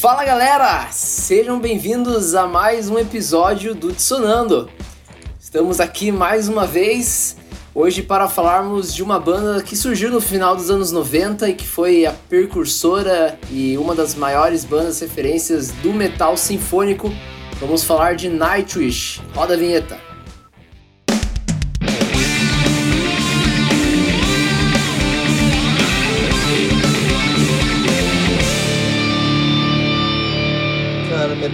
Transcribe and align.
Fala 0.00 0.24
galera, 0.24 0.86
sejam 0.92 1.58
bem-vindos 1.58 2.36
a 2.36 2.46
mais 2.46 2.88
um 2.88 3.00
episódio 3.00 3.74
do 3.74 3.92
Dissonando. 3.92 4.70
Estamos 5.40 5.80
aqui 5.80 6.12
mais 6.12 6.48
uma 6.48 6.64
vez 6.64 7.36
hoje 7.74 8.00
para 8.04 8.28
falarmos 8.28 8.94
de 8.94 9.02
uma 9.02 9.18
banda 9.18 9.60
que 9.60 9.74
surgiu 9.74 10.12
no 10.12 10.20
final 10.20 10.54
dos 10.54 10.70
anos 10.70 10.92
90 10.92 11.48
e 11.48 11.54
que 11.54 11.66
foi 11.66 12.06
a 12.06 12.12
precursora 12.12 13.36
e 13.50 13.76
uma 13.76 13.92
das 13.92 14.14
maiores 14.14 14.64
bandas 14.64 15.00
referências 15.00 15.72
do 15.82 15.92
metal 15.92 16.36
sinfônico. 16.36 17.12
Vamos 17.58 17.82
falar 17.82 18.14
de 18.14 18.28
Nightwish. 18.28 19.20
Roda 19.34 19.54
a 19.54 19.56
vinheta. 19.56 20.07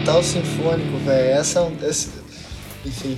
Metal 0.05 0.23
sinfônico, 0.23 0.99
velho. 0.99 1.31
Essa, 1.31 1.73
essa. 1.83 2.09
Enfim, 2.85 3.17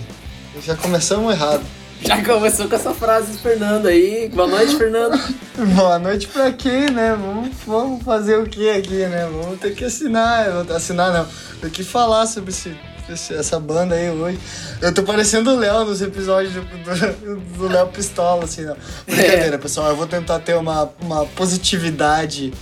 já 0.65 0.77
começamos 0.77 1.33
errado. 1.35 1.63
Já 2.01 2.23
começou 2.23 2.69
com 2.69 2.77
essa 2.77 2.95
frase, 2.95 3.37
Fernando 3.39 3.87
aí. 3.87 4.29
Boa 4.33 4.47
noite, 4.47 4.77
Fernando. 4.77 5.19
Boa 5.75 5.99
noite 5.99 6.29
pra 6.29 6.53
quem, 6.53 6.91
né? 6.91 7.17
Vamos, 7.21 7.49
vamos 7.67 8.05
fazer 8.05 8.39
o 8.39 8.45
que 8.47 8.71
aqui, 8.71 9.05
né? 9.07 9.29
Vamos 9.33 9.59
ter 9.59 9.75
que 9.75 9.85
assinar. 9.85 10.47
Assinar 10.71 11.13
não. 11.13 11.27
Tem 11.61 11.71
que 11.71 11.83
falar 11.83 12.27
sobre 12.27 12.51
esse, 12.51 12.77
esse- 13.11 13.35
essa 13.35 13.59
banda 13.59 13.97
aí 13.97 14.09
hoje. 14.11 14.39
Eu 14.81 14.95
tô 14.95 15.03
parecendo 15.03 15.51
o 15.51 15.57
Léo 15.59 15.85
nos 15.87 16.01
episódios 16.03 16.53
do, 16.55 16.61
do, 16.61 17.41
do 17.41 17.69
Léo 17.69 17.89
Pistola, 17.89 18.45
assim, 18.45 18.63
não. 18.63 18.77
Brincadeira, 19.07 19.59
pessoal. 19.59 19.89
Eu 19.89 19.97
vou 19.97 20.07
tentar 20.07 20.39
ter 20.39 20.55
uma, 20.55 20.89
uma 21.01 21.25
positividade, 21.27 22.53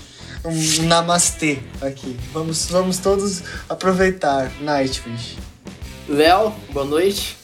um 0.45 0.83
namastê 0.85 1.59
aqui. 1.81 2.17
Vamos, 2.33 2.67
vamos 2.67 2.99
todos 2.99 3.43
aproveitar 3.69 4.51
Nightwish. 4.61 5.37
Léo, 6.09 6.53
boa 6.73 6.85
noite. 6.85 7.37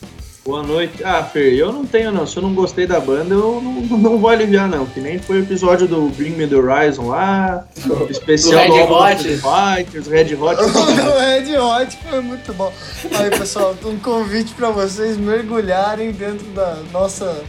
Boa 0.44 0.62
noite. 0.62 1.04
Ah, 1.04 1.22
Fer, 1.22 1.54
eu 1.54 1.70
não 1.70 1.84
tenho 1.84 2.10
não. 2.10 2.26
Se 2.26 2.36
eu 2.36 2.42
não 2.42 2.54
gostei 2.54 2.86
da 2.86 2.98
banda, 2.98 3.34
eu 3.34 3.60
não, 3.62 3.72
não 3.98 4.18
vou 4.18 4.28
aliviar 4.28 4.68
não. 4.68 4.86
Que 4.86 4.98
nem 4.98 5.18
foi 5.18 5.40
o 5.40 5.42
episódio 5.42 5.86
do 5.86 6.08
Bring 6.08 6.30
Me 6.30 6.46
The 6.46 6.56
Horizon 6.56 7.08
lá, 7.08 7.66
o 7.86 8.04
especial 8.10 8.62
Do 8.62 8.68
do, 8.68 8.74
Red 8.74 8.80
álbum 8.80 8.94
Hot. 8.94 9.16
Fighters, 9.38 10.06
Red 10.06 10.34
Hot. 10.34 10.56
O 10.60 11.18
Red 11.18 11.58
Hot 11.58 11.98
foi 12.08 12.20
muito 12.20 12.52
bom. 12.54 12.72
Aí, 13.18 13.30
pessoal, 13.30 13.76
um 13.84 13.98
convite 13.98 14.52
pra 14.54 14.70
vocês 14.70 15.16
mergulharem 15.16 16.10
dentro 16.10 16.46
da 16.48 16.78
nossa, 16.90 17.42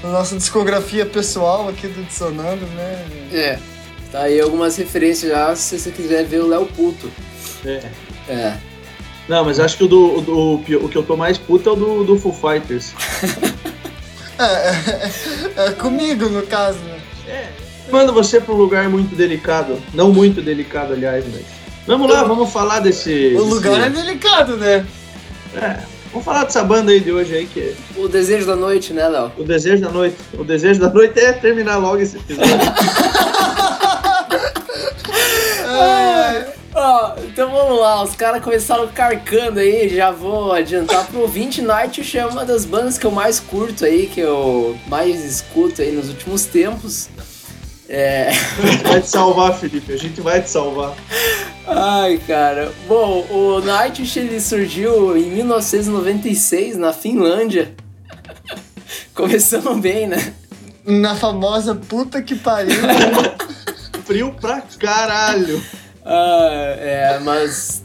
da 0.00 0.08
nossa 0.08 0.36
discografia 0.36 1.04
pessoal 1.04 1.68
aqui 1.68 1.88
do 1.88 2.04
Dissonando, 2.04 2.64
né? 2.66 3.04
É, 3.32 3.58
tá 4.12 4.22
aí 4.22 4.40
algumas 4.40 4.76
referências 4.76 5.30
já 5.30 5.54
se 5.56 5.78
você 5.78 5.90
quiser 5.90 6.24
ver 6.24 6.40
o 6.40 6.46
Léo 6.48 6.66
Puto. 6.66 7.10
É. 7.64 7.80
É. 8.28 8.54
Não, 9.28 9.44
mas 9.44 9.60
acho 9.60 9.76
que 9.76 9.84
o, 9.84 9.88
do, 9.88 10.18
o, 10.18 10.20
do- 10.22 10.54
o 10.84 10.88
que 10.88 10.96
eu 10.96 11.02
tô 11.02 11.16
mais 11.16 11.36
puto 11.36 11.68
é 11.68 11.72
o 11.72 11.76
do, 11.76 12.04
do 12.04 12.18
Foo 12.18 12.32
Fighters. 12.32 12.92
É, 14.40 14.44
é, 14.44 15.66
é 15.66 15.70
comigo, 15.72 16.28
no 16.28 16.42
caso, 16.42 16.78
né? 16.78 17.00
É. 17.26 17.48
Manda 17.90 18.12
você 18.12 18.40
pra 18.40 18.54
um 18.54 18.56
lugar 18.56 18.88
muito 18.88 19.16
delicado. 19.16 19.82
Não 19.92 20.12
muito 20.12 20.40
delicado, 20.40 20.92
aliás, 20.92 21.24
mas. 21.34 21.42
Vamos 21.84 22.08
lá, 22.08 22.22
vamos 22.22 22.48
falar 22.52 22.78
desse. 22.78 23.34
O 23.34 23.42
lugar 23.42 23.80
é 23.80 23.90
desse- 23.90 24.06
delicado, 24.06 24.56
né? 24.56 24.86
é. 25.56 25.78
Vamos 26.12 26.24
falar 26.24 26.44
dessa 26.44 26.62
banda 26.62 26.92
aí 26.92 27.00
de 27.00 27.10
hoje 27.10 27.34
aí, 27.34 27.46
que 27.46 27.58
é 27.60 27.74
O 27.96 28.06
desejo 28.06 28.46
da 28.46 28.54
noite, 28.54 28.92
né, 28.92 29.08
Léo? 29.08 29.32
o 29.36 29.42
desejo 29.42 29.82
da 29.82 29.90
noite. 29.90 30.16
O 30.34 30.44
desejo 30.44 30.78
da 30.78 30.88
noite 30.88 31.18
é 31.18 31.32
terminar 31.32 31.78
logo 31.78 31.98
esse 31.98 32.16
episódio. 32.18 32.52
Ó, 36.74 37.14
então 37.24 37.50
vamos 37.50 37.80
lá, 37.80 38.02
os 38.02 38.14
caras 38.14 38.42
começaram 38.42 38.86
carcando 38.88 39.58
aí, 39.58 39.88
já 39.88 40.10
vou 40.10 40.52
adiantar 40.52 41.06
pro 41.06 41.20
ouvinte, 41.20 41.60
Nightwish 41.60 42.16
é 42.16 42.24
uma 42.24 42.44
das 42.44 42.64
bandas 42.64 42.96
que 42.96 43.04
eu 43.04 43.10
mais 43.10 43.40
curto 43.40 43.84
aí, 43.84 44.06
que 44.06 44.20
eu 44.20 44.78
mais 44.86 45.24
escuto 45.24 45.82
aí 45.82 45.90
nos 45.90 46.08
últimos 46.08 46.44
tempos. 46.44 47.08
É... 47.88 48.28
A 48.28 48.32
gente 48.68 48.82
vai 48.84 49.00
te 49.00 49.08
salvar, 49.08 49.54
Felipe. 49.58 49.92
A 49.92 49.96
gente 49.96 50.20
vai 50.20 50.42
te 50.42 50.50
salvar. 50.50 50.94
Ai, 51.66 52.20
cara. 52.26 52.70
Bom, 52.86 53.26
o 53.30 53.60
Nightwish 53.60 54.18
ele 54.18 54.40
surgiu 54.40 55.16
em 55.16 55.30
1996 55.30 56.76
na 56.76 56.92
Finlândia. 56.92 57.74
Começamos 59.14 59.80
bem, 59.80 60.06
né? 60.06 60.34
Na 60.84 61.16
famosa 61.16 61.74
puta 61.74 62.22
que 62.22 62.34
pariu. 62.34 62.76
Frio 64.08 64.34
pra 64.40 64.62
caralho. 64.78 65.62
Ah, 66.10 66.74
é, 66.78 67.18
mas. 67.22 67.82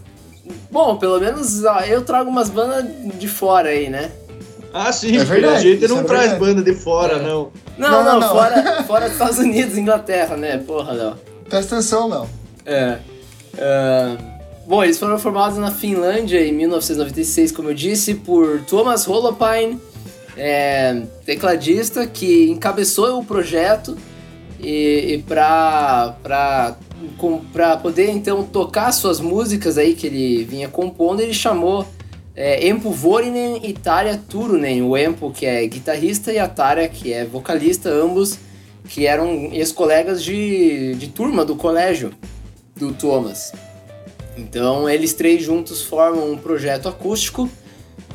Bom, 0.71 0.95
pelo 0.95 1.19
menos 1.19 1.61
ó, 1.65 1.81
eu 1.81 2.03
trago 2.05 2.29
umas 2.29 2.49
bandas 2.49 2.85
de 3.19 3.27
fora 3.27 3.67
aí, 3.67 3.89
né? 3.89 4.11
Ah, 4.73 4.93
sim, 4.93 5.17
É 5.17 5.25
verdade, 5.25 5.55
a 5.57 5.59
gente 5.59 5.87
não 5.89 5.99
é 5.99 6.03
traz 6.03 6.29
verdade. 6.31 6.39
banda 6.39 6.61
de 6.63 6.73
fora, 6.73 7.15
É. 7.17 7.21
não. 7.21 7.51
Não, 7.77 7.91
Não, 7.91 8.03
não, 8.05 8.19
não. 8.21 8.29
Fora, 8.29 8.83
fora 8.83 9.03
dos 9.05 9.13
Estados 9.13 9.39
Unidos, 9.39 9.77
Inglaterra, 9.77 10.37
né? 10.37 10.57
Porra, 10.57 10.93
não. 10.93 11.17
Presta 11.49 11.75
atenção, 11.75 12.07
não. 12.07 12.29
É. 12.65 12.99
Ah, 13.57 14.15
bom, 14.65 14.81
eles 14.81 14.97
foram 14.97 15.19
formados 15.19 15.57
na 15.57 15.69
Finlândia 15.71 16.39
em 16.47 16.53
1996, 16.53 17.51
como 17.51 17.71
eu 17.71 17.73
disse, 17.73 18.13
por 18.15 18.61
Thomas 18.61 19.05
Holopainen, 19.05 19.81
é, 20.37 21.01
tecladista 21.25 22.07
que 22.07 22.49
encabeçou 22.49 23.19
o 23.19 23.25
projeto 23.25 23.97
e, 24.63 25.13
e 25.13 25.17
para 25.23 26.15
para 27.51 27.77
poder 27.77 28.09
então 28.11 28.43
tocar 28.43 28.91
suas 28.93 29.19
músicas 29.19 29.77
aí 29.77 29.93
que 29.93 30.07
ele 30.07 30.45
vinha 30.45 30.69
compondo, 30.69 31.19
ele 31.19 31.33
chamou 31.33 31.85
é, 32.35 32.67
Empo 32.67 32.91
Vorinen 32.91 33.59
e 33.63 33.73
Tarja 33.73 34.17
Turunen, 34.29 34.81
o 34.81 34.97
Empo 34.97 35.31
que 35.31 35.45
é 35.45 35.65
guitarrista 35.67 36.31
e 36.31 36.39
a 36.39 36.47
Tarja 36.47 36.87
que 36.87 37.11
é 37.11 37.25
vocalista, 37.25 37.89
ambos 37.89 38.39
que 38.87 39.05
eram 39.05 39.49
ex-colegas 39.51 40.23
de, 40.23 40.95
de 40.95 41.07
turma 41.09 41.43
do 41.43 41.55
colégio 41.55 42.11
do 42.75 42.93
Thomas. 42.93 43.51
Então 44.37 44.89
eles 44.89 45.13
três 45.13 45.43
juntos 45.43 45.83
formam 45.83 46.31
um 46.31 46.37
projeto 46.37 46.87
acústico 46.87 47.49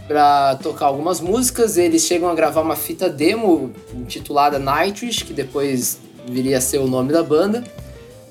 para 0.06 0.56
tocar 0.56 0.86
algumas 0.86 1.20
músicas. 1.20 1.76
Eles 1.76 2.02
chegam 2.02 2.28
a 2.28 2.34
gravar 2.34 2.62
uma 2.62 2.74
fita 2.74 3.08
demo 3.08 3.70
intitulada 3.94 4.58
Nightwish, 4.58 5.24
que 5.24 5.32
depois 5.32 6.00
viria 6.30 6.58
a 6.58 6.60
ser 6.60 6.78
o 6.78 6.86
nome 6.86 7.12
da 7.12 7.22
banda. 7.22 7.64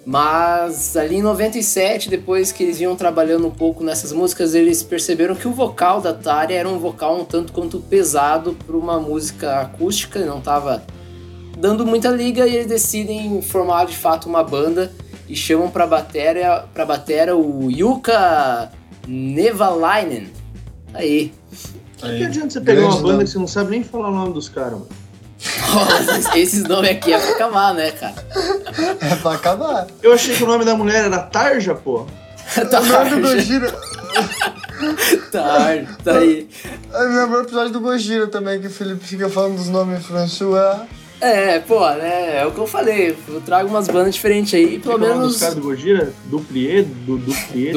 Mas 0.06 0.96
ali 0.96 1.18
em 1.18 1.22
97, 1.22 2.10
depois 2.10 2.54
que 2.54 2.64
eles 2.64 2.80
iam 2.80 2.96
trabalhando 2.96 3.46
um 3.46 3.52
pouco 3.52 3.84
nessas 3.84 4.14
músicas, 4.14 4.56
eles 4.56 4.82
perceberam 4.82 5.36
que 5.36 5.50
o 5.50 5.52
vocal 5.52 6.00
da 6.00 6.14
Tarja 6.14 6.54
era 6.54 6.70
um 6.70 6.80
vocal 6.80 7.20
um 7.20 7.26
tanto 7.26 7.52
quanto 7.52 7.82
pesado 7.82 8.54
para 8.66 8.78
uma 8.78 9.02
música 9.02 9.60
acústica, 9.60 10.26
não 10.26 10.38
estava 10.38 10.82
dando 11.58 11.86
muita 11.86 12.10
liga 12.10 12.48
e 12.48 12.56
eles 12.56 12.68
decidem 12.68 13.42
formar 13.42 13.86
de 13.86 13.98
fato 13.98 14.30
uma 14.30 14.44
banda 14.44 14.94
e 15.28 15.36
chamam 15.36 15.70
para 15.70 15.86
bateria, 15.86 16.64
para 16.74 16.86
batera 16.86 17.36
o 17.36 17.70
Yuka 17.70 18.72
Nevalainen. 19.06 20.30
Aí. 20.94 21.34
O 21.98 22.06
que 22.06 22.24
adianta 22.24 22.52
você 22.52 22.62
pegar 22.62 22.82
Grande 22.82 22.96
uma 22.96 23.04
banda 23.04 23.24
que 23.26 23.30
você 23.30 23.40
não 23.40 23.48
sabe 23.48 23.72
nem 23.72 23.84
falar 23.84 24.10
o 24.10 24.16
nome 24.16 24.34
dos 24.34 24.48
caras, 24.48 24.74
mano? 24.74 24.88
Nossa, 25.74 26.38
esses 26.38 26.64
nomes 26.64 26.90
aqui 26.92 27.14
é 27.14 27.20
pra 27.20 27.30
acabar, 27.32 27.74
né, 27.74 27.92
cara? 27.92 28.16
É 29.02 29.16
pra 29.16 29.34
acabar. 29.34 29.88
Eu 30.02 30.14
achei 30.14 30.36
que 30.36 30.44
o 30.44 30.48
nome 30.48 30.66
da 30.66 30.76
mulher 30.76 31.06
era 31.06 31.20
Tarja, 31.20 31.76
pô. 31.76 32.06
Tá, 32.72 32.80
O 32.80 32.86
nome 32.86 33.10
do 33.10 33.22
Gojira. 33.22 33.72
tá, 35.32 35.68
tá 36.04 36.18
aí. 36.18 36.48
Eu 36.94 37.10
me 37.10 37.16
lembro 37.16 37.38
o 37.40 37.42
episódio 37.42 37.72
do 37.74 37.82
Gojira 37.82 38.28
também, 38.28 38.60
que 38.60 38.68
o 38.68 38.70
Felipe 38.72 39.04
fica 39.06 39.30
falando 39.30 39.58
dos 39.58 39.68
nomes 39.68 40.06
François. 40.06 40.80
É, 41.20 41.60
pô, 41.60 41.80
né? 41.96 42.38
É 42.38 42.46
o 42.46 42.52
que 42.52 42.60
eu 42.60 42.68
falei. 42.68 43.18
Eu 43.28 43.42
trago 43.42 43.68
umas 43.70 43.88
bandas 43.88 44.14
diferentes 44.14 44.54
aí, 44.54 44.80
pelo 44.80 44.82
Qual 44.82 44.94
é 44.94 44.96
o 44.96 45.00
nome 45.00 45.14
menos 45.20 45.34
dos 45.34 45.40
caras 45.42 45.56
do 45.56 45.62
Gojira? 45.62 46.14
Duplier? 46.26 46.84
Do 46.86 47.18
Duplier? 47.18 47.74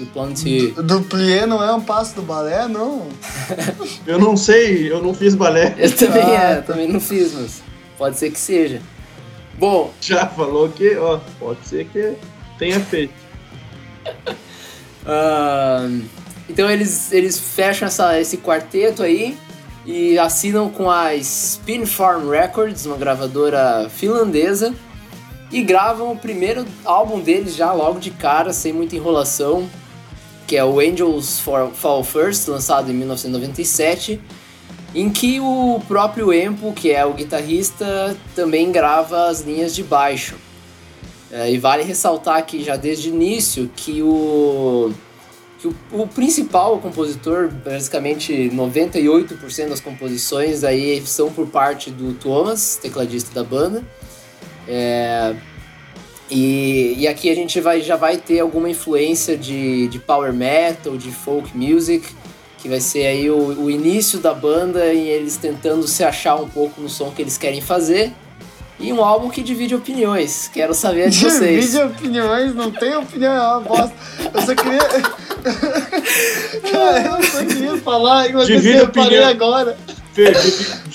Do 0.00 0.06
Plantier. 0.06 0.68
Do 0.68 0.74
Plantier. 0.74 0.84
Duplier 1.00 1.46
não 1.46 1.62
é 1.62 1.72
um 1.74 1.80
passo 1.80 2.14
do 2.16 2.22
balé, 2.22 2.66
não? 2.66 3.08
Eu 4.06 4.18
não 4.18 4.36
sei, 4.36 4.90
eu 4.90 5.02
não 5.02 5.14
fiz 5.14 5.34
balé. 5.34 5.74
Eu 5.78 5.94
também, 5.94 6.22
Ah, 6.22 6.42
é, 6.42 6.56
tá. 6.56 6.62
também 6.72 6.88
não 6.88 7.00
fiz, 7.00 7.32
mas 7.34 7.62
pode 7.98 8.18
ser 8.18 8.30
que 8.30 8.38
seja. 8.38 8.80
Bom, 9.58 9.92
Já 10.00 10.26
falou 10.26 10.68
que, 10.70 10.96
ó, 10.96 11.18
pode 11.38 11.58
ser 11.66 11.84
que 11.86 12.14
tenha 12.58 12.80
feito. 12.80 13.12
Ahn, 15.06 16.02
então 16.48 16.70
eles, 16.70 17.12
eles 17.12 17.38
fecham 17.38 17.86
essa, 17.88 18.18
esse 18.20 18.36
quarteto 18.38 19.02
aí 19.02 19.36
e 19.86 20.18
assinam 20.18 20.68
com 20.70 20.90
a 20.90 21.14
Spin 21.16 21.86
Farm 21.86 22.28
Records, 22.28 22.86
uma 22.86 22.96
gravadora 22.96 23.88
finlandesa, 23.90 24.74
e 25.50 25.62
gravam 25.62 26.12
o 26.12 26.16
primeiro 26.16 26.64
álbum 26.84 27.18
deles 27.20 27.56
já 27.56 27.72
logo 27.72 27.98
de 27.98 28.10
cara, 28.10 28.52
sem 28.52 28.72
muita 28.72 28.94
enrolação, 28.94 29.68
que 30.50 30.56
é 30.56 30.64
o 30.64 30.80
Angels 30.80 31.38
For- 31.38 31.70
Fall 31.72 32.02
First, 32.02 32.48
lançado 32.48 32.90
em 32.90 32.94
1997, 32.94 34.20
em 34.92 35.08
que 35.08 35.38
o 35.38 35.80
próprio 35.86 36.34
Empo, 36.34 36.72
que 36.72 36.90
é 36.90 37.06
o 37.06 37.12
guitarrista, 37.12 38.16
também 38.34 38.72
grava 38.72 39.28
as 39.28 39.42
linhas 39.42 39.72
de 39.72 39.84
baixo. 39.84 40.34
É, 41.30 41.52
e 41.52 41.56
vale 41.56 41.84
ressaltar 41.84 42.36
aqui 42.36 42.64
já 42.64 42.74
desde 42.74 43.10
o 43.10 43.14
início 43.14 43.70
que 43.76 44.02
o, 44.02 44.92
que 45.60 45.68
o, 45.68 45.74
o 45.92 46.08
principal 46.08 46.78
compositor, 46.78 47.48
basicamente 47.64 48.50
98% 48.52 49.68
das 49.68 49.78
composições 49.78 50.64
aí 50.64 51.00
são 51.06 51.30
por 51.30 51.46
parte 51.46 51.92
do 51.92 52.14
Thomas, 52.14 52.76
tecladista 52.82 53.32
da 53.32 53.44
banda. 53.48 53.84
É, 54.66 55.32
e, 56.30 56.94
e 56.96 57.08
aqui 57.08 57.28
a 57.30 57.34
gente 57.34 57.60
vai, 57.60 57.80
já 57.80 57.96
vai 57.96 58.16
ter 58.16 58.40
alguma 58.40 58.68
influência 58.70 59.36
de, 59.36 59.88
de 59.88 59.98
power 59.98 60.32
metal, 60.32 60.96
de 60.96 61.10
folk 61.10 61.56
music, 61.56 62.06
que 62.58 62.68
vai 62.68 62.80
ser 62.80 63.06
aí 63.06 63.30
o, 63.30 63.64
o 63.64 63.70
início 63.70 64.18
da 64.18 64.32
banda 64.32 64.92
e 64.92 65.08
eles 65.08 65.36
tentando 65.36 65.86
se 65.88 66.04
achar 66.04 66.36
um 66.36 66.48
pouco 66.48 66.80
no 66.80 66.88
som 66.88 67.10
que 67.10 67.20
eles 67.22 67.36
querem 67.36 67.60
fazer. 67.60 68.12
E 68.78 68.92
um 68.92 69.04
álbum 69.04 69.28
que 69.28 69.42
divide 69.42 69.74
opiniões. 69.74 70.48
Quero 70.52 70.72
saber 70.72 71.10
de 71.10 71.18
vocês. 71.24 71.72
Divide 71.72 71.84
opiniões, 71.84 72.54
não 72.54 72.70
tem 72.70 72.96
opinião, 72.96 73.34
é 73.34 73.40
uma 73.40 73.60
bosta. 73.60 73.92
Eu 74.32 74.40
só 74.40 74.54
queria. 74.54 74.80
Cara, 76.70 77.02
eu 77.20 77.22
só 77.24 77.44
queria 77.44 77.76
falar 77.78 78.28
que 78.28 78.44
Divide 78.46 78.78
eu 78.78 78.88
parei 78.88 79.18
opinião. 79.18 79.28
agora. 79.28 79.76
Fê, 80.14 80.32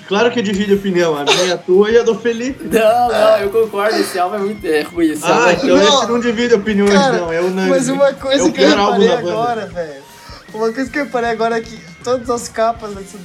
claro 0.08 0.32
que 0.32 0.42
divide 0.42 0.74
opinião. 0.74 1.16
A 1.16 1.24
minha, 1.24 1.54
a 1.56 1.58
tua 1.58 1.90
e 1.92 1.98
a 1.98 2.04
do 2.04 2.16
Felipe. 2.20 2.64
Não, 2.66 3.08
não, 3.10 3.38
eu 3.38 3.50
concordo, 3.50 3.98
esse 3.98 4.18
álbum 4.20 4.36
é 4.36 4.40
muito 4.40 4.66
é 4.66 4.82
ruim. 4.82 5.12
Esse 5.12 5.24
Ah, 5.26 5.50
é 5.52 5.54
então 5.54 5.78
Não. 5.78 5.84
esse 6.02 6.08
não 6.12 6.20
divide 6.20 6.54
opiniões, 6.54 6.92
Cara, 6.94 7.18
não. 7.18 7.32
É 7.34 7.42
unânime. 7.42 7.70
Mas 7.70 7.90
uma 7.90 8.14
coisa 8.14 8.44
o 8.46 8.52
que 8.52 8.62
eu 8.62 8.70
reparei 8.70 9.12
agora, 9.12 9.66
velho. 9.68 10.04
Uma 10.54 10.72
coisa 10.72 10.90
que 10.90 11.00
eu 11.00 11.04
reparei 11.06 11.30
agora 11.32 11.58
é 11.58 11.62
que 11.62 11.78
todas 12.04 12.30
as 12.30 12.48
capas 12.48 12.94
desse. 12.96 13.18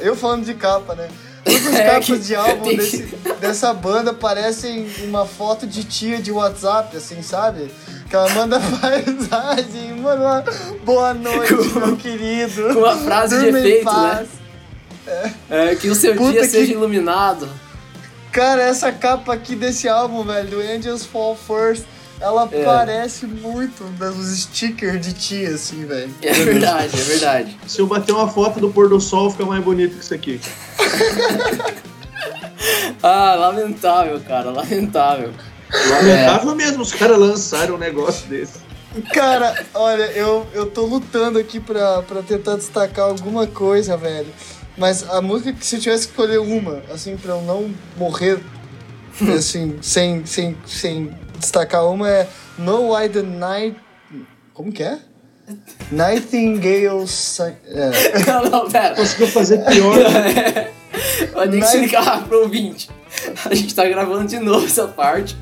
Eu 0.00 0.16
falando 0.16 0.44
de 0.44 0.54
capa, 0.54 0.94
né? 0.94 1.08
Todas 1.44 1.66
as 1.66 1.74
É 1.78 1.84
capas 1.90 2.06
que 2.06 2.18
de 2.18 2.34
álbum 2.34 2.76
desse- 2.76 3.02
dessa 3.40 3.72
banda 3.74 4.12
parecem 4.14 4.88
uma 5.04 5.26
foto 5.26 5.66
de 5.66 5.84
tia 5.84 6.18
de 6.18 6.32
WhatsApp, 6.32 6.96
assim, 6.96 7.20
sabe? 7.22 7.70
Que 8.08 8.16
ela 8.16 8.28
manda 8.30 8.58
paisagem, 8.80 9.94
manda 10.00 10.20
uma 10.22 10.44
boa 10.84 11.12
noite, 11.14 11.54
Com- 11.54 11.80
meu 11.80 11.96
querido. 11.96 12.72
com 12.72 12.80
uma 12.80 12.96
frase 12.96 13.36
de 13.38 13.44
Durma 13.44 13.58
efeito, 13.58 13.84
né? 13.92 14.26
Paz. 15.06 15.32
É, 15.50 15.74
que 15.76 15.88
o 15.88 15.94
seu 15.94 16.14
Puta 16.14 16.32
dia 16.32 16.40
que- 16.42 16.48
seja 16.48 16.72
iluminado. 16.72 17.48
Cara, 18.32 18.62
essa 18.62 18.92
capa 18.92 19.32
aqui 19.32 19.54
desse 19.56 19.88
álbum, 19.88 20.22
velho, 20.24 20.48
do 20.48 20.60
Angels 20.60 21.06
Fall 21.06 21.34
First, 21.36 21.84
ela 22.20 22.46
É. 22.52 22.64
parece 22.64 23.26
muito 23.26 23.82
dos 23.98 24.38
stickers 24.42 25.00
de 25.00 25.12
tia, 25.14 25.50
assim, 25.54 25.84
velho. 25.86 26.14
É 26.22 26.32
verdade, 26.32 27.00
é 27.00 27.04
verdade. 27.04 27.58
Se 27.66 27.78
eu 27.80 27.86
bater 27.86 28.12
uma 28.12 28.28
foto 28.28 28.60
do 28.60 28.68
pôr 28.70 28.88
do 28.88 29.00
sol, 29.00 29.30
fica 29.30 29.44
mais 29.46 29.62
bonito 29.64 29.96
que 29.96 30.04
isso 30.04 30.14
aqui. 30.14 30.40
Ah, 33.02 33.34
lamentável, 33.36 34.20
cara, 34.20 34.50
lamentável. 34.50 35.32
Lamentável 35.90 36.54
mesmo 36.54 36.82
os 36.82 36.92
caras 36.92 37.18
lançaram 37.18 37.74
um 37.74 37.78
negócio 37.78 38.26
desse. 38.28 38.58
Cara, 39.12 39.64
olha, 39.74 40.04
eu, 40.12 40.46
eu 40.54 40.66
tô 40.66 40.86
lutando 40.86 41.38
aqui 41.38 41.60
pra, 41.60 42.02
pra 42.02 42.22
tentar 42.22 42.56
destacar 42.56 43.04
alguma 43.06 43.46
coisa, 43.46 43.96
velho. 43.96 44.28
Mas 44.76 45.08
a 45.08 45.22
música 45.22 45.52
que 45.52 45.64
se 45.64 45.76
eu 45.76 45.80
tivesse 45.80 46.06
que 46.06 46.12
escolher 46.12 46.38
uma, 46.38 46.82
assim, 46.92 47.16
pra 47.16 47.32
eu 47.32 47.42
não 47.42 47.74
morrer, 47.96 48.40
assim, 49.36 49.78
sem, 49.80 50.24
sem, 50.26 50.56
sem 50.66 51.14
destacar 51.38 51.86
uma 51.86 52.08
é 52.08 52.28
No 52.58 52.94
Why 52.94 53.08
the 53.08 53.22
Night... 53.22 53.76
Como 54.52 54.72
que 54.72 54.82
é? 54.82 54.98
Nightingale... 55.90 57.06
É. 57.66 58.24
Não, 58.26 58.50
não, 58.50 58.70
pera. 58.70 58.96
Conseguiu 58.96 59.28
fazer 59.28 59.64
pior. 59.64 59.96
Vai 61.34 61.48
ter 61.48 61.58
que 61.58 61.64
explicar 61.64 62.24
pro 62.26 62.42
ouvinte. 62.42 62.90
A 63.44 63.54
gente 63.54 63.74
tá 63.74 63.84
gravando 63.86 64.26
de 64.26 64.38
novo 64.38 64.66
essa 64.66 64.88
parte. 64.88 65.36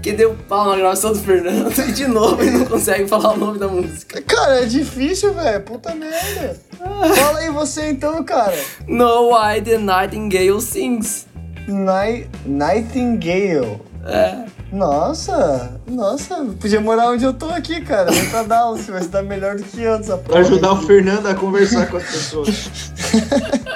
Porque 0.00 0.12
deu 0.12 0.34
pau 0.48 0.70
na 0.70 0.76
gravação 0.76 1.12
do 1.12 1.18
Fernando 1.18 1.70
e 1.78 1.92
de 1.92 2.06
novo 2.06 2.40
ele 2.40 2.52
não 2.52 2.64
consegue 2.64 3.06
falar 3.06 3.34
o 3.34 3.36
nome 3.36 3.58
da 3.58 3.68
música. 3.68 4.22
Cara, 4.22 4.62
é 4.62 4.64
difícil, 4.64 5.34
velho. 5.34 5.60
Puta 5.60 5.94
merda. 5.94 6.58
Fala 6.78 7.40
aí 7.40 7.50
você 7.50 7.90
então, 7.90 8.24
cara. 8.24 8.56
No 8.88 9.28
Why 9.28 9.60
the 9.60 9.76
Nightingale 9.76 10.58
Sings. 10.62 11.26
Ni 11.68 12.26
Nightingale. 12.46 13.78
É. 14.06 14.46
Nossa, 14.72 15.78
nossa, 15.86 16.46
podia 16.58 16.80
morar 16.80 17.10
onde 17.10 17.24
eu 17.24 17.34
tô 17.34 17.50
aqui, 17.50 17.82
cara. 17.82 18.10
Vem 18.10 18.30
pra 18.30 18.42
Dallas, 18.44 18.86
vai 18.86 19.04
dar 19.06 19.22
melhor 19.22 19.56
do 19.56 19.64
que 19.64 19.84
essa 19.84 20.16
Pra 20.16 20.40
ajudar 20.40 20.72
o 20.72 20.76
Fernando 20.86 21.26
a 21.26 21.34
conversar 21.34 21.90
com 21.90 21.98
as 21.98 22.04
pessoas. 22.04 22.70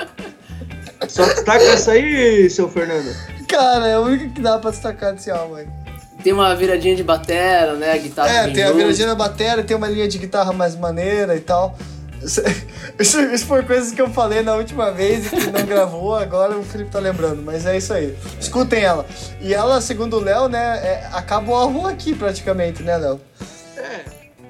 Só 1.06 1.26
destaca 1.26 1.64
essa 1.64 1.92
aí, 1.92 2.48
seu 2.48 2.66
Fernando. 2.70 3.14
Cara, 3.46 3.88
é 3.88 3.94
a 3.94 4.00
única 4.00 4.30
que 4.30 4.40
dá 4.40 4.58
pra 4.58 4.70
destacar 4.70 5.12
desse 5.12 5.30
álbum 5.30 5.56
aí. 5.56 5.83
Tem 6.24 6.32
uma 6.32 6.56
viradinha 6.56 6.96
de 6.96 7.04
batera, 7.04 7.74
né? 7.74 7.92
A 7.92 7.98
guitarra 7.98 8.30
É, 8.30 8.48
tem 8.48 8.64
a 8.64 8.72
viradinha 8.72 9.08
na 9.08 9.14
bateria, 9.14 9.62
tem 9.62 9.76
uma 9.76 9.86
linha 9.86 10.08
de 10.08 10.16
guitarra 10.16 10.54
mais 10.54 10.74
maneira 10.74 11.36
e 11.36 11.40
tal. 11.40 11.76
Isso, 12.22 12.40
isso, 12.98 13.20
isso 13.20 13.46
foi 13.46 13.62
coisas 13.62 13.92
que 13.92 14.00
eu 14.00 14.08
falei 14.08 14.40
na 14.40 14.54
última 14.54 14.90
vez 14.90 15.26
e 15.26 15.36
que 15.36 15.50
não 15.50 15.66
gravou, 15.66 16.14
agora 16.14 16.56
o 16.56 16.62
Felipe 16.64 16.90
tá 16.90 16.98
lembrando, 16.98 17.42
mas 17.42 17.66
é 17.66 17.76
isso 17.76 17.92
aí. 17.92 18.16
Escutem 18.40 18.82
ela. 18.82 19.04
E 19.38 19.52
ela, 19.52 19.82
segundo 19.82 20.16
o 20.16 20.20
Léo, 20.20 20.48
né, 20.48 20.80
é, 20.82 21.08
acaba 21.12 21.52
o 21.52 21.54
álbum 21.54 21.86
aqui 21.86 22.14
praticamente, 22.14 22.82
né, 22.82 22.96
Léo? 22.96 23.20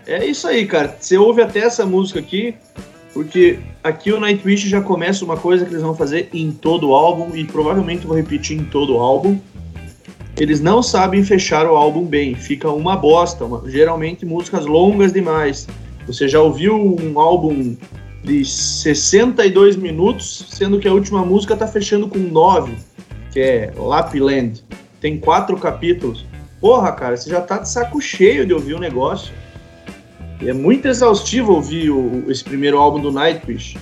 É 0.06 0.24
isso 0.24 0.46
aí, 0.46 0.66
cara. 0.66 0.96
Você 1.00 1.18
ouve 1.18 1.42
até 1.42 1.58
essa 1.58 1.84
música 1.84 2.20
aqui, 2.20 2.54
porque 3.12 3.58
aqui 3.82 4.12
o 4.12 4.20
Nightwish 4.20 4.68
já 4.68 4.80
começa 4.80 5.24
uma 5.24 5.36
coisa 5.36 5.64
que 5.64 5.72
eles 5.72 5.82
vão 5.82 5.96
fazer 5.96 6.28
em 6.32 6.52
todo 6.52 6.90
o 6.90 6.94
álbum, 6.94 7.34
e 7.34 7.44
provavelmente 7.44 8.06
vou 8.06 8.14
repetir 8.14 8.56
em 8.56 8.64
todo 8.64 8.94
o 8.94 9.00
álbum. 9.00 9.40
Eles 10.36 10.60
não 10.60 10.82
sabem 10.82 11.22
fechar 11.22 11.66
o 11.66 11.76
álbum 11.76 12.04
bem, 12.04 12.34
fica 12.34 12.70
uma 12.70 12.96
bosta, 12.96 13.44
uma- 13.44 13.62
geralmente 13.70 14.26
músicas 14.26 14.66
longas 14.66 15.12
demais. 15.12 15.66
Você 16.06 16.26
já 16.28 16.40
ouviu 16.40 16.74
um 16.76 17.18
álbum 17.18 17.76
de 18.22 18.44
62 18.44 19.76
minutos, 19.76 20.46
sendo 20.50 20.78
que 20.78 20.88
a 20.88 20.92
última 20.92 21.24
música 21.24 21.56
tá 21.56 21.66
fechando 21.68 22.08
com 22.08 22.18
9, 22.18 22.74
que 23.32 23.38
é 23.40 23.72
Lapland. 23.76 24.64
Tem 25.00 25.18
quatro 25.18 25.56
capítulos. 25.56 26.26
Porra, 26.60 26.90
cara, 26.92 27.16
você 27.16 27.30
já 27.30 27.40
tá 27.40 27.58
de 27.58 27.68
saco 27.68 28.00
cheio 28.00 28.44
de 28.46 28.52
ouvir 28.52 28.74
o 28.74 28.78
negócio. 28.80 29.32
É 30.44 30.52
muito 30.52 30.88
exaustivo 30.88 31.52
ouvir 31.52 31.90
o- 31.90 32.24
esse 32.28 32.42
primeiro 32.42 32.78
álbum 32.78 33.00
do 33.00 33.12
Nightwish. 33.12 33.76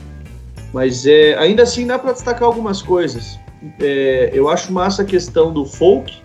Mas 0.72 1.06
é, 1.06 1.34
ainda 1.38 1.62
assim 1.62 1.86
dá 1.86 1.98
pra 1.98 2.12
destacar 2.12 2.44
algumas 2.44 2.82
coisas. 2.82 3.38
É, 3.80 4.30
eu 4.34 4.48
acho 4.48 4.72
massa 4.72 5.02
a 5.02 5.04
questão 5.04 5.52
do 5.52 5.64
folk. 5.64 6.20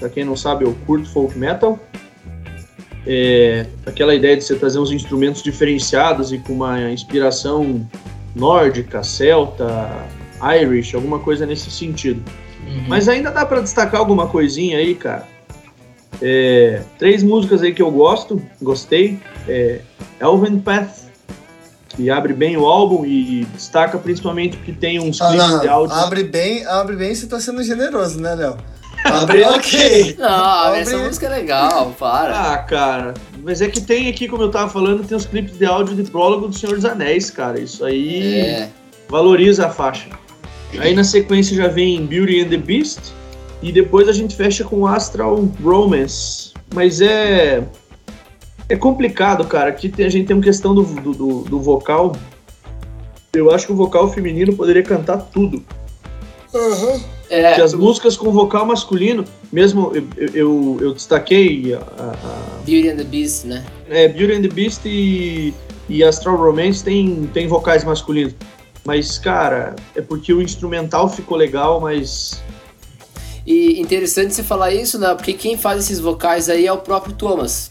Pra 0.00 0.08
quem 0.08 0.24
não 0.24 0.34
sabe, 0.34 0.64
eu 0.64 0.74
curto 0.86 1.08
folk 1.10 1.38
metal. 1.38 1.78
É, 3.06 3.66
aquela 3.86 4.14
ideia 4.14 4.36
de 4.36 4.42
você 4.44 4.56
trazer 4.56 4.78
uns 4.78 4.90
instrumentos 4.90 5.42
diferenciados 5.42 6.32
e 6.32 6.38
com 6.38 6.52
uma 6.54 6.90
inspiração 6.90 7.88
nórdica, 8.34 9.02
celta, 9.02 9.88
Irish, 10.60 10.94
alguma 10.94 11.18
coisa 11.18 11.46
nesse 11.46 11.70
sentido. 11.70 12.22
Uhum. 12.66 12.84
Mas 12.88 13.08
ainda 13.08 13.30
dá 13.30 13.44
pra 13.46 13.60
destacar 13.60 14.00
alguma 14.00 14.26
coisinha 14.26 14.78
aí, 14.78 14.94
cara. 14.94 15.26
É, 16.22 16.82
três 16.98 17.22
músicas 17.22 17.62
aí 17.62 17.72
que 17.72 17.80
eu 17.82 17.90
gosto, 17.90 18.40
gostei. 18.60 19.18
É 19.48 19.80
Elven 20.20 20.58
Path, 20.60 20.90
que 21.88 22.10
abre 22.10 22.34
bem 22.34 22.56
o 22.56 22.66
álbum 22.66 23.04
e 23.06 23.46
destaca 23.54 23.98
principalmente 23.98 24.56
porque 24.58 24.72
tem 24.72 24.98
uns 25.00 25.20
Ah, 25.20 25.28
clipes 25.30 25.48
não, 25.50 25.60
de 25.60 25.68
áudio. 25.68 25.94
abre 25.96 26.24
bem, 26.24 26.66
abre 26.66 26.96
bem, 26.96 27.14
você 27.14 27.26
tá 27.26 27.40
sendo 27.40 27.62
generoso, 27.62 28.20
né, 28.20 28.34
Léo? 28.34 28.56
Abre 29.04 29.42
ok. 29.44 30.16
Não, 30.18 30.28
Abre- 30.28 30.80
essa 30.80 30.98
música 30.98 31.26
é 31.26 31.28
legal, 31.30 31.94
para. 31.98 32.52
Ah, 32.52 32.58
cara, 32.58 33.14
mas 33.42 33.60
é 33.62 33.68
que 33.68 33.80
tem 33.80 34.08
aqui, 34.08 34.28
como 34.28 34.42
eu 34.42 34.50
tava 34.50 34.70
falando, 34.70 35.04
tem 35.06 35.16
os 35.16 35.26
clipes 35.26 35.56
de 35.58 35.64
áudio 35.64 35.94
de 35.96 36.10
prólogo 36.10 36.48
do 36.48 36.56
Senhor 36.58 36.74
dos 36.76 36.84
Anéis, 36.84 37.30
cara. 37.30 37.58
Isso 37.60 37.84
aí 37.84 38.40
É. 38.40 38.68
valoriza 39.08 39.66
a 39.66 39.70
faixa. 39.70 40.08
Aí 40.78 40.94
na 40.94 41.02
sequência 41.04 41.56
já 41.56 41.66
vem 41.68 42.04
Beauty 42.06 42.42
and 42.42 42.48
the 42.48 42.56
Beast 42.56 43.00
e 43.62 43.72
depois 43.72 44.08
a 44.08 44.12
gente 44.12 44.36
fecha 44.36 44.62
com 44.64 44.86
Astral 44.86 45.48
Romance. 45.62 46.52
Mas 46.74 47.00
é 47.00 47.64
é 48.68 48.76
complicado, 48.76 49.44
cara. 49.46 49.70
Aqui 49.70 49.88
tem- 49.88 50.06
a 50.06 50.08
gente 50.08 50.26
tem 50.28 50.36
uma 50.36 50.42
questão 50.42 50.72
do, 50.74 50.82
do, 50.84 51.12
do- 51.12 51.40
do 51.42 51.58
vocal. 51.60 52.14
Eu 53.32 53.50
acho 53.52 53.66
que 53.66 53.72
o 53.72 53.76
vocal 53.76 54.08
feminino 54.12 54.52
poderia 54.54 54.82
cantar 54.82 55.18
tudo. 55.18 55.64
É, 57.30 57.48
Porque 57.50 57.62
as 57.62 57.74
músicas 57.74 58.16
com 58.16 58.32
vocal 58.32 58.66
masculino, 58.66 59.24
mesmo 59.52 59.92
eu, 59.94 60.04
eu, 60.34 60.78
eu- 60.80 60.92
destaquei 60.94 61.74
a, 61.74 61.78
a- 61.78 62.60
Beauty 62.66 62.88
and 62.90 62.96
the 62.96 63.04
Beast, 63.04 63.44
né? 63.44 63.64
é, 63.88 64.08
Beauty 64.08 64.34
and 64.34 64.42
the 64.42 64.48
Beast 64.48 64.80
e, 64.84 65.54
e 65.88 66.02
Astral 66.02 66.36
Romance 66.36 66.82
tem, 66.82 67.30
tem 67.32 67.46
vocais 67.46 67.84
masculinos. 67.84 68.34
Mas, 68.84 69.16
cara, 69.18 69.76
é 69.94 70.00
porque 70.02 70.32
o 70.32 70.42
instrumental 70.42 71.08
ficou 71.08 71.36
legal, 71.36 71.80
mas. 71.80 72.42
E 73.46 73.80
interessante 73.80 74.34
você 74.34 74.42
falar 74.42 74.72
isso, 74.72 74.98
né? 74.98 75.14
Porque 75.14 75.32
quem 75.32 75.56
faz 75.56 75.84
esses 75.84 76.00
vocais 76.00 76.48
aí 76.48 76.66
é 76.66 76.72
o 76.72 76.78
próprio 76.78 77.14
Thomas. 77.14 77.70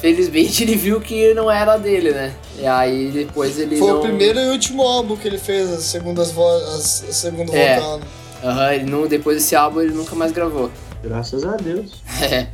Felizmente 0.00 0.62
ele 0.64 0.76
viu 0.76 1.00
que 1.00 1.34
não 1.34 1.50
era 1.50 1.76
dele, 1.76 2.10
né? 2.12 2.32
E 2.58 2.66
aí 2.66 3.10
depois 3.10 3.58
ele 3.58 3.76
Foi 3.76 3.88
não... 3.88 3.98
o 3.98 4.02
primeiro 4.02 4.38
e 4.38 4.48
último 4.50 4.82
álbum 4.82 5.16
que 5.16 5.26
ele 5.26 5.38
fez, 5.38 5.68
as 5.70 5.84
segundas 5.84 6.30
vozes, 6.30 7.04
segundo 7.16 7.52
É. 7.54 7.76
vocal. 7.80 7.98
né? 7.98 8.04
Aham, 8.42 8.72
ele 8.72 8.90
não, 8.90 9.06
depois 9.06 9.36
desse 9.36 9.56
álbum 9.56 9.80
ele 9.80 9.92
nunca 9.92 10.14
mais 10.14 10.32
gravou. 10.32 10.70
Graças 11.02 11.44
a 11.44 11.56
Deus. 11.56 12.02
É. 12.22 12.48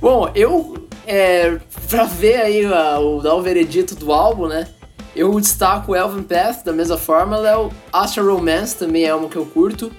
Bom, 0.00 0.30
eu, 0.34 0.88
é, 1.06 1.58
pra 1.88 2.04
ver 2.04 2.40
aí 2.40 2.66
o, 2.66 3.20
dar 3.20 3.34
o 3.34 3.42
veredito 3.42 3.94
do 3.94 4.12
álbum, 4.12 4.46
né? 4.46 4.66
Eu 5.14 5.38
destaco 5.40 5.94
Elven 5.94 6.22
Path 6.22 6.64
da 6.64 6.72
mesma 6.72 6.96
forma, 6.96 7.36
Léo. 7.36 7.70
Astro 7.92 8.32
Romance 8.32 8.76
também 8.76 9.04
é 9.04 9.14
uma 9.14 9.28
que 9.28 9.36
eu 9.36 9.44
curto. 9.44 9.90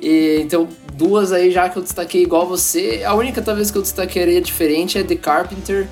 E, 0.00 0.40
então, 0.40 0.68
duas 0.94 1.32
aí 1.32 1.50
já 1.50 1.68
que 1.68 1.76
eu 1.76 1.82
destaquei 1.82 2.22
igual 2.22 2.46
você. 2.46 3.02
A 3.04 3.14
única 3.14 3.42
talvez 3.42 3.70
que 3.70 3.78
eu 3.78 3.82
destaquaria 3.82 4.40
diferente 4.40 4.96
é 4.96 5.02
The 5.02 5.16
Carpenter. 5.16 5.88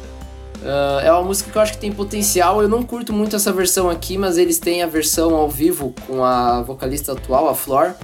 Uh, 0.62 1.00
é 1.04 1.12
uma 1.12 1.22
música 1.22 1.50
que 1.50 1.58
eu 1.58 1.62
acho 1.62 1.72
que 1.72 1.78
tem 1.78 1.92
potencial. 1.92 2.62
Eu 2.62 2.68
não 2.68 2.82
curto 2.82 3.12
muito 3.12 3.36
essa 3.36 3.52
versão 3.52 3.90
aqui, 3.90 4.16
mas 4.16 4.38
eles 4.38 4.58
têm 4.58 4.82
a 4.82 4.86
versão 4.86 5.34
ao 5.34 5.50
vivo 5.50 5.92
com 6.06 6.24
a 6.24 6.62
vocalista 6.62 7.12
atual, 7.12 7.48
a 7.48 7.54
Flor. 7.54 7.94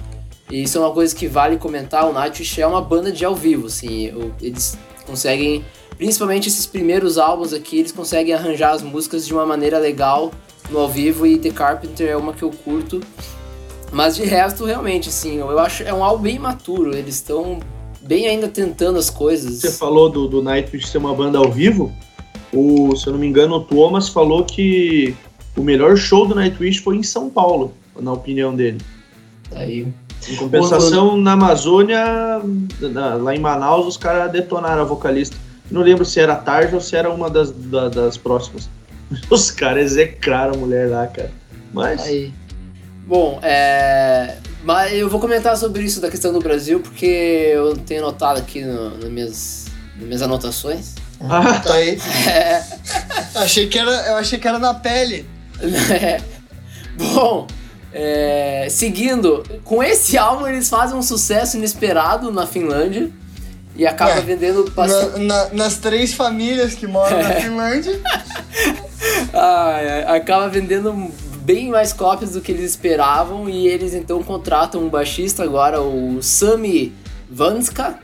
E 0.49 0.63
isso 0.63 0.77
é 0.77 0.81
uma 0.81 0.91
coisa 0.91 1.15
que 1.15 1.27
vale 1.27 1.57
comentar. 1.57 2.09
O 2.09 2.13
Nightwish 2.13 2.61
é 2.61 2.67
uma 2.67 2.81
banda 2.81 3.11
de 3.11 3.23
ao 3.25 3.35
vivo, 3.35 3.67
assim. 3.67 4.11
Eles 4.41 4.77
conseguem, 5.05 5.63
principalmente 5.97 6.47
esses 6.47 6.65
primeiros 6.65 7.17
álbuns 7.17 7.53
aqui, 7.53 7.79
eles 7.79 7.91
conseguem 7.91 8.33
arranjar 8.33 8.71
as 8.71 8.81
músicas 8.81 9.25
de 9.25 9.33
uma 9.33 9.45
maneira 9.45 9.79
legal 9.79 10.31
no 10.69 10.79
ao 10.79 10.89
vivo. 10.89 11.25
E 11.25 11.37
The 11.37 11.51
Carpenter 11.51 12.09
é 12.09 12.17
uma 12.17 12.33
que 12.33 12.43
eu 12.43 12.51
curto. 12.51 13.01
Mas 13.91 14.15
de 14.15 14.23
resto, 14.23 14.65
realmente, 14.65 15.09
assim, 15.09 15.37
eu 15.37 15.59
acho 15.59 15.83
é 15.83 15.93
um 15.93 16.03
álbum 16.03 16.23
bem 16.23 16.39
maturo. 16.39 16.95
Eles 16.95 17.15
estão 17.15 17.59
bem 18.01 18.27
ainda 18.27 18.47
tentando 18.47 18.97
as 18.99 19.09
coisas. 19.09 19.61
Você 19.61 19.71
falou 19.71 20.09
do, 20.09 20.27
do 20.27 20.41
Nightwish 20.41 20.87
ser 20.87 20.97
uma 20.97 21.13
banda 21.13 21.37
ao 21.37 21.51
vivo. 21.51 21.91
O, 22.51 22.95
se 22.95 23.07
eu 23.07 23.13
não 23.13 23.19
me 23.19 23.27
engano, 23.27 23.55
o 23.55 23.63
Thomas 23.63 24.09
falou 24.09 24.43
que 24.43 25.15
o 25.55 25.61
melhor 25.61 25.95
show 25.97 26.27
do 26.27 26.35
Nightwish 26.35 26.79
foi 26.79 26.97
em 26.97 27.03
São 27.03 27.29
Paulo, 27.29 27.73
na 27.99 28.11
opinião 28.11 28.55
dele. 28.55 28.79
Aí. 29.51 29.87
Em 30.29 30.35
compensação, 30.35 31.17
na 31.17 31.33
Amazônia, 31.33 32.41
na, 32.79 33.15
lá 33.15 33.35
em 33.35 33.39
Manaus, 33.39 33.87
os 33.87 33.97
caras 33.97 34.31
detonaram 34.31 34.81
a 34.81 34.85
vocalista. 34.85 35.35
Não 35.69 35.81
lembro 35.81 36.05
se 36.05 36.19
era 36.19 36.35
tarde 36.35 36.75
ou 36.75 36.81
se 36.81 36.95
era 36.95 37.09
uma 37.09 37.29
das, 37.29 37.51
da, 37.51 37.89
das 37.89 38.17
próximas. 38.17 38.69
Os 39.29 39.51
caras 39.51 39.91
execraram 39.91 40.53
a 40.53 40.57
mulher 40.57 40.89
lá, 40.89 41.07
cara. 41.07 41.31
Mas. 41.73 42.01
Aí. 42.01 42.33
Bom, 43.05 43.39
é... 43.41 44.37
Mas 44.63 44.93
eu 44.93 45.09
vou 45.09 45.19
comentar 45.19 45.57
sobre 45.57 45.83
isso 45.83 45.99
da 45.99 46.09
questão 46.09 46.31
do 46.31 46.39
Brasil, 46.39 46.79
porque 46.79 47.05
eu 47.53 47.75
tenho 47.75 48.01
notado 48.01 48.37
aqui 48.39 48.61
no, 48.61 48.97
nas, 48.97 49.09
minhas, 49.09 49.65
nas 49.97 50.05
minhas 50.05 50.21
anotações. 50.21 50.95
Ah, 51.19 51.59
tá 51.59 51.73
aí. 51.73 51.99
É... 52.29 52.63
achei 53.35 53.67
que 53.67 53.77
era, 53.77 53.91
eu 53.91 54.15
achei 54.15 54.39
que 54.39 54.47
era 54.47 54.59
na 54.59 54.73
pele. 54.73 55.25
É. 55.91 56.21
Bom, 56.97 57.47
é... 57.93 58.67
seguindo, 58.69 59.43
com 59.63 59.83
esse 59.83 60.17
álbum 60.19 60.47
eles 60.47 60.69
fazem 60.69 60.97
um 60.97 61.01
sucesso 61.01 61.57
inesperado 61.57 62.31
na 62.31 62.47
Finlândia 62.47 63.09
e 63.75 63.87
acaba 63.87 64.11
é, 64.11 64.21
vendendo 64.21 64.71
na, 64.75 65.17
na, 65.17 65.49
nas 65.53 65.77
três 65.77 66.13
famílias 66.13 66.75
que 66.75 66.85
moram 66.85 67.17
na 67.21 67.33
Finlândia. 67.41 67.99
ah, 69.33 70.13
acaba 70.15 70.47
vendendo 70.47 71.11
bem 71.43 71.69
mais 71.69 71.91
cópias 71.91 72.31
do 72.31 72.41
que 72.41 72.51
eles 72.51 72.71
esperavam 72.71 73.49
e 73.49 73.67
eles 73.67 73.93
então 73.93 74.23
contratam 74.23 74.81
um 74.81 74.89
baixista 74.89 75.43
agora, 75.43 75.81
o 75.81 76.21
Sami 76.21 76.93
Vanska. 77.29 77.99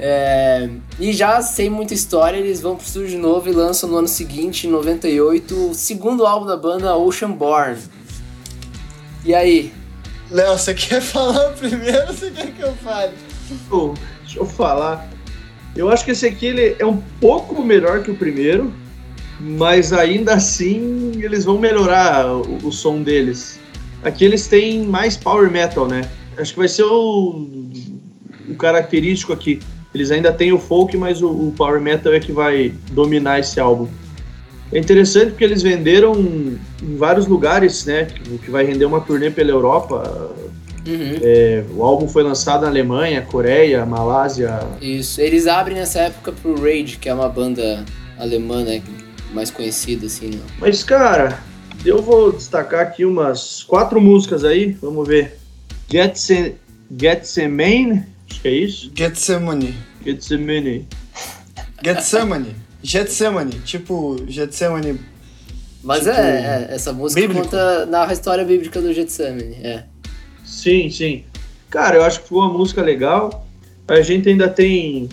É, 0.00 0.68
e 1.00 1.12
já 1.12 1.42
sem 1.42 1.68
muita 1.68 1.92
história, 1.92 2.36
eles 2.36 2.60
vão 2.60 2.76
pro 2.76 2.86
estúdio 2.86 3.08
de 3.08 3.16
novo 3.16 3.48
e 3.48 3.52
lançam 3.52 3.88
no 3.88 3.96
ano 3.96 4.06
seguinte, 4.06 4.66
em 4.66 4.70
98, 4.70 5.70
o 5.70 5.74
segundo 5.74 6.24
álbum 6.24 6.46
da 6.46 6.56
banda, 6.56 6.94
Oceanborn. 6.96 7.78
E 9.24 9.34
aí? 9.34 9.72
Léo, 10.30 10.58
você 10.58 10.74
quer 10.74 11.00
falar 11.02 11.52
primeiro 11.52 12.08
ou 12.08 12.14
você 12.14 12.30
quer 12.30 12.52
que 12.52 12.62
eu 12.62 12.74
fale? 12.76 13.12
Oh, 13.70 13.94
deixa 14.22 14.38
eu 14.38 14.46
falar. 14.46 15.08
Eu 15.76 15.90
acho 15.90 16.04
que 16.04 16.10
esse 16.10 16.26
aqui 16.26 16.46
ele 16.46 16.76
é 16.78 16.84
um 16.84 17.00
pouco 17.20 17.62
melhor 17.62 18.02
que 18.02 18.10
o 18.10 18.16
primeiro 18.16 18.72
mas 19.40 19.92
ainda 19.92 20.34
assim 20.34 21.12
eles 21.22 21.44
vão 21.44 21.58
melhorar 21.58 22.26
o, 22.26 22.66
o, 22.66 22.72
som 22.72 23.02
deles. 23.02 23.58
Aqui 24.02 24.24
eles 24.24 24.46
têm 24.46 24.84
mais 24.84 25.16
power 25.16 25.50
metal, 25.50 25.86
né? 25.86 26.08
Acho 26.36 26.52
que 26.52 26.58
vai 26.58 26.68
ser 26.68 26.84
o, 26.84 27.46
o 28.48 28.54
característico 28.56 29.32
aqui. 29.32 29.60
Eles 29.94 30.10
ainda 30.10 30.32
têm 30.32 30.52
o 30.52 30.58
folk, 30.58 30.96
mas 30.96 31.22
o, 31.22 31.28
o, 31.28 31.54
power 31.56 31.80
metal 31.80 32.12
é 32.12 32.20
que 32.20 32.32
vai 32.32 32.72
dominar 32.92 33.40
esse 33.40 33.58
álbum. 33.58 33.88
É 34.72 34.78
interessante 34.78 35.30
porque 35.30 35.44
eles 35.44 35.62
venderam 35.62 36.14
em 36.14 36.96
vários 36.96 37.26
lugares, 37.26 37.84
né? 37.86 38.08
O 38.30 38.38
que 38.38 38.50
vai 38.50 38.64
render 38.64 38.84
uma 38.84 39.00
turnê 39.00 39.30
pela 39.30 39.50
Europa. 39.50 40.34
Uhum. 40.86 41.16
É, 41.22 41.64
o 41.74 41.82
álbum 41.82 42.08
foi 42.08 42.22
lançado 42.22 42.62
na 42.62 42.68
Alemanha, 42.68 43.22
Coreia, 43.22 43.84
Malásia. 43.84 44.60
Isso, 44.80 45.20
eles 45.20 45.46
abrem 45.46 45.76
nessa 45.76 46.00
época 46.00 46.32
pro 46.32 46.60
Rage, 46.60 46.98
que 46.98 47.08
é 47.08 47.14
uma 47.14 47.28
banda 47.28 47.84
alemã, 48.18 48.62
né? 48.62 48.82
mais 49.32 49.50
conhecido, 49.50 50.06
assim, 50.06 50.30
não. 50.30 50.44
Mas, 50.58 50.82
cara, 50.82 51.38
eu 51.84 52.02
vou 52.02 52.32
destacar 52.32 52.80
aqui 52.80 53.04
umas 53.04 53.62
quatro 53.62 54.00
músicas 54.00 54.44
aí, 54.44 54.72
vamos 54.80 55.06
ver. 55.06 55.38
Getse, 55.90 56.54
Getsemane, 56.90 58.04
acho 58.30 58.40
que 58.40 58.48
é 58.48 58.52
isso? 58.52 58.92
Getsemane. 58.94 59.74
Getsemane. 60.04 60.88
Getsemane. 61.82 62.67
Getsemane, 62.82 63.60
tipo 63.60 64.16
Getsemane. 64.26 65.00
Mas 65.82 66.00
tipo, 66.00 66.10
é, 66.10 66.66
é, 66.70 66.74
essa 66.74 66.92
música 66.92 67.20
bíblico. 67.20 67.44
conta, 67.44 67.86
narra 67.86 68.10
a 68.10 68.12
história 68.12 68.44
bíblica 68.44 68.80
do 68.80 68.92
Getsemane, 68.92 69.54
é. 69.62 69.84
Sim, 70.44 70.90
sim. 70.90 71.24
Cara, 71.70 71.96
eu 71.96 72.04
acho 72.04 72.22
que 72.22 72.28
foi 72.28 72.38
uma 72.38 72.52
música 72.52 72.82
legal. 72.82 73.46
A 73.86 74.00
gente 74.00 74.28
ainda 74.28 74.48
tem 74.48 75.08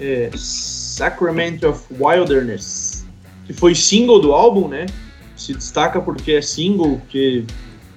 é, 0.00 0.30
Sacrament 0.34 1.62
of 1.64 1.82
Wilderness 1.98 2.98
que 3.48 3.54
foi 3.54 3.74
single 3.74 4.20
do 4.20 4.32
álbum, 4.34 4.68
né? 4.68 4.84
Se 5.34 5.54
destaca 5.54 6.02
porque 6.02 6.32
é 6.32 6.42
single, 6.42 7.00
que 7.08 7.46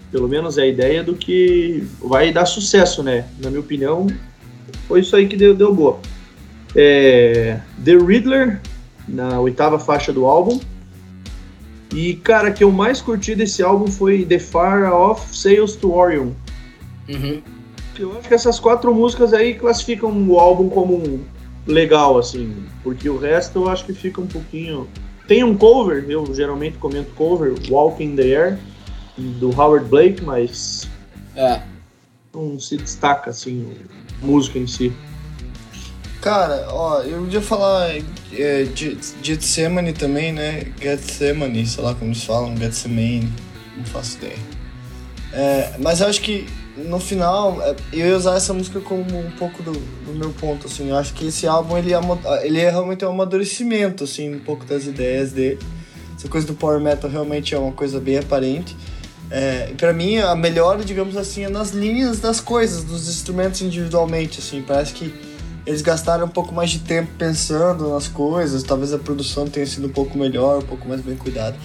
pelo 0.10 0.28
menos 0.28 0.58
é 0.58 0.62
a 0.62 0.66
ideia 0.66 1.04
do 1.04 1.14
que 1.14 1.84
vai 2.00 2.32
dar 2.32 2.46
sucesso, 2.46 3.04
né? 3.04 3.28
Na 3.38 3.50
minha 3.50 3.60
opinião, 3.60 4.08
foi 4.88 5.02
isso 5.02 5.14
aí 5.14 5.28
que 5.28 5.36
deu, 5.36 5.54
deu 5.54 5.76
boa. 5.76 6.00
É, 6.74 7.60
The 7.84 7.98
Riddler, 7.98 8.62
na 9.12 9.40
oitava 9.40 9.78
faixa 9.78 10.12
do 10.12 10.26
álbum. 10.26 10.60
E, 11.94 12.16
cara, 12.16 12.52
que 12.52 12.64
eu 12.64 12.72
mais 12.72 13.02
curti 13.02 13.36
desse 13.36 13.62
álbum 13.62 13.88
foi 13.88 14.26
The 14.26 14.40
Far 14.40 14.92
Off 14.94 15.36
Sales 15.36 15.76
to 15.76 15.94
Orion. 15.94 16.30
Uhum. 17.10 17.42
Eu 18.00 18.18
acho 18.18 18.28
que 18.28 18.34
essas 18.34 18.60
quatro 18.60 18.94
músicas 18.96 19.34
aí 19.34 19.54
classificam 19.54 20.12
o 20.28 20.40
álbum 20.40 20.70
como 20.70 21.20
legal, 21.68 22.18
assim, 22.18 22.64
porque 22.84 23.10
o 23.10 23.18
resto 23.18 23.60
eu 23.60 23.70
acho 23.70 23.86
que 23.86 23.94
fica 23.94 24.22
um 24.22 24.28
pouquinho 24.28 24.88
tem 25.28 25.44
um 25.44 25.56
cover, 25.56 26.06
eu 26.10 26.34
geralmente 26.34 26.78
comento 26.78 27.12
cover, 27.12 27.54
Walk 27.70 28.04
in 28.04 28.16
the 28.16 28.24
Air, 28.24 28.60
do 29.18 29.50
Howard 29.50 29.88
Blake, 29.88 30.24
mas 30.24 30.90
é. 31.36 31.62
não 32.34 32.60
se 32.60 32.78
destaca 32.78 33.30
assim 33.30 33.78
a 34.22 34.26
música 34.26 34.60
em 34.60 34.68
si. 34.68 34.92
Cara, 36.22 36.68
ó, 36.70 37.02
eu 37.02 37.28
ia 37.28 37.42
falar 37.42 37.90
é, 38.32 38.68
Getsemane 39.24 39.92
também, 39.92 40.32
né? 40.32 40.68
Getsemane, 40.80 41.66
sei 41.66 41.84
lá 41.84 41.96
como 41.96 42.12
eles 42.12 42.24
falam, 42.24 42.56
Getsemane, 42.56 43.34
não 43.76 43.84
faço 43.86 44.18
ideia. 44.18 44.38
É, 45.34 45.74
mas 45.80 46.00
eu 46.00 46.08
acho 46.08 46.22
que 46.22 46.46
no 46.78 47.00
final, 47.00 47.60
é, 47.64 47.76
eu 47.92 48.08
ia 48.08 48.16
usar 48.16 48.36
essa 48.36 48.54
música 48.54 48.80
como 48.80 49.18
um 49.18 49.32
pouco 49.32 49.64
do, 49.64 49.72
do 49.72 50.14
meu 50.14 50.30
ponto, 50.32 50.68
assim. 50.68 50.90
Eu 50.90 50.96
acho 50.96 51.14
que 51.14 51.26
esse 51.28 51.48
álbum, 51.48 51.76
ele, 51.76 51.92
ele 52.44 52.60
é 52.60 52.70
realmente 52.70 53.04
um 53.04 53.10
amadurecimento, 53.10 54.04
assim, 54.04 54.36
um 54.36 54.40
pouco 54.40 54.64
das 54.64 54.86
ideias 54.86 55.32
dele. 55.32 55.58
Essa 56.16 56.28
coisa 56.28 56.46
do 56.46 56.54
power 56.54 56.80
metal 56.80 57.10
realmente 57.10 57.56
é 57.56 57.58
uma 57.58 57.72
coisa 57.72 58.00
bem 58.00 58.20
aparente. 58.20 58.78
É, 59.32 59.74
para 59.76 59.92
mim, 59.92 60.18
a 60.18 60.36
melhor, 60.36 60.84
digamos 60.84 61.18
assim, 61.18 61.46
é 61.46 61.50
nas 61.50 61.72
linhas 61.72 62.20
das 62.20 62.40
coisas, 62.40 62.84
dos 62.84 63.10
instrumentos 63.10 63.62
individualmente, 63.62 64.40
assim. 64.40 64.62
Parece 64.62 64.94
que 64.94 65.31
eles 65.66 65.82
gastaram 65.82 66.26
um 66.26 66.30
pouco 66.30 66.54
mais 66.54 66.70
de 66.70 66.80
tempo 66.80 67.12
pensando 67.18 67.90
nas 67.90 68.08
coisas, 68.08 68.64
talvez 68.64 68.94
a 68.94 68.98
produção 68.98 69.48
tenha 69.48 69.66
sido 69.66 69.88
um 69.88 69.92
pouco 69.92 70.18
melhor, 70.18 70.60
um 70.60 70.66
pouco 70.66 70.88
mais 70.88 71.02
bem 71.02 71.16
cuidada. 71.16 71.56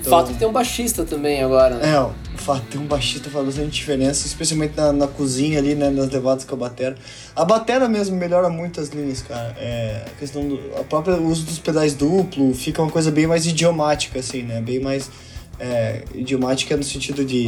Então, 0.00 0.12
o 0.12 0.16
fato 0.20 0.32
de 0.32 0.38
ter 0.38 0.46
um 0.46 0.52
baixista 0.52 1.04
também 1.04 1.42
agora, 1.42 1.76
né? 1.76 1.94
É, 1.94 2.00
o 2.00 2.12
fato 2.36 2.62
de 2.62 2.68
ter 2.68 2.78
um 2.78 2.86
baixista 2.86 3.30
faz 3.30 3.46
bastante 3.46 3.70
diferença, 3.70 4.26
especialmente 4.26 4.76
na, 4.76 4.92
na 4.92 5.06
cozinha 5.08 5.58
ali, 5.58 5.74
né, 5.74 5.88
nas 5.88 6.10
levadas 6.10 6.44
com 6.44 6.54
a 6.54 6.58
batera. 6.58 6.94
A 7.34 7.44
batera 7.44 7.88
mesmo 7.88 8.14
melhora 8.14 8.50
muito 8.50 8.80
as 8.80 8.90
linhas, 8.90 9.22
cara. 9.22 9.56
É, 9.58 10.04
a 10.06 10.18
questão 10.18 10.46
do 10.46 10.60
a 10.78 10.84
própria 10.84 11.16
uso 11.16 11.44
dos 11.44 11.58
pedais 11.58 11.94
duplo 11.94 12.54
fica 12.54 12.82
uma 12.82 12.90
coisa 12.90 13.10
bem 13.10 13.26
mais 13.26 13.46
idiomática, 13.46 14.18
assim, 14.18 14.42
né? 14.42 14.60
Bem 14.60 14.78
mais 14.78 15.10
é, 15.58 16.04
idiomática 16.14 16.76
no 16.76 16.84
sentido 16.84 17.24
de 17.24 17.46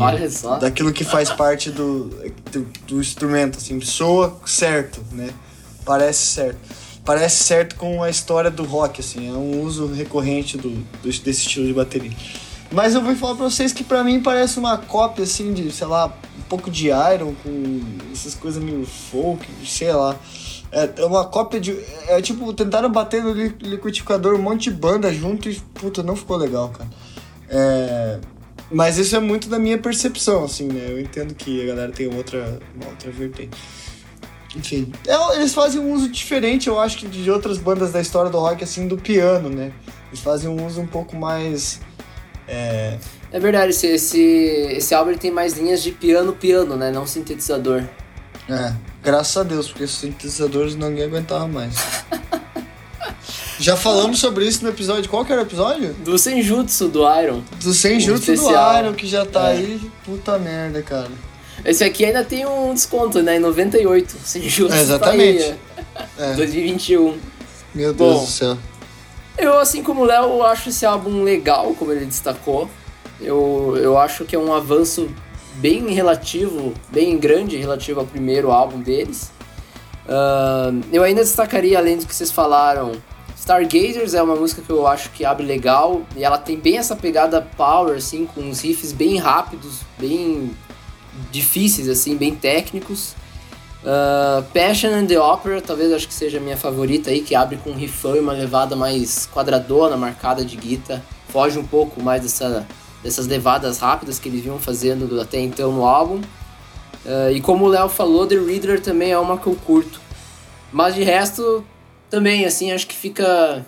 daquilo 0.60 0.92
que 0.92 1.04
faz 1.04 1.30
parte 1.30 1.70
do, 1.70 2.08
do, 2.50 2.66
do 2.86 3.00
instrumento, 3.00 3.58
assim, 3.58 3.78
soa 3.82 4.40
certo, 4.46 5.04
né? 5.12 5.28
Parece 5.86 6.26
certo 6.26 6.58
parece 7.04 7.44
certo 7.44 7.76
com 7.76 8.02
a 8.02 8.10
história 8.10 8.50
do 8.50 8.64
rock, 8.64 9.00
assim, 9.00 9.28
é 9.28 9.32
um 9.32 9.62
uso 9.62 9.86
recorrente 9.86 10.58
do, 10.58 10.70
do 10.70 11.04
desse 11.04 11.30
estilo 11.46 11.64
de 11.64 11.72
bateria. 11.72 12.10
Mas 12.72 12.96
eu 12.96 13.00
vou 13.00 13.14
falar 13.14 13.36
pra 13.36 13.44
vocês 13.44 13.72
que 13.72 13.84
pra 13.84 14.02
mim 14.02 14.20
parece 14.20 14.58
uma 14.58 14.76
cópia, 14.76 15.22
assim, 15.22 15.54
de, 15.54 15.70
sei 15.70 15.86
lá, 15.86 16.06
um 16.36 16.42
pouco 16.48 16.68
de 16.68 16.88
Iron, 16.88 17.32
com 17.44 17.80
essas 18.12 18.34
coisas 18.34 18.60
meio 18.60 18.84
folk, 18.84 19.46
sei 19.64 19.92
lá. 19.92 20.16
É 20.72 20.90
é 20.96 21.04
uma 21.06 21.24
cópia 21.26 21.60
de. 21.60 21.78
É 22.08 22.20
tipo, 22.20 22.52
tentaram 22.52 22.90
bater 22.90 23.22
no 23.22 23.32
li- 23.32 23.54
liquidificador 23.60 24.34
um 24.34 24.42
monte 24.42 24.64
de 24.68 24.72
banda 24.76 25.14
junto 25.14 25.48
e, 25.48 25.54
puta, 25.74 26.02
não 26.02 26.16
ficou 26.16 26.36
legal, 26.36 26.70
cara. 26.70 26.90
É, 27.48 28.18
Mas 28.68 28.98
isso 28.98 29.14
é 29.14 29.20
muito 29.20 29.48
da 29.48 29.60
minha 29.60 29.78
percepção, 29.78 30.42
assim, 30.42 30.66
né? 30.66 30.86
Eu 30.88 31.00
entendo 31.00 31.36
que 31.36 31.62
a 31.62 31.66
galera 31.66 31.92
tem 31.92 32.12
outra, 32.12 32.58
uma 32.74 32.90
outra 32.90 33.12
vertente. 33.12 33.56
Enfim, 34.56 34.90
é, 35.06 35.36
eles 35.36 35.52
fazem 35.52 35.80
um 35.80 35.92
uso 35.92 36.08
diferente, 36.08 36.66
eu 36.68 36.80
acho 36.80 36.96
que 36.98 37.06
de 37.06 37.30
outras 37.30 37.58
bandas 37.58 37.92
da 37.92 38.00
história 38.00 38.30
do 38.30 38.38
rock, 38.38 38.64
assim, 38.64 38.88
do 38.88 38.96
piano, 38.96 39.48
né? 39.50 39.70
Eles 40.08 40.20
fazem 40.20 40.48
um 40.48 40.66
uso 40.66 40.80
um 40.80 40.86
pouco 40.86 41.14
mais. 41.14 41.80
É, 42.48 42.96
É 43.32 43.38
verdade, 43.40 43.70
esse, 43.70 43.86
esse, 43.88 44.18
esse 44.18 44.94
álbum 44.94 45.14
tem 45.14 45.30
mais 45.30 45.54
linhas 45.58 45.82
de 45.82 45.90
piano-piano, 45.92 46.76
né? 46.76 46.90
Não 46.90 47.06
sintetizador. 47.06 47.82
É, 48.48 48.72
graças 49.02 49.36
a 49.36 49.42
Deus, 49.42 49.68
porque 49.68 49.84
os 49.84 49.90
sintetizadores 49.90 50.74
ninguém 50.74 51.04
aguentava 51.04 51.46
mais. 51.46 51.74
Já 53.58 53.76
falamos 53.76 54.18
sobre 54.18 54.46
isso 54.46 54.62
no 54.62 54.68
episódio. 54.70 55.08
Qual 55.08 55.24
que 55.24 55.32
era 55.32 55.40
o 55.42 55.44
episódio? 55.44 55.94
Do 56.04 56.18
Senjutsu, 56.18 56.88
do 56.88 57.00
Iron. 57.20 57.42
Do 57.62 57.72
Senjutsu 57.72 58.34
do. 58.34 58.50
Iron, 58.50 58.92
que 58.94 59.06
já 59.06 59.24
tá 59.24 59.50
É. 59.50 59.56
aí. 59.56 59.90
Puta 60.04 60.38
merda, 60.38 60.82
cara. 60.82 61.08
Esse 61.64 61.84
aqui 61.84 62.04
ainda 62.04 62.24
tem 62.24 62.46
um 62.46 62.72
desconto, 62.72 63.22
né? 63.22 63.36
Em 63.36 63.40
98. 63.40 64.16
Senjutsu 64.24 64.74
É, 64.74 64.80
exatamente. 64.80 65.54
É, 66.18 66.34
2021. 66.36 67.18
meu 67.74 67.92
Deus 67.92 68.14
Bom. 68.14 68.24
do 68.24 68.30
céu. 68.30 68.58
Eu, 69.38 69.58
assim 69.58 69.82
como 69.82 70.02
o 70.02 70.04
Léo, 70.04 70.42
acho 70.42 70.70
esse 70.70 70.86
álbum 70.86 71.22
legal, 71.22 71.74
como 71.78 71.92
ele 71.92 72.06
destacou. 72.06 72.70
Eu, 73.20 73.76
eu 73.76 73.98
acho 73.98 74.24
que 74.24 74.34
é 74.34 74.38
um 74.38 74.52
avanço 74.52 75.08
bem 75.56 75.88
relativo, 75.88 76.72
bem 76.90 77.18
grande 77.18 77.56
relativo 77.56 78.00
ao 78.00 78.06
primeiro 78.06 78.50
álbum 78.50 78.80
deles. 78.80 79.30
Ahn, 80.08 80.82
eu 80.92 81.02
ainda 81.02 81.22
destacaria, 81.22 81.78
além 81.78 81.98
do 81.98 82.06
que 82.06 82.14
vocês 82.14 82.30
falaram, 82.30 82.92
Stargazers 83.36 84.14
é 84.14 84.22
uma 84.22 84.36
música 84.36 84.62
que 84.62 84.70
eu 84.70 84.86
acho 84.86 85.10
que 85.10 85.24
abre 85.24 85.44
legal 85.44 86.02
e 86.16 86.24
ela 86.24 86.38
tem 86.38 86.58
bem 86.58 86.78
essa 86.78 86.96
pegada 86.96 87.42
power, 87.56 87.96
assim, 87.96 88.26
com 88.26 88.40
uns 88.40 88.60
riffs 88.60 88.92
bem 88.92 89.18
rápidos, 89.18 89.80
bem 89.98 90.50
difíceis, 91.30 91.88
assim, 91.88 92.16
bem 92.16 92.34
técnicos. 92.34 93.14
Ah, 93.84 94.42
Passion 94.52 94.90
and 94.90 95.06
the 95.06 95.18
Opera, 95.18 95.60
talvez 95.62 95.92
acho 95.92 96.08
que 96.08 96.14
seja 96.14 96.38
a 96.38 96.40
minha 96.40 96.56
favorita 96.56 97.10
aí, 97.10 97.20
que 97.20 97.34
abre 97.36 97.56
com 97.56 97.70
um 97.70 97.76
riffão 97.76 98.16
e 98.16 98.18
uma 98.20 98.32
levada 98.32 98.74
mais 98.74 99.28
quadradona, 99.32 99.96
marcada 99.96 100.44
de 100.44 100.56
guitarra. 100.56 101.04
Foge 101.28 101.58
um 101.58 101.66
pouco 101.66 102.02
mais 102.02 102.22
dessa, 102.22 102.66
dessas 103.02 103.26
levadas 103.26 103.78
rápidas 103.78 104.18
que 104.18 104.28
eles 104.28 104.42
vinham 104.42 104.58
fazendo 104.58 105.20
até 105.20 105.38
então 105.38 105.72
no 105.72 105.84
álbum. 105.84 106.20
Ah, 107.06 107.30
e 107.30 107.40
como 107.40 107.66
o 107.66 107.68
Léo 107.68 107.88
falou, 107.88 108.26
The 108.26 108.36
Reader 108.36 108.80
também 108.80 109.12
é 109.12 109.18
uma 109.18 109.38
que 109.38 109.46
eu 109.46 109.56
curto. 109.64 110.00
Mas 110.72 110.94
de 110.94 111.04
resto, 111.04 111.64
também, 112.10 112.44
assim, 112.44 112.72
acho 112.72 112.86
que 112.88 112.94
fica 112.94 113.64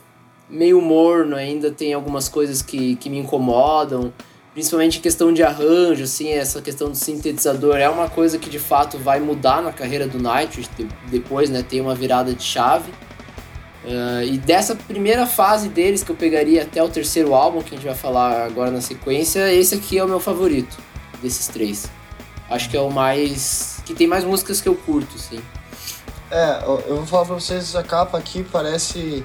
meio 0.51 0.81
morno 0.81 1.37
ainda, 1.37 1.71
tem 1.71 1.93
algumas 1.93 2.29
coisas 2.29 2.61
que, 2.61 2.97
que 2.97 3.09
me 3.09 3.19
incomodam. 3.19 4.13
Principalmente 4.59 4.99
em 4.99 5.01
questão 5.01 5.33
de 5.33 5.41
arranjo, 5.41 6.03
assim, 6.03 6.31
essa 6.33 6.61
questão 6.61 6.91
do 6.91 6.97
sintetizador 6.97 7.77
é 7.77 7.89
uma 7.89 8.11
coisa 8.11 8.39
que 8.41 8.51
de 8.51 8.59
fato 8.59 8.99
vai 8.99 9.21
mudar 9.21 9.63
na 9.63 9.71
carreira 9.73 10.09
do 10.09 10.19
Nightwish 10.19 10.69
de- 10.77 10.89
depois, 11.09 11.49
né? 11.49 11.63
Tem 11.63 11.81
uma 11.81 11.95
virada 11.95 12.35
de 12.35 12.43
chave. 12.43 12.93
Ah, 13.87 14.25
e 14.25 14.37
dessa 14.37 14.75
primeira 14.75 15.27
fase 15.29 15.69
deles 15.69 16.03
que 16.03 16.11
eu 16.11 16.17
pegaria 16.17 16.65
até 16.65 16.83
o 16.83 16.89
terceiro 16.89 17.35
álbum, 17.35 17.63
que 17.63 17.73
a 17.73 17.79
gente 17.79 17.87
vai 17.87 17.95
falar 17.95 18.47
agora 18.47 18.73
na 18.73 18.81
sequência, 18.81 19.49
esse 19.55 19.77
aqui 19.77 19.97
é 19.97 20.03
o 20.05 20.09
meu 20.09 20.19
favorito 20.19 20.77
desses 21.23 21.47
três. 21.47 21.89
Acho 22.51 22.69
que 22.69 22.77
é 22.77 22.81
o 22.81 22.91
mais. 22.91 23.81
que 23.87 23.95
tem 23.95 24.09
mais 24.09 24.25
músicas 24.25 24.61
que 24.61 24.69
eu 24.69 24.75
curto, 24.75 25.15
assim. 25.15 25.39
É, 26.33 26.65
eu 26.89 26.97
vou 26.97 27.07
falar 27.07 27.27
pra 27.27 27.35
vocês, 27.37 27.77
a 27.77 27.85
capa 27.85 28.19
aqui 28.19 28.45
parece 28.51 29.23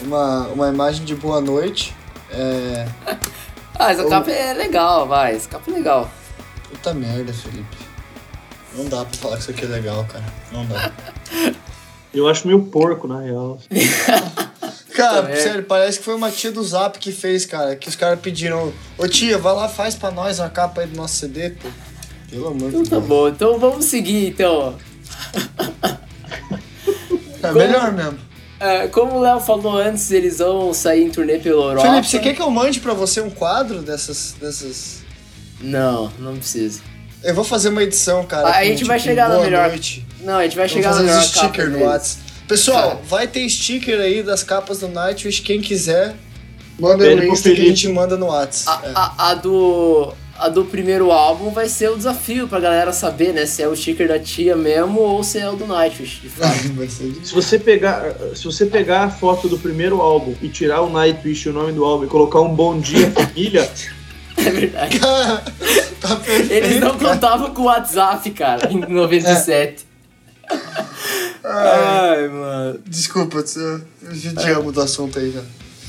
uma, 0.00 0.48
uma 0.48 0.68
imagem 0.70 1.04
de 1.04 1.14
boa 1.14 1.40
noite. 1.40 1.94
É. 2.32 2.84
Ah, 3.78 3.92
essa 3.92 4.02
Ou- 4.04 4.10
capa 4.10 4.30
é 4.30 4.52
legal, 4.54 5.06
vai. 5.06 5.34
Essa 5.34 5.48
capa 5.48 5.70
é 5.70 5.74
legal. 5.74 6.10
Puta 6.70 6.94
merda, 6.94 7.32
Felipe. 7.32 7.76
Não 8.74 8.84
dá 8.86 9.04
pra 9.04 9.18
falar 9.18 9.36
que 9.36 9.42
isso 9.42 9.50
aqui 9.50 9.64
é 9.64 9.68
legal, 9.68 10.04
cara. 10.04 10.24
Não 10.52 10.64
dá. 10.66 10.90
Eu 12.14 12.28
acho 12.28 12.46
meio 12.46 12.62
porco, 12.64 13.06
na 13.06 13.20
real. 13.20 13.58
Cara, 14.94 15.24
Puta 15.24 15.36
sério, 15.36 15.62
parece 15.64 15.98
que 15.98 16.04
foi 16.06 16.14
uma 16.14 16.30
tia 16.30 16.50
do 16.50 16.64
Zap 16.64 16.98
que 16.98 17.12
fez, 17.12 17.44
cara. 17.44 17.76
Que 17.76 17.86
os 17.86 17.94
caras 17.94 18.18
pediram, 18.18 18.72
ô 18.96 19.06
tia, 19.06 19.36
vai 19.36 19.54
lá, 19.54 19.68
faz 19.68 19.94
pra 19.94 20.10
nós 20.10 20.38
uma 20.38 20.48
capa 20.48 20.80
aí 20.80 20.86
do 20.86 20.96
nosso 20.96 21.16
CD, 21.16 21.50
pô. 21.50 21.68
Pelo 22.30 22.48
amor 22.48 22.70
de 22.70 22.76
Então 22.78 22.84
tá 22.84 22.96
Deus. 22.96 23.06
bom, 23.06 23.28
então 23.28 23.58
vamos 23.58 23.84
seguir 23.84 24.28
então. 24.28 24.74
É 27.42 27.52
melhor 27.52 27.92
mesmo. 27.92 28.18
É, 28.58 28.86
como 28.88 29.16
o 29.16 29.20
Léo 29.20 29.38
falou 29.40 29.76
antes, 29.76 30.10
eles 30.10 30.38
vão 30.38 30.72
sair 30.72 31.04
em 31.04 31.10
turnê 31.10 31.38
pela 31.38 31.62
Europa. 31.72 31.88
Felipe, 31.88 32.08
você 32.08 32.18
quer 32.18 32.34
que 32.34 32.40
eu 32.40 32.50
mande 32.50 32.80
pra 32.80 32.94
você 32.94 33.20
um 33.20 33.30
quadro 33.30 33.82
dessas. 33.82 34.34
dessas... 34.40 35.04
Não, 35.60 36.10
não 36.18 36.36
precisa. 36.36 36.80
Eu 37.22 37.34
vou 37.34 37.44
fazer 37.44 37.68
uma 37.70 37.82
edição, 37.82 38.24
cara. 38.24 38.48
Ah, 38.48 38.50
a 38.50 38.54
com, 38.60 38.64
gente 38.64 38.84
vai 38.84 38.98
tipo, 38.98 39.08
chegar 39.10 39.28
na 39.28 39.40
melhor- 39.40 39.68
Noite. 39.68 40.06
Não, 40.20 40.36
a 40.38 40.42
gente 40.44 40.56
vai 40.56 40.68
chegar 40.68 40.90
fazer 40.90 41.04
os 41.04 41.08
melhor 41.10 41.22
capa 41.24 41.38
stickers 41.38 41.68
no 41.68 41.74
deles. 41.78 41.88
Whats. 41.88 42.18
Pessoal, 42.48 43.02
vai 43.08 43.26
ter 43.26 43.48
sticker 43.48 44.00
aí 44.00 44.22
das 44.22 44.42
capas 44.42 44.80
do 44.80 44.88
Nightwish. 44.88 45.40
Quem 45.42 45.60
quiser, 45.60 46.14
manda 46.78 47.14
no 47.16 47.24
Insta 47.24 47.50
que 47.50 47.60
a 47.60 47.64
gente 47.64 47.88
manda 47.88 48.16
no 48.16 48.26
Whats. 48.26 48.68
A, 48.68 48.80
É. 48.84 48.92
a, 48.94 49.30
a 49.30 49.34
do. 49.34 50.12
A 50.38 50.48
do 50.48 50.64
primeiro 50.64 51.10
álbum 51.10 51.50
vai 51.50 51.68
ser 51.68 51.90
o 51.90 51.96
desafio 51.96 52.46
pra 52.46 52.60
galera 52.60 52.92
saber, 52.92 53.32
né? 53.32 53.46
Se 53.46 53.62
é 53.62 53.68
o 53.68 53.74
sticker 53.74 54.06
da 54.06 54.18
tia 54.18 54.54
mesmo 54.54 55.00
ou 55.00 55.24
se 55.24 55.38
é 55.38 55.48
o 55.48 55.56
do 55.56 55.66
Nightwish, 55.66 56.20
de 56.20 56.28
fato. 56.30 56.72
Vai 56.74 56.88
ser 56.88 57.14
Se 57.24 57.34
você 57.34 57.58
pegar, 57.58 58.14
se 58.34 58.44
você 58.44 58.66
pegar 58.66 59.04
a 59.04 59.10
foto 59.10 59.48
do 59.48 59.58
primeiro 59.58 60.00
álbum 60.00 60.34
e 60.42 60.48
tirar 60.48 60.82
o 60.82 60.90
Nightwish, 60.90 61.48
o 61.48 61.52
nome 61.52 61.72
do 61.72 61.84
álbum, 61.84 62.04
e 62.04 62.08
colocar 62.08 62.40
um 62.40 62.54
Bom 62.54 62.78
Dia 62.78 63.10
Família, 63.10 63.70
é 64.36 64.50
verdade. 64.50 64.98
Cara, 64.98 65.44
tá 66.00 66.16
perfeito. 66.16 66.52
Eles 66.52 66.80
não 66.80 66.96
cara. 66.98 67.14
contavam 67.14 67.54
com 67.54 67.62
o 67.62 67.64
WhatsApp, 67.66 68.30
cara, 68.32 68.70
em 68.70 68.80
97. 68.80 69.86
Ai, 71.42 72.28
mano. 72.28 72.80
Desculpa, 72.86 73.38
eu 73.38 73.80
eu 74.02 74.14
judiamos 74.14 74.72
do 74.72 74.80
assunto 74.80 75.18
aí 75.18 75.30
já. 75.32 75.42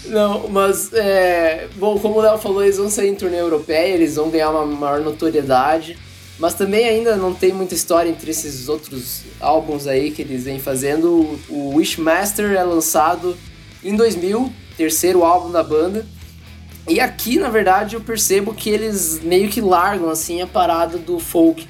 Não, 0.08 0.48
mas, 0.48 0.94
é, 0.94 1.68
bom, 1.76 1.98
como 2.00 2.16
o 2.18 2.22
Léo 2.22 2.38
falou, 2.38 2.64
eles 2.64 2.78
vão 2.78 2.90
sair 2.90 3.10
em 3.10 3.16
turnê 3.16 3.40
europeia, 3.40 3.94
eles 3.94 4.16
vão 4.16 4.30
ganhar 4.30 4.50
uma 4.52 4.66
maior 4.66 5.02
notoriedade, 5.02 5.98
mas 6.40 6.54
também 6.54 6.88
ainda 6.88 7.16
não 7.16 7.34
tem 7.34 7.52
muita 7.52 7.74
história 7.74 8.10
entre 8.10 8.32
esses 8.32 8.70
outros 8.70 9.24
álbuns 9.40 9.86
aí 9.88 10.12
que 10.12 10.22
eles 10.22 10.44
vêm 10.46 10.60
fazendo. 10.60 11.38
O- 11.50 11.76
Wishmaster 11.76 12.52
é 12.54 12.64
lançado 12.64 13.36
em 13.84 13.96
2000, 13.96 14.52
terceiro 14.78 15.24
álbum 15.24 15.52
da 15.52 15.64
banda, 15.64 16.06
e 16.88 17.00
aqui, 17.02 17.38
na 17.38 17.50
verdade, 17.50 17.96
eu 17.96 18.02
percebo 18.02 18.54
que 18.54 18.70
eles 18.70 19.20
meio 19.22 19.50
que 19.50 19.60
largam, 19.60 20.10
assim, 20.10 20.42
a 20.42 20.48
parada 20.48 20.98
do 20.98 21.20
folk. 21.20 21.68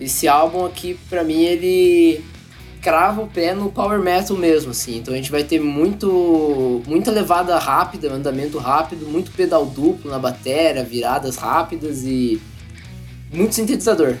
Esse 0.00 0.26
álbum 0.26 0.64
aqui, 0.64 0.98
pra 1.08 1.22
mim, 1.22 1.42
ele 1.44 2.24
crava 2.80 3.20
o 3.22 3.26
pé 3.26 3.54
no 3.54 3.70
power 3.70 4.00
metal 4.00 4.36
mesmo, 4.36 4.70
assim. 4.70 4.98
Então 4.98 5.12
a 5.14 5.16
gente 5.16 5.30
vai 5.30 5.44
ter 5.44 5.60
muito, 5.60 6.82
muita 6.86 7.10
levada 7.10 7.58
rápida, 7.58 8.12
andamento 8.12 8.58
rápido, 8.58 9.06
muito 9.06 9.30
pedal 9.32 9.66
duplo 9.66 10.10
na 10.10 10.18
bateria, 10.18 10.82
viradas 10.84 11.36
rápidas 11.36 12.02
e 12.04 12.40
muito 13.32 13.54
sintetizador. 13.54 14.16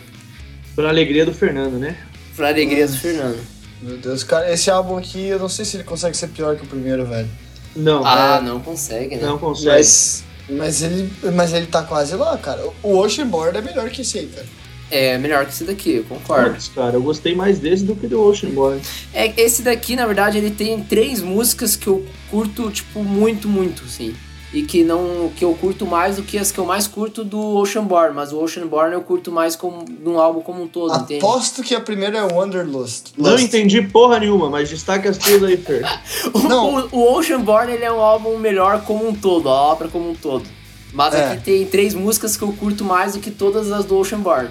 pra 0.76 0.88
alegria 0.88 1.24
do 1.26 1.32
Fernando, 1.34 1.78
né? 1.78 1.96
Pra 2.36 2.48
alegria 2.48 2.86
do 2.86 2.96
Fernando. 2.96 3.38
Meu 3.82 3.96
Deus, 3.96 4.22
cara, 4.22 4.52
esse 4.52 4.70
álbum 4.70 4.96
aqui, 4.98 5.26
eu 5.26 5.38
não 5.38 5.48
sei 5.48 5.64
se 5.64 5.76
ele 5.78 5.84
consegue 5.84 6.16
ser 6.16 6.28
pior 6.28 6.54
que 6.56 6.64
o 6.64 6.66
primeiro, 6.66 7.06
velho. 7.06 7.28
Não, 7.74 8.04
Ah, 8.04 8.40
não 8.42 8.60
consegue, 8.60 9.16
né? 9.16 9.22
não 9.22 9.38
consegue. 9.38 9.68
Mas, 9.70 10.24
mas, 10.50 10.82
ele, 10.82 11.10
mas 11.34 11.52
ele 11.52 11.66
tá 11.66 11.82
quase 11.82 12.14
lá, 12.14 12.36
cara. 12.36 12.62
O 12.82 12.96
Ocean 12.98 13.26
Board 13.26 13.56
é 13.56 13.62
melhor 13.62 13.88
que 13.90 14.02
esse 14.02 14.18
aí, 14.18 14.26
cara. 14.26 14.46
É 14.90 15.16
melhor 15.18 15.44
que 15.46 15.52
esse 15.52 15.64
daqui, 15.64 15.96
eu 15.96 16.04
concordo. 16.04 16.50
Putz, 16.50 16.68
cara, 16.68 16.94
eu 16.96 17.02
gostei 17.02 17.34
mais 17.34 17.58
desse 17.58 17.84
do 17.84 17.94
que 17.94 18.06
do 18.06 18.20
Ocean 18.22 18.50
Boy. 18.50 18.80
É, 19.14 19.32
esse 19.40 19.62
daqui, 19.62 19.94
na 19.94 20.04
verdade, 20.06 20.38
ele 20.38 20.50
tem 20.50 20.82
três 20.82 21.22
músicas 21.22 21.76
que 21.76 21.86
eu 21.86 22.04
curto, 22.30 22.70
tipo, 22.70 23.02
muito, 23.04 23.48
muito, 23.48 23.84
assim. 23.84 24.14
E 24.52 24.62
que 24.64 24.82
não. 24.82 25.30
que 25.36 25.44
eu 25.44 25.54
curto 25.54 25.86
mais 25.86 26.16
do 26.16 26.24
que 26.24 26.36
as 26.36 26.50
que 26.50 26.58
eu 26.58 26.66
mais 26.66 26.88
curto 26.88 27.22
do 27.22 27.38
Oceanborn. 27.58 28.12
Mas 28.12 28.32
o 28.32 28.42
Oceanborn 28.42 28.92
eu 28.92 29.00
curto 29.00 29.30
mais 29.30 29.54
como 29.54 29.84
num 30.02 30.18
álbum 30.18 30.40
como 30.40 30.60
um 30.64 30.66
todo, 30.66 30.92
entende? 30.92 31.24
Aposto 31.24 31.62
que 31.62 31.72
a 31.72 31.80
primeira 31.80 32.18
é 32.18 32.22
Wanderlust. 32.22 33.12
Não 33.16 33.38
entendi 33.38 33.80
porra 33.80 34.18
nenhuma, 34.18 34.50
mas 34.50 34.68
destaque 34.68 35.06
as 35.06 35.16
tuas 35.16 35.44
aí, 35.44 35.56
Fer. 35.56 35.84
O, 36.34 36.40
Não. 36.40 36.88
o, 36.90 36.96
o 36.96 37.16
Oceanborn 37.16 37.72
ele 37.72 37.84
é 37.84 37.92
um 37.92 38.00
álbum 38.00 38.36
melhor 38.38 38.82
como 38.82 39.08
um 39.08 39.14
todo, 39.14 39.48
a 39.48 39.52
obra 39.52 39.86
como 39.86 40.10
um 40.10 40.14
todo. 40.16 40.44
Mas 40.92 41.14
É. 41.14 41.30
aqui 41.30 41.44
tem 41.44 41.64
três 41.66 41.94
músicas 41.94 42.36
que 42.36 42.42
eu 42.42 42.52
curto 42.52 42.84
mais 42.84 43.12
do 43.12 43.20
que 43.20 43.30
todas 43.30 43.70
as 43.70 43.84
do 43.84 43.96
Oceanborn. 43.96 44.48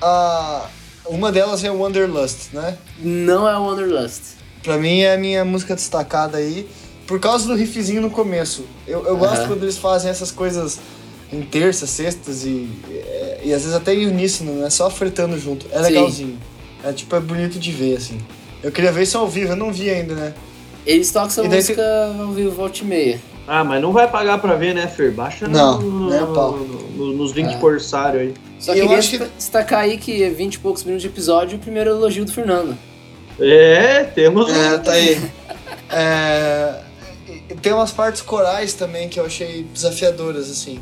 Ah, 0.00 0.66
uma 1.06 1.30
delas 1.32 1.62
é 1.64 1.70
Wanderlust, 1.70 2.52
né? 2.52 2.76
Não 2.98 3.48
é 3.48 3.56
o 3.58 3.62
Wanderlust. 3.64 4.22
Pra 4.62 4.76
mim 4.76 5.00
é 5.00 5.14
a 5.14 5.18
minha 5.18 5.44
música 5.44 5.74
destacada 5.74 6.38
aí, 6.38 6.68
por 7.06 7.18
causa 7.18 7.46
do 7.46 7.54
riffzinho 7.54 8.00
no 8.02 8.10
começo. 8.10 8.64
Eu, 8.86 9.04
eu 9.06 9.16
gosto 9.16 9.46
quando 9.46 9.62
eles 9.62 9.78
fazem 9.78 10.10
essas 10.10 10.30
coisas 10.30 10.78
em 11.32 11.42
terças, 11.42 11.90
sextas 11.90 12.44
e, 12.44 12.68
e, 13.42 13.52
às 13.54 13.62
vezes 13.62 13.74
até 13.74 13.94
em 13.94 14.06
uníssono, 14.06 14.52
né? 14.54 14.70
Só 14.70 14.90
fretando 14.90 15.38
junto. 15.38 15.66
É 15.72 15.78
Sim. 15.78 15.82
legalzinho. 15.84 16.38
É 16.84 16.92
tipo, 16.92 17.14
é 17.16 17.20
bonito 17.20 17.58
de 17.58 17.72
ver, 17.72 17.96
assim. 17.96 18.18
Eu 18.62 18.70
queria 18.72 18.92
ver 18.92 19.02
isso 19.04 19.16
ao 19.16 19.26
vivo, 19.28 19.52
eu 19.52 19.56
não 19.56 19.72
vi 19.72 19.88
ainda, 19.90 20.14
né? 20.14 20.34
Eles 20.86 21.10
tocam 21.10 21.28
essa 21.28 21.42
música 21.42 21.82
ao 22.18 22.32
vivo 22.32 22.50
volta 22.50 22.78
e 22.80 22.84
meia. 22.84 23.20
Ah, 23.46 23.64
mas 23.64 23.80
não 23.82 23.92
vai 23.92 24.08
pagar 24.10 24.38
pra 24.38 24.54
ver, 24.54 24.74
né, 24.74 24.86
Fer? 24.86 25.12
Baixa 25.12 25.46
Não, 25.48 25.80
no, 25.80 26.12
a 26.12 26.20
no- 26.20 26.66
no- 26.96 27.12
nos 27.14 27.32
links 27.32 27.54
É. 27.54 27.58
corsário 27.58 28.20
aí. 28.20 28.34
Só 28.60 28.74
E 28.74 28.78
eu 28.78 28.84
queria 28.84 28.98
acho 28.98 29.10
que- 29.10 29.18
desta- 29.18 29.34
destacar 29.36 29.80
aí 29.80 29.96
que 29.98 30.22
é 30.22 30.30
20 30.30 30.54
e 30.54 30.58
poucos 30.58 30.84
minutos 30.84 31.02
de 31.02 31.08
episódio, 31.08 31.56
o 31.56 31.60
primeiro 31.60 31.90
elogio 31.90 32.24
do 32.24 32.32
Fernando. 32.32 32.76
É, 33.40 34.04
temos. 34.04 34.52
É, 34.54 34.78
tá 34.78 34.92
aí. 34.92 35.20
É, 35.90 36.80
tem 37.62 37.72
umas 37.72 37.90
partes 37.90 38.20
corais 38.22 38.74
também 38.74 39.08
que 39.08 39.18
eu 39.18 39.26
achei 39.26 39.64
desafiadoras, 39.72 40.50
assim. 40.50 40.78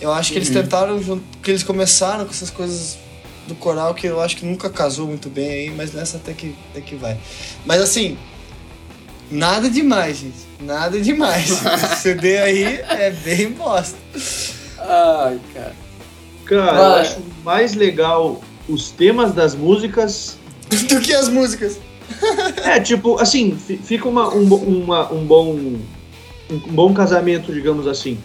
Eu 0.00 0.12
acho 0.12 0.32
que 0.32 0.38
eles 0.38 0.50
tentaram, 0.50 1.00
que 1.42 1.50
eles 1.50 1.62
começaram 1.62 2.24
com 2.24 2.30
essas 2.30 2.50
coisas 2.50 2.98
do 3.46 3.54
coral 3.54 3.94
que 3.94 4.06
eu 4.06 4.20
acho 4.20 4.36
que 4.36 4.44
nunca 4.44 4.68
casou 4.68 5.06
muito 5.06 5.28
bem 5.28 5.48
aí, 5.50 5.70
mas 5.70 5.92
nessa 5.92 6.16
até 6.18 6.32
que, 6.32 6.54
até 6.70 6.80
que 6.80 6.94
vai. 6.96 7.16
Mas 7.64 7.80
assim, 7.80 8.18
nada 9.30 9.70
demais, 9.70 10.18
gente. 10.18 10.36
Nada 10.60 11.00
demais. 11.00 11.50
Esse 11.64 11.96
CD 12.02 12.38
aí 12.38 12.64
é 12.88 13.10
bem 13.10 13.50
bosta. 13.52 13.96
Ai, 14.78 15.40
cara. 15.54 15.74
Cara, 16.56 16.72
Vai. 16.72 16.80
eu 16.90 16.94
acho 17.02 17.18
mais 17.44 17.74
legal 17.74 18.40
os 18.68 18.90
temas 18.90 19.32
das 19.32 19.54
músicas. 19.54 20.36
Do 20.88 21.00
que 21.00 21.12
as 21.12 21.28
músicas. 21.28 21.78
É, 22.64 22.78
tipo, 22.78 23.18
assim, 23.18 23.56
fi- 23.56 23.78
fica 23.78 24.06
uma, 24.08 24.32
um, 24.34 24.44
uma- 24.54 25.10
um 25.12 25.24
bom 25.24 25.54
um 26.50 26.58
bom 26.70 26.92
casamento, 26.92 27.52
digamos 27.52 27.86
assim. 27.86 28.18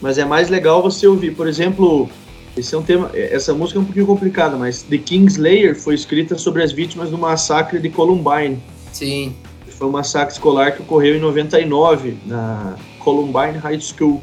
Mas 0.00 0.18
é 0.18 0.24
mais 0.24 0.50
legal 0.50 0.82
você 0.82 1.06
ouvir, 1.06 1.34
por 1.34 1.48
exemplo, 1.48 2.08
esse 2.56 2.74
é 2.74 2.78
um 2.78 2.82
tema, 2.82 3.10
essa 3.14 3.54
música 3.54 3.78
é 3.78 3.82
um 3.82 3.84
pouquinho 3.86 4.06
complicada, 4.06 4.56
mas 4.56 4.82
The 4.82 4.98
Kingslayer 4.98 5.74
foi 5.74 5.94
escrita 5.94 6.36
sobre 6.36 6.62
as 6.62 6.72
vítimas 6.72 7.08
do 7.10 7.16
massacre 7.16 7.78
de 7.80 7.88
Columbine. 7.88 8.58
Sim. 8.92 9.34
Foi 9.70 9.86
um 9.88 9.90
massacre 9.92 10.34
escolar 10.34 10.72
que 10.72 10.82
ocorreu 10.82 11.16
em 11.16 11.20
99 11.20 12.16
na 12.26 12.76
Columbine 12.98 13.56
High 13.58 13.80
School, 13.80 14.22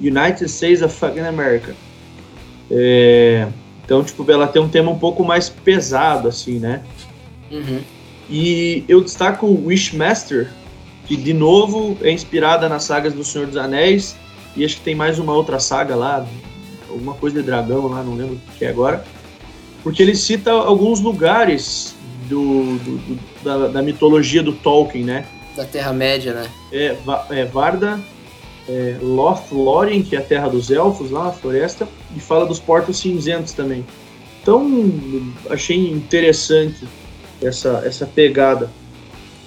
United 0.00 0.44
States 0.50 0.82
of 0.82 0.92
fucking 0.94 1.20
America. 1.20 1.74
É, 2.70 3.48
então, 3.84 4.02
tipo, 4.04 4.30
ela 4.30 4.46
tem 4.46 4.62
um 4.62 4.68
tema 4.68 4.90
um 4.90 4.98
pouco 4.98 5.24
mais 5.24 5.48
pesado, 5.48 6.28
assim, 6.28 6.58
né? 6.58 6.82
Uhum. 7.50 7.80
E 8.28 8.84
eu 8.88 9.00
destaco 9.00 9.46
o 9.46 9.66
Wishmaster, 9.66 10.48
que 11.06 11.16
de 11.16 11.32
novo 11.34 11.98
é 12.00 12.12
inspirada 12.12 12.68
nas 12.68 12.84
sagas 12.84 13.12
do 13.12 13.24
Senhor 13.24 13.46
dos 13.48 13.56
Anéis, 13.56 14.14
e 14.56 14.64
acho 14.64 14.76
que 14.76 14.82
tem 14.82 14.94
mais 14.94 15.18
uma 15.18 15.32
outra 15.32 15.58
saga 15.58 15.96
lá, 15.96 16.24
alguma 16.88 17.14
coisa 17.14 17.40
de 17.40 17.46
dragão 17.46 17.88
lá, 17.88 18.02
não 18.02 18.14
lembro 18.14 18.34
o 18.34 18.58
que 18.58 18.64
é 18.64 18.68
agora, 18.68 19.04
porque 19.82 20.02
ele 20.02 20.14
cita 20.14 20.52
alguns 20.52 21.00
lugares 21.00 21.96
do, 22.28 22.76
do- 22.78 22.98
do- 22.98 23.20
da, 23.42 23.66
da 23.68 23.82
mitologia 23.82 24.42
do 24.42 24.52
Tolkien, 24.52 25.04
né? 25.04 25.24
Da 25.56 25.64
Terra-média, 25.64 26.32
né? 26.32 26.46
É, 26.72 26.96
é 27.30 27.44
Varda, 27.44 27.98
é, 28.70 28.96
Lothlórien, 29.02 30.02
que 30.02 30.14
é 30.14 30.20
a 30.20 30.22
terra 30.22 30.48
dos 30.48 30.70
elfos, 30.70 31.10
lá 31.10 31.24
na 31.24 31.32
floresta, 31.32 31.88
e 32.16 32.20
fala 32.20 32.46
dos 32.46 32.60
portos 32.60 32.98
cinzentos 32.98 33.52
também. 33.52 33.84
Então, 34.40 34.64
achei 35.50 35.90
interessante 35.90 36.86
essa, 37.42 37.82
essa 37.84 38.06
pegada. 38.06 38.70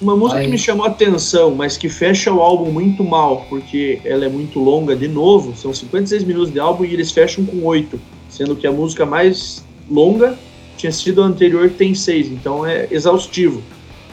Uma 0.02 0.18
música 0.18 0.42
que 0.42 0.48
me 0.48 0.58
chamou 0.58 0.86
a 0.86 0.90
atenção, 0.90 1.56
mas 1.56 1.78
que 1.78 1.88
fecha 1.88 2.32
o 2.32 2.42
álbum 2.42 2.70
muito 2.70 3.04
mal, 3.04 3.46
porque 3.48 4.02
ela 4.04 4.26
é 4.26 4.30
muito 4.30 4.60
longa 4.60 4.96
de 4.96 5.08
novo, 5.08 5.56
são 5.56 5.74
56 5.74 6.26
minutos 6.26 6.52
de 6.52 6.60
álbum 6.60 6.84
e 6.84 6.94
eles 6.94 7.12
fecham 7.12 7.46
com 7.46 7.64
8, 7.64 8.00
sendo 8.30 8.56
que 8.56 8.68
a 8.68 8.72
música 8.72 9.06
mais 9.06 9.64
longa 9.90 10.38
tinha 10.76 10.92
sido 10.92 11.22
a 11.22 11.26
anterior, 11.26 11.70
que 11.70 11.76
tem 11.76 11.96
6, 11.96 12.28
então 12.28 12.66
é 12.66 12.88
exaustivo. 12.92 13.64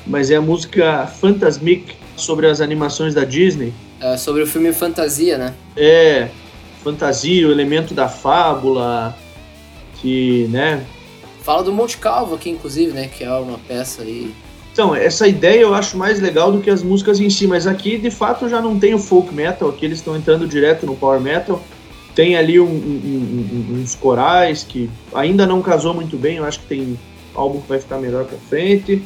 Mas 0.06 0.30
é 0.30 0.36
a 0.36 0.40
música 0.40 1.06
Fantasmic, 1.06 1.94
sobre 2.16 2.46
as 2.46 2.60
animações 2.60 3.14
da 3.14 3.24
Disney. 3.24 3.72
É 4.00 4.16
sobre 4.16 4.42
o 4.42 4.46
filme 4.46 4.72
Fantasia, 4.72 5.36
né? 5.36 5.54
É 5.76 6.28
fantasia, 6.82 7.46
o 7.46 7.52
elemento 7.52 7.92
da 7.92 8.08
fábula, 8.08 9.14
que, 10.00 10.48
né, 10.50 10.82
Fala 11.42 11.62
do 11.62 11.72
Monte 11.72 11.96
Calvo 11.98 12.34
aqui, 12.34 12.50
inclusive, 12.50 12.92
né? 12.92 13.08
Que 13.08 13.24
é 13.24 13.32
uma 13.32 13.58
peça 13.58 14.02
aí. 14.02 14.32
Então, 14.72 14.94
essa 14.94 15.26
ideia 15.26 15.60
eu 15.60 15.74
acho 15.74 15.96
mais 15.96 16.20
legal 16.20 16.52
do 16.52 16.60
que 16.60 16.70
as 16.70 16.82
músicas 16.82 17.18
em 17.18 17.28
si, 17.28 17.46
mas 17.46 17.66
aqui 17.66 17.98
de 17.98 18.10
fato 18.10 18.48
já 18.48 18.60
não 18.60 18.78
tem 18.78 18.94
o 18.94 18.98
folk 18.98 19.34
metal, 19.34 19.68
aqui 19.68 19.84
eles 19.84 19.98
estão 19.98 20.16
entrando 20.16 20.46
direto 20.46 20.86
no 20.86 20.94
power 20.94 21.20
metal. 21.20 21.60
Tem 22.14 22.36
ali 22.36 22.60
um- 22.60 22.66
um- 22.66 23.66
um- 23.70 23.80
uns 23.82 23.94
corais 23.94 24.62
que 24.62 24.88
ainda 25.14 25.46
não 25.46 25.60
casou 25.62 25.92
muito 25.94 26.16
bem, 26.16 26.36
eu 26.36 26.44
acho 26.44 26.60
que 26.60 26.66
tem 26.66 26.98
álbum 27.34 27.60
que 27.60 27.68
vai 27.68 27.80
ficar 27.80 27.98
melhor 27.98 28.24
pra 28.26 28.38
frente. 28.48 29.02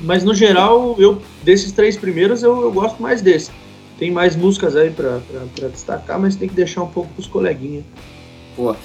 Mas 0.00 0.24
no 0.24 0.34
geral, 0.34 0.96
eu 0.98 1.20
desses 1.42 1.70
três 1.72 1.96
primeiros 1.96 2.42
eu, 2.42 2.62
eu 2.62 2.72
gosto 2.72 3.00
mais 3.00 3.22
desse. 3.22 3.50
Tem 3.98 4.10
mais 4.10 4.36
músicas 4.36 4.76
aí 4.76 4.90
pra 4.90 5.20
destacar, 5.68 6.18
mas 6.18 6.36
tem 6.36 6.48
que 6.48 6.54
deixar 6.54 6.82
um 6.82 6.88
pouco 6.88 7.08
pros 7.14 7.26
coleguinhas. 7.26 7.84
Pô. 8.54 8.76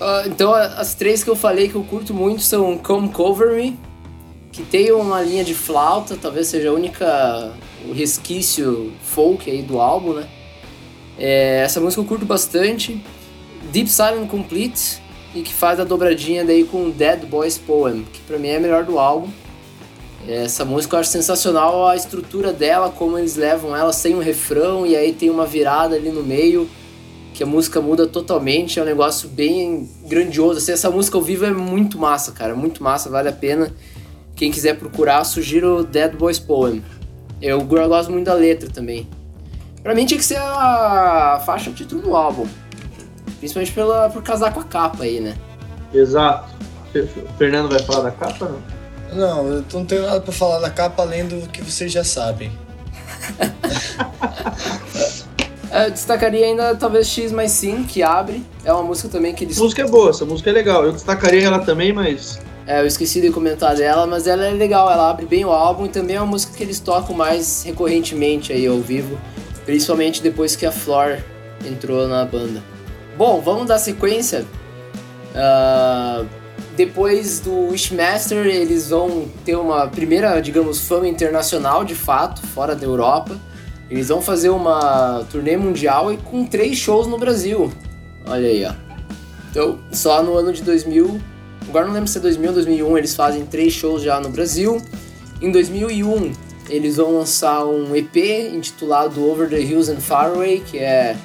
Ah, 0.00 0.24
então, 0.26 0.54
as 0.54 0.94
três 0.94 1.24
que 1.24 1.30
eu 1.30 1.36
falei 1.36 1.68
que 1.68 1.74
eu 1.74 1.84
curto 1.84 2.12
muito 2.12 2.42
são 2.42 2.76
Come 2.78 3.08
Cover 3.08 3.54
Me, 3.54 3.78
que 4.52 4.62
tem 4.62 4.92
uma 4.92 5.22
linha 5.22 5.44
de 5.44 5.54
flauta, 5.54 6.16
talvez 6.20 6.46
seja 6.46 6.70
a 6.70 6.72
única 6.72 7.52
o 7.88 7.92
resquício 7.92 8.92
folk 9.02 9.50
aí 9.50 9.62
do 9.62 9.80
álbum, 9.80 10.14
né? 10.14 10.28
É, 11.18 11.62
essa 11.64 11.80
música 11.80 12.02
eu 12.02 12.06
curto 12.06 12.26
bastante. 12.26 13.02
Deep 13.72 13.88
Silent 13.88 14.28
Complete, 14.28 15.00
e 15.34 15.42
que 15.42 15.52
faz 15.52 15.78
a 15.78 15.84
dobradinha 15.84 16.44
daí 16.44 16.64
com 16.64 16.90
Dead 16.90 17.24
Boys 17.24 17.56
Poem, 17.56 18.04
que 18.12 18.20
pra 18.20 18.38
mim 18.38 18.48
é 18.48 18.56
a 18.56 18.60
melhor 18.60 18.84
do 18.84 18.98
álbum. 18.98 19.28
Essa 20.28 20.64
música 20.64 20.96
eu 20.96 21.00
acho 21.00 21.10
sensacional 21.10 21.86
a 21.86 21.96
estrutura 21.96 22.52
dela, 22.52 22.90
como 22.90 23.18
eles 23.18 23.36
levam 23.36 23.74
ela 23.74 23.92
sem 23.92 24.14
um 24.14 24.20
refrão 24.20 24.86
e 24.86 24.94
aí 24.94 25.12
tem 25.12 25.30
uma 25.30 25.46
virada 25.46 25.96
ali 25.96 26.10
no 26.10 26.22
meio 26.22 26.68
que 27.32 27.44
a 27.44 27.46
música 27.46 27.80
muda 27.80 28.06
totalmente, 28.06 28.78
é 28.78 28.82
um 28.82 28.84
negócio 28.84 29.26
bem 29.26 29.88
grandioso. 30.06 30.58
Assim, 30.58 30.72
essa 30.72 30.90
música 30.90 31.16
ao 31.16 31.22
vivo 31.22 31.46
é 31.46 31.50
muito 31.50 31.98
massa, 31.98 32.32
cara, 32.32 32.54
muito 32.54 32.82
massa, 32.82 33.08
vale 33.08 33.30
a 33.30 33.32
pena. 33.32 33.72
Quem 34.36 34.50
quiser 34.50 34.78
procurar, 34.78 35.24
sugiro 35.24 35.82
Dead 35.82 36.14
Boys 36.14 36.38
Poem. 36.38 36.84
Eu 37.40 37.62
gosto 37.62 38.12
muito 38.12 38.26
da 38.26 38.34
letra 38.34 38.68
também. 38.68 39.08
Pra 39.82 39.94
mim 39.94 40.04
tinha 40.04 40.18
que 40.18 40.24
ser 40.24 40.36
a 40.36 41.42
faixa 41.46 41.70
título 41.70 42.02
do 42.02 42.14
álbum. 42.14 42.46
Principalmente 43.38 43.72
pela, 43.72 44.10
por 44.10 44.22
casar 44.22 44.52
com 44.52 44.60
a 44.60 44.64
capa 44.64 45.04
aí, 45.04 45.18
né? 45.20 45.34
Exato. 45.94 46.50
O 46.94 47.38
Fernando 47.38 47.70
vai 47.70 47.78
falar 47.78 48.02
da 48.02 48.10
capa, 48.10 48.46
não? 48.50 48.79
Não, 49.12 49.46
eu 49.48 49.64
não 49.72 49.84
tenho 49.84 50.02
nada 50.02 50.20
pra 50.20 50.32
falar 50.32 50.58
da 50.60 50.70
capa 50.70 51.02
além 51.02 51.26
do 51.26 51.48
que 51.48 51.62
vocês 51.62 51.90
já 51.90 52.04
sabem. 52.04 52.52
Eu 55.72 55.90
destacaria 55.90 56.46
ainda 56.46 56.74
talvez 56.74 57.06
X 57.06 57.30
mais 57.30 57.52
Sim, 57.52 57.84
que 57.84 58.02
abre. 58.02 58.44
É 58.64 58.72
uma 58.72 58.82
música 58.82 59.08
também 59.08 59.32
que 59.32 59.44
eles 59.44 59.54
Essa 59.54 59.62
música 59.62 59.82
é 59.82 59.86
boa, 59.86 60.10
essa 60.10 60.24
música 60.24 60.50
é 60.50 60.52
legal. 60.52 60.84
Eu 60.84 60.92
destacaria 60.92 61.44
ela 61.44 61.60
também, 61.60 61.92
mas 61.92 62.40
É, 62.66 62.80
eu 62.80 62.86
esqueci 62.86 63.20
de 63.20 63.30
comentar 63.30 63.76
dela, 63.76 64.06
mas 64.06 64.26
ela 64.26 64.44
é 64.44 64.50
legal, 64.50 64.90
ela 64.90 65.10
abre 65.10 65.26
bem 65.26 65.44
o 65.44 65.50
álbum 65.50 65.86
e 65.86 65.88
também 65.88 66.16
é 66.16 66.20
uma 66.20 66.26
música 66.26 66.52
que 66.56 66.62
eles 66.62 66.80
tocam 66.80 67.14
mais 67.14 67.62
recorrentemente 67.64 68.52
aí 68.52 68.66
ao 68.66 68.80
vivo, 68.80 69.18
principalmente 69.64 70.20
depois 70.22 70.56
que 70.56 70.66
a 70.66 70.72
Flor 70.72 71.18
entrou 71.64 72.08
na 72.08 72.24
banda. 72.24 72.62
Bom, 73.16 73.40
vamos 73.40 73.66
dar 73.66 73.78
sequência. 73.78 74.44
Ah, 75.34 76.24
depois 76.86 77.40
do 77.40 77.68
Wishmaster, 77.68 78.46
eles 78.46 78.88
vão 78.88 79.26
ter 79.44 79.54
uma 79.54 79.86
primeira, 79.86 80.40
digamos, 80.40 80.80
fama 80.80 81.06
internacional 81.06 81.84
de 81.84 81.94
fato, 81.94 82.46
fora 82.46 82.74
da 82.74 82.86
Europa. 82.86 83.38
Eles 83.90 84.08
vão 84.08 84.22
fazer 84.22 84.48
uma 84.48 85.24
turnê 85.30 85.56
mundial 85.56 86.12
e 86.12 86.16
com 86.16 86.46
três 86.46 86.78
shows 86.78 87.06
no 87.06 87.18
Brasil. 87.18 87.70
Olha 88.26 88.48
aí, 88.48 88.64
ó. 88.64 88.72
Então, 89.50 89.78
só 89.92 90.22
no 90.22 90.36
ano 90.36 90.52
de 90.52 90.62
2000 90.62 91.20
Agora 91.68 91.86
não 91.86 91.92
lembro 91.92 92.08
se 92.08 92.18
é 92.18 92.20
2000 92.20 92.48
ou 92.48 92.54
2001, 92.54 92.98
eles 92.98 93.14
fazem 93.14 93.46
três 93.46 93.72
shows 93.72 94.02
já 94.02 94.18
no 94.18 94.28
Brasil. 94.30 94.82
Em 95.40 95.52
2001, 95.52 96.32
eles 96.68 96.96
vão 96.96 97.18
lançar 97.18 97.64
um 97.64 97.94
EP 97.94 98.16
intitulado 98.52 99.24
Over 99.24 99.48
the 99.48 99.60
Hills 99.60 99.88
and 99.88 100.00
Far 100.00 100.32
Away, 100.32 100.64
que 100.66 100.78
é 100.78 101.16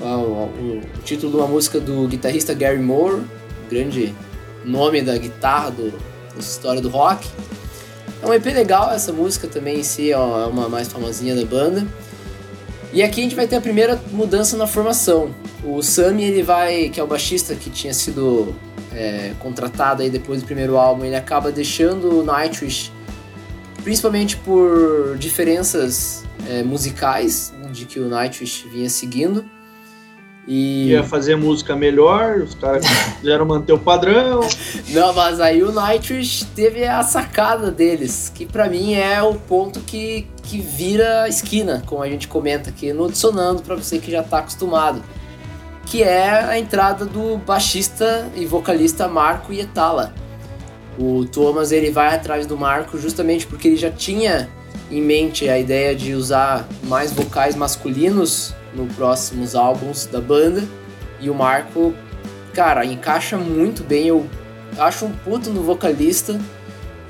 ó, 0.00 0.16
o, 0.16 0.48
o 0.78 1.02
título 1.04 1.32
de 1.32 1.38
uma 1.38 1.46
música 1.46 1.78
do 1.78 2.08
guitarrista 2.08 2.54
Gary 2.54 2.78
Moore, 2.78 3.24
grande 3.68 4.14
nome 4.64 5.02
da 5.02 5.16
guitarra 5.16 5.70
do, 5.70 5.92
história 6.38 6.80
do 6.80 6.88
rock. 6.88 7.28
É 8.22 8.26
um 8.26 8.32
EP 8.32 8.46
legal, 8.46 8.90
essa 8.90 9.12
música 9.12 9.46
também 9.46 9.80
em 9.80 9.82
si 9.82 10.12
ó, 10.12 10.44
é 10.44 10.46
uma 10.46 10.68
mais 10.68 10.88
famosinha 10.88 11.34
da 11.34 11.44
banda. 11.44 11.86
E 12.92 13.02
aqui 13.02 13.20
a 13.20 13.24
gente 13.24 13.34
vai 13.34 13.46
ter 13.46 13.56
a 13.56 13.60
primeira 13.60 14.00
mudança 14.12 14.56
na 14.56 14.66
formação. 14.66 15.34
O 15.64 15.82
Sammy, 15.82 16.24
ele 16.24 16.42
vai, 16.42 16.88
que 16.88 17.00
é 17.00 17.02
o 17.02 17.06
baixista 17.06 17.54
que 17.54 17.68
tinha 17.68 17.92
sido 17.92 18.54
é, 18.92 19.32
contratado 19.40 20.02
aí 20.02 20.10
depois 20.10 20.42
do 20.42 20.46
primeiro 20.46 20.76
álbum, 20.76 21.04
ele 21.04 21.16
acaba 21.16 21.50
deixando 21.50 22.20
o 22.20 22.24
Nightwish, 22.24 22.92
principalmente 23.82 24.36
por 24.36 25.16
diferenças 25.18 26.24
é, 26.48 26.62
musicais 26.62 27.52
de 27.72 27.84
que 27.84 27.98
o 27.98 28.08
Nightwish 28.08 28.68
vinha 28.68 28.88
seguindo. 28.88 29.44
E... 30.46 30.88
Ia 30.90 31.02
fazer 31.02 31.36
música 31.36 31.74
melhor, 31.74 32.38
os 32.38 32.54
caras 32.54 32.84
quiseram 33.20 33.46
manter 33.46 33.72
o 33.72 33.78
padrão. 33.78 34.40
Não, 34.90 35.12
mas 35.14 35.40
aí 35.40 35.62
o 35.62 35.72
Nightwish 35.72 36.44
teve 36.54 36.84
a 36.84 37.02
sacada 37.02 37.70
deles, 37.70 38.30
que 38.34 38.44
para 38.44 38.68
mim 38.68 38.94
é 38.94 39.22
o 39.22 39.34
ponto 39.34 39.80
que, 39.80 40.26
que 40.42 40.60
vira 40.60 41.22
a 41.22 41.28
esquina, 41.28 41.82
como 41.86 42.02
a 42.02 42.08
gente 42.08 42.28
comenta 42.28 42.70
aqui 42.70 42.92
no 42.92 43.10
Dissonando, 43.10 43.62
para 43.62 43.74
você 43.74 43.98
que 43.98 44.10
já 44.10 44.22
tá 44.22 44.38
acostumado. 44.38 45.02
Que 45.86 46.02
é 46.02 46.30
a 46.30 46.58
entrada 46.58 47.04
do 47.04 47.36
baixista 47.38 48.28
e 48.34 48.46
vocalista 48.46 49.06
Marco 49.06 49.52
Ietala. 49.52 50.14
O 50.98 51.24
Thomas 51.24 51.72
ele 51.72 51.90
vai 51.90 52.14
atrás 52.14 52.46
do 52.46 52.56
Marco 52.56 52.96
justamente 52.98 53.46
porque 53.46 53.68
ele 53.68 53.76
já 53.76 53.90
tinha 53.90 54.48
em 54.90 55.02
mente 55.02 55.48
a 55.48 55.58
ideia 55.58 55.94
de 55.94 56.14
usar 56.14 56.66
mais 56.84 57.12
vocais 57.12 57.56
masculinos 57.56 58.54
nos 58.74 58.94
próximos 58.94 59.54
álbuns 59.54 60.06
da 60.06 60.20
banda. 60.20 60.62
E 61.20 61.30
o 61.30 61.34
Marco, 61.34 61.94
cara, 62.52 62.84
encaixa 62.84 63.36
muito 63.36 63.82
bem. 63.82 64.08
Eu 64.08 64.26
acho 64.78 65.06
um 65.06 65.12
puto 65.12 65.50
no 65.50 65.62
vocalista, 65.62 66.38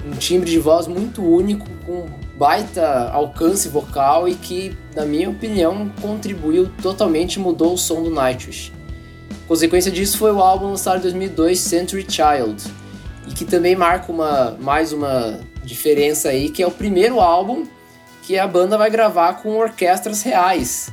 um 0.06 0.12
timbre 0.12 0.50
de 0.50 0.58
voz 0.58 0.86
muito 0.86 1.22
único, 1.22 1.66
com 1.86 2.06
baita 2.36 3.10
alcance 3.10 3.68
vocal 3.68 4.28
e 4.28 4.34
que, 4.34 4.76
na 4.94 5.04
minha 5.04 5.30
opinião, 5.30 5.90
contribuiu 6.00 6.70
totalmente 6.82 7.38
mudou 7.38 7.74
o 7.74 7.78
som 7.78 8.02
do 8.02 8.10
Nightwish. 8.10 8.72
Consequência 9.46 9.90
disso 9.90 10.18
foi 10.18 10.32
o 10.32 10.40
álbum 10.40 10.70
lançado 10.70 10.98
em 10.98 11.02
2002, 11.02 11.58
Century 11.58 12.06
Child, 12.08 12.64
e 13.28 13.32
que 13.32 13.44
também 13.44 13.76
marca 13.76 14.10
uma, 14.10 14.56
mais 14.60 14.92
uma 14.92 15.40
diferença 15.62 16.30
aí, 16.30 16.50
que 16.50 16.62
é 16.62 16.66
o 16.66 16.70
primeiro 16.70 17.20
álbum 17.20 17.64
que 18.22 18.38
a 18.38 18.46
banda 18.46 18.78
vai 18.78 18.90
gravar 18.90 19.34
com 19.34 19.50
orquestras 19.56 20.22
reais. 20.22 20.90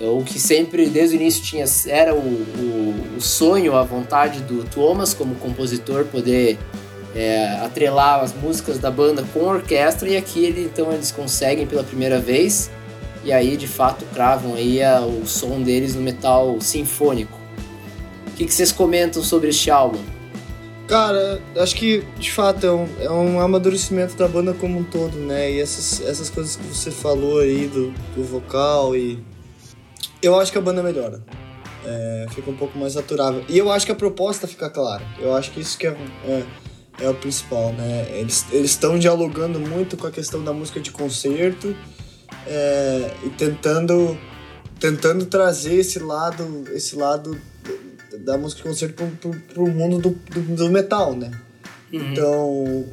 Então, 0.00 0.16
o 0.16 0.24
que 0.24 0.40
sempre, 0.40 0.88
desde 0.88 1.14
o 1.14 1.20
início, 1.20 1.42
tinha, 1.42 1.66
era 1.86 2.14
o, 2.14 2.18
o, 2.18 3.16
o 3.18 3.20
sonho, 3.20 3.76
a 3.76 3.82
vontade 3.82 4.40
do 4.40 4.64
Thomas 4.64 5.12
como 5.12 5.34
compositor 5.34 6.06
poder 6.06 6.58
é, 7.14 7.58
atrelar 7.62 8.20
as 8.20 8.32
músicas 8.32 8.78
da 8.78 8.90
banda 8.90 9.22
com 9.34 9.40
orquestra 9.40 10.08
e 10.08 10.16
aqui 10.16 10.42
ele, 10.42 10.64
então 10.64 10.90
eles 10.90 11.12
conseguem 11.12 11.66
pela 11.66 11.84
primeira 11.84 12.18
vez 12.18 12.70
e 13.22 13.30
aí 13.30 13.58
de 13.58 13.66
fato 13.66 14.06
cravam 14.14 14.54
aí 14.54 14.82
a, 14.82 15.02
o 15.02 15.26
som 15.26 15.60
deles 15.60 15.94
no 15.94 16.00
metal 16.00 16.58
sinfônico. 16.62 17.38
O 18.28 18.36
que, 18.36 18.46
que 18.46 18.54
vocês 18.54 18.72
comentam 18.72 19.22
sobre 19.22 19.50
este 19.50 19.70
álbum? 19.70 20.00
Cara, 20.88 21.42
acho 21.56 21.76
que 21.76 22.02
de 22.18 22.32
fato 22.32 22.66
é 22.66 22.72
um, 22.72 22.88
é 23.00 23.10
um 23.10 23.38
amadurecimento 23.38 24.16
da 24.16 24.26
banda 24.26 24.54
como 24.54 24.78
um 24.78 24.82
todo, 24.82 25.14
né? 25.18 25.52
E 25.52 25.60
essas, 25.60 26.00
essas 26.00 26.30
coisas 26.30 26.56
que 26.56 26.64
você 26.64 26.90
falou 26.90 27.40
aí 27.40 27.66
do, 27.66 27.92
do 28.16 28.24
vocal 28.24 28.96
e 28.96 29.22
eu 30.22 30.38
acho 30.38 30.52
que 30.52 30.58
a 30.58 30.60
banda 30.60 30.82
melhora. 30.82 31.22
É, 31.84 32.26
fica 32.30 32.50
um 32.50 32.56
pouco 32.56 32.78
mais 32.78 32.96
aturável. 32.96 33.44
E 33.48 33.56
eu 33.56 33.70
acho 33.70 33.86
que 33.86 33.92
a 33.92 33.94
proposta 33.94 34.46
fica 34.46 34.68
clara. 34.68 35.02
Eu 35.18 35.34
acho 35.34 35.50
que 35.50 35.60
isso 35.60 35.78
que 35.78 35.86
é, 35.86 35.96
é, 36.24 36.44
é 37.00 37.08
o 37.08 37.14
principal, 37.14 37.72
né? 37.72 38.06
Eles 38.10 38.46
estão 38.52 38.98
dialogando 38.98 39.58
muito 39.58 39.96
com 39.96 40.06
a 40.06 40.10
questão 40.10 40.44
da 40.44 40.52
música 40.52 40.78
de 40.78 40.90
concerto 40.90 41.74
é, 42.46 43.10
e 43.24 43.30
tentando, 43.30 44.18
tentando 44.78 45.24
trazer 45.26 45.76
esse 45.76 45.98
lado, 45.98 46.64
esse 46.74 46.96
lado 46.96 47.40
da 48.18 48.36
música 48.36 48.62
de 48.62 48.68
concerto 48.68 48.94
pro, 48.94 49.32
pro, 49.32 49.40
pro 49.40 49.66
mundo 49.68 49.98
do, 49.98 50.10
do, 50.10 50.56
do 50.56 50.70
metal, 50.70 51.14
né? 51.14 51.30
Uhum. 51.92 52.12
Então, 52.12 52.86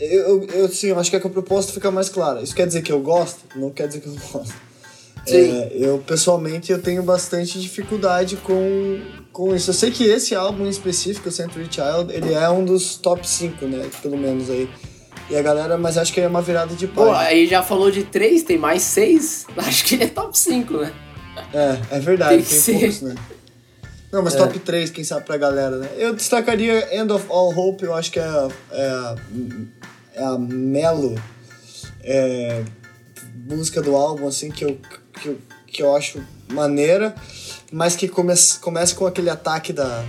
eu, 0.00 0.44
eu, 0.44 0.64
assim, 0.66 0.88
eu 0.88 0.98
acho 0.98 1.10
que 1.10 1.16
a 1.16 1.20
proposta 1.20 1.72
fica 1.72 1.90
mais 1.90 2.08
clara. 2.08 2.42
Isso 2.42 2.54
quer 2.54 2.66
dizer 2.66 2.82
que 2.82 2.92
eu 2.92 3.00
gosto? 3.00 3.40
Não 3.58 3.70
quer 3.70 3.88
dizer 3.88 4.00
que 4.00 4.08
eu 4.08 4.14
gosto. 4.32 4.67
É, 5.36 5.70
eu 5.74 5.98
pessoalmente 5.98 6.72
eu 6.72 6.80
tenho 6.80 7.02
bastante 7.02 7.60
dificuldade 7.60 8.36
com, 8.36 9.00
com 9.32 9.54
isso. 9.54 9.70
Eu 9.70 9.74
sei 9.74 9.90
que 9.90 10.04
esse 10.04 10.34
álbum 10.34 10.66
em 10.66 10.68
específico, 10.68 11.30
Century 11.30 11.68
Child, 11.70 12.12
ele 12.12 12.34
é 12.34 12.48
um 12.48 12.64
dos 12.64 12.96
top 12.96 13.28
5, 13.28 13.66
né? 13.66 13.88
Pelo 14.02 14.16
menos 14.16 14.50
aí. 14.50 14.68
E 15.30 15.36
a 15.36 15.42
galera, 15.42 15.76
mas 15.76 15.98
acho 15.98 16.12
que 16.12 16.20
é 16.20 16.26
uma 16.26 16.40
virada 16.40 16.74
de 16.74 16.86
página. 16.86 17.14
Pô, 17.14 17.18
aí 17.18 17.46
já 17.46 17.62
falou 17.62 17.90
de 17.90 18.04
3, 18.04 18.42
tem 18.44 18.56
mais 18.56 18.82
6. 18.82 19.46
Acho 19.58 19.84
que 19.84 19.94
ele 19.94 20.04
é 20.04 20.08
top 20.08 20.38
5, 20.38 20.74
né? 20.78 20.92
É, 21.52 21.96
é 21.96 22.00
verdade, 22.00 22.42
tem, 22.42 22.60
tem 22.60 22.78
poucos, 22.80 23.02
né? 23.02 23.14
Não, 24.10 24.22
mas 24.22 24.34
é. 24.34 24.38
top 24.38 24.58
3, 24.58 24.90
quem 24.90 25.04
sabe 25.04 25.26
pra 25.26 25.36
galera, 25.36 25.76
né? 25.76 25.88
Eu 25.98 26.14
destacaria 26.14 26.96
End 26.98 27.12
of 27.12 27.26
All 27.28 27.54
Hope, 27.54 27.84
eu 27.84 27.94
acho 27.94 28.10
que 28.10 28.18
é, 28.18 28.48
é, 28.72 29.14
é 30.14 30.24
a 30.24 30.38
Melo 30.38 31.14
é, 32.02 32.62
música 33.46 33.82
do 33.82 33.94
álbum, 33.94 34.26
assim, 34.26 34.50
que 34.50 34.64
eu 34.64 34.78
que 35.18 35.28
eu, 35.28 35.38
que 35.66 35.82
eu 35.82 35.94
acho 35.94 36.20
maneira, 36.50 37.14
mas 37.72 37.96
que 37.96 38.08
comece, 38.08 38.58
comece 38.58 38.94
com 38.94 39.06
aquele 39.06 39.30
ataque 39.30 39.72
da, 39.72 40.04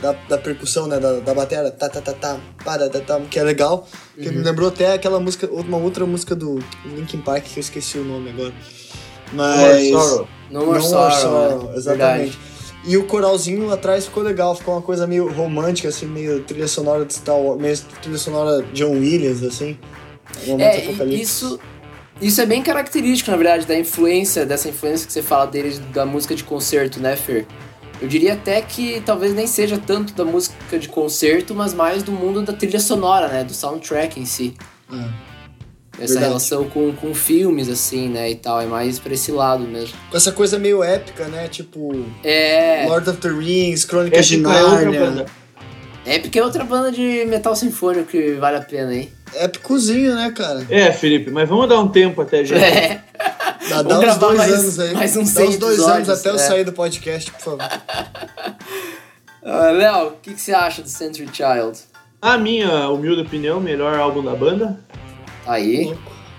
da, 0.00 0.12
da 0.28 0.38
percussão, 0.38 0.86
né, 0.86 0.98
da, 0.98 1.20
da 1.20 1.34
bateria, 1.34 1.70
tá, 1.70 1.88
tá, 1.88 2.00
tá, 2.00 2.12
tá, 2.12 2.40
para, 2.64 2.88
tá, 2.88 3.00
tá, 3.00 3.20
que 3.20 3.38
é 3.38 3.42
legal, 3.42 3.86
que 4.14 4.28
uhum. 4.28 4.36
me 4.36 4.42
lembrou 4.42 4.68
até 4.68 4.94
aquela 4.94 5.20
música, 5.20 5.46
uma 5.50 5.76
outra 5.76 6.06
música 6.06 6.34
do 6.34 6.58
Linkin 6.84 7.18
Park, 7.18 7.44
que 7.44 7.58
eu 7.58 7.62
esqueci 7.62 7.98
o 7.98 8.04
nome 8.04 8.30
agora. 8.30 8.52
Mas... 9.32 9.58
No 9.60 9.66
More 9.66 9.90
Sorrow. 9.90 10.28
No 10.50 10.66
More, 10.66 10.78
no 10.78 10.84
Sorrow, 10.84 11.08
More 11.08 11.20
Sorrow 11.20 11.70
né? 11.70 11.76
exatamente. 11.76 12.30
Verdade. 12.30 12.52
E 12.84 12.96
o 12.96 13.04
coralzinho 13.04 13.70
atrás 13.70 14.06
ficou 14.06 14.24
legal, 14.24 14.56
ficou 14.56 14.74
uma 14.74 14.82
coisa 14.82 15.06
meio 15.06 15.32
romântica, 15.32 15.88
assim, 15.88 16.06
meio 16.06 16.42
trilha 16.42 16.66
sonora 16.66 17.04
de 17.04 17.14
Star 17.14 17.36
Wars, 17.36 17.60
meio 17.60 17.78
trilha 18.02 18.18
sonora 18.18 18.64
John 18.72 18.90
Williams, 18.90 19.42
assim. 19.44 19.78
É, 20.58 21.04
isso, 21.06 21.60
isso 22.22 22.40
é 22.40 22.46
bem 22.46 22.62
característico, 22.62 23.30
na 23.30 23.36
verdade, 23.36 23.66
da 23.66 23.76
influência, 23.76 24.46
dessa 24.46 24.68
influência 24.68 25.06
que 25.06 25.12
você 25.12 25.22
fala 25.22 25.46
deles 25.46 25.78
da 25.92 26.06
música 26.06 26.34
de 26.34 26.44
concerto, 26.44 27.00
né, 27.00 27.16
Fer? 27.16 27.46
Eu 28.00 28.08
diria 28.08 28.34
até 28.34 28.60
que 28.62 29.02
talvez 29.04 29.34
nem 29.34 29.46
seja 29.46 29.78
tanto 29.78 30.14
da 30.14 30.24
música 30.24 30.78
de 30.78 30.88
concerto, 30.88 31.54
mas 31.54 31.74
mais 31.74 32.02
do 32.02 32.12
mundo 32.12 32.42
da 32.42 32.52
trilha 32.52 32.80
sonora, 32.80 33.28
né? 33.28 33.44
Do 33.44 33.52
soundtrack 33.52 34.18
em 34.18 34.24
si. 34.24 34.54
É. 34.92 34.96
Essa 35.98 36.14
Verdade. 36.14 36.24
relação 36.24 36.64
com, 36.70 36.92
com 36.94 37.14
filmes, 37.14 37.68
assim, 37.68 38.08
né, 38.08 38.30
e 38.30 38.34
tal. 38.34 38.60
É 38.60 38.66
mais 38.66 38.98
pra 38.98 39.12
esse 39.12 39.30
lado 39.30 39.64
mesmo. 39.64 39.94
Com 40.10 40.16
essa 40.16 40.32
coisa 40.32 40.58
meio 40.58 40.82
épica, 40.82 41.26
né? 41.26 41.48
Tipo... 41.48 42.04
É... 42.24 42.86
Lord 42.88 43.10
of 43.10 43.20
the 43.20 43.28
Rings, 43.28 43.84
Crônicas 43.84 44.26
de 44.26 44.38
Narnia. 44.38 45.26
Épica 46.04 46.38
é 46.38 46.44
outra 46.44 46.64
banda 46.64 46.90
de 46.90 47.24
metal 47.26 47.54
sinfônico 47.54 48.06
que 48.06 48.32
vale 48.34 48.56
a 48.56 48.60
pena, 48.60 48.94
hein? 48.94 49.12
épicozinho, 49.34 50.14
né, 50.14 50.32
cara? 50.36 50.66
É, 50.68 50.92
Felipe, 50.92 51.30
mas 51.30 51.48
vamos 51.48 51.68
dar 51.68 51.80
um 51.80 51.88
tempo 51.88 52.22
até, 52.22 52.44
gente. 52.44 52.62
É. 52.62 53.02
Dá, 53.68 53.82
dá 53.82 53.98
uns 54.00 54.16
dois 54.16 54.38
mais, 54.38 54.52
anos 54.52 54.80
aí. 54.80 54.94
Mais 54.94 55.16
uns 55.16 55.32
dá 55.32 55.42
uns 55.44 55.56
dois 55.56 55.80
anos 55.80 56.08
até 56.08 56.28
é. 56.28 56.32
eu 56.32 56.38
sair 56.38 56.64
do 56.64 56.72
podcast, 56.72 57.30
por 57.30 57.40
favor. 57.40 57.68
Uh, 59.42 59.72
Léo, 59.72 60.08
o 60.08 60.10
que, 60.20 60.34
que, 60.34 60.40
você 60.40 60.52
acha 60.52 60.82
do 60.82 60.88
Century 60.88 61.28
Child? 61.32 61.78
A 62.20 62.36
minha 62.36 62.88
humilde 62.88 63.22
opinião, 63.22 63.60
melhor 63.60 63.98
álbum 63.98 64.22
da 64.22 64.34
banda. 64.34 64.78
Aí. 65.46 65.94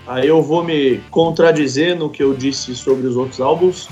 Aí 0.06 0.26
eu 0.26 0.42
vou 0.42 0.62
me 0.62 0.98
contradizer 1.10 1.96
no 1.96 2.10
que 2.10 2.22
eu 2.22 2.34
disse 2.34 2.74
sobre 2.74 3.06
os 3.06 3.16
outros 3.16 3.40
álbuns, 3.40 3.88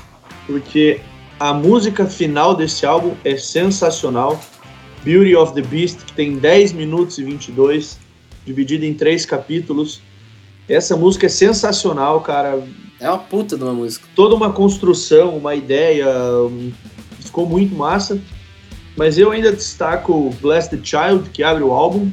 porque 0.46 1.00
a 1.40 1.52
música 1.52 2.06
final 2.06 2.54
desse 2.54 2.84
álbum 2.84 3.14
é 3.24 3.36
sensacional. 3.36 4.40
Beauty 5.04 5.34
of 5.34 5.52
the 5.54 5.62
Beast, 5.62 6.04
que 6.04 6.12
tem 6.12 6.36
10 6.36 6.72
minutos 6.72 7.18
e 7.18 7.24
22, 7.24 7.98
dividida 8.46 8.86
em 8.86 8.94
três 8.94 9.26
capítulos. 9.26 10.00
Essa 10.68 10.96
música 10.96 11.26
é 11.26 11.28
sensacional, 11.28 12.20
cara. 12.20 12.62
É 13.00 13.08
uma 13.08 13.18
puta 13.18 13.56
de 13.56 13.64
uma 13.64 13.72
música. 13.72 14.06
Toda 14.14 14.34
uma 14.34 14.52
construção, 14.52 15.36
uma 15.36 15.54
ideia, 15.54 16.06
ficou 17.20 17.46
muito 17.46 17.74
massa. 17.74 18.20
Mas 18.96 19.18
eu 19.18 19.30
ainda 19.30 19.50
destaco 19.50 20.30
Bless 20.40 20.68
the 20.68 20.78
Child, 20.82 21.30
que 21.30 21.42
abre 21.42 21.64
o 21.64 21.72
álbum, 21.72 22.10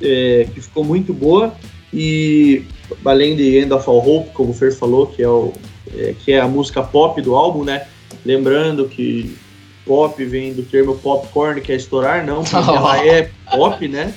é, 0.00 0.46
que 0.52 0.60
ficou 0.60 0.82
muito 0.82 1.12
boa. 1.12 1.54
E 1.92 2.64
além 3.04 3.36
de 3.36 3.58
End 3.58 3.72
of 3.72 3.88
All 3.88 3.98
Hope, 3.98 4.30
como 4.30 4.50
o 4.50 4.54
Fer 4.54 4.74
falou, 4.74 5.06
que 5.06 5.22
é, 5.22 5.28
o, 5.28 5.52
é, 5.94 6.14
que 6.18 6.32
é 6.32 6.40
a 6.40 6.48
música 6.48 6.82
pop 6.82 7.20
do 7.22 7.36
álbum, 7.36 7.62
né? 7.62 7.86
Lembrando 8.24 8.88
que 8.88 9.36
pop 9.84 10.24
vem 10.24 10.52
do 10.52 10.62
termo 10.62 10.96
popcorn, 10.96 11.60
que 11.60 11.72
é 11.72 11.76
estourar, 11.76 12.24
não, 12.24 12.42
porque 12.42 12.70
oh. 12.70 12.74
ela 12.76 13.06
é 13.06 13.30
pop, 13.50 13.88
né? 13.88 14.14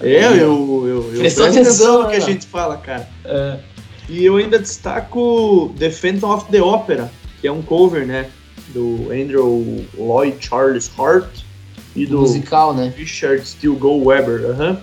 É, 0.00 0.26
eu, 0.26 0.86
eu, 0.86 1.10
eu, 1.14 1.18
presto 1.18 1.42
atenção 1.42 2.02
no 2.02 2.08
que 2.08 2.16
a 2.16 2.20
gente 2.20 2.46
fala, 2.46 2.76
cara. 2.76 3.08
É. 3.24 3.58
E 4.08 4.24
eu 4.24 4.36
ainda 4.36 4.58
destaco 4.58 5.74
The 5.78 5.90
Phantom 5.90 6.34
of 6.34 6.50
the 6.50 6.62
Opera, 6.62 7.10
que 7.40 7.46
é 7.46 7.52
um 7.52 7.62
cover, 7.62 8.06
né? 8.06 8.30
Do 8.68 9.10
Andrew 9.10 9.84
Lloyd 9.96 10.36
Charles 10.40 10.90
Hart 10.98 11.42
e 11.94 12.06
do 12.06 12.20
musical, 12.20 12.74
né? 12.74 12.92
Richard 12.96 13.46
Stilgoe 13.46 14.04
Weber. 14.04 14.50
Uhum. 14.50 14.76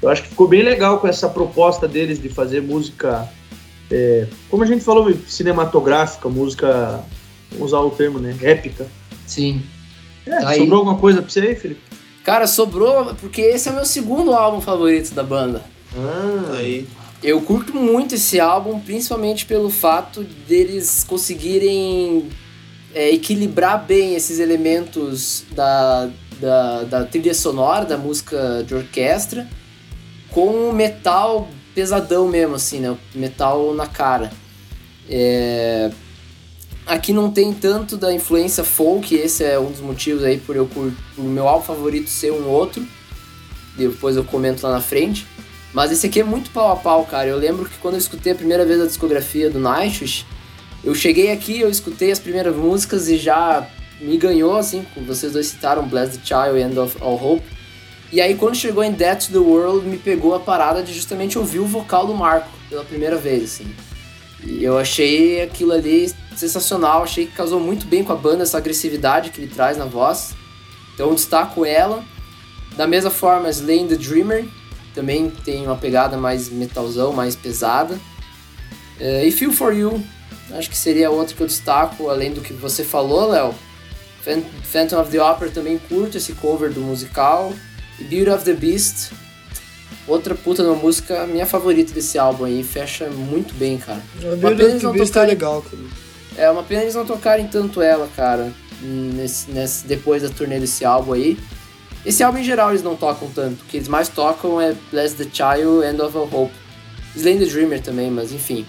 Eu 0.00 0.08
acho 0.08 0.22
que 0.22 0.28
ficou 0.28 0.48
bem 0.48 0.62
legal 0.62 0.98
com 0.98 1.08
essa 1.08 1.28
proposta 1.28 1.88
deles 1.88 2.20
de 2.20 2.28
fazer 2.28 2.60
música, 2.60 3.28
é, 3.90 4.26
como 4.50 4.64
a 4.64 4.66
gente 4.66 4.84
falou, 4.84 5.12
cinematográfica, 5.26 6.28
música, 6.28 7.04
vamos 7.52 7.68
usar 7.68 7.80
o 7.80 7.90
termo, 7.90 8.18
né? 8.18 8.36
Épica. 8.42 8.86
Sim. 9.32 9.62
É, 10.26 10.40
tá 10.40 10.54
sobrou 10.54 10.80
alguma 10.80 10.98
coisa 10.98 11.22
pra 11.22 11.30
você 11.30 11.40
aí, 11.40 11.56
Felipe? 11.56 11.80
Cara, 12.22 12.46
sobrou, 12.46 13.14
porque 13.16 13.40
esse 13.40 13.68
é 13.68 13.72
o 13.72 13.74
meu 13.74 13.84
segundo 13.84 14.32
álbum 14.32 14.60
favorito 14.60 15.12
da 15.14 15.22
banda. 15.22 15.62
Ah, 15.96 16.56
aí. 16.56 16.86
Eu 17.22 17.40
curto 17.40 17.74
muito 17.74 18.14
esse 18.14 18.38
álbum, 18.38 18.78
principalmente 18.80 19.46
pelo 19.46 19.70
fato 19.70 20.22
deles 20.46 21.04
conseguirem 21.04 22.28
é, 22.94 23.10
equilibrar 23.10 23.84
bem 23.84 24.14
esses 24.14 24.38
elementos 24.38 25.44
da, 25.52 26.10
da, 26.40 26.82
da 26.82 27.04
trilha 27.04 27.34
sonora, 27.34 27.84
da 27.84 27.96
música 27.96 28.64
de 28.66 28.74
orquestra, 28.74 29.48
com 30.30 30.68
o 30.70 30.72
metal 30.72 31.48
pesadão 31.74 32.28
mesmo, 32.28 32.56
assim, 32.56 32.80
né? 32.80 32.96
Metal 33.14 33.74
na 33.74 33.86
cara. 33.86 34.30
É... 35.08 35.90
Aqui 36.86 37.12
não 37.12 37.30
tem 37.30 37.52
tanto 37.52 37.96
da 37.96 38.12
influência 38.12 38.64
folk, 38.64 39.14
esse 39.14 39.44
é 39.44 39.58
um 39.58 39.70
dos 39.70 39.80
motivos 39.80 40.24
aí 40.24 40.38
por 40.38 40.56
eu 40.56 40.66
por, 40.66 40.92
por 41.14 41.24
meu 41.24 41.46
álbum 41.46 41.64
favorito 41.64 42.10
ser 42.10 42.32
um 42.32 42.48
outro. 42.48 42.84
Depois 43.76 44.16
eu 44.16 44.24
comento 44.24 44.66
lá 44.66 44.72
na 44.72 44.80
frente. 44.80 45.26
Mas 45.72 45.90
esse 45.90 46.06
aqui 46.06 46.20
é 46.20 46.24
muito 46.24 46.50
pau 46.50 46.70
a 46.72 46.76
pau, 46.76 47.04
cara. 47.06 47.28
Eu 47.28 47.38
lembro 47.38 47.68
que 47.68 47.78
quando 47.78 47.94
eu 47.94 47.98
escutei 47.98 48.32
a 48.32 48.34
primeira 48.34 48.64
vez 48.66 48.80
a 48.80 48.86
discografia 48.86 49.48
do 49.48 49.58
Nightwish, 49.58 50.26
eu 50.84 50.94
cheguei 50.94 51.32
aqui, 51.32 51.60
eu 51.60 51.70
escutei 51.70 52.10
as 52.10 52.18
primeiras 52.18 52.54
músicas 52.54 53.08
e 53.08 53.16
já 53.16 53.66
me 54.00 54.18
ganhou, 54.18 54.56
assim, 54.56 54.84
como 54.92 55.06
vocês 55.06 55.32
dois 55.32 55.46
citaram, 55.46 55.86
Bless 55.86 56.18
the 56.18 56.24
Child 56.24 56.58
e 56.58 56.62
End 56.62 56.78
of 56.78 56.96
All 57.00 57.14
Hope. 57.14 57.44
E 58.12 58.20
aí 58.20 58.34
quando 58.34 58.54
chegou 58.54 58.84
em 58.84 58.92
Death 58.92 59.26
to 59.26 59.32
the 59.32 59.38
World, 59.38 59.86
me 59.86 59.96
pegou 59.96 60.34
a 60.34 60.40
parada 60.40 60.82
de 60.82 60.92
justamente 60.92 61.38
ouvir 61.38 61.60
o 61.60 61.64
vocal 61.64 62.06
do 62.06 62.12
Marco 62.12 62.50
pela 62.68 62.84
primeira 62.84 63.16
vez, 63.16 63.44
assim. 63.44 63.72
E 64.44 64.64
eu 64.64 64.78
achei 64.78 65.42
aquilo 65.42 65.72
ali 65.72 66.12
sensacional, 66.36 67.02
achei 67.02 67.26
que 67.26 67.32
casou 67.32 67.60
muito 67.60 67.86
bem 67.86 68.02
com 68.02 68.12
a 68.12 68.16
banda, 68.16 68.42
essa 68.42 68.58
agressividade 68.58 69.30
que 69.30 69.40
ele 69.40 69.52
traz 69.52 69.76
na 69.76 69.84
voz. 69.84 70.34
Então 70.94 71.14
destaco 71.14 71.64
ela. 71.64 72.04
Da 72.76 72.86
mesma 72.86 73.10
forma, 73.10 73.50
Slaying 73.50 73.88
the 73.88 73.96
Dreamer, 73.96 74.46
também 74.94 75.30
tem 75.30 75.66
uma 75.66 75.76
pegada 75.76 76.16
mais 76.16 76.48
metalzão, 76.48 77.12
mais 77.12 77.36
pesada. 77.36 77.94
Uh, 79.00 79.24
e 79.24 79.30
Feel 79.30 79.52
For 79.52 79.74
You, 79.74 80.02
acho 80.52 80.70
que 80.70 80.76
seria 80.76 81.10
outra 81.10 81.34
que 81.34 81.42
eu 81.42 81.46
destaco, 81.46 82.08
além 82.08 82.32
do 82.32 82.40
que 82.40 82.52
você 82.52 82.82
falou, 82.84 83.30
Léo. 83.30 83.54
Phantom 84.64 85.00
of 85.00 85.10
the 85.10 85.20
Opera 85.20 85.50
também 85.50 85.78
curto 85.78 86.16
esse 86.16 86.32
cover 86.34 86.72
do 86.72 86.80
musical. 86.80 87.52
E 87.98 88.04
Beauty 88.04 88.30
of 88.30 88.44
the 88.44 88.54
Beast, 88.54 89.12
outra 90.06 90.34
puta 90.34 90.62
uma 90.62 90.74
música, 90.74 91.26
minha 91.26 91.46
favorita 91.46 91.92
desse 91.92 92.18
álbum 92.18 92.44
aí, 92.44 92.62
fecha 92.62 93.08
muito 93.10 93.54
bem, 93.54 93.78
cara. 93.78 94.02
A 94.18 94.36
Beauty 94.36 94.64
of 94.64 94.80
the 94.80 94.92
Beast 94.92 95.02
é 95.02 95.06
tocarem... 95.06 95.30
é 95.30 95.34
legal, 95.34 95.62
cara. 95.62 95.82
É, 96.36 96.50
uma 96.50 96.62
pena 96.62 96.82
eles 96.82 96.94
não 96.94 97.04
tocarem 97.04 97.46
tanto 97.46 97.82
ela, 97.82 98.08
cara, 98.16 98.52
nesse, 98.80 99.50
nesse, 99.50 99.86
depois 99.86 100.22
da 100.22 100.28
turnê 100.28 100.58
desse 100.58 100.84
álbum 100.84 101.12
aí. 101.12 101.38
Esse 102.04 102.22
álbum 102.22 102.38
em 102.38 102.44
geral 102.44 102.70
eles 102.70 102.82
não 102.82 102.96
tocam 102.96 103.30
tanto, 103.30 103.62
o 103.62 103.64
que 103.66 103.76
eles 103.76 103.88
mais 103.88 104.08
tocam 104.08 104.60
é 104.60 104.74
Bless 104.90 105.14
the 105.14 105.24
Child, 105.24 105.86
End 105.86 106.00
of 106.00 106.16
a 106.16 106.20
Hope. 106.20 106.52
Slay 107.14 107.38
the 107.38 107.44
Dreamer 107.44 107.80
também, 107.80 108.10
mas 108.10 108.32
enfim. 108.32 108.66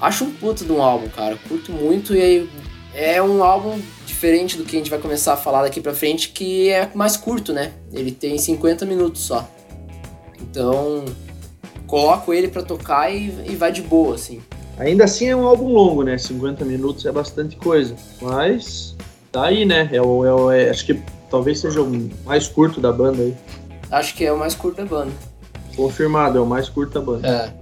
Acho 0.00 0.24
um 0.24 0.32
puto 0.32 0.64
de 0.64 0.72
um 0.72 0.82
álbum, 0.82 1.08
cara. 1.08 1.38
Curto 1.48 1.72
muito 1.72 2.14
e 2.14 2.20
aí 2.20 2.50
é 2.92 3.22
um 3.22 3.42
álbum 3.42 3.80
diferente 4.04 4.56
do 4.56 4.64
que 4.64 4.76
a 4.76 4.78
gente 4.78 4.90
vai 4.90 4.98
começar 4.98 5.34
a 5.34 5.36
falar 5.36 5.62
daqui 5.62 5.80
pra 5.80 5.94
frente, 5.94 6.30
que 6.30 6.68
é 6.68 6.90
mais 6.94 7.16
curto, 7.16 7.52
né? 7.52 7.72
Ele 7.92 8.10
tem 8.10 8.36
50 8.36 8.84
minutos 8.84 9.22
só. 9.22 9.48
Então, 10.56 11.04
coloco 11.86 12.32
ele 12.32 12.48
para 12.48 12.62
tocar 12.62 13.14
e, 13.14 13.26
e 13.46 13.54
vai 13.54 13.70
de 13.70 13.82
boa, 13.82 14.14
assim. 14.14 14.40
Ainda 14.78 15.04
assim 15.04 15.26
é 15.26 15.36
um 15.36 15.46
álbum 15.46 15.68
longo, 15.68 16.02
né? 16.02 16.16
50 16.16 16.64
minutos 16.64 17.04
é 17.04 17.12
bastante 17.12 17.56
coisa. 17.56 17.94
Mas 18.22 18.96
tá 19.30 19.44
aí, 19.44 19.66
né? 19.66 19.90
É 19.92 20.00
o, 20.00 20.24
é 20.24 20.32
o 20.32 20.50
é, 20.50 20.70
acho 20.70 20.86
que 20.86 21.02
talvez 21.30 21.60
seja 21.60 21.82
o 21.82 22.10
mais 22.24 22.48
curto 22.48 22.80
da 22.80 22.90
banda 22.90 23.22
aí. 23.22 23.36
Acho 23.90 24.14
que 24.14 24.24
é 24.24 24.32
o 24.32 24.38
mais 24.38 24.54
curto 24.54 24.78
da 24.78 24.86
banda. 24.86 25.12
Confirmado, 25.76 26.38
é 26.38 26.40
o 26.40 26.46
mais 26.46 26.70
curto 26.70 26.94
da 26.94 27.00
banda. 27.02 27.54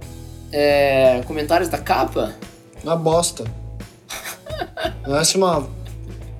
É. 0.53 1.17
é 1.17 1.23
comentários 1.23 1.67
da 1.67 1.77
capa? 1.77 2.33
Uma 2.81 2.95
bosta. 2.95 3.43
Parece 5.03 5.35
uma. 5.35 5.67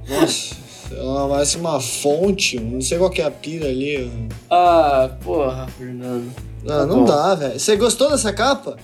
Nossa, 0.07 0.55
ela 0.91 1.28
parece 1.30 1.58
uma 1.58 1.80
fonte, 1.80 2.60
não 2.60 2.82
sei 2.82 2.98
qual 2.98 3.10
que 3.10 3.21
é 3.21 3.26
a 3.26 3.32
pira 3.32 3.67
ali. 3.67 4.30
Ah, 4.50 5.10
porra, 5.24 5.67
Fernando. 5.78 6.32
Ah, 6.63 6.67
tá 6.67 6.86
não 6.86 7.00
bom. 7.00 7.06
dá, 7.06 7.36
velho. 7.36 7.60
Você 7.60 7.76
gostou 7.76 8.10
dessa 8.10 8.32
capa? 8.34 8.78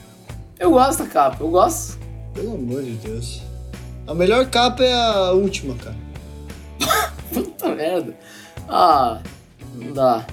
Eu 0.60 0.72
gosto 0.72 1.04
da 1.04 1.10
capa, 1.10 1.38
eu 1.44 1.50
gosto. 1.50 1.98
Pelo 2.34 2.56
amor 2.56 2.84
de 2.84 2.92
Deus. 2.92 3.42
A 4.08 4.14
melhor 4.14 4.46
capa 4.50 4.84
é 4.84 4.94
a 4.94 5.32
última, 5.32 5.76
cara. 5.76 5.96
Puta 7.34 7.70
merda. 7.76 8.16
Ah, 8.68 9.20
não 9.76 9.94
dá. 9.94 10.26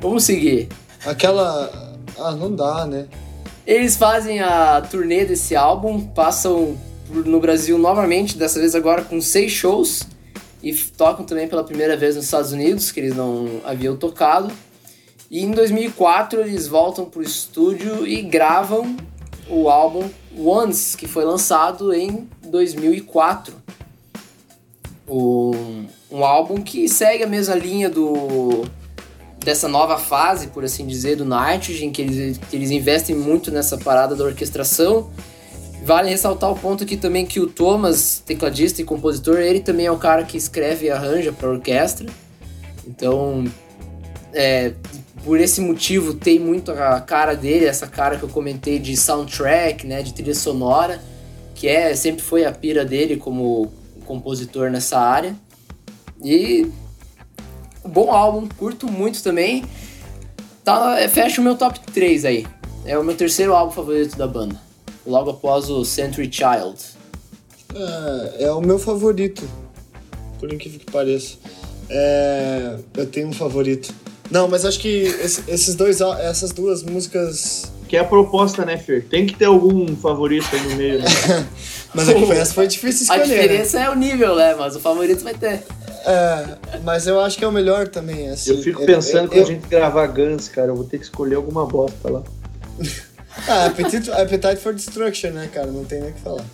Vamos 0.00 0.24
seguir. 0.24 0.68
Aquela. 1.04 1.90
Ah, 2.18 2.32
não 2.32 2.54
dá, 2.54 2.86
né? 2.86 3.06
Eles 3.66 3.96
fazem 3.96 4.40
a 4.40 4.80
turnê 4.80 5.24
desse 5.24 5.54
álbum, 5.54 6.00
passam 6.00 6.76
no 7.10 7.40
Brasil 7.40 7.78
novamente, 7.78 8.36
dessa 8.36 8.58
vez 8.58 8.74
agora 8.74 9.02
com 9.02 9.20
seis 9.20 9.52
shows. 9.52 10.02
E 10.62 10.74
tocam 10.74 11.24
também 11.24 11.48
pela 11.48 11.64
primeira 11.64 11.96
vez 11.96 12.16
nos 12.16 12.26
Estados 12.26 12.52
Unidos, 12.52 12.92
que 12.92 13.00
eles 13.00 13.16
não 13.16 13.60
haviam 13.64 13.96
tocado. 13.96 14.52
E 15.30 15.42
em 15.44 15.52
2004 15.52 16.40
eles 16.40 16.66
voltam 16.66 17.04
pro 17.04 17.22
estúdio 17.22 18.06
e 18.06 18.20
gravam 18.20 18.96
o 19.48 19.68
álbum 19.68 20.08
Once, 20.36 20.96
que 20.96 21.08
foi 21.08 21.24
lançado 21.24 21.92
em 21.92 22.28
2004. 22.44 23.54
Um, 25.08 25.86
um 26.10 26.24
álbum 26.24 26.62
que 26.62 26.88
segue 26.88 27.24
a 27.24 27.26
mesma 27.26 27.54
linha 27.54 27.88
do 27.88 28.64
dessa 29.44 29.66
nova 29.66 29.96
fase, 29.96 30.48
por 30.48 30.64
assim 30.64 30.86
dizer, 30.86 31.16
do 31.16 31.24
Nitrogen, 31.24 31.90
que 31.90 32.02
eles, 32.02 32.38
que 32.38 32.54
eles 32.54 32.70
investem 32.70 33.16
muito 33.16 33.50
nessa 33.50 33.78
parada 33.78 34.14
da 34.14 34.24
orquestração. 34.24 35.10
Vale 35.82 36.10
ressaltar 36.10 36.50
o 36.50 36.58
ponto 36.58 36.84
aqui 36.84 36.96
também 36.96 37.24
que 37.24 37.40
o 37.40 37.46
Thomas, 37.46 38.22
tecladista 38.24 38.82
e 38.82 38.84
compositor, 38.84 39.38
ele 39.38 39.60
também 39.60 39.86
é 39.86 39.90
o 39.90 39.96
cara 39.96 40.24
que 40.24 40.36
escreve 40.36 40.86
e 40.86 40.90
arranja 40.90 41.32
para 41.32 41.48
orquestra. 41.48 42.06
Então, 42.86 43.44
é, 44.32 44.72
por 45.24 45.40
esse 45.40 45.60
motivo 45.60 46.14
tem 46.14 46.38
muito 46.38 46.70
a 46.70 47.00
cara 47.00 47.34
dele, 47.34 47.64
essa 47.64 47.86
cara 47.86 48.16
que 48.16 48.22
eu 48.22 48.28
comentei 48.28 48.78
de 48.78 48.96
soundtrack, 48.96 49.86
né, 49.86 50.02
de 50.02 50.12
trilha 50.12 50.34
sonora, 50.34 51.00
que 51.54 51.66
é 51.66 51.94
sempre 51.94 52.22
foi 52.22 52.44
a 52.44 52.52
pira 52.52 52.84
dele 52.84 53.16
como 53.16 53.72
compositor 54.04 54.70
nessa 54.70 54.98
área. 54.98 55.34
E 56.22 56.70
bom 57.84 58.12
álbum, 58.12 58.48
curto 58.48 58.86
muito 58.86 59.22
também. 59.22 59.64
Tá, 60.62 60.96
fecha 61.08 61.40
o 61.40 61.44
meu 61.44 61.56
top 61.56 61.80
3 61.92 62.24
aí. 62.24 62.46
É 62.84 62.98
o 62.98 63.04
meu 63.04 63.14
terceiro 63.14 63.54
álbum 63.54 63.72
favorito 63.72 64.16
da 64.16 64.26
banda. 64.26 64.69
Logo 65.06 65.30
após 65.30 65.70
o 65.70 65.84
Century 65.84 66.30
Child. 66.30 66.78
É, 67.74 68.44
é 68.44 68.52
o 68.52 68.60
meu 68.60 68.78
favorito. 68.78 69.48
Por 70.38 70.52
incrível 70.52 70.80
que 70.80 70.90
pareça. 70.90 71.36
É, 71.88 72.76
eu 72.96 73.06
tenho 73.06 73.28
um 73.28 73.32
favorito. 73.32 73.92
Não, 74.30 74.48
mas 74.48 74.64
acho 74.64 74.78
que 74.78 75.04
esses 75.48 75.74
dois, 75.74 76.00
essas 76.00 76.52
duas 76.52 76.82
músicas. 76.82 77.70
Que 77.88 77.96
é 77.96 78.00
a 78.00 78.04
proposta, 78.04 78.64
né, 78.64 78.76
Fer? 78.76 79.04
Tem 79.08 79.26
que 79.26 79.34
ter 79.34 79.46
algum 79.46 79.96
favorito 79.96 80.46
aí 80.52 80.62
no 80.62 80.76
meio, 80.76 81.00
né? 81.00 81.06
mas 81.92 82.08
a 82.08 82.14
diferença 82.14 82.54
foi 82.54 82.68
difícil 82.68 83.02
escolher. 83.02 83.22
A 83.22 83.26
né? 83.26 83.34
diferença 83.34 83.78
né? 83.80 83.86
é 83.86 83.90
o 83.90 83.96
nível, 83.96 84.36
né? 84.36 84.54
Mas 84.54 84.76
o 84.76 84.80
favorito 84.80 85.24
vai 85.24 85.34
ter. 85.34 85.64
É, 86.06 86.56
mas 86.84 87.08
eu 87.08 87.20
acho 87.20 87.36
que 87.36 87.44
é 87.44 87.48
o 87.48 87.52
melhor 87.52 87.88
também, 87.88 88.28
assim. 88.28 88.52
Eu 88.52 88.58
fico 88.62 88.86
pensando 88.86 89.28
que 89.28 89.38
eu, 89.38 89.42
a 89.42 89.46
gente 89.46 89.66
gravar 89.66 90.06
Guns, 90.06 90.46
cara, 90.46 90.68
eu 90.68 90.76
vou 90.76 90.84
ter 90.84 90.98
que 90.98 91.04
escolher 91.04 91.34
alguma 91.34 91.66
bosta 91.66 92.08
lá. 92.08 92.22
Ah, 93.48 93.66
Appetite, 93.66 94.10
Appetite 94.10 94.56
for 94.56 94.74
Destruction, 94.74 95.30
né, 95.30 95.48
cara? 95.52 95.68
Não 95.68 95.84
tem 95.84 96.00
nem 96.00 96.10
o 96.10 96.14
que 96.14 96.20
falar. 96.20 96.44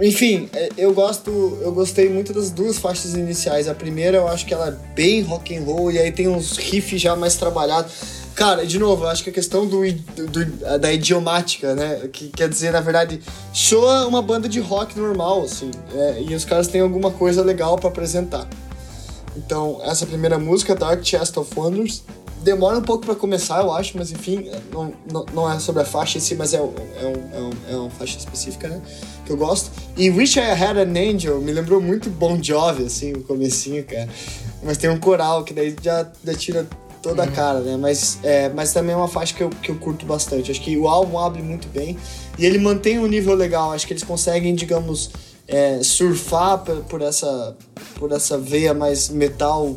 Enfim, 0.00 0.48
é, 0.52 0.70
eu 0.76 0.92
gosto, 0.92 1.30
eu 1.62 1.72
gostei 1.72 2.08
muito 2.08 2.32
das 2.32 2.50
duas 2.50 2.78
faixas 2.78 3.14
iniciais. 3.14 3.68
A 3.68 3.74
primeira 3.74 4.16
eu 4.18 4.28
acho 4.28 4.44
que 4.44 4.52
ela 4.52 4.68
é 4.68 4.94
bem 4.94 5.22
rock 5.22 5.56
and 5.56 5.62
roll 5.62 5.90
e 5.90 5.98
aí 5.98 6.10
tem 6.10 6.26
uns 6.26 6.56
riffs 6.56 7.00
já 7.00 7.14
mais 7.14 7.36
trabalhados. 7.36 7.92
Cara, 8.34 8.66
de 8.66 8.80
novo, 8.80 9.04
eu 9.04 9.08
acho 9.08 9.22
que 9.22 9.30
a 9.30 9.32
questão 9.32 9.64
do, 9.64 9.80
do, 9.92 10.44
da 10.80 10.92
idiomática, 10.92 11.74
né? 11.76 12.08
Que 12.12 12.28
quer 12.28 12.48
dizer, 12.48 12.72
na 12.72 12.80
verdade, 12.80 13.20
soa 13.52 14.08
uma 14.08 14.20
banda 14.20 14.48
de 14.48 14.58
rock 14.58 14.98
normal, 14.98 15.42
assim. 15.42 15.70
É, 15.94 16.22
e 16.22 16.34
os 16.34 16.44
caras 16.44 16.66
têm 16.66 16.80
alguma 16.80 17.12
coisa 17.12 17.44
legal 17.44 17.78
para 17.78 17.88
apresentar. 17.88 18.48
Então, 19.36 19.80
essa 19.84 20.04
primeira 20.04 20.36
música, 20.38 20.74
Dark 20.74 21.04
Chest 21.04 21.36
of 21.36 21.52
Wonders, 21.56 22.02
demora 22.44 22.78
um 22.78 22.82
pouco 22.82 23.06
para 23.06 23.14
começar, 23.14 23.62
eu 23.62 23.72
acho, 23.72 23.96
mas 23.96 24.12
enfim, 24.12 24.50
não, 24.70 24.92
não, 25.10 25.26
não, 25.32 25.52
é 25.52 25.58
sobre 25.58 25.82
a 25.82 25.84
faixa 25.84 26.18
em 26.18 26.20
si, 26.20 26.34
mas 26.34 26.52
é, 26.52 26.58
é, 26.58 26.60
um, 26.60 26.66
é, 26.66 27.40
um, 27.40 27.50
é 27.70 27.76
uma 27.76 27.90
faixa 27.90 28.18
específica, 28.18 28.68
né? 28.68 28.80
Que 29.24 29.32
eu 29.32 29.36
gosto. 29.36 29.70
E 29.96 30.10
Wish 30.10 30.38
I 30.38 30.42
Had 30.42 30.76
an 30.76 30.92
Angel 30.92 31.40
me 31.40 31.50
lembrou 31.50 31.80
muito 31.80 32.10
Bon 32.10 32.40
Jovi, 32.40 32.84
assim, 32.84 33.14
o 33.14 33.22
comecinho, 33.22 33.82
cara. 33.84 34.08
Mas 34.62 34.76
tem 34.76 34.90
um 34.90 35.00
coral 35.00 35.42
que 35.42 35.54
daí 35.54 35.74
já, 35.82 36.06
já 36.22 36.34
tira 36.34 36.66
toda 37.02 37.22
a 37.22 37.26
uhum. 37.26 37.32
cara, 37.32 37.60
né? 37.60 37.76
Mas, 37.78 38.18
é, 38.22 38.50
mas 38.50 38.72
também 38.72 38.92
é 38.92 38.96
uma 38.96 39.08
faixa 39.08 39.34
que 39.34 39.42
eu, 39.42 39.48
que 39.48 39.70
eu 39.70 39.76
curto 39.76 40.04
bastante. 40.04 40.50
Acho 40.50 40.60
que 40.60 40.76
o 40.76 40.86
álbum 40.86 41.18
abre 41.18 41.42
muito 41.42 41.66
bem 41.68 41.96
e 42.38 42.44
ele 42.44 42.58
mantém 42.58 42.98
um 42.98 43.06
nível 43.06 43.34
legal. 43.34 43.72
Acho 43.72 43.86
que 43.86 43.94
eles 43.94 44.04
conseguem, 44.04 44.54
digamos, 44.54 45.10
é, 45.48 45.82
surfar 45.82 46.58
por 46.58 47.00
essa, 47.00 47.56
por 47.98 48.12
essa 48.12 48.36
veia 48.36 48.74
mais 48.74 49.08
metal 49.08 49.76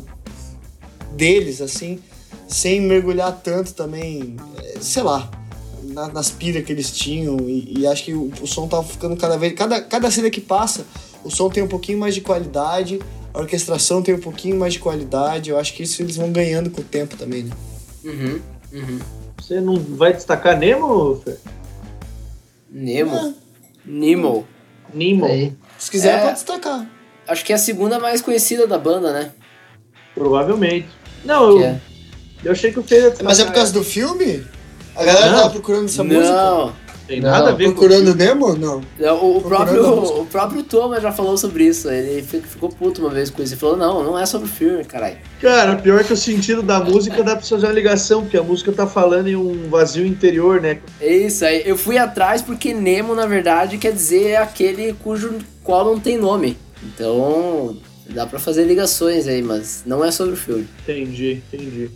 deles, 1.16 1.62
assim 1.62 1.98
sem 2.46 2.80
mergulhar 2.80 3.32
tanto 3.42 3.74
também, 3.74 4.36
é, 4.58 4.80
sei 4.80 5.02
lá, 5.02 5.30
nas 6.12 6.30
piras 6.30 6.64
que 6.64 6.72
eles 6.72 6.90
tinham. 6.90 7.38
E, 7.48 7.80
e 7.80 7.86
acho 7.86 8.04
que 8.04 8.14
o, 8.14 8.30
o, 8.40 8.46
som 8.46 8.66
tava 8.66 8.84
ficando 8.84 9.16
cada 9.16 9.36
vez. 9.36 9.52
Cada, 9.54 9.80
cada 9.80 10.10
cena 10.10 10.30
que 10.30 10.40
passa, 10.40 10.86
o 11.24 11.30
som 11.30 11.48
tem 11.50 11.62
um 11.62 11.68
pouquinho 11.68 11.98
mais 11.98 12.14
de 12.14 12.20
qualidade, 12.20 13.00
a 13.32 13.38
orquestração 13.38 14.02
tem 14.02 14.14
um 14.14 14.20
pouquinho 14.20 14.58
mais 14.58 14.72
de 14.72 14.78
qualidade. 14.78 15.50
Eu 15.50 15.58
acho 15.58 15.74
que 15.74 15.82
isso 15.82 16.02
eles 16.02 16.16
vão 16.16 16.30
ganhando 16.32 16.70
com 16.70 16.80
o 16.80 16.84
tempo 16.84 17.16
também, 17.16 17.44
né? 17.44 17.52
Uhum, 18.04 18.40
uhum. 18.72 18.98
Você 19.38 19.60
não 19.60 19.76
vai 19.76 20.12
destacar 20.12 20.58
Nemo, 20.58 21.16
Fer? 21.24 21.38
Nemo. 22.70 23.16
Ah. 23.16 23.32
Nemo. 23.84 24.46
Nemo. 24.92 25.24
Aí. 25.24 25.56
Se 25.78 25.90
quiser, 25.90 26.18
É. 26.18 26.22
pode 26.22 26.34
destacar. 26.34 26.90
Acho 27.26 27.44
que 27.44 27.52
é 27.52 27.56
a 27.56 27.58
segunda 27.58 27.98
mais 27.98 28.20
conhecida 28.20 28.66
da 28.66 28.78
banda, 28.78 29.12
né? 29.12 29.32
Provavelmente. 30.14 30.88
Não, 31.24 31.50
eu, 31.50 31.64
é. 31.64 31.80
Eu 32.44 32.52
achei 32.52 32.72
que 32.72 32.78
o 32.78 32.82
destacar. 32.82 33.24
Mas 33.24 33.38
é 33.40 33.44
por 33.44 33.54
causa 33.54 33.72
do 33.72 33.82
filme? 33.84 34.44
A 34.96 35.04
galera 35.04 35.30
Não. 35.30 35.38
tava 35.38 35.50
procurando 35.50 35.84
essa 35.84 36.02
música? 36.02 36.24
Não, 36.32 36.72
Tem 37.06 37.20
nada 37.20 37.50
a 37.50 37.52
ver 37.52 37.66
com 37.66 37.72
Procurando 37.74 38.14
Nemo? 38.14 38.54
Não. 38.56 38.82
não, 38.98 39.16
o, 39.24 39.38
o 39.38 39.40
Procurando 39.42 39.80
próprio, 39.82 40.20
o 40.22 40.26
próprio 40.26 40.62
Thomas 40.64 41.02
já 41.02 41.12
falou 41.12 41.38
sobre 41.38 41.64
isso. 41.64 41.88
Ele 41.88 42.20
fi- 42.20 42.40
ficou 42.40 42.68
puto 42.68 43.00
uma 43.00 43.10
vez 43.10 43.30
com 43.30 43.40
isso. 43.42 43.54
Ele 43.54 43.60
falou: 43.60 43.76
não, 43.76 44.02
não 44.02 44.18
é 44.18 44.26
sobre 44.26 44.48
o 44.48 44.50
filme, 44.50 44.84
caralho. 44.84 45.16
Cara, 45.40 45.76
pior 45.76 46.02
que 46.04 46.12
o 46.12 46.16
sentido 46.16 46.62
da 46.62 46.80
música 46.80 47.22
dá 47.22 47.36
pra 47.36 47.44
fazer 47.46 47.66
uma 47.66 47.72
ligação, 47.72 48.22
porque 48.22 48.36
a 48.36 48.42
música 48.42 48.72
tá 48.72 48.86
falando 48.86 49.28
em 49.28 49.36
um 49.36 49.68
vazio 49.70 50.04
interior, 50.04 50.60
né? 50.60 50.80
É 51.00 51.16
isso 51.16 51.44
aí. 51.44 51.62
Eu 51.64 51.78
fui 51.78 51.96
atrás 51.96 52.42
porque 52.42 52.74
Nemo, 52.74 53.14
na 53.14 53.24
verdade, 53.26 53.78
quer 53.78 53.92
dizer 53.92 54.36
aquele 54.36 54.92
cujo 54.94 55.38
qual 55.62 55.84
não 55.84 55.98
tem 56.00 56.18
nome. 56.18 56.56
Então, 56.82 57.76
dá 58.10 58.26
pra 58.26 58.38
fazer 58.38 58.64
ligações 58.64 59.26
aí, 59.28 59.42
mas 59.42 59.82
não 59.86 60.04
é 60.04 60.10
sobre 60.10 60.34
o 60.34 60.36
filme. 60.36 60.66
Entendi, 60.82 61.40
entendi. 61.52 61.90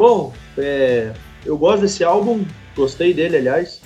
Bom, 0.00 0.32
é, 0.56 1.12
eu 1.44 1.58
gosto 1.58 1.82
desse 1.82 2.02
álbum, 2.02 2.42
gostei 2.74 3.12
dele, 3.12 3.36
aliás. 3.36 3.82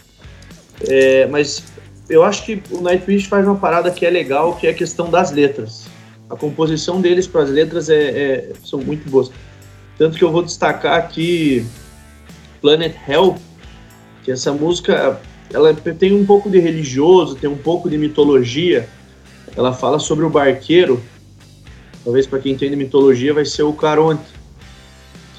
É, 0.88 1.26
mas 1.26 1.64
eu 2.08 2.22
acho 2.22 2.44
que 2.44 2.62
o 2.70 2.80
Nightwish 2.80 3.26
faz 3.26 3.44
uma 3.44 3.56
parada 3.56 3.90
que 3.90 4.06
é 4.06 4.10
legal, 4.10 4.54
que 4.54 4.68
é 4.68 4.70
a 4.70 4.74
questão 4.74 5.10
das 5.10 5.32
letras. 5.32 5.86
A 6.30 6.36
composição 6.36 7.00
deles 7.00 7.26
para 7.26 7.42
as 7.42 7.50
letras 7.50 7.90
é, 7.90 7.96
é- 7.96 8.52
são 8.62 8.78
muito 8.78 9.10
boas. 9.10 9.28
Tanto 9.98 10.16
que 10.16 10.22
eu 10.22 10.30
vou 10.30 10.44
destacar 10.44 10.96
aqui 10.96 11.66
Planet 12.60 12.94
Hell, 13.08 13.34
que 14.22 14.30
essa 14.30 14.52
música 14.52 15.20
ela 15.52 15.74
tem 15.74 16.14
um 16.14 16.24
pouco 16.24 16.48
de 16.48 16.60
religioso, 16.60 17.34
tem 17.34 17.50
um 17.50 17.58
pouco 17.58 17.90
de 17.90 17.98
mitologia. 17.98 18.88
Ela 19.56 19.72
fala 19.72 19.98
sobre 19.98 20.24
o 20.24 20.30
barqueiro. 20.30 21.02
Talvez 22.04 22.24
para 22.24 22.38
quem 22.38 22.52
entende 22.52 22.76
mitologia 22.76 23.34
vai 23.34 23.44
ser 23.44 23.64
o 23.64 23.72
Caronte, 23.72 24.33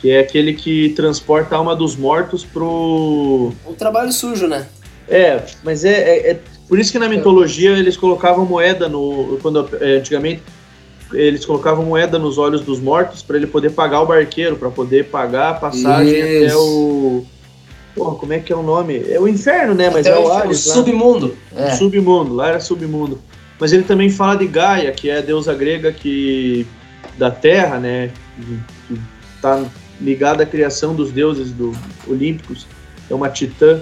que 0.05 0.11
é 0.11 0.19
aquele 0.19 0.53
que 0.53 0.89
transporta 0.89 1.55
a 1.55 1.57
alma 1.57 1.75
dos 1.75 1.95
mortos 1.95 2.45
pro 2.45 3.51
Um 3.67 3.73
trabalho 3.73 4.11
sujo, 4.11 4.45
né? 4.47 4.67
é, 5.09 5.41
mas 5.63 5.83
é, 5.83 5.93
é- 5.93 6.31
é 6.31 6.39
por 6.67 6.77
isso 6.77 6.91
que 6.91 6.99
na 6.99 7.09
mitologia 7.09 7.71
eles 7.71 7.97
colocavam 7.97 8.45
moeda 8.45 8.87
no. 8.87 9.39
Quando 9.41 9.67
é, 9.81 9.97
antigamente 9.97 10.43
eles 11.11 11.43
colocavam 11.43 11.83
moeda 11.85 12.19
nos 12.19 12.37
olhos 12.37 12.61
dos 12.61 12.79
mortos 12.79 13.23
para 13.23 13.35
ele 13.37 13.47
poder 13.47 13.71
pagar 13.71 14.01
o 14.01 14.05
barqueiro, 14.05 14.55
para 14.57 14.69
poder 14.69 15.05
pagar 15.05 15.49
a 15.49 15.53
passagem 15.55 16.13
Isso. 16.19 16.45
até 16.45 16.55
o. 16.55 17.25
Porra, 17.95 18.15
como 18.15 18.33
é 18.33 18.39
que 18.39 18.53
é 18.53 18.55
o 18.55 18.61
nome? 18.61 19.03
É 19.09 19.19
o 19.19 19.27
inferno, 19.27 19.73
né? 19.73 19.89
Mas 19.89 20.05
Até 20.05 20.15
é 20.15 20.19
o 20.19 20.27
o, 20.27 20.31
Ares. 20.31 20.65
lá. 20.67 20.73
submundo. 20.75 21.35
O 21.51 21.59
É. 21.59 21.71
submundo, 21.71 22.33
lá 22.35 22.49
era 22.49 22.59
submundo. 22.59 23.19
Mas 23.59 23.73
ele 23.73 23.83
também 23.83 24.09
fala 24.11 24.35
de 24.35 24.45
Gaia, 24.45 24.91
que 24.91 25.09
é 25.09 25.17
a 25.17 25.21
deusa 25.21 25.53
grega 25.55 25.91
que 25.91 26.67
da 27.17 27.31
Terra, 27.31 27.79
né? 27.79 28.11
Que 28.89 28.99
está 29.35 29.63
ligada 29.99 30.43
à 30.43 30.45
criação 30.45 30.93
dos 30.95 31.11
deuses 31.11 31.51
do 31.51 31.73
olímpicos. 32.07 32.67
É 33.09 33.13
uma 33.13 33.29
titã. 33.29 33.81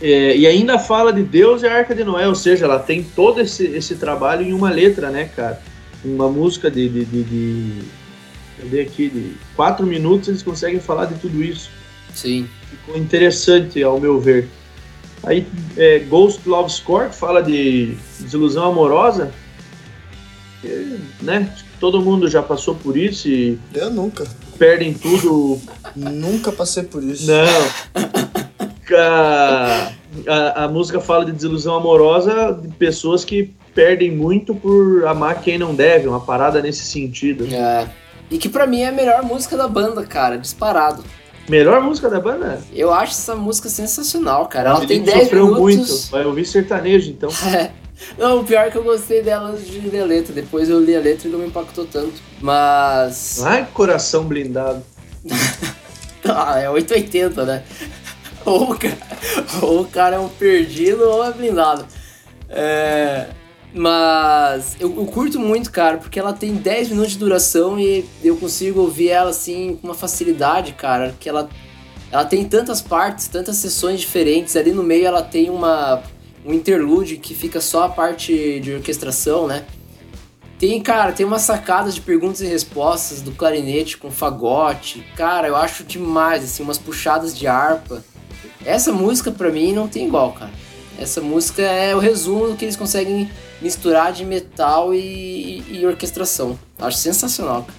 É, 0.00 0.36
e 0.36 0.46
ainda 0.46 0.78
fala 0.78 1.12
de 1.12 1.22
Deus 1.22 1.62
e 1.62 1.66
a 1.66 1.76
Arca 1.76 1.94
de 1.94 2.04
Noé, 2.04 2.26
ou 2.26 2.34
seja, 2.34 2.64
ela 2.64 2.78
tem 2.78 3.02
todo 3.02 3.40
esse, 3.40 3.64
esse 3.66 3.94
trabalho 3.94 4.42
em 4.42 4.52
uma 4.52 4.70
letra, 4.70 5.10
né, 5.10 5.30
cara? 5.34 5.62
Uma 6.04 6.28
música 6.28 6.70
de, 6.70 6.88
de, 6.88 7.04
de, 7.04 7.22
de 7.22 7.82
cadê 8.58 8.80
aqui, 8.80 9.08
de 9.08 9.32
quatro 9.56 9.86
minutos 9.86 10.28
eles 10.28 10.42
conseguem 10.42 10.80
falar 10.80 11.06
de 11.06 11.14
tudo 11.16 11.42
isso 11.42 11.70
Sim. 12.14 12.48
ficou 12.70 12.96
interessante 12.96 13.82
ao 13.82 14.00
meu 14.00 14.20
ver. 14.20 14.48
Aí 15.24 15.46
é, 15.76 16.00
Ghost 16.00 16.46
Love 16.46 16.70
Score 16.70 17.08
que 17.08 17.16
fala 17.16 17.42
de 17.42 17.96
desilusão 18.20 18.64
amorosa, 18.64 19.32
que, 20.60 20.98
né? 21.22 21.52
Todo 21.80 22.00
mundo 22.00 22.28
já 22.28 22.42
passou 22.42 22.74
por 22.74 22.96
isso 22.96 23.28
e 23.28 23.58
Eu 23.74 23.90
nunca. 23.90 24.24
Perdem 24.58 24.94
tudo. 24.94 25.60
Nunca 25.94 26.50
passei 26.52 26.82
por 26.82 27.02
isso. 27.02 27.26
Não. 27.30 27.44
A, 28.96 29.92
a, 30.28 30.64
a 30.64 30.68
música 30.68 31.00
fala 31.00 31.24
de 31.24 31.32
desilusão 31.32 31.74
amorosa 31.74 32.52
de 32.60 32.68
pessoas 32.68 33.24
que 33.24 33.54
perdem 33.74 34.10
muito 34.10 34.54
por 34.54 35.06
amar 35.06 35.40
quem 35.40 35.58
não 35.58 35.74
deve, 35.74 36.06
uma 36.06 36.20
parada 36.20 36.62
nesse 36.62 36.84
sentido. 36.84 37.46
É. 37.52 37.88
E 38.30 38.38
que 38.38 38.48
pra 38.48 38.66
mim 38.66 38.80
é 38.80 38.88
a 38.88 38.92
melhor 38.92 39.22
música 39.22 39.56
da 39.56 39.66
banda, 39.66 40.04
cara, 40.04 40.36
disparado. 40.38 41.04
Melhor 41.48 41.80
música 41.82 42.08
da 42.08 42.20
banda? 42.20 42.60
Eu 42.72 42.92
acho 42.92 43.12
essa 43.12 43.34
música 43.34 43.68
sensacional, 43.68 44.46
cara. 44.46 44.70
Ela 44.70 44.78
Ele 44.78 44.86
tem 44.86 45.02
10 45.02 45.22
sofreu 45.24 45.44
minutos. 45.46 45.60
muito. 45.62 46.10
Vai 46.10 46.24
ouvir 46.24 46.44
sertanejo, 46.46 47.10
então. 47.10 47.30
É. 47.54 47.70
Não, 48.18 48.40
o 48.40 48.44
pior 48.44 48.66
é 48.66 48.70
que 48.70 48.76
eu 48.76 48.84
gostei 48.84 49.22
dela 49.22 49.50
antes 49.50 49.66
de 49.66 49.80
ler 49.80 50.02
a 50.02 50.04
letra. 50.04 50.32
Depois 50.32 50.68
eu 50.68 50.80
li 50.80 50.94
a 50.94 51.00
letra 51.00 51.28
e 51.28 51.30
não 51.30 51.38
me 51.38 51.46
impactou 51.46 51.86
tanto. 51.86 52.20
Mas. 52.40 53.42
Ai, 53.42 53.66
coração 53.72 54.24
blindado. 54.24 54.82
Ah, 56.26 56.58
é 56.58 56.70
880, 56.70 57.44
né? 57.44 57.62
Ou 58.46 58.72
o, 58.72 58.78
cara, 58.78 58.98
ou 59.62 59.80
o 59.82 59.86
cara 59.86 60.16
é 60.16 60.18
um 60.18 60.28
perdido 60.28 61.02
ou 61.02 61.24
é 61.24 61.32
blindado. 61.32 61.86
É, 62.48 63.26
mas 63.72 64.76
eu, 64.78 64.94
eu 64.96 65.06
curto 65.06 65.40
muito, 65.40 65.70
cara, 65.70 65.96
porque 65.96 66.18
ela 66.18 66.32
tem 66.32 66.54
10 66.54 66.90
minutos 66.90 67.12
de 67.12 67.18
duração 67.18 67.78
e 67.78 68.04
eu 68.22 68.36
consigo 68.36 68.80
ouvir 68.80 69.08
ela 69.08 69.30
assim 69.30 69.76
com 69.80 69.88
uma 69.88 69.94
facilidade, 69.94 70.74
cara. 70.74 71.14
Que 71.18 71.28
ela, 71.28 71.48
ela 72.12 72.24
tem 72.24 72.44
tantas 72.44 72.80
partes, 72.80 73.28
tantas 73.28 73.56
sessões 73.56 74.00
diferentes. 74.00 74.56
Ali 74.56 74.72
no 74.72 74.82
meio 74.82 75.06
ela 75.06 75.22
tem 75.22 75.48
uma, 75.48 76.02
um 76.44 76.52
interlude 76.52 77.16
que 77.16 77.34
fica 77.34 77.60
só 77.60 77.84
a 77.84 77.88
parte 77.88 78.60
de 78.60 78.74
orquestração, 78.74 79.46
né? 79.46 79.64
Tem, 80.58 80.80
cara, 80.80 81.12
tem 81.12 81.26
umas 81.26 81.42
sacadas 81.42 81.94
de 81.94 82.00
perguntas 82.00 82.40
e 82.40 82.46
respostas 82.46 83.20
do 83.20 83.32
clarinete 83.32 83.96
com 83.96 84.10
fagote. 84.10 85.04
Cara, 85.16 85.48
eu 85.48 85.56
acho 85.56 85.84
demais, 85.84 86.44
assim, 86.44 86.62
umas 86.62 86.78
puxadas 86.78 87.36
de 87.36 87.46
harpa. 87.46 88.04
Essa 88.64 88.92
música, 88.92 89.30
pra 89.30 89.50
mim, 89.50 89.72
não 89.72 89.88
tem 89.88 90.06
igual, 90.06 90.32
cara. 90.32 90.52
Essa 90.98 91.20
música 91.20 91.62
é 91.62 91.94
o 91.94 91.98
resumo 91.98 92.48
do 92.48 92.56
que 92.56 92.64
eles 92.64 92.76
conseguem 92.76 93.28
misturar 93.60 94.12
de 94.12 94.24
metal 94.24 94.94
e, 94.94 95.62
e 95.68 95.84
orquestração. 95.84 96.58
Acho 96.78 96.98
sensacional, 96.98 97.62
cara. 97.62 97.78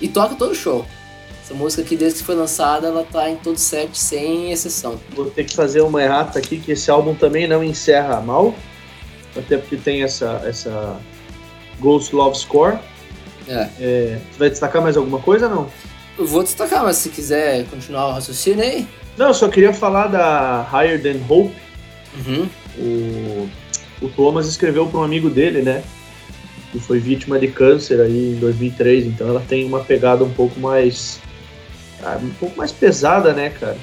E 0.00 0.08
toca 0.08 0.34
todo 0.34 0.54
show. 0.54 0.84
Essa 1.50 1.58
música 1.58 1.82
aqui, 1.82 1.96
desde 1.96 2.20
que 2.20 2.24
foi 2.24 2.36
lançada, 2.36 2.86
ela 2.86 3.02
tá 3.02 3.28
em 3.28 3.34
todo 3.34 3.56
set, 3.56 3.98
sem 3.98 4.52
exceção. 4.52 5.00
Vou 5.16 5.26
ter 5.26 5.42
que 5.42 5.52
fazer 5.52 5.80
uma 5.80 6.00
errata 6.00 6.38
aqui, 6.38 6.60
que 6.60 6.70
esse 6.70 6.88
álbum 6.88 7.12
também 7.12 7.48
não 7.48 7.64
encerra 7.64 8.20
mal. 8.20 8.54
Até 9.36 9.58
porque 9.58 9.76
tem 9.76 10.04
essa, 10.04 10.40
essa 10.46 10.96
Ghost 11.80 12.14
Love 12.14 12.38
Score. 12.38 12.78
É. 13.48 13.68
É, 13.80 14.18
você 14.30 14.38
vai 14.38 14.48
destacar 14.48 14.80
mais 14.80 14.96
alguma 14.96 15.18
coisa 15.18 15.48
não? 15.48 15.68
Eu 16.16 16.24
vou 16.24 16.44
destacar, 16.44 16.84
mas 16.84 16.98
se 16.98 17.08
quiser 17.08 17.66
continuar 17.66 18.06
o 18.06 18.12
raciocínio 18.12 18.62
aí. 18.62 18.86
Não, 19.16 19.26
eu 19.26 19.34
só 19.34 19.48
queria 19.48 19.72
falar 19.72 20.06
da 20.06 20.62
Higher 20.72 21.02
Than 21.02 21.18
Hope. 21.28 21.52
Uhum. 22.16 22.48
O, 22.78 23.48
o 24.02 24.08
Thomas 24.10 24.46
escreveu 24.46 24.86
para 24.86 25.00
um 25.00 25.02
amigo 25.02 25.28
dele, 25.28 25.62
né? 25.62 25.82
Que 26.70 26.78
foi 26.78 27.00
vítima 27.00 27.40
de 27.40 27.48
câncer 27.48 28.00
aí 28.00 28.34
em 28.34 28.38
2003. 28.38 29.06
Então 29.06 29.26
ela 29.26 29.42
tem 29.48 29.64
uma 29.64 29.80
pegada 29.80 30.22
um 30.22 30.30
pouco 30.30 30.60
mais. 30.60 31.18
Ah, 32.02 32.18
um 32.22 32.30
pouco 32.30 32.56
mais 32.58 32.72
pesada, 32.72 33.32
né, 33.32 33.50
cara? 33.50 33.76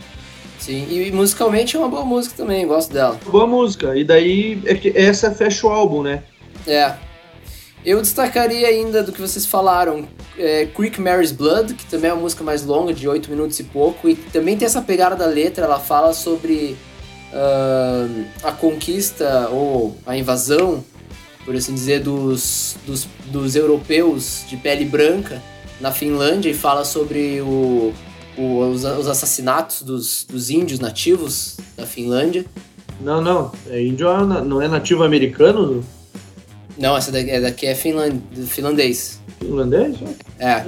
Sim, 0.59 0.87
e 0.89 1.11
musicalmente 1.11 1.75
é 1.75 1.79
uma 1.79 1.87
boa 1.87 2.03
música 2.03 2.35
também, 2.35 2.65
gosto 2.67 2.91
dela. 2.93 3.19
Boa 3.25 3.45
música. 3.47 3.95
E 3.95 4.03
daí 4.03 4.61
é 4.65 4.73
que 4.75 4.91
essa 4.95 5.31
fecha 5.31 5.67
o 5.67 5.69
álbum, 5.69 6.01
né? 6.03 6.23
É. 6.65 6.93
Eu 7.85 8.01
destacaria 8.01 8.67
ainda 8.67 9.01
do 9.03 9.11
que 9.11 9.21
vocês 9.21 9.45
falaram, 9.45 10.05
é, 10.37 10.65
Creek 10.65 10.99
Mary's 10.99 11.31
Blood, 11.31 11.73
que 11.75 11.85
também 11.85 12.09
é 12.09 12.13
uma 12.13 12.23
música 12.23 12.43
mais 12.43 12.65
longa, 12.65 12.93
de 12.93 13.07
8 13.07 13.29
minutos 13.29 13.57
e 13.59 13.63
pouco, 13.63 14.09
e 14.09 14.15
também 14.15 14.57
tem 14.57 14.65
essa 14.65 14.81
pegada 14.81 15.15
da 15.15 15.25
letra, 15.25 15.63
ela 15.65 15.79
fala 15.79 16.11
sobre 16.11 16.75
ah, 17.31 18.07
a 18.43 18.51
conquista 18.51 19.47
ou 19.51 19.95
a 20.05 20.17
invasão, 20.17 20.83
por 21.45 21.55
assim 21.55 21.73
dizer, 21.73 22.01
dos, 22.01 22.75
dos, 22.85 23.07
dos 23.27 23.55
europeus 23.55 24.43
de 24.49 24.57
pele 24.57 24.83
branca 24.83 25.41
na 25.79 25.91
Finlândia, 25.91 26.49
e 26.49 26.53
fala 26.53 26.83
sobre 26.83 27.39
o- 27.41 27.93
os, 28.37 28.83
os 28.83 29.07
assassinatos 29.07 29.81
dos, 29.81 30.25
dos 30.29 30.49
índios 30.49 30.79
nativos 30.79 31.57
da 31.75 31.85
Finlândia. 31.85 32.45
Não, 33.01 33.21
não. 33.21 33.51
É 33.69 33.81
índio 33.81 34.07
não 34.25 34.61
é 34.61 34.67
nativo 34.67 35.03
americano? 35.03 35.83
Não, 36.77 36.95
essa 36.95 37.11
daqui, 37.11 37.29
é- 37.31 37.41
daqui 37.41 37.65
é 37.65 37.75
finland, 37.75 38.21
finlandês. 38.47 39.19
Finlandês? 39.39 39.97
É. 40.39 40.63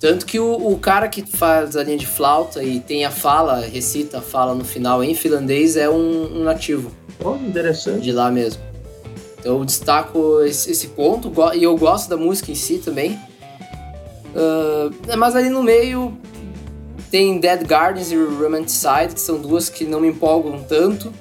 Tanto 0.00 0.26
que 0.26 0.38
o, 0.38 0.72
o 0.72 0.78
cara 0.78 1.08
que 1.08 1.22
faz 1.22 1.76
a 1.76 1.82
linha 1.82 1.96
de 1.96 2.06
flauta 2.06 2.62
e 2.62 2.80
tem 2.80 3.04
a 3.04 3.10
fala, 3.10 3.60
recita 3.60 4.18
a 4.18 4.22
fala 4.22 4.54
no 4.54 4.64
final 4.64 5.02
em 5.02 5.14
finlandês, 5.14 5.76
é 5.76 5.88
um, 5.88 6.40
um 6.40 6.44
nativo 6.44 6.90
Oh, 7.24 7.36
interessante. 7.36 8.02
de 8.02 8.12
lá 8.12 8.30
mesmo. 8.30 8.60
Então 9.38 9.58
eu 9.58 9.64
destaco 9.64 10.40
esse, 10.42 10.70
esse 10.70 10.88
ponto 10.88 11.32
e 11.54 11.62
eu 11.62 11.76
gosto 11.76 12.08
da 12.08 12.16
música 12.16 12.50
em 12.50 12.54
si 12.54 12.78
também. 12.78 13.18
Uh, 14.34 15.16
mas 15.16 15.36
ali 15.36 15.48
no 15.48 15.62
meio 15.62 16.16
tem 17.14 17.38
Dead 17.38 17.64
Gardens 17.64 18.10
e 18.10 18.16
Romanticide, 18.16 19.14
que 19.14 19.20
são 19.20 19.40
duas 19.40 19.68
que 19.68 19.84
não 19.84 20.00
me 20.00 20.08
empolgam 20.08 20.60
tanto. 20.64 21.14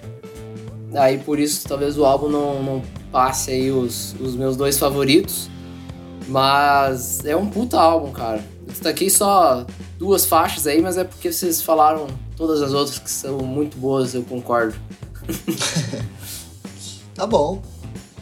Aí 0.96 1.20
por 1.20 1.38
isso 1.38 1.68
talvez 1.68 2.00
o 2.00 2.04
álbum 2.04 2.30
não, 2.30 2.64
não 2.64 2.82
passe 3.12 3.52
aí 3.52 3.70
os, 3.70 4.16
os 4.20 4.36
meus 4.36 4.58
dois 4.58 4.80
favoritos. 4.80 5.52
Mas 6.28 7.24
é 7.24 7.36
um 7.36 7.48
puta 7.48 7.80
álbum, 7.80 8.12
cara. 8.12 8.44
Eu 8.66 8.72
destaquei 8.72 9.08
só 9.08 9.68
duas 10.00 10.26
faixas 10.26 10.66
aí, 10.66 10.82
mas 10.82 10.98
é 10.98 11.04
porque 11.04 11.32
vocês 11.32 11.62
falaram 11.62 12.08
todas 12.36 12.64
as 12.64 12.74
outras 12.74 12.98
que 12.98 13.12
são 13.12 13.38
muito 13.38 13.78
boas, 13.78 14.16
eu 14.16 14.24
concordo. 14.24 14.74
tá 17.14 17.28
bom. 17.28 17.62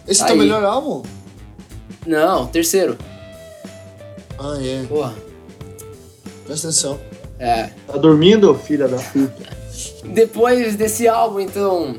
Esse 0.05 0.23
é 0.23 0.25
o 0.25 0.27
teu 0.27 0.35
melhor 0.35 0.65
álbum? 0.65 1.03
Não, 2.05 2.47
terceiro. 2.47 2.97
Ah, 4.37 4.57
é. 4.61 4.83
Porra. 4.89 5.15
Presta 6.45 6.67
atenção. 6.67 7.10
É. 7.41 7.69
Tá 7.87 7.97
dormindo, 7.97 8.53
filha 8.53 8.87
da 8.87 8.97
puta? 8.97 9.49
Depois 10.05 10.75
desse 10.75 11.07
álbum, 11.07 11.39
então, 11.39 11.95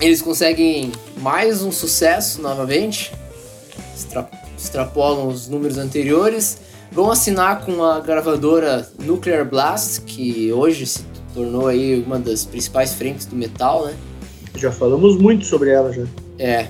eles 0.00 0.20
conseguem 0.20 0.90
mais 1.18 1.62
um 1.62 1.70
sucesso 1.70 2.42
novamente. 2.42 3.12
Extra 3.94 4.28
extrapolam 4.58 5.28
os 5.28 5.48
números 5.48 5.78
anteriores. 5.78 6.58
Vão 6.90 7.10
assinar 7.10 7.64
com 7.64 7.84
a 7.84 8.00
gravadora 8.00 8.86
Nuclear 8.98 9.48
Blast, 9.48 10.00
que 10.02 10.52
hoje 10.52 10.84
se 10.84 11.04
tornou 11.32 11.68
aí 11.68 12.02
uma 12.04 12.18
das 12.18 12.44
principais 12.44 12.92
frentes 12.92 13.26
do 13.26 13.36
metal, 13.36 13.86
né? 13.86 13.94
Já 14.56 14.72
falamos 14.72 15.16
muito 15.16 15.44
sobre 15.44 15.70
ela 15.70 15.92
já. 15.92 16.04
É. 16.38 16.68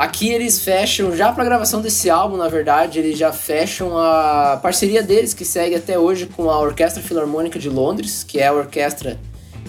Aqui 0.00 0.30
eles 0.30 0.64
fecham, 0.64 1.14
já 1.14 1.30
para 1.30 1.42
a 1.42 1.44
gravação 1.44 1.82
desse 1.82 2.08
álbum, 2.08 2.38
na 2.38 2.48
verdade, 2.48 2.98
eles 2.98 3.18
já 3.18 3.34
fecham 3.34 3.98
a 3.98 4.58
parceria 4.62 5.02
deles, 5.02 5.34
que 5.34 5.44
segue 5.44 5.74
até 5.74 5.98
hoje 5.98 6.24
com 6.24 6.48
a 6.48 6.58
Orquestra 6.58 7.02
Filarmônica 7.02 7.58
de 7.58 7.68
Londres, 7.68 8.24
que 8.24 8.40
é 8.40 8.46
a 8.46 8.52
orquestra 8.54 9.20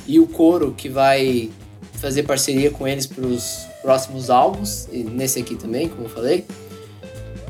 e 0.07 0.21
o 0.21 0.27
coro 0.27 0.71
que 0.71 0.87
vai 0.87 1.49
fazer 1.95 2.23
parceria 2.23 2.71
com 2.71 2.87
eles 2.87 3.05
para 3.05 3.25
os 3.25 3.65
próximos 3.81 4.29
álbuns, 4.29 4.87
e 4.89 5.03
nesse 5.03 5.37
aqui 5.37 5.53
também, 5.53 5.89
como 5.89 6.05
eu 6.05 6.09
falei. 6.09 6.45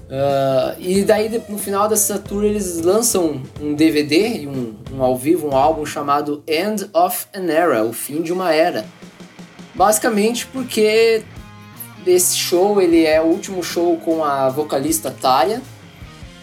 Uh, 0.10 0.76
e 0.80 1.04
daí 1.04 1.40
no 1.50 1.60
final 1.60 1.88
dessa 1.88 2.18
tour 2.18 2.44
eles 2.44 2.82
lançam 2.82 3.44
um 3.62 3.76
DVD, 3.76 4.48
um, 4.48 4.74
um 4.92 5.04
ao 5.04 5.16
vivo, 5.16 5.48
um 5.48 5.56
álbum 5.56 5.86
chamado 5.86 6.44
End 6.48 6.90
of 6.96 7.28
an 7.32 7.46
Era, 7.46 7.86
o 7.86 7.94
fim 7.94 8.24
de 8.24 8.34
uma 8.34 8.52
era. 8.52 8.86
Basicamente 9.76 10.48
porque 10.48 11.24
esse 12.06 12.38
show 12.38 12.82
ele 12.82 13.06
é 13.06 13.22
o 13.22 13.26
último 13.26 13.64
show 13.64 13.98
com 13.98 14.24
a 14.24 14.50
vocalista 14.50 15.12
Tária. 15.12 15.62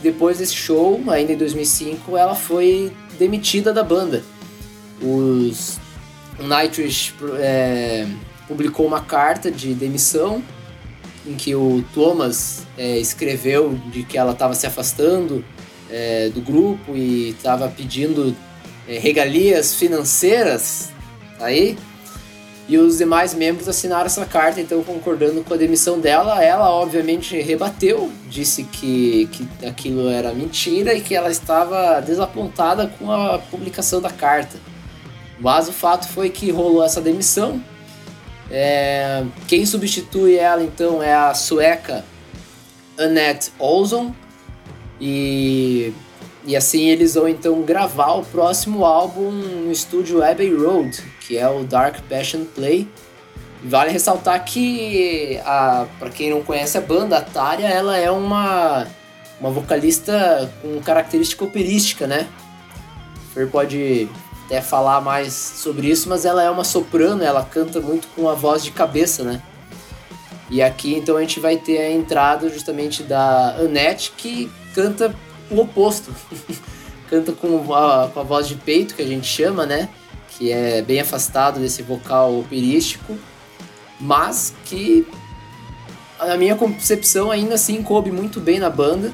Depois 0.03 0.39
desse 0.39 0.55
show, 0.55 1.03
ainda 1.09 1.33
em 1.33 1.37
2005, 1.37 2.17
ela 2.17 2.35
foi 2.35 2.93
demitida 3.19 3.73
da 3.73 3.83
banda. 3.83 4.23
Os 5.03 5.79
Nightwish 6.39 7.15
é, 7.39 8.07
publicou 8.47 8.87
uma 8.87 9.01
carta 9.01 9.51
de 9.51 9.75
demissão 9.75 10.43
em 11.27 11.35
que 11.35 11.55
o 11.55 11.85
Thomas 11.93 12.67
é, 12.77 12.99
escreveu 12.99 13.79
de 13.91 14.05
que 14.05 14.17
ela 14.17 14.33
estava 14.33 14.55
se 14.55 14.67
afastando 14.67 15.45
é, 15.91 16.29
do 16.29 16.41
grupo 16.41 16.95
e 16.95 17.31
estava 17.31 17.69
pedindo 17.69 18.37
é, 18.87 18.99
regalias 18.99 19.75
financeiras 19.75 20.91
aí 21.41 21.77
e 22.69 22.77
os 22.77 22.99
demais 22.99 23.33
membros 23.33 23.67
assinaram 23.67 24.05
essa 24.05 24.27
carta, 24.27 24.61
então 24.61 24.85
concordando 24.85 25.43
com 25.43 25.55
a 25.55 25.57
demissão 25.57 25.99
dela. 25.99 26.45
Ela, 26.45 26.71
obviamente, 26.71 27.41
rebateu, 27.41 28.13
disse 28.29 28.63
que, 28.65 29.27
que 29.33 29.67
aquilo 29.67 30.09
era 30.09 30.35
mentira 30.35 30.93
e 30.93 31.01
que 31.01 31.15
ela 31.15 31.31
estava 31.31 32.01
desapontada 32.01 32.87
com 32.99 33.11
a 33.11 33.39
publicação 33.39 34.03
da 34.03 34.11
carta. 34.11 34.59
Mas 35.41 35.67
o 35.69 35.73
fato 35.73 36.09
foi 36.09 36.29
que 36.29 36.51
rolou 36.51 36.85
essa 36.85 37.01
demissão. 37.01 37.63
É, 38.51 39.25
quem 39.47 39.65
substitui 39.65 40.37
ela, 40.37 40.63
então, 40.63 41.03
é 41.03 41.15
a 41.15 41.33
sueca 41.33 42.05
Annette 42.99 43.51
Olson. 43.59 44.15
E 45.01 45.95
e 46.49 46.57
assim 46.57 46.89
eles 46.89 47.15
vão 47.15 47.29
então 47.29 47.61
gravar 47.61 48.15
o 48.15 48.25
próximo 48.25 48.83
álbum 48.83 49.31
no 49.31 49.71
estúdio 49.71 50.25
Abbey 50.25 50.55
Road, 50.55 50.99
que 51.29 51.37
é 51.37 51.47
o 51.47 51.63
Dark 51.63 52.01
Passion 52.09 52.47
Play. 52.47 52.89
Vale 53.63 53.91
ressaltar 53.91 54.43
que, 54.45 55.39
para 55.99 56.11
quem 56.11 56.31
não 56.31 56.43
conhece 56.43 56.79
a 56.79 56.81
banda, 56.81 57.19
a 57.19 57.21
Tária, 57.21 57.67
ela 57.67 57.99
é 57.99 58.11
uma, 58.11 58.87
uma 59.39 59.51
vocalista 59.51 60.51
com 60.63 60.81
característica 60.81 61.45
operística, 61.45 62.07
né? 62.07 62.27
O 63.17 63.35
Fer 63.35 63.49
pode 63.49 64.09
até 64.47 64.63
falar 64.63 65.03
mais 65.03 65.35
sobre 65.35 65.89
isso, 65.89 66.09
mas 66.09 66.25
ela 66.25 66.43
é 66.43 66.49
uma 66.49 66.65
soprano, 66.65 67.23
ela 67.23 67.45
canta 67.45 67.79
muito 67.79 68.09
com 68.17 68.27
a 68.29 68.35
voz 68.35 68.65
de 68.65 68.71
cabeça, 68.71 69.23
né? 69.23 69.43
E 70.49 70.63
aqui 70.63 70.95
então 70.95 71.17
a 71.19 71.21
gente 71.21 71.41
vai 71.41 71.59
ter 71.59 71.79
a 71.79 71.91
entrada 71.91 72.49
justamente 72.49 73.03
da 73.03 73.57
Annette, 73.57 74.13
que 74.17 74.51
canta 74.75 75.15
o 75.51 75.61
oposto. 75.61 76.15
Canta 77.09 77.33
com 77.33 77.73
a, 77.73 78.11
com 78.13 78.21
a 78.21 78.23
voz 78.23 78.47
de 78.47 78.55
peito, 78.55 78.95
que 78.95 79.01
a 79.01 79.07
gente 79.07 79.27
chama, 79.27 79.65
né? 79.65 79.89
Que 80.39 80.53
é 80.53 80.81
bem 80.81 81.01
afastado 81.01 81.59
desse 81.59 81.83
vocal 81.83 82.39
operístico, 82.39 83.19
mas 84.01 84.55
que, 84.65 85.07
na 86.19 86.37
minha 86.37 86.55
concepção, 86.55 87.31
ainda 87.31 87.57
assim 87.57 87.83
coube 87.83 88.13
muito 88.13 88.41
bem 88.41 88.61
na 88.61 88.71
banda. 88.71 89.13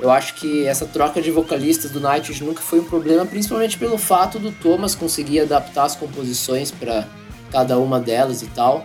Eu 0.00 0.10
acho 0.10 0.34
que 0.34 0.66
essa 0.66 0.86
troca 0.86 1.22
de 1.22 1.30
vocalistas 1.30 1.90
do 1.90 2.00
Nightwish 2.00 2.42
nunca 2.42 2.60
foi 2.60 2.80
um 2.80 2.84
problema, 2.84 3.24
principalmente 3.24 3.78
pelo 3.78 3.98
fato 3.98 4.38
do 4.38 4.50
Thomas 4.50 4.94
conseguir 4.94 5.40
adaptar 5.40 5.84
as 5.84 5.94
composições 5.94 6.70
para 6.70 7.06
cada 7.52 7.78
uma 7.78 8.00
delas 8.00 8.42
e 8.42 8.46
tal. 8.46 8.84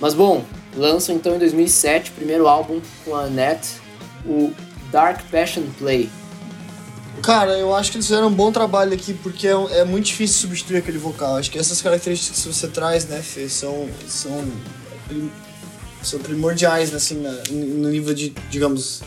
Mas 0.00 0.14
bom, 0.14 0.44
lançam 0.76 1.14
então 1.14 1.34
em 1.34 1.38
2007 1.38 2.10
o 2.10 2.14
primeiro 2.14 2.46
álbum 2.46 2.80
com 3.04 3.16
a 3.16 3.22
Annette, 3.22 3.80
o 4.26 4.52
Dark 4.92 5.22
Passion 5.30 5.64
Play? 5.78 6.10
Cara, 7.22 7.52
eu 7.58 7.74
acho 7.74 7.90
que 7.90 7.96
eles 7.96 8.06
fizeram 8.06 8.28
um 8.28 8.34
bom 8.34 8.52
trabalho 8.52 8.92
aqui, 8.92 9.14
porque 9.14 9.46
é, 9.48 9.52
é 9.78 9.84
muito 9.84 10.06
difícil 10.06 10.40
substituir 10.40 10.78
aquele 10.78 10.98
vocal. 10.98 11.36
Acho 11.36 11.50
que 11.50 11.58
essas 11.58 11.80
características 11.80 12.42
que 12.42 12.48
você 12.48 12.68
traz, 12.68 13.06
né, 13.06 13.22
Fê, 13.22 13.48
são, 13.48 13.88
são, 14.06 14.44
são 16.02 16.18
primordiais, 16.20 16.90
né, 16.90 16.96
assim, 16.96 17.24
no 17.50 17.88
nível 17.88 18.14
de, 18.14 18.30
digamos, 18.50 19.02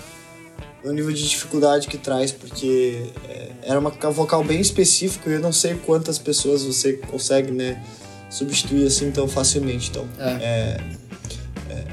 no 0.83 0.91
nível 0.91 1.11
de 1.11 1.27
dificuldade 1.27 1.87
que 1.87 1.97
traz, 1.97 2.31
porque 2.31 3.11
é, 3.27 3.51
era 3.63 3.79
uma 3.79 3.91
vocal 3.91 4.43
bem 4.43 4.61
específica 4.61 5.29
e 5.29 5.33
eu 5.33 5.39
não 5.39 5.51
sei 5.51 5.75
quantas 5.75 6.17
pessoas 6.17 6.63
você 6.63 6.93
consegue, 6.93 7.51
né, 7.51 7.83
substituir 8.29 8.87
assim 8.87 9.11
tão 9.11 9.27
facilmente. 9.27 9.89
Então, 9.89 10.07
é. 10.19 10.31
é 10.31 10.97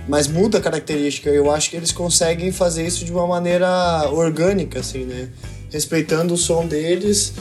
mas 0.09 0.29
muda 0.29 0.59
a 0.59 0.61
característica. 0.61 1.31
Eu 1.31 1.51
acho 1.51 1.71
que 1.71 1.77
eles 1.77 1.93
conseguem 1.93 2.53
fazer 2.53 2.87
isso 2.87 3.05
de 3.05 3.13
uma 3.13 3.27
maneira 3.27 4.09
orgânica, 4.11 4.81
assim, 4.81 5.05
né? 5.05 5.29
Respeitando 5.75 6.35
o 6.35 6.37
som 6.37 6.69
deles, 6.69 7.33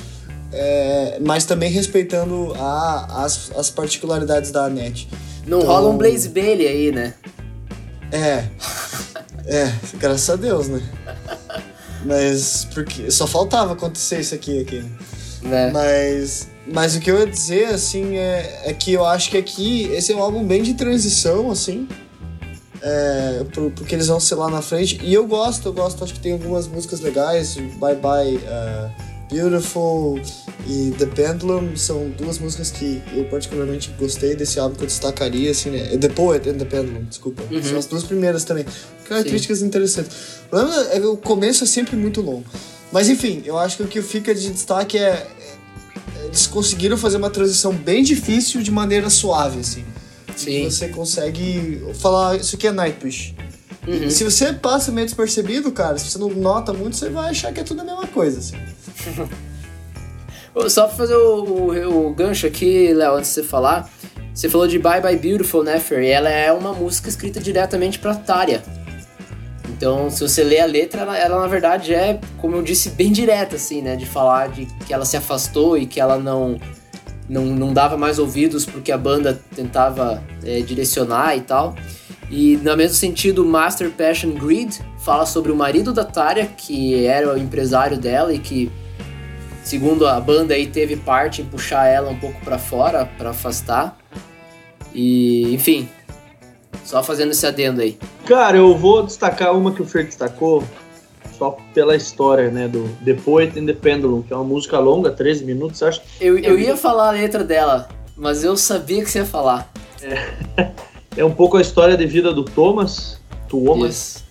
é, 0.52 1.20
mas 1.22 1.46
também 1.46 1.70
respeitando 1.70 2.52
a, 2.56 3.24
as, 3.24 3.52
as 3.56 3.70
particularidades 3.70 4.50
da 4.50 4.68
net. 4.68 5.08
Não 5.46 5.60
então, 5.60 5.70
rola 5.72 5.90
um 5.92 5.98
Blaze 6.00 6.30
Bailey 6.30 6.68
aí, 6.68 6.92
né? 6.92 7.14
É. 8.12 8.46
É, 9.46 9.72
graças 10.00 10.28
a 10.32 10.36
Deus, 10.36 10.68
né? 10.68 10.82
Mas 12.04 12.68
porque 12.74 13.12
só 13.12 13.28
faltava 13.28 13.74
acontecer 13.74 14.20
isso 14.22 14.34
aqui, 14.34 14.62
aqui. 14.62 14.84
Né? 15.44 15.70
Mas, 15.72 16.48
mas 16.66 16.96
o 16.96 17.00
que 17.00 17.12
eu 17.12 17.20
ia 17.20 17.28
dizer, 17.28 17.68
assim, 17.68 18.18
é, 18.18 18.64
é 18.66 18.74
que 18.74 18.94
eu 18.94 19.06
acho 19.06 19.30
que 19.30 19.38
aqui 19.38 19.92
esse 19.94 20.12
é 20.12 20.16
um 20.16 20.24
álbum 20.24 20.44
bem 20.44 20.64
de 20.64 20.74
transição, 20.74 21.52
assim 21.52 21.88
é, 22.84 23.46
pro, 23.52 23.72
pro 23.72 23.86
que 23.86 23.96
eles 23.96 24.08
vão 24.08 24.20
ser 24.20 24.36
lá 24.36 24.50
na 24.50 24.62
frente. 24.62 25.00
E 25.02 25.14
eu 25.14 25.26
gosto, 25.26 25.70
eu 25.70 25.74
gosto, 25.74 26.04
acho 26.04 26.14
que 26.14 26.20
tem 26.20 26.34
algumas 26.34 26.68
músicas 26.68 27.00
legais, 27.00 27.56
Bye 27.56 27.96
Bye 27.96 28.36
uh, 28.36 28.92
Beautiful 29.34 30.20
e 30.68 30.92
The 30.92 31.06
Pendulum, 31.08 31.76
são 31.76 32.10
duas 32.10 32.38
músicas 32.38 32.70
que 32.70 33.02
eu 33.14 33.26
particularmente 33.26 33.90
gostei 33.98 34.36
desse 34.36 34.60
álbum 34.60 34.76
que 34.76 34.84
eu 34.84 34.88
destacaria, 34.88 35.50
assim, 35.52 35.70
né? 35.70 35.98
The 35.98 36.10
Poet 36.10 36.48
and 36.50 36.58
The 36.58 36.66
Pendulum, 36.66 37.06
desculpa. 37.06 37.42
Uhum. 37.50 37.64
São 37.64 37.78
as 37.78 37.86
duas 37.86 38.04
primeiras 38.04 38.44
também. 38.44 38.66
Características 39.08 39.60
Sim. 39.60 39.66
interessantes. 39.66 40.12
O 40.46 40.50
problema 40.50 40.88
é 40.92 41.00
que 41.00 41.06
o 41.06 41.18
começo 41.18 41.64
é 41.64 41.68
sempre 41.68 41.96
muito 41.96 42.22
longo. 42.22 42.46
Mas 42.92 43.10
enfim, 43.10 43.42
eu 43.46 43.58
acho 43.58 43.78
que 43.78 43.84
o 43.84 43.88
que 43.88 44.02
fica 44.02 44.36
de 44.36 44.52
destaque 44.52 44.98
é, 44.98 45.10
é 45.10 46.26
eles 46.26 46.46
conseguiram 46.48 46.98
fazer 46.98 47.18
uma 47.18 47.30
transição 47.30 47.74
bem 47.74 48.04
difícil 48.04 48.62
de 48.62 48.72
maneira 48.72 49.10
suave, 49.10 49.60
assim. 49.60 49.84
Sim. 50.36 50.70
Você 50.70 50.90
consegue 50.90 51.82
falar, 51.96 52.38
isso 52.38 52.56
aqui 52.56 52.68
é 52.68 52.72
Nightwish. 52.72 53.36
Uhum. 53.88 54.10
Se 54.10 54.24
você 54.24 54.54
passa 54.54 54.92
meio 54.92 55.06
despercebido, 55.06 55.72
cara, 55.72 55.98
se 55.98 56.10
você 56.10 56.18
não 56.18 56.30
nota 56.30 56.72
muito, 56.72 56.96
você 56.96 57.10
vai 57.10 57.32
achar 57.32 57.52
que 57.52 57.60
é 57.60 57.64
tudo 57.64 57.82
a 57.82 57.84
mesma 57.84 58.08
coisa, 58.08 58.40
assim. 58.40 58.56
Só 60.70 60.88
pra 60.88 60.96
fazer 60.96 61.16
o, 61.16 61.44
o, 61.44 62.08
o 62.08 62.14
gancho 62.14 62.46
aqui, 62.48 62.94
Léo, 62.94 63.16
antes 63.16 63.30
de 63.30 63.36
você 63.36 63.44
falar, 63.44 63.90
Você 64.34 64.50
falou 64.50 64.68
de 64.68 64.80
Bye 64.80 65.02
Bye 65.02 65.18
Beautiful, 65.18 65.64
né, 65.64 65.80
Fer? 65.80 66.04
E 66.04 66.08
ela 66.08 66.30
é 66.30 66.52
uma 66.52 66.74
música 66.74 67.08
escrita 67.08 67.40
diretamente 67.40 68.00
pra 68.00 68.16
Tária. 68.16 68.64
Então, 69.70 70.10
se 70.10 70.22
você 70.22 70.44
lê 70.44 70.60
a 70.60 70.66
letra, 70.66 71.02
ela, 71.02 71.18
ela, 71.18 71.42
na 71.42 71.48
verdade 71.48 71.94
é, 71.94 72.20
como 72.38 72.56
eu 72.56 72.62
disse, 72.62 72.90
bem 72.92 73.12
direta, 73.12 73.56
assim, 73.56 73.82
né? 73.82 73.96
De 73.96 74.06
falar 74.06 74.50
de 74.50 74.66
que 74.86 74.94
ela 74.94 75.06
se 75.06 75.18
afastou 75.18 75.78
e 75.78 75.86
que 75.86 76.00
ela 76.00 76.18
não, 76.18 76.60
não, 77.30 77.46
não 77.46 77.74
dava 77.74 77.98
mais 77.98 78.20
ouvidos 78.20 78.66
porque 78.66 78.92
a 78.92 78.98
banda 78.98 79.40
tentava 79.56 80.24
é, 80.44 80.62
direcionar 80.62 81.36
e 81.38 81.42
tal. 81.42 81.76
E, 82.30 82.58
no 82.58 82.76
mesmo 82.76 82.96
sentido, 82.96 83.46
Master 83.46 83.92
Passion 83.92 84.32
Greed 84.32 84.80
fala 85.00 85.26
sobre 85.26 85.52
o 85.52 85.56
marido 85.56 85.94
da 85.94 86.04
Tária, 86.04 86.46
que 86.46 87.06
era 87.06 87.34
o 87.34 87.38
empresário 87.38 87.98
dela 87.98 88.34
e 88.34 88.40
que 88.40 88.72
segundo 89.64 90.08
a 90.08 90.20
banda 90.20 90.54
aí 90.54 90.68
teve 90.68 90.96
parte 90.96 91.42
em 91.42 91.46
puxar 91.46 91.88
ela 91.88 92.10
um 92.10 92.20
pouco 92.20 92.40
para 92.44 92.58
fora 92.58 93.06
para 93.18 93.30
afastar. 93.30 93.98
E, 94.94 95.54
enfim, 95.54 95.90
só 96.84 97.02
fazendo 97.02 97.32
esse 97.32 97.46
adendo 97.46 97.82
aí. 97.82 97.98
Cara, 98.26 98.58
eu 98.58 98.78
vou 98.78 99.04
destacar 99.04 99.56
uma 99.56 99.72
que 99.72 99.82
o 99.82 99.86
Fer 99.86 100.06
destacou, 100.06 100.64
só 101.38 101.58
pela 101.74 101.96
história, 101.96 102.50
né, 102.50 102.68
do 102.68 102.88
The 103.04 103.14
Poet 103.14 103.60
and 103.60 103.66
the 103.66 103.74
Pendulum, 103.74 104.22
que 104.22 104.34
é 104.34 104.36
uma 104.36 104.46
música 104.46 104.80
longa, 104.80 105.12
13 105.12 105.46
minutos, 105.46 105.82
acho. 105.84 106.02
Eu, 106.20 106.38
eu 106.38 106.58
ia 106.60 106.78
falar 106.78 107.10
a 107.10 107.12
letra 107.12 107.44
dela, 107.44 107.90
mas 108.16 108.44
eu 108.44 108.56
sabia 108.56 109.04
que 109.04 109.10
você 109.10 109.20
ia 109.20 109.26
falar. 109.26 109.72
É, 110.02 110.72
é 111.18 111.26
um 111.26 111.34
pouco 111.34 111.58
a 111.58 111.62
história 111.62 111.98
de 111.98 112.06
vida 112.06 112.34
do 112.34 112.44
Thomas, 112.44 113.20
Thomas, 113.50 114.24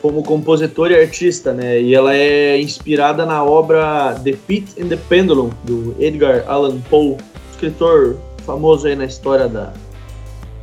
como 0.00 0.22
compositor 0.22 0.90
e 0.90 1.00
artista, 1.00 1.52
né? 1.52 1.80
E 1.80 1.94
ela 1.94 2.14
é 2.14 2.60
inspirada 2.60 3.26
na 3.26 3.44
obra 3.44 4.18
The 4.24 4.32
Pit 4.32 4.80
and 4.80 4.88
the 4.88 4.96
Pendulum, 4.96 5.50
do 5.64 5.94
Edgar 5.98 6.44
Allan 6.46 6.80
Poe, 6.82 7.16
escritor 7.50 8.18
famoso 8.44 8.86
aí 8.86 8.96
na 8.96 9.04
história 9.04 9.48
da, 9.48 9.72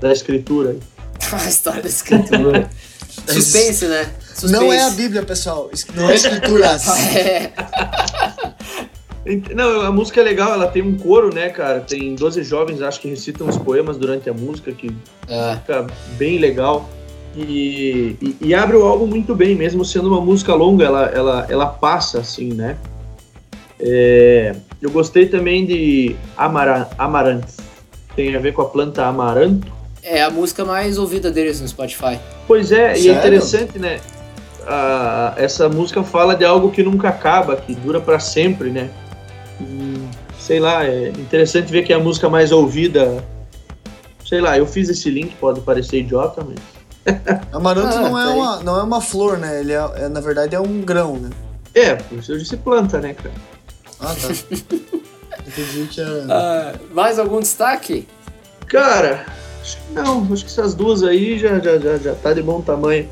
da 0.02 0.12
escritura. 0.12 0.76
a 1.32 1.48
história 1.48 1.82
da 1.82 1.90
escritura. 1.90 2.70
Suspense, 3.28 3.86
né? 3.88 4.10
Suspense. 4.38 4.54
Não 4.54 4.72
é 4.72 4.84
a 4.84 4.90
Bíblia, 4.92 5.24
pessoal. 5.24 5.70
Não 5.96 6.10
é 6.10 6.16
escrituras. 6.16 6.88
é. 7.16 7.52
Não, 9.54 9.82
a 9.82 9.92
música 9.92 10.22
é 10.22 10.24
legal, 10.24 10.54
ela 10.54 10.68
tem 10.68 10.82
um 10.82 10.96
coro, 10.96 11.34
né, 11.34 11.50
cara? 11.50 11.82
Tem 11.82 12.16
12 12.16 12.44
jovens, 12.44 12.82
acho 12.82 13.02
que 13.02 13.10
recitam 13.10 13.50
os 13.50 13.58
poemas 13.58 13.98
durante 13.98 14.30
a 14.30 14.34
música, 14.34 14.72
que 14.72 14.90
é. 15.28 15.56
fica 15.56 15.88
bem 16.18 16.38
legal. 16.38 16.88
E, 17.36 18.16
e, 18.22 18.38
e, 18.42 18.56
abre 18.56 18.78
o 18.78 18.86
álbum 18.86 19.06
muito 19.06 19.36
bem, 19.36 19.54
mesmo 19.54 19.84
sendo 19.84 20.08
uma 20.08 20.22
música 20.22 20.54
longa, 20.56 20.86
ela, 20.86 21.06
ela, 21.08 21.48
ela 21.50 21.66
passa 21.66 22.20
assim, 22.20 22.54
né? 22.54 22.78
É, 23.80 24.56
eu 24.82 24.90
gostei 24.90 25.28
também 25.28 25.66
de 25.66 26.16
Amara, 26.36 26.90
Amaranth, 26.98 27.58
tem 28.16 28.36
a 28.36 28.40
ver 28.40 28.54
com 28.54 28.62
a 28.62 28.66
planta 28.66 29.06
amaranto. 29.06 29.72
É 30.02 30.24
a 30.24 30.30
música 30.30 30.64
mais 30.64 30.98
ouvida 30.98 31.30
deles 31.30 31.60
no 31.60 31.68
Spotify. 31.68 32.18
Pois 32.48 32.72
é, 32.72 32.96
Sério? 32.96 33.04
e 33.04 33.10
é 33.10 33.14
interessante, 33.14 33.78
né? 33.78 34.00
A, 34.68 35.34
essa 35.38 35.70
música 35.70 36.03
fala 36.03 36.36
de 36.36 36.43
algo 36.43 36.70
que 36.70 36.84
nunca 36.84 37.09
acaba, 37.09 37.55
que 37.55 37.74
dura 37.74 38.01
para 38.01 38.20
sempre, 38.20 38.70
né? 38.70 38.89
E, 39.61 40.07
sei 40.39 40.59
lá, 40.59 40.86
é 40.86 41.09
interessante 41.09 41.72
ver 41.72 41.84
que 41.84 41.93
é 41.93 41.95
a 41.95 41.99
música 41.99 42.30
mais 42.30 42.51
ouvida. 42.51 43.24
Sei 44.26 44.41
lá, 44.41 44.57
eu 44.57 44.68
fiz 44.68 44.89
esse 44.89 45.09
link, 45.09 45.36
pode 45.36 45.61
parecer 45.61 45.99
idiota, 45.99 46.45
mas. 46.45 46.59
Amaranto 47.53 47.95
ah, 47.95 48.01
não, 48.01 48.20
é 48.20 48.26
tá 48.26 48.32
uma, 48.32 48.63
não 48.63 48.78
é 48.78 48.84
uma 48.84 49.01
flor, 49.01 49.38
né? 49.38 49.61
Ele 49.61 49.72
é, 49.72 49.91
é, 49.95 50.09
na 50.09 50.20
verdade 50.20 50.53
é 50.53 50.59
um 50.59 50.82
grão, 50.82 51.15
né? 51.15 51.30
É, 51.74 51.95
por 51.95 52.20
isso 52.20 52.34
eu 52.34 52.38
disse 52.38 52.57
planta, 52.57 52.99
né, 52.99 53.13
cara? 53.13 53.34
Ah, 54.01 54.13
tá. 54.13 54.28
Entendi 55.47 55.88
que 55.89 56.01
era. 56.01 56.24
Uh, 56.26 56.93
mais 56.93 57.18
algum 57.18 57.39
destaque? 57.39 58.05
Cara, 58.68 59.26
acho 59.61 59.78
que 59.78 59.93
não. 59.93 60.28
Acho 60.32 60.43
que 60.43 60.51
essas 60.51 60.76
duas 60.76 61.03
aí 61.03 61.39
já, 61.39 61.57
já, 61.59 61.78
já, 61.78 61.97
já 61.97 62.15
tá 62.15 62.34
de 62.34 62.41
bom 62.41 62.61
tamanho. 62.61 63.09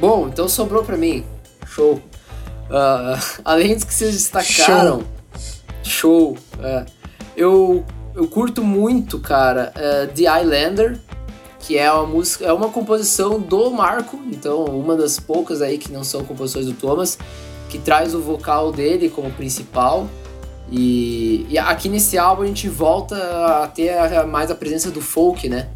Bom, 0.00 0.28
então 0.28 0.48
sobrou 0.48 0.82
pra 0.82 0.96
mim. 0.96 1.24
Show. 1.66 1.94
Uh, 1.94 3.20
além 3.44 3.74
dos 3.74 3.84
que 3.84 3.94
vocês 3.94 4.12
destacaram. 4.14 5.04
Show. 5.82 6.34
show 6.34 6.38
uh, 6.58 6.90
eu, 7.36 7.84
eu 8.14 8.26
curto 8.26 8.64
muito, 8.64 9.20
cara, 9.20 9.72
uh, 9.76 10.12
The 10.12 10.40
Islander 10.40 10.98
que 11.60 11.76
é 11.78 11.92
uma 11.92 12.06
música, 12.06 12.46
é 12.46 12.52
uma 12.52 12.68
composição 12.68 13.38
do 13.38 13.70
Marco, 13.70 14.18
então 14.26 14.64
uma 14.64 14.96
das 14.96 15.20
poucas 15.20 15.62
aí 15.62 15.78
que 15.78 15.92
não 15.92 16.02
são 16.02 16.24
composições 16.24 16.66
do 16.66 16.72
Thomas, 16.72 17.18
que 17.68 17.78
traz 17.78 18.14
o 18.14 18.20
vocal 18.20 18.72
dele 18.72 19.08
como 19.08 19.30
principal. 19.30 20.08
E, 20.68 21.46
e 21.48 21.58
aqui 21.58 21.88
nesse 21.88 22.16
álbum 22.16 22.42
a 22.42 22.46
gente 22.46 22.68
volta 22.68 23.16
a 23.62 23.68
ter 23.68 23.90
a, 23.90 24.26
mais 24.26 24.50
a 24.50 24.54
presença 24.54 24.90
do 24.90 25.00
folk, 25.00 25.48
né? 25.48 25.68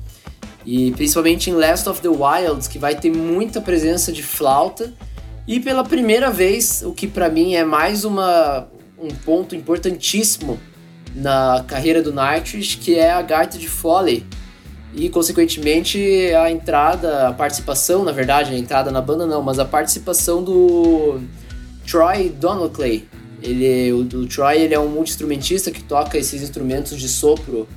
E 0.64 0.92
principalmente 0.92 1.50
em 1.50 1.54
Last 1.54 1.88
of 1.88 2.00
the 2.00 2.08
Wilds, 2.08 2.66
que 2.68 2.78
vai 2.78 2.94
ter 2.94 3.12
muita 3.12 3.60
presença 3.60 4.12
de 4.12 4.22
flauta. 4.22 4.92
E 5.46 5.60
pela 5.60 5.84
primeira 5.84 6.30
vez, 6.30 6.82
o 6.84 6.92
que 6.92 7.06
para 7.06 7.28
mim 7.28 7.54
é 7.54 7.64
mais 7.64 8.04
uma, 8.04 8.66
um 8.98 9.08
ponto 9.08 9.54
importantíssimo 9.54 10.58
na 11.14 11.64
carreira 11.66 12.02
do 12.02 12.12
Nightwish, 12.12 12.78
que 12.78 12.98
é 12.98 13.10
a 13.10 13.20
gaita 13.20 13.58
de 13.58 13.68
Foley 13.68 14.24
e 14.96 15.08
consequentemente 15.08 15.98
a 16.34 16.50
entrada, 16.50 17.28
a 17.28 17.32
participação, 17.32 18.04
na 18.04 18.12
verdade, 18.12 18.54
a 18.54 18.58
entrada 18.58 18.90
na 18.90 19.00
banda 19.00 19.26
não, 19.26 19.42
mas 19.42 19.58
a 19.58 19.64
participação 19.64 20.42
do 20.42 21.20
Troy 21.86 22.28
Donoclay. 22.28 23.06
Ele, 23.42 23.92
o, 23.92 24.00
o 24.00 24.26
Troy 24.26 24.60
ele 24.60 24.72
é 24.72 24.78
um 24.78 24.88
multi-instrumentista 24.88 25.70
que 25.70 25.82
toca 25.82 26.16
esses 26.16 26.42
instrumentos 26.42 26.98
de 26.98 27.08
sopro 27.08 27.68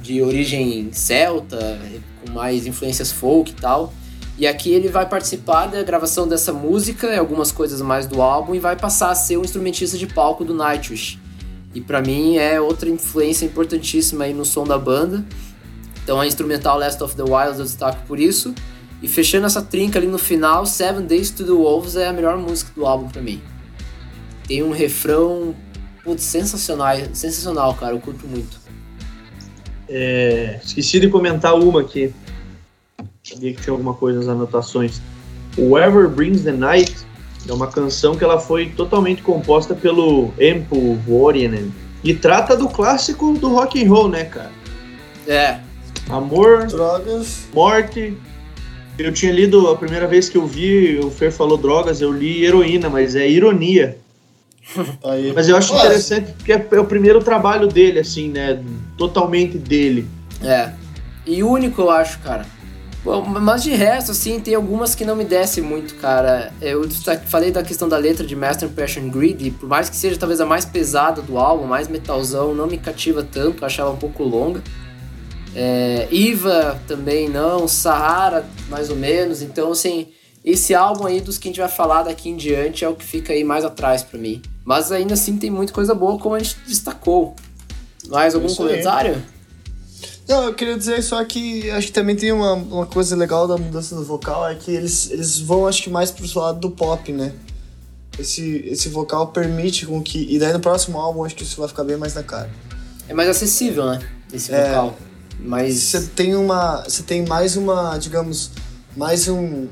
de 0.00 0.22
origem 0.22 0.90
celta, 0.92 1.78
com 2.24 2.32
mais 2.32 2.66
influências 2.66 3.10
folk 3.10 3.50
e 3.50 3.54
tal. 3.54 3.92
E 4.38 4.46
aqui 4.46 4.70
ele 4.70 4.88
vai 4.88 5.08
participar 5.08 5.66
da 5.66 5.82
gravação 5.82 6.28
dessa 6.28 6.52
música 6.52 7.08
e 7.08 7.18
algumas 7.18 7.50
coisas 7.50 7.82
mais 7.82 8.06
do 8.06 8.22
álbum 8.22 8.54
e 8.54 8.60
vai 8.60 8.76
passar 8.76 9.10
a 9.10 9.14
ser 9.14 9.36
um 9.36 9.42
instrumentista 9.42 9.98
de 9.98 10.06
palco 10.06 10.44
do 10.44 10.54
Nightwish. 10.54 11.18
E 11.74 11.80
para 11.80 12.00
mim 12.00 12.36
é 12.36 12.60
outra 12.60 12.88
influência 12.88 13.44
importantíssima 13.44 14.24
aí 14.24 14.32
no 14.32 14.44
som 14.44 14.64
da 14.64 14.78
banda. 14.78 15.24
Então 16.04 16.20
a 16.20 16.26
instrumental 16.26 16.78
Last 16.78 17.02
of 17.02 17.16
the 17.16 17.22
Wilds 17.22 17.58
eu 17.58 17.64
destaco 17.64 18.06
por 18.06 18.18
isso. 18.18 18.54
E 19.02 19.08
fechando 19.08 19.46
essa 19.46 19.60
trinca 19.60 19.98
ali 19.98 20.06
no 20.06 20.18
final, 20.18 20.64
Seven 20.66 21.06
Days 21.06 21.30
to 21.30 21.44
the 21.44 21.52
Wolves 21.52 21.96
é 21.96 22.08
a 22.08 22.12
melhor 22.12 22.36
música 22.36 22.70
do 22.74 22.86
álbum 22.86 23.08
para 23.08 23.20
mim. 23.20 23.42
Tem 24.46 24.62
um 24.62 24.70
refrão 24.70 25.54
putz, 26.04 26.22
sensacional, 26.22 26.96
sensacional, 27.12 27.74
cara, 27.74 27.94
eu 27.94 28.00
curto 28.00 28.26
muito. 28.26 28.67
É, 29.88 30.60
esqueci 30.64 31.00
de 31.00 31.08
comentar 31.08 31.54
uma 31.54 31.80
aqui. 31.80 32.12
Sabia 33.22 33.52
que 33.52 33.62
tinha 33.62 33.72
alguma 33.72 33.94
coisa 33.94 34.18
nas 34.18 34.28
anotações. 34.28 35.00
Whoever 35.56 36.08
Brings 36.08 36.42
the 36.42 36.52
Night 36.52 36.94
é 37.48 37.52
uma 37.52 37.66
canção 37.66 38.16
que 38.16 38.24
ela 38.24 38.38
foi 38.38 38.70
totalmente 38.70 39.22
composta 39.22 39.74
pelo 39.74 40.32
Empo 40.38 40.94
Vuorinen 41.06 41.72
e 42.04 42.14
trata 42.14 42.56
do 42.56 42.68
clássico 42.68 43.34
do 43.34 43.48
rock 43.48 43.82
and 43.82 43.88
roll, 43.88 44.08
né, 44.08 44.24
cara? 44.24 44.52
É, 45.26 45.58
Amor, 46.08 46.66
drogas, 46.66 47.46
morte. 47.52 48.16
Eu 48.98 49.12
tinha 49.12 49.30
lido 49.30 49.68
a 49.68 49.76
primeira 49.76 50.06
vez 50.06 50.28
que 50.28 50.38
eu 50.38 50.46
vi, 50.46 50.98
o 50.98 51.10
Fer 51.10 51.30
falou 51.30 51.58
drogas, 51.58 52.00
eu 52.00 52.10
li 52.10 52.44
heroína, 52.44 52.88
mas 52.88 53.14
é 53.14 53.28
ironia. 53.28 53.98
Aí. 55.04 55.32
Mas 55.34 55.48
eu 55.48 55.56
acho 55.56 55.72
Nossa. 55.72 55.86
interessante 55.86 56.32
porque 56.32 56.52
é, 56.52 56.66
é 56.72 56.80
o 56.80 56.84
primeiro 56.84 57.22
trabalho 57.22 57.68
dele, 57.68 58.00
assim, 58.00 58.28
né? 58.28 58.58
Totalmente 58.98 59.56
dele. 59.56 60.06
É. 60.42 60.72
E 61.24 61.42
único, 61.42 61.80
eu 61.80 61.90
acho, 61.90 62.18
cara. 62.18 62.44
Bom, 63.04 63.24
mas 63.24 63.62
de 63.62 63.70
resto, 63.70 64.10
assim, 64.10 64.40
tem 64.40 64.54
algumas 64.54 64.94
que 64.94 65.04
não 65.04 65.14
me 65.14 65.24
descem 65.24 65.62
muito, 65.62 65.94
cara. 65.94 66.52
Eu 66.60 66.86
falei 67.26 67.50
da 67.50 67.62
questão 67.62 67.88
da 67.88 67.96
letra 67.96 68.26
de 68.26 68.34
Master 68.34 68.68
Passion 68.68 69.08
Greed, 69.08 69.52
por 69.52 69.68
mais 69.68 69.88
que 69.88 69.96
seja 69.96 70.18
talvez 70.18 70.40
a 70.40 70.46
mais 70.46 70.64
pesada 70.64 71.22
do 71.22 71.38
álbum, 71.38 71.64
mais 71.64 71.86
metalzão, 71.88 72.54
não 72.54 72.66
me 72.66 72.76
cativa 72.76 73.22
tanto, 73.22 73.62
eu 73.62 73.66
achava 73.66 73.90
um 73.90 73.96
pouco 73.96 74.24
longa. 74.24 74.62
É, 75.54 76.08
Iva 76.10 76.78
também 76.86 77.28
não, 77.28 77.66
Sahara 77.68 78.44
mais 78.68 78.90
ou 78.90 78.96
menos. 78.96 79.42
Então, 79.42 79.72
assim, 79.72 80.08
esse 80.44 80.74
álbum 80.74 81.06
aí 81.06 81.20
dos 81.20 81.38
que 81.38 81.48
a 81.48 81.50
gente 81.50 81.60
vai 81.60 81.68
falar 81.68 82.02
daqui 82.02 82.28
em 82.28 82.36
diante 82.36 82.84
é 82.84 82.88
o 82.88 82.94
que 82.94 83.04
fica 83.04 83.32
aí 83.32 83.44
mais 83.44 83.64
atrás 83.64 84.02
para 84.02 84.18
mim. 84.18 84.42
Mas 84.64 84.92
ainda 84.92 85.14
assim 85.14 85.36
tem 85.36 85.50
muita 85.50 85.72
coisa 85.72 85.94
boa, 85.94 86.18
como 86.18 86.34
a 86.34 86.38
gente 86.38 86.56
destacou. 86.66 87.34
Mais 88.08 88.34
algum 88.34 88.52
comentário? 88.52 89.14
Aí. 89.14 89.38
Não, 90.28 90.44
eu 90.44 90.54
queria 90.54 90.76
dizer 90.76 91.02
só 91.02 91.24
que 91.24 91.70
acho 91.70 91.86
que 91.86 91.92
também 91.92 92.14
tem 92.14 92.32
uma, 92.32 92.52
uma 92.52 92.86
coisa 92.86 93.16
legal 93.16 93.48
da 93.48 93.56
mudança 93.56 93.94
do 93.94 94.04
vocal, 94.04 94.46
é 94.46 94.54
que 94.54 94.70
eles, 94.70 95.10
eles 95.10 95.38
vão, 95.38 95.66
acho 95.66 95.82
que, 95.82 95.90
mais 95.90 96.10
pro 96.10 96.26
lado 96.38 96.60
do 96.60 96.70
pop, 96.70 97.10
né? 97.12 97.32
Esse, 98.18 98.64
esse 98.66 98.88
vocal 98.88 99.28
permite 99.28 99.86
com 99.86 100.02
que. 100.02 100.26
E 100.28 100.38
daí 100.38 100.52
no 100.52 100.60
próximo 100.60 100.98
álbum 100.98 101.24
acho 101.24 101.34
que 101.34 101.44
isso 101.44 101.58
vai 101.58 101.68
ficar 101.68 101.84
bem 101.84 101.96
mais 101.96 102.14
na 102.14 102.22
cara. 102.22 102.50
É 103.08 103.14
mais 103.14 103.28
acessível, 103.28 103.86
né? 103.86 104.00
Esse 104.32 104.52
é, 104.52 104.68
vocal. 104.68 104.98
Mas 105.40 105.76
você 105.76 106.02
tem 106.02 106.34
uma, 106.34 106.82
você 106.82 107.02
tem 107.02 107.24
mais 107.24 107.56
uma, 107.56 107.96
digamos, 107.96 108.50
mais 108.96 109.28
um, 109.28 109.68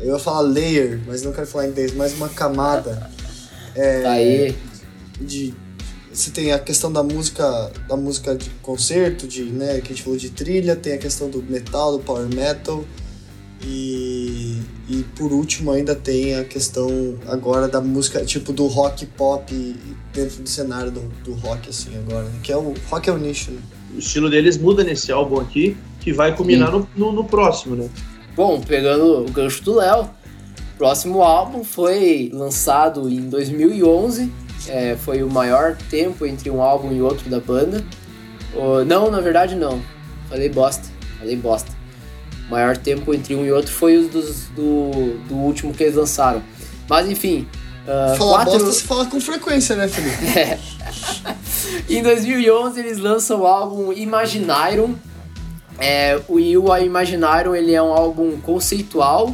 eu 0.00 0.14
ia 0.14 0.18
falar 0.18 0.40
layer, 0.40 1.00
mas 1.06 1.22
não 1.22 1.32
quero 1.32 1.46
falar 1.46 1.66
em 1.66 1.70
inglês, 1.70 1.92
mais 1.94 2.14
uma 2.14 2.28
camada. 2.28 3.10
É, 3.74 4.06
Aí. 4.06 4.56
De 5.20 5.52
você 6.18 6.30
tem 6.30 6.52
a 6.52 6.58
questão 6.58 6.92
da 6.92 7.02
música, 7.02 7.70
da 7.88 7.96
música 7.96 8.34
de 8.34 8.50
concerto, 8.62 9.26
de, 9.26 9.44
né, 9.44 9.80
que 9.80 9.92
a 9.92 9.94
gente 9.94 10.02
falou 10.02 10.18
de 10.18 10.30
trilha, 10.30 10.74
tem 10.74 10.94
a 10.94 10.98
questão 10.98 11.30
do 11.30 11.42
metal, 11.42 11.92
do 11.92 12.00
power 12.00 12.28
metal. 12.34 12.84
E, 13.62 14.60
e 14.88 15.04
por 15.16 15.32
último 15.32 15.72
ainda 15.72 15.94
tem 15.94 16.36
a 16.36 16.44
questão 16.44 16.88
agora 17.26 17.66
da 17.66 17.80
música, 17.80 18.24
tipo 18.24 18.52
do 18.52 18.66
rock 18.68 19.04
pop 19.04 19.52
dentro 20.12 20.42
do 20.42 20.48
cenário 20.48 20.92
do, 20.92 21.00
do 21.24 21.34
rock, 21.34 21.68
assim, 21.68 21.90
agora, 21.96 22.24
né? 22.24 22.38
que 22.42 22.52
é 22.52 22.56
o 22.56 22.72
rock 22.88 23.08
é 23.08 23.12
o 23.12 23.18
nicho, 23.18 23.50
né? 23.50 23.60
O 23.94 23.98
estilo 23.98 24.30
deles 24.30 24.56
muda 24.56 24.84
nesse 24.84 25.10
álbum 25.10 25.40
aqui, 25.40 25.76
que 26.00 26.12
vai 26.12 26.36
culminar 26.36 26.70
no, 26.70 26.88
no, 26.96 27.10
no, 27.10 27.24
próximo, 27.24 27.74
né? 27.74 27.88
Bom, 28.36 28.60
pegando 28.60 29.24
o 29.24 29.30
gancho 29.30 29.64
do 29.64 29.74
Léo, 29.74 30.02
o 30.02 30.78
próximo 30.78 31.22
álbum 31.22 31.64
foi 31.64 32.30
lançado 32.32 33.08
em 33.08 33.28
2011, 33.28 34.32
é, 34.68 34.96
foi 34.96 35.22
o 35.22 35.30
maior 35.30 35.76
tempo 35.90 36.26
entre 36.26 36.50
um 36.50 36.62
álbum 36.62 36.92
e 36.92 37.02
outro 37.02 37.28
da 37.28 37.40
banda. 37.40 37.84
Não, 38.86 39.10
na 39.10 39.20
verdade 39.20 39.54
não, 39.54 39.80
falei 40.28 40.48
bosta, 40.48 40.84
falei 41.18 41.36
bosta 41.36 41.78
maior 42.48 42.76
tempo 42.76 43.14
entre 43.14 43.34
um 43.34 43.44
e 43.44 43.52
outro 43.52 43.72
foi 43.72 43.98
o 43.98 44.08
dos, 44.08 44.44
do, 44.56 45.18
do 45.28 45.34
último 45.34 45.72
que 45.72 45.82
eles 45.84 45.94
lançaram. 45.94 46.42
Mas 46.88 47.08
enfim. 47.08 47.46
Uh, 47.84 48.16
Falar 48.16 48.44
quatro... 48.44 48.52
bosta 48.52 48.72
se 48.72 48.82
fala 48.82 49.06
com 49.06 49.20
frequência, 49.20 49.76
né, 49.76 49.88
Felipe? 49.88 50.26
é. 50.38 50.58
em 51.88 52.02
2011 52.02 52.80
eles 52.80 52.98
lançam 52.98 53.40
o 53.40 53.46
álbum 53.46 53.92
Imaginarium. 53.92 54.94
É, 55.78 56.20
o, 56.26 56.40
e 56.40 56.56
o 56.58 56.76
Imaginarium 56.76 57.54
ele 57.54 57.72
é 57.72 57.80
um 57.80 57.92
álbum 57.92 58.36
conceitual, 58.40 59.32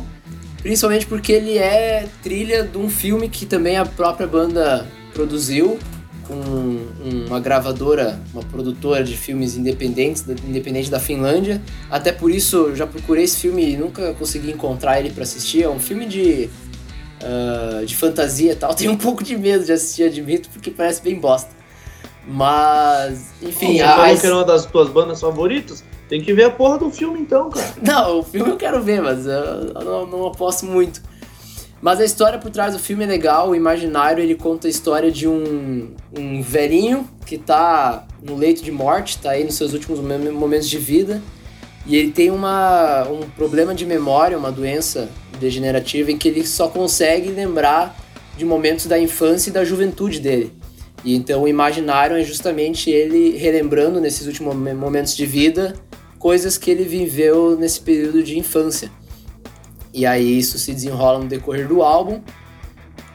principalmente 0.62 1.06
porque 1.06 1.32
ele 1.32 1.56
é 1.56 2.06
trilha 2.22 2.64
de 2.64 2.76
um 2.76 2.90
filme 2.90 3.30
que 3.30 3.46
também 3.46 3.78
a 3.78 3.86
própria 3.86 4.26
banda 4.26 4.86
produziu, 5.14 5.78
com 6.26 6.34
uma 7.26 7.38
gravadora, 7.38 8.20
uma 8.32 8.42
produtora 8.42 9.04
de 9.04 9.16
filmes 9.16 9.56
independentes, 9.56 10.24
independente 10.46 10.90
da 10.90 10.98
Finlândia. 10.98 11.62
Até 11.90 12.12
por 12.12 12.30
isso 12.30 12.56
eu 12.56 12.76
já 12.76 12.86
procurei 12.86 13.24
esse 13.24 13.38
filme 13.38 13.72
e 13.72 13.76
nunca 13.76 14.12
consegui 14.14 14.50
encontrar 14.50 14.98
ele 14.98 15.10
para 15.10 15.22
assistir. 15.22 15.62
É 15.62 15.68
um 15.68 15.78
filme 15.78 16.06
de, 16.06 16.50
uh, 17.22 17.86
de 17.86 17.94
fantasia 17.96 18.52
e 18.52 18.56
tal. 18.56 18.74
Tenho 18.76 18.92
um 18.92 18.96
pouco 18.96 19.22
de 19.22 19.36
medo 19.36 19.64
de 19.64 19.72
assistir, 19.72 20.04
admito, 20.04 20.48
porque 20.50 20.70
parece 20.70 21.02
bem 21.02 21.18
bosta. 21.18 21.50
Mas, 22.26 23.32
enfim. 23.42 23.76
Você 23.76 23.82
a... 23.82 23.96
falou 23.96 24.18
que 24.18 24.26
era 24.26 24.36
uma 24.36 24.44
das 24.44 24.66
tuas 24.66 24.88
bandas 24.88 25.20
favoritas? 25.20 25.84
Tem 26.08 26.20
que 26.20 26.32
ver 26.32 26.44
a 26.44 26.50
porra 26.50 26.78
do 26.78 26.90
filme 26.90 27.20
então, 27.20 27.50
cara. 27.50 27.74
Não, 27.82 28.20
o 28.20 28.22
filme 28.22 28.50
eu 28.50 28.56
quero 28.56 28.82
ver, 28.82 29.00
mas 29.02 29.26
eu, 29.26 29.32
eu 29.32 29.84
não, 29.84 30.06
não 30.06 30.26
aposto 30.26 30.66
muito. 30.66 31.02
Mas 31.84 32.00
a 32.00 32.04
história 32.06 32.38
por 32.38 32.50
trás 32.50 32.72
do 32.72 32.78
filme 32.78 33.04
é 33.04 33.06
legal, 33.06 33.50
o 33.50 33.54
Imaginário 33.54 34.24
ele 34.24 34.34
conta 34.34 34.66
a 34.66 34.70
história 34.70 35.12
de 35.12 35.28
um, 35.28 35.90
um 36.18 36.40
velhinho 36.40 37.06
que 37.26 37.36
tá 37.36 38.08
no 38.22 38.36
leito 38.36 38.64
de 38.64 38.72
morte, 38.72 39.18
tá 39.18 39.32
aí 39.32 39.44
nos 39.44 39.56
seus 39.56 39.74
últimos 39.74 40.00
momentos 40.00 40.66
de 40.66 40.78
vida, 40.78 41.22
e 41.84 41.94
ele 41.94 42.10
tem 42.10 42.30
uma, 42.30 43.06
um 43.06 43.28
problema 43.36 43.74
de 43.74 43.84
memória, 43.84 44.38
uma 44.38 44.50
doença 44.50 45.10
degenerativa 45.38 46.10
em 46.10 46.16
que 46.16 46.26
ele 46.26 46.46
só 46.46 46.68
consegue 46.68 47.28
lembrar 47.28 47.94
de 48.34 48.46
momentos 48.46 48.86
da 48.86 48.98
infância 48.98 49.50
e 49.50 49.52
da 49.52 49.62
juventude 49.62 50.20
dele. 50.20 50.54
E 51.04 51.14
então 51.14 51.42
o 51.42 51.48
imaginário 51.48 52.16
é 52.16 52.24
justamente 52.24 52.88
ele 52.88 53.36
relembrando 53.36 54.00
nesses 54.00 54.26
últimos 54.26 54.56
momentos 54.56 55.14
de 55.14 55.26
vida 55.26 55.74
coisas 56.18 56.56
que 56.56 56.70
ele 56.70 56.84
viveu 56.84 57.58
nesse 57.58 57.78
período 57.78 58.22
de 58.22 58.38
infância. 58.38 58.90
E 59.94 60.04
aí 60.04 60.36
isso 60.36 60.58
se 60.58 60.74
desenrola 60.74 61.20
no 61.20 61.26
decorrer 61.26 61.68
do 61.68 61.80
álbum. 61.80 62.20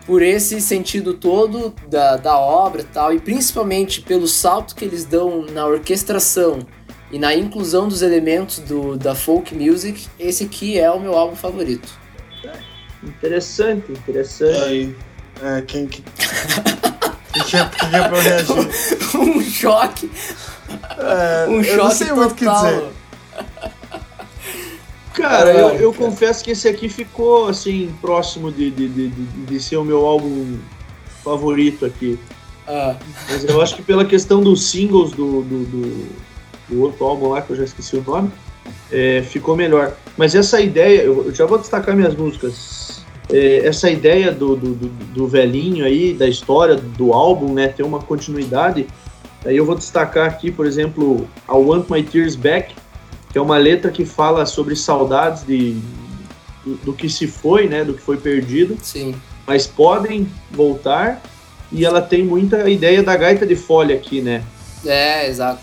Por 0.06 0.22
esse 0.22 0.60
sentido 0.62 1.14
todo 1.14 1.76
da, 1.88 2.16
da 2.16 2.40
obra 2.40 2.84
tal, 2.84 3.14
e 3.14 3.20
principalmente 3.20 4.02
pelo 4.02 4.28
salto 4.28 4.74
que 4.74 4.86
eles 4.86 5.06
dão 5.06 5.46
na 5.46 5.68
orquestração 5.68 6.66
e 7.12 7.20
na 7.20 7.36
inclusão 7.36 7.88
dos 7.88 8.02
elementos 8.02 8.60
do, 8.60 8.98
da 8.98 9.14
folk 9.14 9.54
music, 9.54 10.08
esse 10.18 10.46
aqui 10.46 10.80
é 10.80 10.90
o 10.90 11.00
meu 11.00 11.16
álbum 11.16 11.36
favorito. 11.36 11.90
Interessante, 13.04 13.92
interessante. 13.92 14.64
Aí, 14.64 14.96
é, 15.44 15.62
quem 15.62 15.86
que. 15.86 16.02
quem 17.34 17.44
que 17.44 17.58
é, 17.58 17.66
quem 17.66 18.00
é 18.00 18.08
pra 18.08 18.22
reagir? 18.22 18.56
um 19.16 19.42
choque. 19.42 20.12
É, 20.98 21.48
um 21.50 21.64
choque 21.64 21.70
eu 21.70 21.78
não 21.78 21.92
sei 21.92 22.08
total. 22.08 22.18
muito 22.18 22.32
o 22.32 22.36
que 22.36 22.46
dizer. 22.48 22.99
Cara, 25.20 25.52
eu, 25.52 25.70
eu 25.76 25.94
confesso 25.94 26.44
que 26.44 26.52
esse 26.52 26.68
aqui 26.68 26.88
ficou, 26.88 27.50
assim, 27.50 27.94
próximo 28.00 28.52
de, 28.52 28.72
de, 28.72 28.88
de, 28.88 29.10
de 29.10 29.60
ser 29.60 29.76
o 29.76 29.84
meu 29.84 30.06
álbum 30.06 30.58
favorito 31.24 31.86
aqui. 31.86 32.18
Ah. 32.66 32.96
Mas 33.30 33.44
eu 33.44 33.62
acho 33.62 33.76
que 33.76 33.82
pela 33.82 34.06
questão 34.06 34.42
dos 34.42 34.70
singles 34.70 35.12
do, 35.12 35.42
do, 35.42 35.66
do, 35.66 36.08
do 36.70 36.82
outro 36.82 37.06
álbum 37.06 37.30
lá, 37.30 37.42
que 37.42 37.50
eu 37.50 37.58
já 37.58 37.64
esqueci 37.66 37.98
o 37.98 38.04
nome, 38.04 38.32
é, 38.92 39.22
ficou 39.22 39.56
melhor. 39.56 39.94
Mas 40.16 40.36
essa 40.36 40.62
ideia, 40.62 41.02
eu 41.02 41.34
já 41.34 41.46
vou 41.46 41.58
destacar 41.58 41.96
minhas 41.96 42.16
músicas. 42.16 43.04
É, 43.32 43.68
essa 43.68 43.90
ideia 43.90 44.32
do, 44.32 44.56
do, 44.56 44.74
do, 44.74 44.88
do, 44.88 45.28
velhinho 45.28 45.86
aí, 45.86 46.14
da 46.14 46.28
história 46.28 46.76
do 46.76 47.12
álbum, 47.12 47.54
né, 47.54 47.68
ter 47.68 47.84
uma 47.84 48.00
continuidade. 48.00 48.88
Aí 49.46 49.58
eu 49.58 49.66
vou 49.66 49.76
destacar 49.76 50.28
aqui, 50.28 50.50
por 50.50 50.66
exemplo, 50.66 51.28
I 51.48 51.54
Want 51.54 51.90
My 51.90 52.04
Tears 52.04 52.36
Back, 52.36 52.74
que 53.32 53.38
é 53.38 53.42
uma 53.42 53.58
letra 53.58 53.92
que 53.92 54.06
fala 54.06 54.46
sobre 54.46 54.76
saudades 54.76 55.46
de, 55.46 55.78
do, 56.66 56.76
do, 56.86 56.94
que 56.94 57.10
se 57.10 57.28
foi, 57.28 57.68
né, 57.68 57.84
do 57.84 57.94
que 57.94 58.02
foi 58.02 58.18
perdido. 58.18 58.78
Sim. 58.82 59.16
Mas 59.46 59.68
podem 59.68 60.28
voltar 60.52 61.22
e 61.72 61.86
ela 61.86 62.02
tem 62.02 62.24
muita 62.24 62.70
ideia 62.70 63.04
da 63.04 63.16
gaita 63.16 63.46
de 63.46 63.56
folha 63.56 63.96
aqui, 63.96 64.22
né? 64.22 64.44
É, 64.86 65.28
exato. 65.28 65.62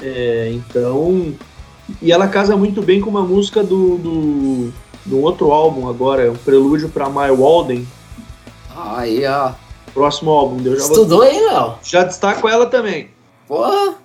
É, 0.00 0.50
então, 0.52 1.34
e 2.00 2.12
ela 2.12 2.28
casa 2.28 2.56
muito 2.56 2.80
bem 2.80 3.00
com 3.00 3.10
uma 3.10 3.22
música 3.22 3.62
do, 3.62 3.98
do, 3.98 4.72
do 5.04 5.20
outro 5.20 5.50
álbum 5.50 5.88
agora, 5.88 6.22
é 6.22 6.30
um 6.30 6.36
prelúdio 6.36 6.88
para 6.88 7.08
My 7.08 7.30
Walden. 7.30 7.86
Aí, 8.74 9.26
ó. 9.26 9.52
Próximo 9.92 10.30
álbum, 10.30 10.60
eu 10.64 10.76
já 10.76 10.82
Estudou 10.82 11.18
vou... 11.18 11.22
aí, 11.22 11.40
Léo? 11.40 11.74
Já 11.82 12.04
destaco 12.04 12.48
ela 12.48 12.66
também. 12.66 13.10
Porra! 13.48 13.96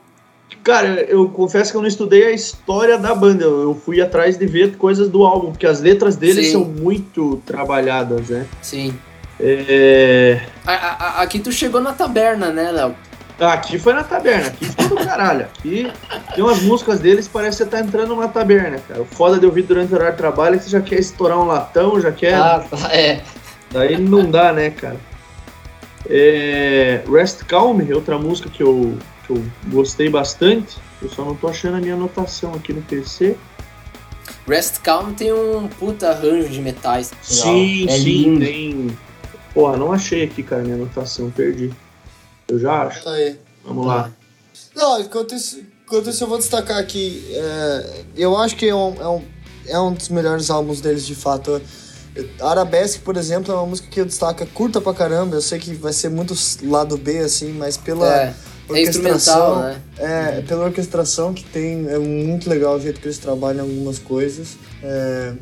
Cara, 0.64 1.02
eu 1.02 1.30
confesso 1.30 1.72
que 1.72 1.78
eu 1.78 1.82
não 1.82 1.88
estudei 1.88 2.26
a 2.26 2.32
história 2.32 2.98
da 2.98 3.14
banda, 3.14 3.46
eu 3.46 3.80
fui 3.86 4.02
atrás 4.02 4.36
de 4.36 4.48
ver 4.48 4.78
coisas 4.78 5.10
do 5.10 5.24
álbum, 5.24 5.52
porque 5.52 5.68
as 5.68 5.80
letras 5.80 6.16
deles 6.16 6.48
Sim. 6.48 6.52
são 6.54 6.66
muito 6.66 7.42
trabalhadas, 7.46 8.30
né? 8.30 8.48
Sim. 8.64 8.98
É... 9.40 10.42
A, 10.66 10.74
a, 10.74 11.22
aqui 11.22 11.40
tu 11.40 11.52
chegou 11.52 11.82
na 11.82 11.94
taberna, 11.94 12.50
né, 12.50 12.72
Léo? 12.72 12.96
Aqui 13.40 13.78
foi 13.78 13.94
na 13.94 14.04
taberna, 14.04 14.48
aqui 14.48 14.66
foi 14.66 14.88
do 14.88 14.96
caralho. 14.96 15.46
Aqui 15.46 15.92
tem 16.34 16.44
umas 16.44 16.62
músicas 16.62 17.00
deles, 17.00 17.28
parece 17.28 17.58
que 17.58 17.64
você 17.64 17.70
tá 17.70 17.80
entrando 17.82 18.10
numa 18.10 18.30
taberna, 18.30 18.80
cara. 18.88 19.02
O 19.02 19.06
foda 19.06 19.38
de 19.38 19.46
ouvir 19.46 19.64
durante 19.64 19.92
o 19.92 19.96
horário 19.96 20.14
de 20.14 20.18
trabalho 20.18 20.56
é 20.56 20.58
que 20.58 20.64
você 20.64 20.70
já 20.70 20.82
quer 20.82 21.00
estourar 21.00 21.38
um 21.38 21.46
latão, 21.46 22.00
já 22.00 22.12
quer. 22.12 22.36
Ah, 22.36 22.66
tá, 22.68 22.96
é. 22.96 23.22
Daí 23.72 23.98
não 23.98 24.32
dá, 24.32 24.54
né, 24.54 24.70
cara? 24.70 24.98
É... 26.10 27.02
Rest 27.12 27.44
Calm, 27.44 27.82
outra 27.94 28.18
música 28.18 28.50
que 28.50 28.64
eu 28.64 28.98
que 29.26 29.32
eu 29.32 29.44
gostei 29.68 30.10
bastante. 30.10 30.78
Eu 31.02 31.10
só 31.10 31.24
não 31.24 31.36
tô 31.36 31.48
achando 31.48 31.78
a 31.78 31.82
minha 31.82 31.94
anotação 31.94 32.54
aqui 32.54 32.74
no 32.74 32.82
PC. 32.82 33.36
Rest 34.48 34.80
Calm 34.82 35.14
tem 35.14 35.34
um 35.34 35.68
puta 35.68 36.10
arranjo 36.10 36.50
de 36.50 36.62
metais. 36.62 37.12
Sim, 37.22 37.88
é 37.88 37.98
sim, 37.98 38.04
lindo. 38.04 38.40
tem. 38.40 38.98
Porra, 39.54 39.78
não 39.78 39.92
achei 39.92 40.24
aqui, 40.24 40.44
cara, 40.44 40.64
minha 40.64 40.76
anotação, 40.76 41.32
perdi. 41.32 41.72
Eu 42.48 42.60
já 42.60 42.84
acho. 42.84 43.04
Tá 43.04 43.12
aí. 43.12 43.40
Vamos 43.64 43.88
lá. 43.88 44.12
Não, 44.76 45.00
enquanto 45.00 45.34
isso, 45.34 45.62
enquanto 45.84 46.10
isso 46.10 46.24
eu 46.24 46.28
vou 46.28 46.38
destacar 46.38 46.78
aqui. 46.78 47.26
É, 47.32 48.04
eu 48.16 48.38
acho 48.38 48.56
que 48.56 48.68
é 48.68 48.76
um, 48.76 49.02
é, 49.02 49.08
um, 49.08 49.24
é 49.68 49.80
um 49.80 49.94
dos 49.94 50.10
melhores 50.10 50.50
álbuns 50.50 50.82
deles, 50.82 51.06
de 51.06 51.16
fato. 51.16 51.62
Arabesque, 52.40 53.00
por 53.00 53.18
exemplo, 53.18 53.52
é 53.52 53.56
uma 53.56 53.66
música 53.66 53.88
que 53.90 54.00
eu 54.00 54.06
destaco, 54.06 54.44
é 54.44 54.46
curta 54.46 54.80
pra 54.80 54.94
caramba. 54.94 55.36
Eu 55.36 55.42
sei 55.42 55.60
que 55.60 55.74
vai 55.74 55.92
ser 55.92 56.10
muito 56.10 56.34
lado 56.64 56.98
B, 56.98 57.20
assim, 57.20 57.52
mas 57.54 57.78
pela. 57.78 58.08
É 58.08 58.36
é 58.70 58.82
instrumental, 58.82 59.62
né? 59.62 59.82
É, 59.98 60.42
pela 60.42 60.66
orquestração 60.66 61.34
que 61.34 61.44
tem, 61.44 61.88
é 61.88 62.00
muito 62.00 62.50
legal 62.50 62.76
o 62.76 62.82
jeito 62.82 63.00
que 63.00 63.08
eles 63.08 63.18
trabalham 63.18 63.66
algumas 63.66 64.00
coisas. 64.00 64.58
É, 64.82 65.34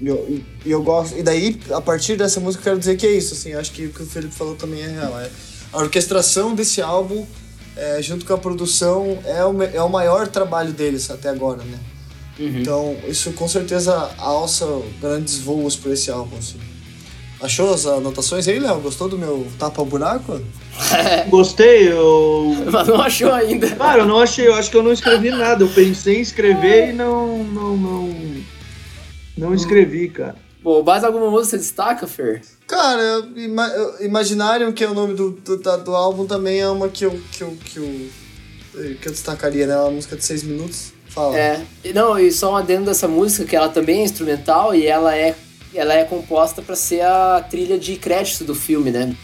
e 0.00 0.06
eu, 0.06 0.40
eu 0.64 0.82
gosto. 0.82 1.18
E 1.18 1.22
daí, 1.22 1.60
a 1.70 1.80
partir 1.80 2.16
dessa 2.16 2.40
música, 2.40 2.62
eu 2.62 2.64
quero 2.64 2.78
dizer 2.78 2.96
que 2.96 3.06
é 3.06 3.12
isso, 3.12 3.34
assim, 3.34 3.52
acho 3.52 3.72
que 3.72 3.86
o 3.86 3.90
que 3.90 4.02
o 4.02 4.06
Felipe 4.06 4.34
falou 4.34 4.54
também 4.56 4.82
é 4.82 4.88
real. 4.88 5.20
É, 5.20 5.28
a 5.72 5.78
orquestração 5.78 6.54
desse 6.54 6.80
álbum, 6.80 7.26
é, 7.76 8.00
junto 8.00 8.24
com 8.24 8.32
a 8.32 8.38
produção, 8.38 9.18
é 9.24 9.44
o, 9.44 9.62
é 9.62 9.82
o 9.82 9.88
maior 9.88 10.26
trabalho 10.28 10.72
deles 10.72 11.10
até 11.10 11.28
agora, 11.28 11.62
né? 11.62 11.78
Uhum. 12.38 12.58
Então, 12.58 12.96
isso 13.06 13.32
com 13.32 13.46
certeza 13.46 14.10
alça 14.16 14.64
grandes 15.00 15.38
voos 15.38 15.76
por 15.76 15.92
esse 15.92 16.10
álbum, 16.10 16.38
assim. 16.38 16.58
Achou 17.42 17.72
as 17.72 17.86
anotações 17.86 18.46
aí, 18.46 18.58
Léo? 18.58 18.80
Gostou 18.80 19.08
do 19.08 19.16
meu 19.16 19.46
tapa-buraco? 19.58 20.40
Gostei, 21.28 21.90
eu. 21.90 22.54
Mas 22.70 22.86
não 22.86 23.00
achou 23.00 23.32
ainda. 23.32 23.70
Cara, 23.70 24.02
eu 24.02 24.06
não 24.06 24.18
achei, 24.18 24.46
eu 24.46 24.54
acho 24.54 24.70
que 24.70 24.76
eu 24.76 24.82
não 24.82 24.92
escrevi 24.92 25.30
nada. 25.30 25.64
Eu 25.64 25.68
pensei 25.68 26.18
em 26.18 26.20
escrever 26.20 26.90
e 26.90 26.92
não. 26.92 27.42
não, 27.44 27.76
não, 27.76 28.16
não 29.38 29.54
escrevi, 29.54 30.08
cara. 30.10 30.36
Bom, 30.62 30.82
mais 30.82 31.02
alguma 31.02 31.30
música 31.30 31.52
você 31.52 31.58
destaca, 31.58 32.06
Fer? 32.06 32.42
Cara, 32.66 33.00
eu, 33.00 33.38
ima, 33.38 33.70
que 34.74 34.84
é 34.84 34.88
o 34.88 34.94
nome 34.94 35.14
do, 35.14 35.30
do, 35.30 35.56
do, 35.56 35.94
álbum, 35.94 36.26
também 36.26 36.60
é 36.60 36.68
uma 36.68 36.88
que 36.88 37.06
eu, 37.06 37.18
que 37.32 37.42
eu, 37.42 37.56
que 37.64 37.78
eu, 37.78 38.10
que 39.00 39.08
eu 39.08 39.12
destacaria, 39.12 39.66
né? 39.66 39.76
Uma 39.76 39.92
música 39.92 40.16
de 40.16 40.24
seis 40.24 40.42
minutos. 40.42 40.92
Fala. 41.08 41.36
É, 41.36 41.64
não, 41.94 42.18
e 42.18 42.30
só 42.30 42.52
um 42.52 42.56
adendo 42.56 42.84
dessa 42.84 43.08
música, 43.08 43.44
que 43.46 43.56
ela 43.56 43.70
também 43.70 44.00
é 44.00 44.04
instrumental 44.04 44.74
e 44.74 44.86
ela 44.86 45.16
é, 45.16 45.34
ela 45.74 45.94
é 45.94 46.04
composta 46.04 46.60
para 46.62 46.76
ser 46.76 47.02
a 47.02 47.44
trilha 47.48 47.78
de 47.78 47.96
crédito 47.96 48.44
do 48.44 48.54
filme, 48.54 48.90
né? 48.90 49.14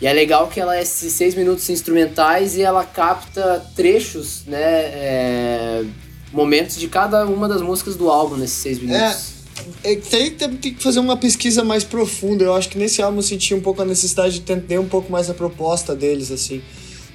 E 0.00 0.06
é 0.06 0.12
legal 0.12 0.48
que 0.48 0.60
ela 0.60 0.76
é 0.76 0.82
esses 0.82 1.12
seis 1.12 1.34
minutos 1.34 1.68
instrumentais 1.70 2.56
e 2.56 2.62
ela 2.62 2.84
capta 2.84 3.64
trechos, 3.74 4.42
né? 4.46 4.60
É, 4.60 5.84
momentos 6.32 6.76
de 6.76 6.86
cada 6.86 7.24
uma 7.24 7.48
das 7.48 7.62
músicas 7.62 7.96
do 7.96 8.10
álbum 8.10 8.36
nesses 8.36 8.58
seis 8.58 8.78
minutos. 8.78 9.36
É, 9.82 9.92
é 9.92 9.96
tem, 9.96 10.30
tem 10.30 10.74
que 10.74 10.82
fazer 10.82 11.00
uma 11.00 11.16
pesquisa 11.16 11.64
mais 11.64 11.82
profunda. 11.82 12.44
Eu 12.44 12.54
acho 12.54 12.68
que 12.68 12.76
nesse 12.76 13.00
álbum 13.00 13.18
eu 13.18 13.22
senti 13.22 13.54
um 13.54 13.60
pouco 13.60 13.80
a 13.80 13.84
necessidade 13.84 14.34
de 14.34 14.40
entender 14.40 14.78
um 14.78 14.88
pouco 14.88 15.10
mais 15.10 15.30
a 15.30 15.34
proposta 15.34 15.94
deles, 15.94 16.30
assim. 16.30 16.60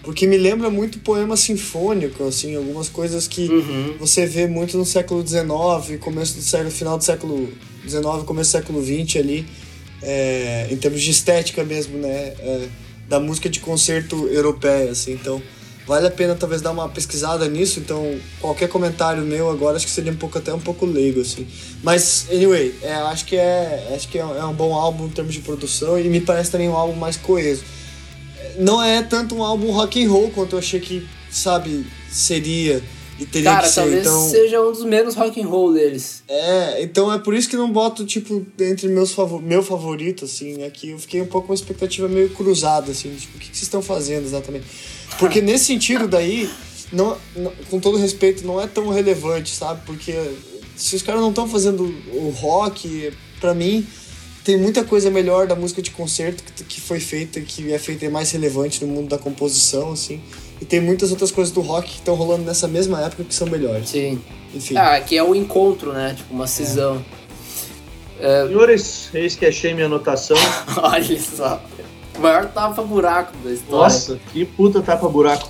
Porque 0.04 0.26
me 0.26 0.38
lembra 0.38 0.70
muito 0.70 1.00
poema 1.00 1.38
sinfônico, 1.38 2.24
assim, 2.24 2.56
algumas 2.56 2.90
coisas 2.90 3.28
que 3.28 3.48
uhum. 3.48 3.96
você 4.00 4.26
vê 4.26 4.48
muito 4.48 4.78
no 4.78 4.86
século 4.86 5.26
XIX, 5.26 6.00
começo 6.00 6.36
do 6.36 6.42
século, 6.42 6.72
final 6.72 6.98
do 6.98 7.04
século 7.04 7.50
XIX, 7.88 8.04
começo 8.26 8.50
do 8.50 8.54
século 8.54 8.84
XX 8.84 9.18
ali 9.18 9.46
é, 10.02 10.68
em 10.70 10.78
termos 10.78 11.02
de 11.02 11.12
estética 11.12 11.64
mesmo, 11.64 11.98
né? 11.98 12.34
É, 12.40 12.68
da 13.08 13.20
música 13.20 13.50
de 13.50 13.60
concerto 13.60 14.28
europeia, 14.28 14.92
assim. 14.92 15.12
Então, 15.14 15.42
vale 15.86 16.08
a 16.08 16.12
pena 16.12 16.34
talvez 16.34 16.62
dar 16.62 16.72
uma 16.72 16.88
pesquisada 16.88 17.48
nisso. 17.48 17.80
Então, 17.80 18.18
qualquer 18.40 18.70
comentário 18.70 19.22
meu 19.24 19.50
agora 19.50 19.76
acho 19.76 19.86
que 19.86 19.92
seria 19.92 20.12
um 20.12 20.16
pouco 20.16 20.38
até 20.38 20.54
um 20.54 20.60
pouco 20.60 20.86
leigo, 20.86 21.22
assim. 21.22 21.46
Mas, 21.84 22.28
anyway, 22.32 22.74
é, 22.82 22.94
acho 22.94 23.26
que 23.26 23.36
é 23.36 23.92
acho 23.94 24.08
que 24.08 24.18
é, 24.18 24.22
é 24.22 24.46
um 24.46 24.54
bom 24.54 24.74
álbum 24.74 25.08
em 25.08 25.10
termos 25.10 25.34
de 25.34 25.42
produção 25.42 26.00
e 26.00 26.08
me 26.08 26.22
parece 26.22 26.50
também 26.50 26.70
um 26.70 26.76
álbum 26.76 26.98
mais 26.98 27.18
coeso. 27.18 27.64
Não 28.58 28.82
é 28.84 29.02
tanto 29.02 29.36
um 29.36 29.44
álbum 29.44 29.72
rock 29.72 30.04
and 30.04 30.10
roll 30.10 30.30
quanto 30.32 30.54
eu 30.54 30.60
achei 30.60 30.80
que, 30.80 31.08
sabe, 31.30 31.86
seria 32.10 32.82
e 33.22 33.26
teria 33.26 33.52
Cara, 33.52 33.64
que 33.64 33.70
ser, 33.70 33.82
talvez 33.82 34.02
então... 34.02 34.30
seja 34.30 34.62
um 34.62 34.72
dos 34.72 34.84
menos 34.84 35.14
rock 35.14 35.40
and 35.40 35.48
roll 35.48 35.74
deles. 35.74 36.24
É, 36.28 36.82
então 36.82 37.14
é 37.14 37.20
por 37.20 37.36
isso 37.36 37.48
que 37.48 37.56
não 37.56 37.72
boto, 37.72 38.04
tipo, 38.04 38.44
entre 38.60 38.88
meus 38.88 39.12
favor... 39.12 39.40
meu 39.40 39.62
favorito, 39.62 40.26
assim, 40.26 40.64
aqui 40.64 40.90
eu 40.90 40.98
fiquei 40.98 41.22
um 41.22 41.28
pouco 41.28 41.48
com 41.48 41.54
uma 41.54 41.56
expectativa 41.56 42.08
meio 42.08 42.32
cruzada, 42.32 42.92
assim, 42.92 43.14
tipo, 43.16 43.38
o 43.38 43.40
que, 43.40 43.52
que 43.52 43.56
vocês 43.56 43.64
estão 43.64 43.82
fazendo 43.82 44.26
exatamente? 44.26 44.66
Porque 45.20 45.40
nesse 45.42 45.66
sentido 45.66 46.08
daí, 46.08 46.50
não, 46.92 47.16
não, 47.36 47.52
com 47.70 47.80
todo 47.80 47.96
respeito, 47.96 48.46
não 48.46 48.60
é 48.60 48.66
tão 48.66 48.90
relevante, 48.90 49.52
sabe? 49.52 49.82
Porque 49.86 50.16
se 50.76 50.96
os 50.96 51.04
caras 51.04 51.22
não 51.22 51.30
estão 51.30 51.48
fazendo 51.48 51.84
o 51.84 52.30
rock, 52.30 53.14
para 53.40 53.54
mim, 53.54 53.86
tem 54.44 54.58
muita 54.58 54.84
coisa 54.84 55.10
melhor 55.10 55.48
da 55.48 55.56
música 55.56 55.82
de 55.82 55.92
concerto 55.92 56.44
que, 56.44 56.64
que 56.64 56.82
foi 56.82 57.00
feita, 57.00 57.40
que 57.42 57.72
é 57.72 57.78
feita 57.78 58.06
é 58.06 58.10
mais 58.10 58.32
relevante 58.32 58.84
no 58.84 58.92
mundo 58.92 59.10
da 59.10 59.18
composição, 59.18 59.92
assim. 59.92 60.22
E 60.60 60.66
tem 60.66 60.80
muitas 60.80 61.12
outras 61.12 61.32
coisas 61.32 61.54
do 61.54 61.62
rock 61.62 61.90
que 61.90 61.96
estão 61.96 62.16
rolando 62.16 62.44
nessa 62.44 62.68
mesma 62.68 63.02
época 63.02 63.24
que 63.24 63.34
são 63.34 63.48
melhores. 63.48 63.90
Sim. 63.90 64.22
Enfim. 64.54 64.76
Ah, 64.78 65.00
que 65.00 65.18
é 65.18 65.24
o 65.24 65.34
encontro, 65.34 65.94
né? 65.94 66.14
Tipo, 66.16 66.34
uma 66.34 66.48
cisão. 66.48 67.04
É. 68.20 68.44
É... 68.44 68.48
Senhores, 68.48 69.10
eis 69.14 69.36
que 69.36 69.46
achei 69.46 69.74
minha 69.74 69.88
anotação. 69.88 70.38
Olha 70.78 71.20
só. 71.20 71.62
O 72.18 72.22
maior 72.22 72.48
tapa-buraco 72.48 73.36
da 73.44 73.52
história. 73.52 73.84
Nossa, 73.84 74.20
que 74.32 74.46
puta 74.46 74.82
tapa-buraco. 74.82 75.50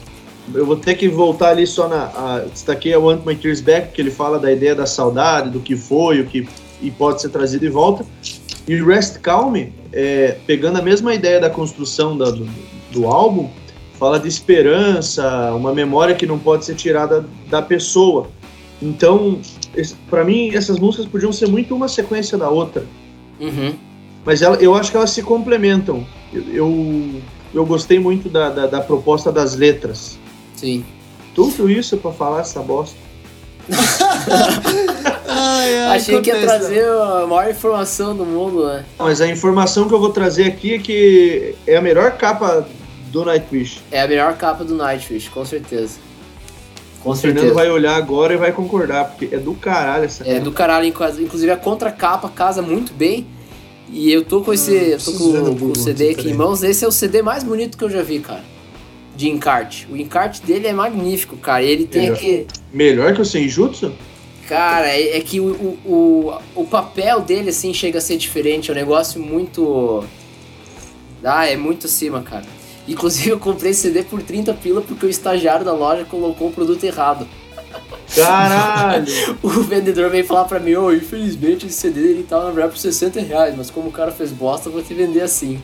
Eu 0.53 0.65
vou 0.65 0.75
ter 0.75 0.95
que 0.95 1.07
voltar 1.07 1.49
ali 1.49 1.67
só 1.67 1.87
na. 1.87 2.05
A, 2.05 2.45
destaquei 2.51 2.93
a 2.93 2.99
Want 2.99 3.25
My 3.25 3.35
Tears 3.35 3.61
Back, 3.61 3.91
que 3.93 4.01
ele 4.01 4.11
fala 4.11 4.39
da 4.39 4.51
ideia 4.51 4.75
da 4.75 4.85
saudade, 4.85 5.49
do 5.49 5.59
que 5.59 5.75
foi, 5.75 6.21
o 6.21 6.25
que 6.25 6.47
e 6.81 6.89
pode 6.89 7.21
ser 7.21 7.29
trazido 7.29 7.61
de 7.61 7.69
volta. 7.69 8.05
E 8.67 8.75
Rest 8.75 9.19
Calm, 9.19 9.55
é, 9.91 10.37
pegando 10.45 10.79
a 10.79 10.81
mesma 10.81 11.13
ideia 11.13 11.39
da 11.39 11.49
construção 11.49 12.17
da, 12.17 12.29
do, 12.29 12.47
do 12.91 13.07
álbum, 13.07 13.49
fala 14.01 14.19
de 14.19 14.27
esperança, 14.27 15.53
uma 15.53 15.73
memória 15.73 16.15
que 16.15 16.25
não 16.25 16.39
pode 16.39 16.65
ser 16.65 16.75
tirada 16.75 17.25
da 17.49 17.61
pessoa. 17.61 18.29
Então, 18.81 19.39
para 20.09 20.23
mim, 20.23 20.49
essas 20.55 20.79
músicas 20.79 21.05
podiam 21.05 21.31
ser 21.31 21.47
muito 21.47 21.75
uma 21.75 21.87
sequência 21.87 22.37
da 22.37 22.49
outra. 22.49 22.83
Uhum. 23.39 23.75
Mas 24.25 24.41
ela, 24.41 24.55
eu 24.57 24.73
acho 24.75 24.91
que 24.91 24.97
elas 24.97 25.11
se 25.11 25.21
complementam. 25.21 26.05
Eu, 26.33 26.43
eu, 26.51 27.21
eu 27.53 27.65
gostei 27.65 27.99
muito 27.99 28.29
da, 28.29 28.49
da, 28.49 28.67
da, 28.67 28.81
proposta 28.81 29.31
das 29.31 29.55
letras. 29.55 30.17
Sim. 30.55 30.83
Tudo 31.35 31.69
isso 31.69 31.97
para 31.97 32.11
falar 32.11 32.41
essa 32.41 32.61
bosta. 32.61 32.97
Ai, 35.27 35.77
ai, 35.77 35.97
Achei 35.97 36.21
que 36.21 36.29
ia 36.29 36.41
trazer 36.41 36.85
a 36.87 37.25
maior 37.27 37.49
informação 37.49 38.15
do 38.15 38.25
mundo, 38.25 38.67
né? 38.67 38.85
Mas 38.97 39.21
a 39.21 39.27
informação 39.27 39.87
que 39.87 39.93
eu 39.93 39.99
vou 39.99 40.09
trazer 40.09 40.45
aqui 40.45 40.75
é 40.75 40.79
que 40.79 41.55
é 41.65 41.77
a 41.77 41.81
melhor 41.81 42.11
capa 42.11 42.67
do 43.11 43.25
Nightwish. 43.25 43.81
É 43.91 44.01
a 44.01 44.07
melhor 44.07 44.35
capa 44.37 44.63
do 44.63 44.75
Nightwish, 44.75 45.29
com 45.29 45.45
certeza. 45.45 45.99
Com 47.03 47.11
o 47.11 47.15
certeza. 47.15 47.45
Fernando 47.45 47.55
vai 47.55 47.69
olhar 47.69 47.95
agora 47.95 48.33
e 48.33 48.37
vai 48.37 48.51
concordar, 48.51 49.05
porque 49.05 49.33
é 49.33 49.39
do 49.39 49.53
caralho 49.53 50.05
essa 50.05 50.27
É 50.27 50.39
do 50.39 50.51
caralho, 50.51 50.85
inclusive 50.85 51.51
a 51.51 51.57
contracapa 51.57 52.29
casa 52.29 52.61
muito 52.61 52.93
bem. 52.93 53.25
E 53.89 54.11
eu 54.11 54.23
tô 54.23 54.41
com 54.41 54.53
esse. 54.53 54.73
eu 54.73 54.99
tô 54.99 55.11
com, 55.11 55.57
com 55.57 55.65
o 55.71 55.75
CD 55.75 56.11
aqui 56.11 56.29
em 56.29 56.33
mãos. 56.33 56.63
Esse 56.63 56.85
é 56.85 56.87
o 56.87 56.91
CD 56.91 57.21
mais 57.21 57.43
bonito 57.43 57.77
que 57.77 57.83
eu 57.83 57.89
já 57.89 58.01
vi, 58.01 58.19
cara. 58.19 58.50
De 59.21 59.29
encarte. 59.29 59.87
O 59.87 59.95
encarte 59.95 60.41
dele 60.41 60.65
é 60.65 60.73
magnífico, 60.73 61.37
cara. 61.37 61.61
Ele 61.61 61.85
tem 61.85 62.01
melhor, 62.01 62.15
aqui. 62.15 62.47
Melhor 62.73 63.13
que 63.13 63.21
o 63.21 63.25
Senjutsu? 63.25 63.93
Cara, 64.47 64.87
é, 64.87 65.17
é 65.17 65.21
que 65.21 65.39
o, 65.39 65.77
o, 65.85 66.33
o, 66.55 66.65
papel 66.65 67.21
dele, 67.21 67.51
assim, 67.51 67.71
chega 67.71 67.99
a 67.99 68.01
ser 68.01 68.17
diferente. 68.17 68.71
É 68.71 68.73
um 68.73 68.75
negócio 68.75 69.21
muito. 69.21 70.03
Ah, 71.23 71.45
é 71.45 71.55
muito 71.55 71.85
acima, 71.85 72.23
cara. 72.23 72.45
Inclusive 72.87 73.29
eu 73.29 73.37
comprei 73.37 73.69
esse 73.69 73.81
CD 73.81 74.01
por 74.01 74.23
30 74.23 74.55
pila 74.55 74.81
porque 74.81 75.05
o 75.05 75.09
estagiário 75.09 75.63
da 75.63 75.71
loja 75.71 76.03
colocou 76.03 76.47
o 76.47 76.51
produto 76.51 76.83
errado. 76.83 77.27
Caralho! 78.15 79.05
o 79.43 79.49
vendedor 79.49 80.09
veio 80.09 80.25
falar 80.25 80.45
pra 80.45 80.59
mim, 80.59 80.73
oh, 80.73 80.91
infelizmente 80.91 81.67
esse 81.67 81.77
CD 81.77 81.99
ele 81.99 82.23
tá 82.23 82.39
na 82.39 82.49
verdade 82.49 82.71
por 82.71 82.79
60 82.79 83.21
reais, 83.21 83.53
mas 83.55 83.69
como 83.69 83.89
o 83.89 83.91
cara 83.91 84.11
fez 84.11 84.31
bosta, 84.31 84.67
eu 84.67 84.73
vou 84.73 84.81
te 84.81 84.95
vender 84.95 85.21
assim. 85.21 85.61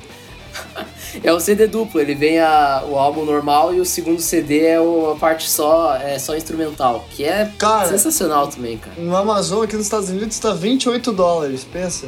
é 1.23 1.31
o 1.31 1.39
CD 1.39 1.67
duplo, 1.67 1.99
ele 1.99 2.15
vem 2.15 2.39
a, 2.39 2.83
o 2.87 2.97
álbum 2.97 3.25
normal 3.25 3.73
e 3.73 3.79
o 3.79 3.85
segundo 3.85 4.21
CD 4.21 4.65
é 4.65 4.79
o, 4.79 5.11
a 5.11 5.15
parte 5.15 5.49
só, 5.49 5.95
é 5.95 6.17
só 6.19 6.35
instrumental, 6.35 7.05
que 7.11 7.23
é 7.23 7.51
cara, 7.57 7.87
sensacional 7.87 8.47
também, 8.47 8.77
cara. 8.77 8.99
No 8.99 9.15
Amazon 9.15 9.63
aqui 9.63 9.75
nos 9.75 9.85
Estados 9.85 10.09
Unidos 10.09 10.37
tá 10.39 10.53
28 10.53 11.11
dólares, 11.11 11.63
pensa. 11.63 12.07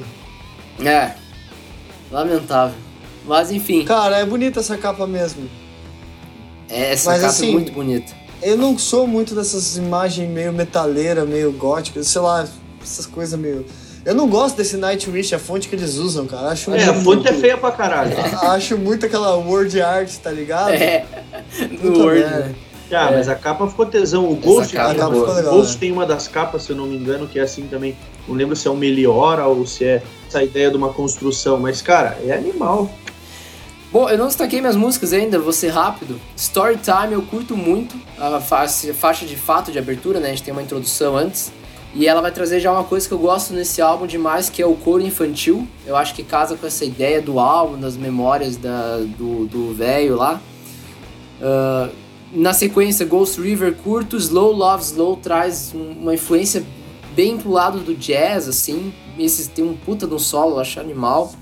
É, 0.83 1.13
lamentável. 2.11 2.75
Mas 3.25 3.51
enfim. 3.51 3.85
Cara, 3.85 4.17
é 4.17 4.25
bonita 4.25 4.59
essa 4.59 4.77
capa 4.77 5.05
mesmo. 5.05 5.49
É, 6.67 6.93
essa 6.93 7.11
Mas, 7.11 7.21
capa 7.21 7.31
é 7.31 7.35
assim, 7.35 7.49
é 7.49 7.53
muito 7.53 7.71
bonita. 7.71 8.13
Eu 8.41 8.57
não 8.57 8.77
sou 8.77 9.05
muito 9.05 9.35
dessas 9.35 9.75
imagens 9.75 10.29
meio 10.29 10.53
metaleira, 10.53 11.25
meio 11.25 11.51
góticas, 11.51 12.07
sei 12.07 12.21
lá, 12.21 12.47
essas 12.81 13.05
coisas 13.05 13.37
meio. 13.37 13.65
Eu 14.05 14.15
não 14.15 14.27
gosto 14.27 14.55
desse 14.55 14.77
Nightwish, 14.77 15.35
a 15.35 15.39
fonte 15.39 15.67
que 15.67 15.75
eles 15.75 15.95
usam, 15.95 16.25
cara. 16.25 16.49
Acho 16.49 16.71
é, 16.73 16.85
a 16.85 16.93
fonte 16.93 17.27
é 17.27 17.33
feia 17.33 17.57
pra 17.57 17.71
caralho. 17.71 18.15
Acho 18.43 18.77
muito 18.77 19.05
aquela 19.05 19.35
word 19.35 19.81
art, 19.81 20.11
tá 20.17 20.31
ligado? 20.31 20.71
É, 20.71 21.05
no 21.81 21.99
Word. 21.99 22.55
Ah, 22.91 23.11
é. 23.11 23.17
mas 23.17 23.29
a 23.29 23.35
capa 23.35 23.67
ficou 23.67 23.85
tesão. 23.85 24.29
O 24.29 24.35
Ghost, 24.35 24.71
tem, 24.71 24.81
uma, 24.81 24.87
legal, 24.89 25.11
Ghost 25.11 25.73
né? 25.73 25.79
tem 25.79 25.91
uma 25.91 26.05
das 26.05 26.27
capas, 26.27 26.63
se 26.63 26.71
eu 26.71 26.75
não 26.75 26.87
me 26.87 26.95
engano, 26.95 27.27
que 27.27 27.37
é 27.37 27.43
assim 27.43 27.67
também. 27.67 27.95
Não 28.27 28.35
lembro 28.35 28.55
se 28.55 28.67
é 28.67 28.71
um 28.71 28.75
Meliora 28.75 29.45
ou 29.45 29.65
se 29.65 29.85
é 29.85 30.01
essa 30.27 30.43
ideia 30.43 30.69
de 30.71 30.77
uma 30.77 30.89
construção, 30.89 31.59
mas, 31.59 31.81
cara, 31.81 32.17
é 32.25 32.31
animal. 32.31 32.89
Bom, 33.91 34.07
eu 34.07 34.17
não 34.17 34.27
destaquei 34.27 34.61
minhas 34.61 34.75
músicas 34.75 35.13
ainda, 35.13 35.39
vou 35.39 35.53
ser 35.53 35.69
rápido. 35.69 36.19
Storytime 36.35 37.13
eu 37.13 37.23
curto 37.23 37.57
muito, 37.57 37.95
a 38.17 38.39
faixa 38.39 39.25
de 39.25 39.35
fato 39.35 39.71
de 39.71 39.79
abertura, 39.79 40.19
né? 40.19 40.27
A 40.27 40.31
gente 40.31 40.43
tem 40.43 40.51
uma 40.51 40.61
introdução 40.61 41.17
antes. 41.17 41.51
E 41.93 42.07
ela 42.07 42.21
vai 42.21 42.31
trazer 42.31 42.59
já 42.59 42.71
uma 42.71 42.83
coisa 42.83 43.07
que 43.07 43.13
eu 43.13 43.17
gosto 43.17 43.53
nesse 43.53 43.81
álbum 43.81 44.05
demais, 44.05 44.49
que 44.49 44.61
é 44.61 44.65
o 44.65 44.75
coro 44.75 45.01
infantil. 45.01 45.67
Eu 45.85 45.95
acho 45.95 46.13
que 46.13 46.23
casa 46.23 46.55
com 46.55 46.67
essa 46.67 46.85
ideia 46.85 47.21
do 47.21 47.39
álbum, 47.39 47.79
das 47.79 47.97
memórias 47.97 48.57
da, 48.57 48.97
do 48.97 49.73
velho 49.73 50.15
lá. 50.15 50.39
Uh, 51.41 51.91
na 52.31 52.53
sequência, 52.53 53.05
Ghost 53.05 53.41
River 53.41 53.75
curto, 53.83 54.17
Slow 54.17 54.51
Love 54.51 54.83
Slow 54.83 55.15
traz 55.17 55.73
uma 55.73 56.13
influência 56.13 56.63
bem 57.15 57.37
pro 57.37 57.49
lado 57.49 57.79
do 57.79 57.95
jazz, 57.95 58.47
assim. 58.47 58.93
Esse 59.17 59.49
tem 59.49 59.65
um 59.65 59.75
puta 59.75 60.05
de 60.05 60.13
um 60.13 60.19
solo, 60.19 60.55
eu 60.55 60.59
acho 60.59 60.79
animal. 60.79 61.33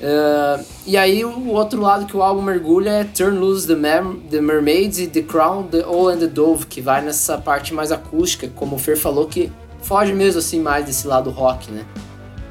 Uh, 0.00 0.62
e 0.86 0.96
aí 0.96 1.24
o 1.24 1.48
outro 1.48 1.80
lado 1.80 2.04
que 2.04 2.14
o 2.14 2.22
álbum 2.22 2.42
mergulha 2.42 2.90
é 2.90 3.04
Turn 3.04 3.38
Loose 3.38 3.66
the, 3.66 3.74
Mer 3.74 4.04
the 4.30 4.40
Mermaids 4.40 4.98
e 4.98 5.06
The 5.06 5.22
Crown, 5.22 5.64
The 5.64 5.86
Owl 5.86 6.08
and 6.08 6.18
the 6.18 6.26
Dove, 6.26 6.66
que 6.66 6.82
vai 6.82 7.00
nessa 7.00 7.38
parte 7.38 7.72
mais 7.72 7.90
acústica, 7.90 8.48
como 8.54 8.76
o 8.76 8.78
Fer 8.78 8.98
falou, 8.98 9.26
que 9.26 9.50
foge 9.80 10.12
mesmo 10.12 10.40
assim 10.40 10.60
mais 10.60 10.84
desse 10.84 11.06
lado 11.06 11.30
rock, 11.30 11.70
né? 11.70 11.86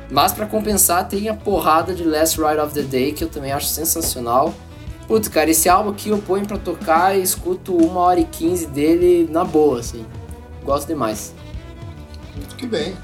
Mas 0.10 0.34
para 0.34 0.46
compensar 0.46 1.08
tem 1.08 1.30
a 1.30 1.34
porrada 1.34 1.94
de 1.94 2.04
Last 2.04 2.40
Ride 2.42 2.60
of 2.60 2.74
the 2.74 2.82
Day, 2.82 3.12
que 3.12 3.24
eu 3.24 3.30
também 3.30 3.52
acho 3.52 3.68
sensacional. 3.68 4.54
Putz, 5.08 5.28
cara, 5.28 5.50
esse 5.50 5.70
álbum 5.70 5.92
aqui 5.92 6.10
eu 6.10 6.18
ponho 6.18 6.48
pra 6.48 6.58
tocar 6.58 7.16
e 7.16 7.22
escuto 7.22 7.76
uma 7.76 8.00
hora 8.02 8.20
e 8.20 8.26
quinze 8.26 8.66
dele 8.66 9.28
na 9.32 9.44
boa, 9.44 9.80
assim. 9.80 10.04
Gosto 10.64 10.88
demais. 10.88 11.34
Muito 12.36 12.56
que 12.56 12.66
bem. 12.66 12.96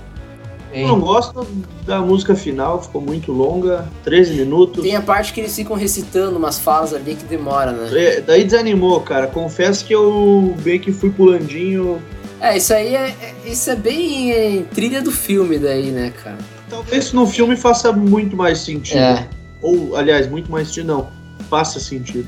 Eu 0.73 0.87
não 0.87 0.99
gosto 0.99 1.45
da 1.85 1.99
música 2.01 2.35
final, 2.35 2.81
ficou 2.81 3.01
muito 3.01 3.31
longa, 3.31 3.87
13 4.03 4.33
minutos. 4.35 4.81
Tem 4.83 4.95
a 4.95 5.01
parte 5.01 5.33
que 5.33 5.39
eles 5.41 5.55
ficam 5.55 5.75
recitando 5.75 6.37
umas 6.37 6.59
falas 6.59 6.93
ali 6.93 7.15
que 7.15 7.25
demora, 7.25 7.71
né? 7.71 7.89
É, 7.91 8.21
daí 8.21 8.43
desanimou, 8.43 9.01
cara. 9.01 9.27
Confesso 9.27 9.83
que 9.85 9.93
eu 9.93 10.55
bem 10.61 10.79
que 10.79 10.91
fui 10.91 11.09
pulandinho. 11.09 12.01
É, 12.39 12.57
isso 12.57 12.73
aí 12.73 12.95
é, 12.95 13.09
é- 13.21 13.35
isso 13.45 13.69
é 13.69 13.75
bem 13.75 14.31
é, 14.31 14.63
trilha 14.73 15.01
do 15.01 15.11
filme 15.11 15.59
daí, 15.59 15.91
né, 15.91 16.11
cara? 16.23 16.37
Talvez 16.69 17.11
no 17.13 17.27
filme 17.27 17.55
faça 17.55 17.91
muito 17.91 18.35
mais 18.35 18.59
sentido. 18.59 18.97
É. 18.99 19.27
Ou, 19.61 19.95
aliás, 19.95 20.27
muito 20.29 20.51
mais 20.51 20.67
sentido, 20.69 20.87
não. 20.87 21.09
Faça 21.49 21.79
sentido. 21.79 22.27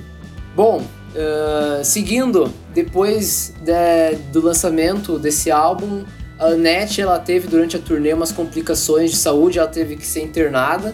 Bom, 0.55 0.83
ah, 1.15 1.81
seguindo, 1.83 2.51
depois 2.73 3.53
de- 3.61 4.17
do 4.31 4.41
lançamento 4.41 5.17
desse 5.17 5.49
álbum, 5.49 6.03
a 6.43 6.47
Annette 6.53 7.01
ela 7.01 7.17
teve 7.19 7.47
durante 7.47 7.77
a 7.77 7.79
turnê 7.79 8.13
umas 8.13 8.31
complicações 8.31 9.11
de 9.11 9.17
saúde, 9.17 9.59
ela 9.59 9.67
teve 9.67 9.95
que 9.95 10.05
ser 10.05 10.21
internada. 10.21 10.93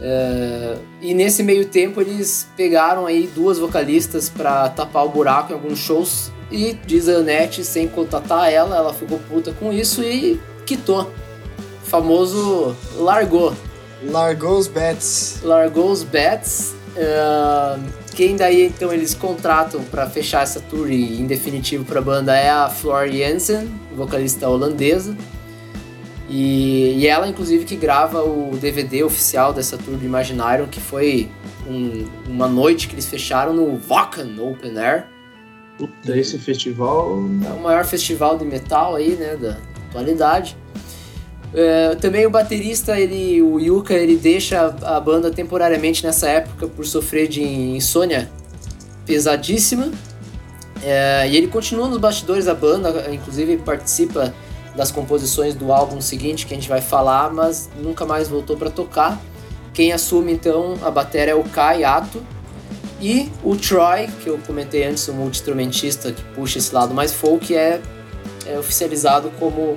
Ah, 0.00 0.76
e 1.00 1.14
nesse 1.14 1.42
meio 1.42 1.66
tempo 1.66 2.00
eles 2.00 2.48
pegaram 2.56 3.06
aí 3.06 3.30
duas 3.34 3.58
vocalistas 3.58 4.28
para 4.28 4.68
tapar 4.70 5.04
o 5.04 5.08
buraco 5.10 5.52
em 5.52 5.54
alguns 5.54 5.78
shows 5.78 6.32
e 6.50 6.74
diz 6.86 7.08
a 7.08 7.12
Annette 7.18 7.64
sem 7.64 7.86
contatar 7.86 8.52
ela, 8.52 8.76
ela 8.76 8.92
ficou 8.92 9.18
puta 9.18 9.52
com 9.52 9.72
isso 9.72 10.02
e 10.02 10.40
quitou. 10.66 11.10
O 11.82 11.86
famoso 11.86 12.74
largou 12.96 13.54
Largou 14.04 14.58
os 14.58 14.66
bets. 14.66 15.38
largou 15.42 15.90
os 15.90 16.02
bets. 16.02 16.74
ah, 16.96 17.78
quem 18.12 18.36
daí 18.36 18.66
então 18.66 18.92
eles 18.92 19.14
contratam 19.14 19.82
para 19.84 20.08
fechar 20.08 20.42
essa 20.42 20.60
tour 20.60 20.90
e 20.90 21.20
em 21.20 21.26
definitivo 21.26 21.84
para 21.84 21.98
a 21.98 22.02
banda 22.02 22.36
é 22.36 22.50
a 22.50 22.68
Flor 22.68 23.08
Jensen, 23.08 23.68
vocalista 23.96 24.48
holandesa. 24.48 25.16
E, 26.28 26.94
e 26.98 27.06
ela, 27.06 27.28
inclusive, 27.28 27.64
que 27.64 27.76
grava 27.76 28.22
o 28.22 28.56
DVD 28.58 29.02
oficial 29.02 29.52
dessa 29.52 29.76
tour 29.76 29.96
do 29.96 30.04
Imaginarium, 30.06 30.66
que 30.66 30.80
foi 30.80 31.28
um- 31.68 32.06
uma 32.26 32.48
noite 32.48 32.88
que 32.88 32.94
eles 32.94 33.06
fecharam 33.06 33.52
no 33.52 33.78
Wacken 33.86 34.38
Open 34.40 34.78
Air. 34.78 35.04
Puta, 35.76 36.16
esse 36.16 36.38
festival. 36.38 37.18
É 37.46 37.52
o 37.52 37.60
maior 37.60 37.84
festival 37.84 38.38
de 38.38 38.44
metal 38.46 38.94
aí, 38.96 39.10
né, 39.10 39.36
da 39.36 39.58
atualidade. 39.90 40.56
É, 41.54 41.94
também 41.96 42.26
o 42.26 42.30
baterista, 42.30 42.98
ele, 42.98 43.42
o 43.42 43.58
Yuka, 43.60 43.94
ele 43.94 44.16
deixa 44.16 44.74
a 44.82 44.98
banda 44.98 45.30
temporariamente 45.30 46.04
nessa 46.04 46.28
época 46.28 46.66
por 46.66 46.86
sofrer 46.86 47.28
de 47.28 47.42
insônia 47.42 48.30
pesadíssima. 49.04 49.90
É, 50.82 51.28
e 51.28 51.36
ele 51.36 51.46
continua 51.46 51.86
nos 51.86 51.98
bastidores 51.98 52.46
da 52.46 52.54
banda, 52.54 53.08
inclusive 53.12 53.56
participa 53.58 54.34
das 54.74 54.90
composições 54.90 55.54
do 55.54 55.72
álbum 55.72 56.00
seguinte 56.00 56.46
que 56.46 56.54
a 56.54 56.56
gente 56.56 56.68
vai 56.68 56.80
falar, 56.80 57.32
mas 57.32 57.68
nunca 57.76 58.04
mais 58.06 58.28
voltou 58.28 58.56
para 58.56 58.70
tocar. 58.70 59.20
Quem 59.74 59.92
assume 59.92 60.32
então 60.32 60.74
a 60.82 60.90
bateria 60.90 61.32
é 61.32 61.34
o 61.34 61.44
Kai 61.44 61.84
Ato, 61.84 62.22
e 63.02 63.28
o 63.42 63.56
Troy, 63.56 64.06
que 64.22 64.28
eu 64.28 64.38
comentei 64.46 64.84
antes, 64.84 65.08
o 65.08 65.12
multi-instrumentista 65.12 66.12
que 66.12 66.22
puxa 66.36 66.58
esse 66.58 66.72
lado 66.72 66.94
mais 66.94 67.12
folk, 67.12 67.54
é, 67.54 67.80
é 68.46 68.56
oficializado 68.56 69.28
como 69.40 69.76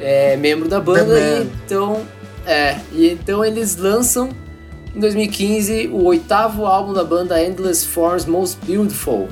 é, 0.00 0.36
membro 0.36 0.68
da 0.68 0.80
banda. 0.80 1.18
E 1.18 1.42
então, 1.64 2.06
é, 2.44 2.78
e 2.92 3.08
então 3.10 3.44
eles 3.44 3.76
lançam 3.76 4.30
em 4.94 5.00
2015 5.00 5.88
o 5.88 6.04
oitavo 6.04 6.66
álbum 6.66 6.92
da 6.92 7.04
banda 7.04 7.42
Endless 7.42 7.86
Forms 7.86 8.24
Most 8.26 8.58
Beautiful. 8.64 9.28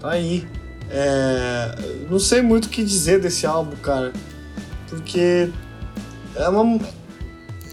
Tá 0.00 0.10
aí. 0.10 0.46
É, 0.90 1.74
não 2.10 2.18
sei 2.18 2.42
muito 2.42 2.64
o 2.66 2.68
que 2.68 2.82
dizer 2.82 3.20
desse 3.20 3.46
álbum, 3.46 3.76
cara. 3.76 4.12
Porque 4.88 5.48
é 6.34 6.48
uma. 6.48 6.80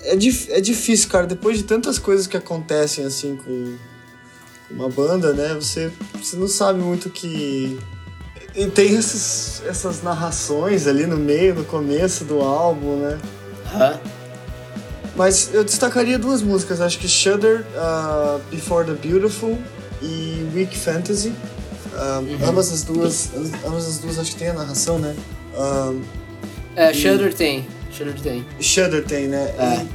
É, 0.03 0.15
dif- 0.15 0.51
é 0.51 0.61
difícil, 0.61 1.09
cara. 1.09 1.25
Depois 1.25 1.57
de 1.57 1.63
tantas 1.63 1.97
coisas 1.97 2.27
que 2.27 2.37
acontecem 2.37 3.05
assim 3.05 3.35
com 3.37 3.75
com 4.67 4.73
uma 4.73 4.89
banda, 4.89 5.31
né? 5.33 5.53
Você, 5.55 5.89
você 6.21 6.35
não 6.35 6.47
sabe 6.47 6.79
muito 6.79 7.07
o 7.07 7.09
que. 7.09 7.79
E 8.57 8.65
tem 8.65 8.95
esses, 8.95 9.61
essas 9.67 10.01
narrações 10.01 10.87
ali 10.87 11.05
no 11.05 11.15
meio, 11.15 11.53
no 11.53 11.63
começo 11.63 12.25
do 12.25 12.41
álbum, 12.41 12.95
né? 12.95 13.19
Hã? 13.71 13.99
Mas 15.15 15.53
eu 15.53 15.63
destacaria 15.63 16.17
duas 16.17 16.41
músicas, 16.41 16.81
acho 16.81 16.97
que 16.97 17.07
Shudder, 17.07 17.63
uh, 17.75 18.39
Before 18.49 18.83
the 18.83 18.93
Beautiful 18.93 19.55
e 20.01 20.49
Weak 20.55 20.75
Fantasy. 20.75 21.29
Uh, 21.93 22.47
Ambas 22.47 22.71
as 22.71 22.81
duas, 22.83 23.29
ambas 23.63 23.87
as 23.87 23.99
duas 23.99 24.17
acho 24.17 24.31
que 24.31 24.37
tem 24.37 24.49
a 24.49 24.53
narração, 24.53 24.97
né? 24.97 25.15
Um, 25.55 26.01
É, 26.75 26.91
Shudder 26.93 27.33
tem. 27.35 27.67
Shudder 27.91 28.19
tem. 28.19 28.45
Shudder 28.59 29.05
tem, 29.05 29.27
né? 29.27 29.53
É. 29.57 29.83
E, 29.83 29.87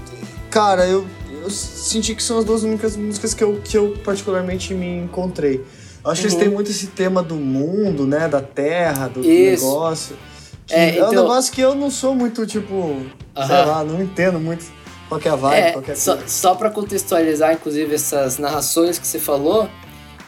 cara, 0.50 0.86
eu, 0.86 1.04
eu 1.42 1.50
senti 1.50 2.14
que 2.14 2.22
são 2.22 2.38
as 2.38 2.44
duas 2.44 2.62
únicas 2.62 2.96
músicas 2.96 3.34
que 3.34 3.42
eu, 3.42 3.60
que 3.62 3.76
eu 3.76 3.96
particularmente 4.04 4.72
me 4.72 4.98
encontrei. 4.98 5.64
Eu 6.04 6.10
acho 6.10 6.20
que 6.20 6.26
eles 6.26 6.34
Uhum. 6.34 6.40
têm 6.40 6.48
muito 6.50 6.70
esse 6.70 6.88
tema 6.88 7.22
do 7.22 7.36
mundo, 7.36 8.06
né? 8.06 8.26
Da 8.28 8.40
terra, 8.40 9.08
do 9.08 9.20
Isso. 9.24 9.64
negócio. 9.64 10.16
É, 10.70 10.96
é, 10.96 11.04
um 11.04 11.08
então- 11.08 11.22
negócio 11.22 11.52
que 11.52 11.60
eu 11.60 11.74
não 11.74 11.90
sou 11.90 12.14
muito, 12.14 12.46
tipo, 12.46 12.96
sei 13.36 13.42
Aham. 13.56 13.64
lá, 13.66 13.84
não 13.84 14.02
entendo 14.02 14.40
muito 14.40 14.64
qual 15.08 15.20
é 15.24 15.28
a 15.28 15.36
vibe, 15.36 15.56
É, 15.60 15.72
qual 15.72 15.84
é 15.86 15.92
a 15.92 15.96
só, 15.96 16.18
só 16.26 16.54
para 16.54 16.70
contextualizar, 16.70 17.52
inclusive, 17.52 17.94
essas 17.94 18.38
narrações 18.38 18.98
que 18.98 19.06
você 19.06 19.18
falou, 19.18 19.68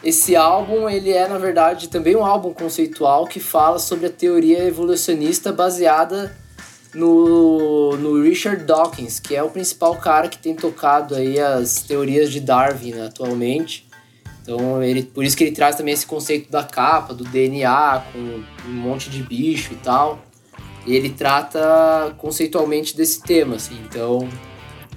esse 0.03 0.37
álbum, 0.37 0.89
ele 0.89 1.11
é, 1.11 1.27
na 1.27 1.39
verdade, 1.39 1.89
também 1.89 2.15
um 2.15 2.25
álbum 2.25 2.53
conceitual 2.53 3.27
que 3.27 3.41
fala 3.41 3.79
sobre 3.79 4.07
a 4.07 4.11
teoria 4.11 4.65
evolucionista 4.65 5.51
baseada 5.53 6.37
no, 6.95 7.97
no 7.97 8.23
Richard 8.23 8.65
Dawkins, 8.65 9.19
que 9.19 9.35
é 9.35 9.43
o 9.43 9.49
principal 9.51 9.97
cara 9.97 10.29
que 10.29 10.39
tem 10.39 10.55
tocado 10.55 11.15
aí 11.15 11.41
as 11.41 11.83
teorias 11.83 12.31
de 12.31 12.41
Darwin 12.41 13.01
atualmente. 13.01 13.89
Então, 14.45 14.83
ele, 14.83 15.03
por 15.03 15.25
isso 15.25 15.35
que 15.35 15.43
ele 15.43 15.57
traz 15.57 15.75
também 15.75 15.95
esse 15.95 16.05
conceito 16.05 16.51
da 16.51 16.63
capa, 16.63 17.15
do 17.15 17.25
DNA, 17.25 18.05
com 18.13 18.69
um 18.69 18.73
monte 18.73 19.09
de 19.09 19.23
bicho 19.23 19.73
e 19.73 19.77
tal. 19.77 20.23
E 20.87 20.95
ele 20.95 21.09
trata 21.09 22.15
conceitualmente 22.19 22.95
desse 22.95 23.23
tema, 23.23 23.57
assim. 23.57 23.81
Então, 23.89 24.29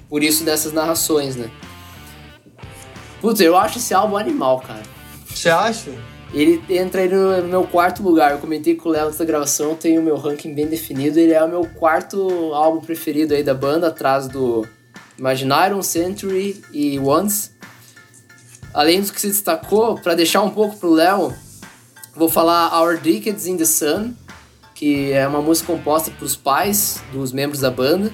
por 0.06 0.22
isso 0.22 0.44
dessas 0.44 0.70
narrações, 0.70 1.34
né? 1.34 1.50
Putz, 3.22 3.40
eu 3.40 3.56
acho 3.56 3.78
esse 3.78 3.94
álbum 3.94 4.18
animal, 4.18 4.60
cara. 4.60 4.82
Você 5.26 5.48
acha? 5.48 5.92
Ele 6.34 6.62
entra 6.68 7.00
aí 7.00 7.08
no, 7.08 7.48
meu 7.48 7.64
quarto 7.64 8.02
lugar. 8.02 8.32
Eu 8.32 8.38
comentei 8.38 8.74
com 8.74 8.90
o 8.90 8.92
Léo 8.92 9.06
antes 9.06 9.18
da 9.18 9.24
gravação, 9.24 9.74
tenho 9.74 10.02
o 10.02 10.04
meu 10.04 10.16
ranking 10.16 10.52
bem 10.52 10.66
definido. 10.66 11.18
Ele 11.18 11.32
é 11.32 11.42
o 11.42 11.48
meu 11.48 11.66
quarto 11.78 12.52
álbum 12.52 12.80
preferido 12.80 13.32
aí 13.32 13.42
da 13.42 13.54
banda, 13.54 13.88
atrás 13.88 14.28
do 14.28 14.66
Imaginarium, 15.18 15.82
Century 15.82 16.62
e 16.70 16.98
Once. 16.98 17.56
Além 18.72 19.00
dos 19.00 19.10
que 19.10 19.20
se 19.20 19.28
destacou, 19.28 19.96
pra 19.98 20.14
deixar 20.14 20.42
um 20.42 20.50
pouco 20.50 20.76
pro 20.76 20.90
Léo, 20.92 21.32
vou 22.14 22.28
falar 22.28 22.80
Our 22.80 22.98
Decades 22.98 23.46
in 23.46 23.56
the 23.56 23.64
Sun, 23.64 24.12
que 24.74 25.12
é 25.12 25.26
uma 25.26 25.40
música 25.42 25.72
composta 25.72 26.10
pros 26.12 26.36
pais 26.36 27.02
dos 27.12 27.32
membros 27.32 27.60
da 27.60 27.70
banda. 27.70 28.12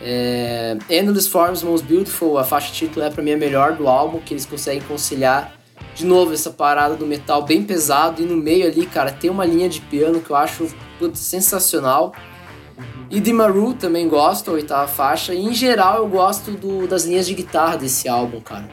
É, 0.00 0.76
Endless 0.90 1.28
Forms 1.28 1.62
Most 1.62 1.86
Beautiful, 1.86 2.36
a 2.38 2.44
faixa 2.44 2.72
título 2.72 3.04
é 3.04 3.10
pra 3.10 3.22
mim 3.22 3.32
a 3.32 3.36
melhor 3.36 3.74
do 3.76 3.88
álbum, 3.88 4.20
que 4.20 4.34
eles 4.34 4.44
conseguem 4.44 4.82
conciliar 4.82 5.54
de 5.94 6.04
novo 6.04 6.34
essa 6.34 6.50
parada 6.50 6.94
do 6.94 7.06
metal 7.06 7.42
bem 7.42 7.62
pesado 7.64 8.20
e 8.20 8.26
no 8.26 8.36
meio 8.36 8.66
ali, 8.66 8.84
cara, 8.84 9.10
tem 9.10 9.30
uma 9.30 9.46
linha 9.46 9.68
de 9.68 9.80
piano 9.80 10.20
que 10.20 10.28
eu 10.30 10.36
acho 10.36 10.68
putz, 10.98 11.20
sensacional. 11.20 12.12
E 13.10 13.20
de 13.20 13.32
Maru 13.32 13.72
também 13.72 14.06
gosto, 14.08 14.50
a 14.50 14.54
oitava 14.54 14.86
faixa. 14.88 15.32
E 15.32 15.42
em 15.42 15.54
geral 15.54 15.98
eu 15.98 16.08
gosto 16.08 16.50
do- 16.50 16.86
das 16.86 17.04
linhas 17.04 17.26
de 17.26 17.32
guitarra 17.34 17.76
desse 17.76 18.08
álbum, 18.08 18.40
cara. 18.40 18.68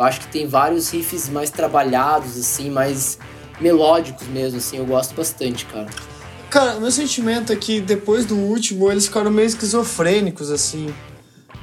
Eu 0.00 0.04
acho 0.04 0.20
que 0.20 0.28
tem 0.28 0.46
vários 0.46 0.88
riffs 0.88 1.28
mais 1.28 1.50
trabalhados, 1.50 2.34
assim, 2.38 2.70
mais 2.70 3.18
melódicos 3.60 4.26
mesmo, 4.28 4.56
assim, 4.56 4.78
eu 4.78 4.86
gosto 4.86 5.14
bastante, 5.14 5.66
cara. 5.66 5.88
Cara, 6.48 6.78
o 6.78 6.80
meu 6.80 6.90
sentimento 6.90 7.52
é 7.52 7.56
que 7.56 7.82
depois 7.82 8.24
do 8.24 8.34
último 8.34 8.90
eles 8.90 9.04
ficaram 9.04 9.30
meio 9.30 9.44
esquizofrênicos, 9.44 10.50
assim. 10.50 10.94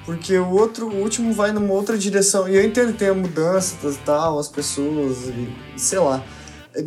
Porque 0.05 0.37
o 0.37 0.51
outro, 0.51 0.87
o 0.87 1.01
último 1.01 1.33
vai 1.33 1.51
numa 1.51 1.73
outra 1.73 1.97
direção. 1.97 2.47
E 2.47 2.55
eu 2.55 2.63
entendo 2.63 2.91
que 2.93 2.99
tem 2.99 3.07
a 3.07 3.13
mudança 3.15 3.75
e 3.83 3.95
tal, 4.05 4.37
as 4.37 4.47
pessoas, 4.47 5.17
e, 5.29 5.49
sei 5.75 5.97
lá. 5.97 6.23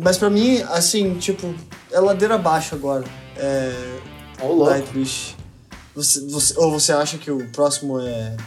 Mas 0.01 0.17
pra 0.17 0.29
mim, 0.29 0.61
assim, 0.69 1.15
tipo, 1.15 1.53
é 1.91 1.99
ladeira 1.99 2.35
abaixo 2.35 2.75
agora. 2.75 3.03
É. 3.35 3.99
Ó, 4.41 4.47
o 4.47 4.55
louco. 4.55 4.71
Nightwish. 4.71 5.35
Você, 5.93 6.25
você, 6.29 6.57
ou 6.57 6.71
você 6.71 6.93
acha 6.93 7.17
que 7.17 7.29
o 7.29 7.45
próximo 7.49 7.99
é. 7.99 8.37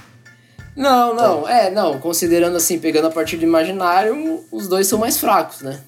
Não, 0.77 1.15
não, 1.15 1.49
é, 1.49 1.71
não, 1.71 1.99
considerando 2.01 2.57
assim, 2.57 2.79
pegando 2.79 3.07
a 3.07 3.11
partir 3.11 3.37
do 3.37 3.45
imaginário, 3.45 4.45
os 4.51 4.67
dois 4.69 4.87
são 4.87 4.99
mais 4.99 5.19
fracos, 5.19 5.61
né? 5.63 5.81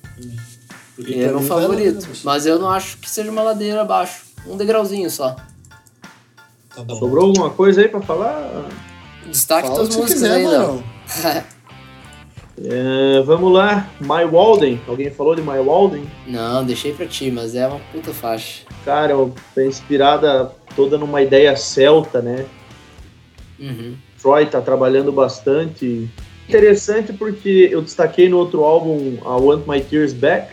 Porque 0.94 1.12
E 1.12 1.22
é 1.22 1.26
meu 1.28 1.40
favorito. 1.40 1.70
ladeira 1.70 1.98
abaixo. 1.98 2.20
Mas 2.24 2.46
eu 2.46 2.58
não 2.58 2.70
acho 2.70 2.96
que 2.98 3.10
seja 3.10 3.30
uma 3.30 3.42
ladeira 3.42 3.82
abaixo. 3.82 4.24
Um 4.46 4.56
degrauzinho 4.56 5.10
só. 5.10 5.34
Tá 6.74 6.82
bom. 6.84 6.94
Sobrou 6.98 7.26
alguma 7.26 7.50
coisa 7.50 7.80
aí 7.80 7.88
pra 7.88 8.00
falar? 8.00 8.66
Destaque 9.26 9.66
Fala 9.68 9.80
que 9.86 9.92
você 9.94 9.98
músicas 10.00 10.22
quiser, 10.22 10.34
aí, 10.36 10.44
mano. 10.44 10.84
não. 11.24 11.44
É, 12.58 13.20
vamos 13.20 13.52
lá, 13.52 13.86
My 14.00 14.24
Walden. 14.24 14.80
Alguém 14.88 15.10
falou 15.10 15.34
de 15.34 15.42
My 15.42 15.58
Walden? 15.58 16.10
não, 16.26 16.64
deixei 16.64 16.90
pra 16.94 17.04
ti, 17.04 17.30
mas 17.30 17.54
é 17.54 17.66
uma 17.66 17.78
puta 17.92 18.14
faixa. 18.14 18.62
Cara, 18.82 19.12
é 19.58 19.66
inspirada 19.66 20.50
toda 20.74 20.96
numa 20.96 21.20
ideia 21.20 21.54
celta, 21.54 22.22
né? 22.22 22.46
Uhum. 23.58 23.94
Troy 24.26 24.46
tá 24.46 24.60
trabalhando 24.60 25.12
bastante. 25.12 26.10
Interessante 26.48 27.12
porque 27.12 27.68
eu 27.70 27.80
destaquei 27.80 28.28
no 28.28 28.38
outro 28.38 28.64
álbum, 28.64 29.14
I 29.14 29.40
Want 29.40 29.68
My 29.68 29.80
Tears 29.80 30.12
Back, 30.12 30.52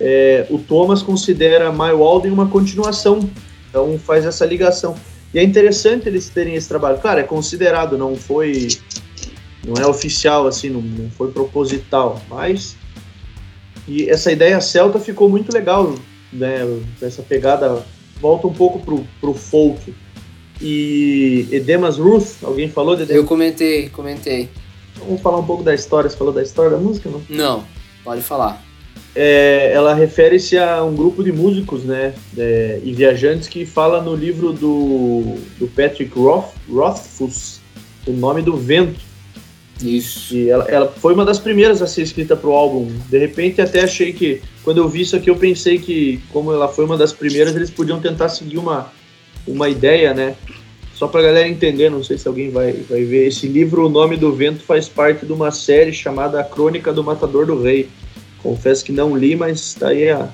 é, 0.00 0.46
o 0.48 0.58
Thomas 0.58 1.02
considera 1.02 1.70
My 1.70 1.92
Walden 1.92 2.32
uma 2.32 2.48
continuação, 2.48 3.20
então 3.68 3.98
faz 3.98 4.24
essa 4.24 4.46
ligação. 4.46 4.94
E 5.34 5.38
é 5.38 5.42
interessante 5.42 6.08
eles 6.08 6.30
terem 6.30 6.54
esse 6.54 6.66
trabalho. 6.66 6.98
Claro, 6.98 7.20
é 7.20 7.24
considerado, 7.24 7.98
não 7.98 8.16
foi. 8.16 8.68
Não 9.66 9.74
é 9.82 9.86
oficial, 9.86 10.46
assim, 10.46 10.70
não, 10.70 10.80
não 10.80 11.10
foi 11.10 11.30
proposital, 11.30 12.22
mas. 12.30 12.74
E 13.86 14.08
essa 14.08 14.32
ideia 14.32 14.58
celta 14.62 14.98
ficou 14.98 15.28
muito 15.28 15.52
legal, 15.52 15.94
né? 16.32 16.60
Essa 17.02 17.22
pegada 17.22 17.84
volta 18.18 18.46
um 18.46 18.52
pouco 18.52 18.78
pro, 18.80 19.06
pro 19.20 19.34
folk. 19.34 19.94
E 20.66 21.46
Edemas 21.52 21.98
Ruth, 21.98 22.42
alguém 22.42 22.70
falou 22.70 22.96
de 22.96 23.02
Edemas? 23.02 23.22
Eu 23.22 23.28
comentei, 23.28 23.90
comentei. 23.90 24.48
Vamos 24.96 25.20
falar 25.20 25.36
um 25.36 25.44
pouco 25.44 25.62
da 25.62 25.74
história. 25.74 26.08
Você 26.08 26.16
falou 26.16 26.32
da 26.32 26.42
história 26.42 26.70
da 26.70 26.78
música, 26.78 27.10
não? 27.10 27.20
Não, 27.28 27.64
pode 28.02 28.22
falar. 28.22 28.64
É, 29.14 29.72
ela 29.74 29.92
refere-se 29.92 30.56
a 30.56 30.82
um 30.82 30.94
grupo 30.94 31.22
de 31.22 31.30
músicos 31.30 31.84
né, 31.84 32.14
é, 32.38 32.80
e 32.82 32.94
viajantes 32.94 33.46
que 33.46 33.66
fala 33.66 34.02
no 34.02 34.14
livro 34.14 34.54
do, 34.54 35.36
do 35.58 35.68
Patrick 35.68 36.18
Roth, 36.18 36.54
Rothfuss, 36.66 37.60
O 38.06 38.12
Nome 38.12 38.40
do 38.40 38.56
Vento. 38.56 38.98
Isso. 39.82 40.34
E 40.34 40.48
ela, 40.48 40.64
ela 40.64 40.88
foi 40.88 41.12
uma 41.12 41.26
das 41.26 41.38
primeiras 41.38 41.82
a 41.82 41.86
ser 41.86 42.00
escrita 42.00 42.34
para 42.34 42.48
o 42.48 42.54
álbum. 42.54 42.90
De 43.10 43.18
repente, 43.18 43.60
até 43.60 43.82
achei 43.82 44.14
que, 44.14 44.40
quando 44.62 44.78
eu 44.78 44.88
vi 44.88 45.02
isso 45.02 45.14
aqui, 45.14 45.28
eu 45.28 45.36
pensei 45.36 45.78
que, 45.78 46.22
como 46.32 46.50
ela 46.50 46.68
foi 46.68 46.86
uma 46.86 46.96
das 46.96 47.12
primeiras, 47.12 47.54
eles 47.54 47.70
podiam 47.70 48.00
tentar 48.00 48.30
seguir 48.30 48.56
uma, 48.56 48.90
uma 49.46 49.68
ideia, 49.68 50.14
né? 50.14 50.36
Só 50.94 51.08
para 51.08 51.22
galera 51.22 51.48
entender, 51.48 51.90
não 51.90 52.04
sei 52.04 52.16
se 52.16 52.28
alguém 52.28 52.50
vai, 52.50 52.72
vai 52.72 53.02
ver. 53.04 53.26
Esse 53.26 53.48
livro, 53.48 53.86
O 53.86 53.88
Nome 53.88 54.16
do 54.16 54.32
Vento, 54.32 54.62
faz 54.62 54.88
parte 54.88 55.26
de 55.26 55.32
uma 55.32 55.50
série 55.50 55.92
chamada 55.92 56.40
A 56.40 56.44
Crônica 56.44 56.92
do 56.92 57.02
Matador 57.02 57.46
do 57.46 57.60
Rei. 57.60 57.88
Confesso 58.42 58.84
que 58.84 58.92
não 58.92 59.16
li, 59.16 59.34
mas 59.34 59.74
tá 59.74 59.88
aí 59.88 60.10
a 60.10 60.28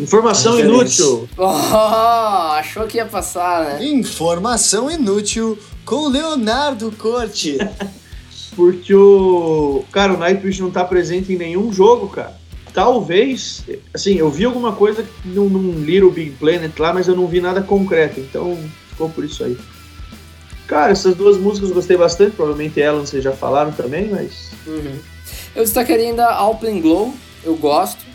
informação 0.00 0.58
inútil. 0.58 1.28
Oh, 1.36 1.44
achou 1.44 2.86
que 2.86 2.96
ia 2.96 3.06
passar, 3.06 3.64
né? 3.64 3.84
Informação 3.86 4.90
inútil 4.90 5.56
com 5.84 6.08
Leonardo 6.08 6.90
Corte. 6.92 7.58
Porque 8.56 8.92
o. 8.92 9.84
Cara, 9.92 10.12
o 10.12 10.16
Nightwish 10.16 10.60
não 10.60 10.70
tá 10.70 10.84
presente 10.84 11.32
em 11.32 11.36
nenhum 11.36 11.72
jogo, 11.72 12.08
cara. 12.08 12.38
Talvez. 12.72 13.64
Assim, 13.92 14.16
eu 14.16 14.30
vi 14.30 14.44
alguma 14.44 14.72
coisa 14.72 15.06
num, 15.24 15.48
num 15.48 15.84
Little 15.84 16.10
Big 16.10 16.30
Planet 16.32 16.72
lá, 16.78 16.92
mas 16.92 17.08
eu 17.08 17.16
não 17.16 17.26
vi 17.26 17.40
nada 17.40 17.60
concreto. 17.62 18.20
Então 18.20 18.58
ficou 18.90 19.08
por 19.08 19.24
isso 19.24 19.44
aí. 19.44 19.56
Cara, 20.66 20.92
essas 20.92 21.14
duas 21.14 21.36
músicas 21.36 21.70
eu 21.70 21.74
gostei 21.74 21.96
bastante. 21.96 22.36
Provavelmente 22.36 22.78
Ellen 22.80 23.00
vocês 23.00 23.24
já 23.24 23.32
falaram 23.32 23.72
também, 23.72 24.08
mas. 24.08 24.50
Uhum. 24.66 24.98
Eu 25.54 25.64
destacaria 25.64 26.06
ainda 26.06 26.26
Alpen 26.26 26.80
Glow, 26.80 27.14
eu 27.44 27.56
gosto. 27.56 28.10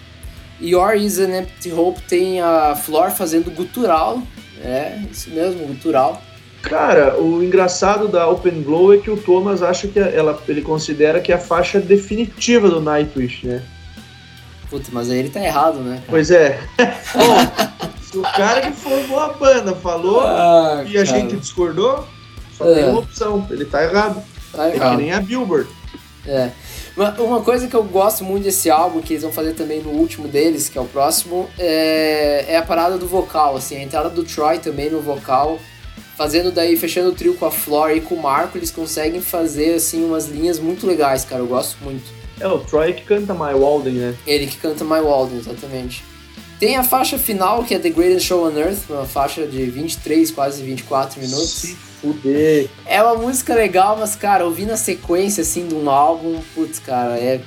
Your 0.62 0.96
is 0.96 1.20
an 1.20 1.38
Empty 1.38 1.74
Hope 1.74 2.02
tem 2.04 2.40
a 2.40 2.76
Flor 2.76 3.12
fazendo 3.12 3.52
gutural. 3.52 4.22
É, 4.64 5.02
isso 5.12 5.30
mesmo, 5.32 5.68
gutural. 5.68 6.22
Cara, 6.62 7.22
o 7.22 7.44
engraçado 7.44 8.08
da 8.08 8.28
Open 8.28 8.64
Glow 8.64 8.94
é 8.94 8.98
que 8.98 9.12
o 9.12 9.18
Thomas 9.18 9.62
acha 9.62 9.88
que 9.88 10.00
ela, 10.00 10.42
ele 10.48 10.62
considera 10.62 11.22
que 11.22 11.32
é 11.32 11.36
a 11.36 11.40
faixa 11.40 11.80
definitiva 11.80 12.68
do 12.68 12.82
Nightwish, 12.82 13.46
né? 13.46 13.62
Puta, 14.76 14.90
mas 14.92 15.10
aí 15.10 15.20
ele 15.20 15.30
tá 15.30 15.42
errado, 15.42 15.80
né? 15.80 15.96
Cara? 15.96 16.06
Pois 16.10 16.30
é. 16.32 16.60
Bom, 17.16 17.92
se 18.02 18.18
o 18.18 18.22
cara 18.22 18.62
que 18.62 18.72
formou 18.74 19.20
a 19.20 19.30
banda 19.30 19.74
falou 19.74 20.20
Ah, 20.22 20.84
e 20.86 20.98
a 20.98 21.06
cara. 21.06 21.18
gente 21.18 21.38
discordou, 21.38 22.06
só 22.58 22.70
É. 22.70 22.74
tem 22.76 22.90
uma 22.90 23.00
opção. 23.00 23.48
Ele 23.50 23.64
tá 23.64 23.82
errado. 23.84 24.22
Tá 24.52 24.68
É 24.68 24.72
que 24.72 24.78
errado. 24.78 24.98
nem 24.98 25.14
a 25.14 25.22
Billboard. 25.22 25.70
É. 26.28 26.50
Uma, 26.98 27.10
uma 27.22 27.42
coisa 27.42 27.70
que 27.70 27.74
eu 27.76 27.84
gosto 27.86 28.26
muito 28.26 28.44
desse 28.44 28.70
álbum, 28.70 29.00
que 29.02 29.14
eles 29.14 29.24
vão 29.24 29.32
fazer 29.32 29.54
também 29.54 29.82
no 29.82 29.92
último 29.92 30.28
deles, 30.28 30.68
que 30.68 30.78
é 30.78 30.82
o 30.82 30.86
próximo, 30.86 31.50
é, 31.58 32.44
é 32.50 32.58
a 32.58 32.62
parada 32.62 32.98
do 32.98 33.08
vocal, 33.08 33.56
assim, 33.56 33.78
a 33.78 33.82
entrada 33.82 34.10
do 34.10 34.24
Troy 34.26 34.58
também 34.60 34.90
no 34.90 35.00
vocal, 35.02 35.58
fazendo 36.18 36.52
daí, 36.52 36.76
fechando 36.76 37.10
o 37.12 37.14
trio 37.14 37.36
com 37.36 37.46
a 37.46 37.52
Flor 37.52 37.92
e 37.92 38.02
com 38.02 38.16
o 38.16 38.22
Marco, 38.22 38.58
eles 38.58 38.72
conseguem 38.72 39.22
fazer, 39.22 39.76
assim, 39.76 40.04
umas 40.04 40.28
linhas 40.28 40.60
muito 40.60 40.86
legais, 40.88 41.24
cara, 41.24 41.42
eu 41.42 41.48
gosto 41.48 41.78
muito. 41.82 42.04
É 42.40 42.48
o 42.48 42.60
Troy 42.60 42.94
que 42.94 43.04
canta 43.04 43.34
My 43.34 43.54
Walden, 43.54 43.94
né? 43.94 44.16
Ele 44.28 44.46
que 44.48 44.58
canta 44.58 44.84
My 44.84 45.00
Walden, 45.02 45.38
exatamente. 45.40 46.04
Tem 46.60 46.78
a 46.78 46.84
faixa 46.84 47.18
final, 47.18 47.64
que 47.64 47.74
é 47.76 47.80
The 47.80 47.90
Greatest 47.90 48.28
Show 48.28 48.46
on 48.48 48.58
Earth, 48.58 48.90
uma 48.90 49.06
faixa 49.06 49.46
de 49.46 49.66
23, 49.66 50.32
quase 50.32 50.64
24 50.64 51.20
minutos. 51.20 51.50
Se 51.50 51.76
fuder. 52.02 52.70
É 52.86 53.02
uma 53.04 53.16
música 53.16 53.54
legal, 53.54 53.98
mas, 54.00 54.16
cara, 54.16 54.46
ouvir 54.46 54.66
na 54.66 54.78
sequência, 54.78 55.42
assim, 55.42 55.68
de 55.68 55.76
um 55.76 55.90
álbum, 55.90 56.40
putz, 56.54 56.80
cara, 56.80 57.18
é 57.18 57.42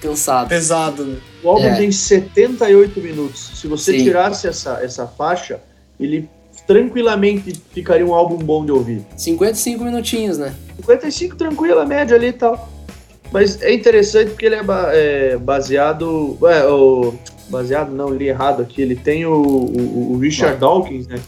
cansado. 0.00 0.48
Pesado, 0.48 1.04
né? 1.04 1.18
O 1.42 1.48
álbum 1.50 1.66
É. 1.66 1.76
tem 1.76 1.90
78 1.92 3.00
minutos. 3.00 3.50
Se 3.54 3.66
você 3.66 3.92
Sim. 3.98 4.04
tirasse 4.04 4.46
essa, 4.46 4.80
essa 4.82 5.06
faixa, 5.06 5.60
ele 6.00 6.28
tranquilamente 6.66 7.52
ficaria 7.72 8.06
um 8.06 8.14
álbum 8.14 8.36
bom 8.38 8.64
de 8.64 8.72
ouvir. 8.72 9.04
55 9.16 9.84
minutinhos, 9.84 10.38
né? 10.38 10.54
55 10.76 11.36
tranquila, 11.36 11.84
média 11.84 12.16
ali 12.16 12.28
e 12.28 12.32
tal. 12.32 12.68
Mas 13.32 13.60
é 13.62 13.72
interessante 13.72 14.30
porque 14.30 14.46
ele 14.46 14.56
é, 14.56 14.62
é 14.92 15.36
baseado. 15.36 16.38
É, 16.42 16.66
o, 16.66 17.14
baseado, 17.48 17.92
não, 17.92 18.10
li 18.10 18.28
errado 18.28 18.62
aqui. 18.62 18.80
Ele 18.82 18.96
tem 18.96 19.26
o, 19.26 19.34
o, 19.34 20.12
o 20.12 20.18
Richard 20.18 20.58
Dawkins, 20.58 21.06
né? 21.06 21.20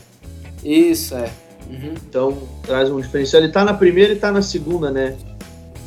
Isso, 0.65 1.15
é. 1.15 1.31
Uhum. 1.69 1.95
Então 2.09 2.39
traz 2.63 2.91
um 2.91 3.01
diferencial. 3.01 3.43
Ele 3.43 3.53
tá 3.53 3.65
na 3.65 3.75
primeira 3.75 4.13
e 4.13 4.17
tá 4.17 4.31
na 4.31 4.43
segunda, 4.43 4.91
né? 4.91 5.17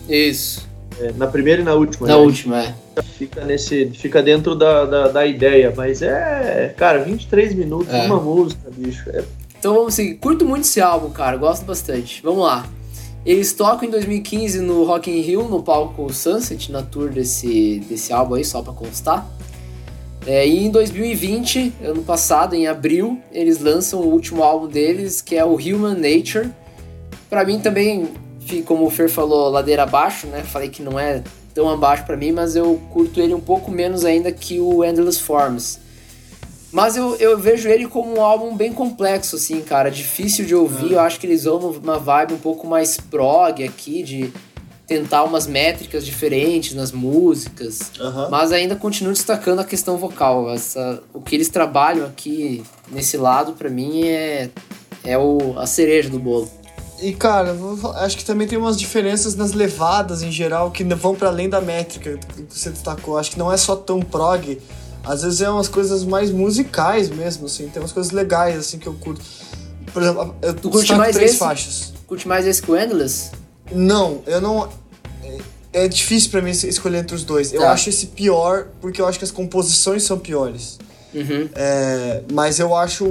Isso. 0.07 0.67
É, 0.99 1.13
na 1.13 1.27
primeira 1.27 1.61
e 1.61 1.65
na 1.65 1.73
última. 1.73 2.07
Na 2.07 2.17
né? 2.17 2.21
última, 2.21 2.61
é. 2.61 2.75
Fica, 3.17 3.45
nesse, 3.45 3.85
fica 3.93 4.21
dentro 4.21 4.55
da, 4.55 4.85
da, 4.85 5.07
da 5.07 5.25
ideia. 5.25 5.73
Mas 5.75 6.01
é. 6.01 6.73
Cara, 6.77 6.99
23 7.03 7.53
minutos, 7.55 7.93
É. 7.93 8.05
uma 8.05 8.19
música, 8.19 8.69
bicho. 8.75 9.09
É 9.09 9.23
Então 9.57 9.73
vamos 9.73 9.93
seguir. 9.93 10.15
Curto 10.15 10.45
muito 10.45 10.63
esse 10.63 10.81
álbum, 10.81 11.09
cara. 11.09 11.37
Gosto 11.37 11.65
bastante. 11.65 12.21
Vamos 12.21 12.43
lá. 12.43 12.65
Eles 13.29 13.53
tocam 13.53 13.87
em 13.87 13.91
2015 13.91 14.59
no 14.59 14.83
Rock 14.85 15.11
in 15.11 15.21
Rio, 15.21 15.47
no 15.47 15.61
palco 15.61 16.11
Sunset, 16.11 16.71
na 16.71 16.81
tour 16.81 17.11
desse, 17.11 17.79
desse 17.87 18.11
álbum 18.11 18.33
aí, 18.33 18.43
só 18.43 18.63
pra 18.63 18.73
constar. 18.73 19.23
É, 20.25 20.47
e 20.47 20.65
em 20.65 20.71
2020, 20.71 21.73
ano 21.83 22.01
passado, 22.01 22.55
em 22.55 22.65
abril, 22.65 23.21
eles 23.31 23.59
lançam 23.59 23.99
o 23.99 24.07
último 24.07 24.41
álbum 24.41 24.65
deles, 24.65 25.21
que 25.21 25.35
é 25.35 25.45
o 25.45 25.53
Human 25.53 25.93
Nature. 25.93 26.49
Pra 27.29 27.45
mim 27.45 27.59
também, 27.59 28.09
como 28.65 28.87
o 28.87 28.89
Fer 28.89 29.07
falou, 29.07 29.47
ladeira 29.51 29.83
abaixo, 29.83 30.25
né? 30.25 30.41
Falei 30.41 30.69
que 30.69 30.81
não 30.81 30.99
é 30.99 31.21
tão 31.53 31.69
abaixo 31.69 32.05
pra 32.05 32.17
mim, 32.17 32.31
mas 32.31 32.55
eu 32.55 32.81
curto 32.89 33.21
ele 33.21 33.35
um 33.35 33.39
pouco 33.39 33.69
menos 33.69 34.05
ainda 34.05 34.31
que 34.31 34.59
o 34.59 34.83
Endless 34.83 35.21
Forms. 35.21 35.79
Mas 36.71 36.95
eu, 36.95 37.15
eu 37.15 37.37
vejo 37.37 37.67
ele 37.67 37.87
como 37.87 38.17
um 38.17 38.21
álbum 38.21 38.55
bem 38.55 38.71
complexo, 38.71 39.35
assim, 39.35 39.61
cara. 39.61 39.89
Difícil 39.89 40.45
de 40.45 40.53
ouvir. 40.53 40.91
Eu 40.93 40.99
acho 40.99 41.19
que 41.19 41.25
eles 41.25 41.45
vão 41.45 41.57
uma 41.71 41.97
vibe 41.97 42.33
um 42.33 42.37
pouco 42.37 42.67
mais 42.67 42.97
prog 42.97 43.63
aqui, 43.63 44.03
de 44.03 44.31
tentar 44.85 45.23
umas 45.23 45.45
métricas 45.47 46.05
diferentes 46.05 46.73
nas 46.73 46.91
músicas. 46.91 47.91
Aham. 47.99 48.29
Mas 48.29 48.51
ainda 48.51 48.75
continuo 48.75 49.13
destacando 49.13 49.59
a 49.59 49.63
questão 49.63 49.97
vocal. 49.97 50.51
Essa, 50.51 51.01
o 51.13 51.21
que 51.21 51.35
eles 51.35 51.49
trabalham 51.49 52.05
aqui 52.05 52.63
nesse 52.91 53.17
lado, 53.17 53.53
pra 53.53 53.69
mim, 53.69 54.03
é, 54.03 54.49
é 55.03 55.17
o, 55.17 55.57
a 55.57 55.65
cereja 55.65 56.09
do 56.09 56.19
bolo. 56.19 56.49
E 57.01 57.13
cara, 57.13 57.55
acho 57.97 58.17
que 58.17 58.25
também 58.25 58.47
tem 58.47 58.57
umas 58.57 58.77
diferenças 58.77 59.33
nas 59.33 59.53
levadas 59.53 60.21
em 60.21 60.31
geral 60.31 60.69
que 60.69 60.83
vão 60.83 61.15
pra 61.15 61.29
além 61.29 61.47
da 61.47 61.61
métrica 61.61 62.17
que 62.17 62.45
você 62.49 62.69
destacou. 62.69 63.17
Acho 63.17 63.31
que 63.31 63.39
não 63.39 63.51
é 63.51 63.57
só 63.57 63.75
tão 63.75 64.01
prog. 64.01 64.59
Às 65.03 65.23
vezes 65.23 65.41
é 65.41 65.49
umas 65.49 65.67
coisas 65.67 66.03
mais 66.03 66.29
musicais 66.31 67.09
mesmo, 67.09 67.45
assim. 67.45 67.67
Tem 67.69 67.81
umas 67.81 67.91
coisas 67.91 68.11
legais, 68.11 68.57
assim, 68.57 68.77
que 68.77 68.87
eu 68.87 68.93
curto. 68.93 69.21
Por 69.93 70.01
exemplo, 70.03 70.35
eu 70.41 70.53
Tu 70.53 70.69
curte 70.69 70.93
mais 70.95 71.15
três 71.15 71.31
esse? 71.31 71.39
faixas. 71.39 71.93
Curte 72.05 72.27
mais 72.27 72.45
esse 72.45 72.61
que 72.61 72.69
o 72.71 72.77
Endless? 72.77 73.31
Não, 73.71 74.21
eu 74.27 74.39
não. 74.41 74.69
É, 75.23 75.85
é 75.85 75.87
difícil 75.87 76.29
pra 76.31 76.41
mim 76.41 76.51
es- 76.51 76.63
escolher 76.63 76.99
entre 76.99 77.15
os 77.15 77.23
dois. 77.23 77.53
Eu 77.53 77.61
Tá. 77.61 77.71
acho 77.71 77.89
esse 77.89 78.07
pior 78.07 78.67
porque 78.81 79.01
eu 79.01 79.07
acho 79.07 79.17
que 79.17 79.25
as 79.25 79.31
composições 79.31 80.03
são 80.03 80.17
piores. 80.19 80.77
Uhum. 81.13 81.49
É, 81.55 82.21
mas 82.31 82.59
eu 82.59 82.75
acho. 82.75 83.05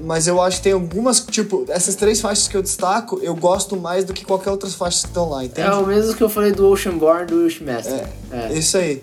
Mas 0.00 0.26
eu 0.26 0.40
acho 0.42 0.58
que 0.58 0.62
tem 0.64 0.72
algumas. 0.72 1.20
Tipo, 1.20 1.64
essas 1.68 1.94
três 1.94 2.20
faixas 2.20 2.48
que 2.48 2.56
eu 2.56 2.62
destaco, 2.62 3.18
eu 3.22 3.34
gosto 3.34 3.76
mais 3.76 4.04
do 4.04 4.12
que 4.12 4.24
qualquer 4.24 4.50
outras 4.50 4.74
faixas 4.74 5.02
que 5.02 5.08
estão 5.08 5.28
lá, 5.30 5.44
entende? 5.44 5.66
É 5.68 5.72
o 5.74 5.86
mesmo 5.86 6.14
que 6.14 6.22
eu 6.22 6.28
falei 6.28 6.52
do 6.52 6.66
Oceanborn 6.68 7.26
do 7.26 7.44
Wishmaster. 7.44 8.06
É. 8.30 8.52
Isso 8.52 8.76
aí. 8.76 9.02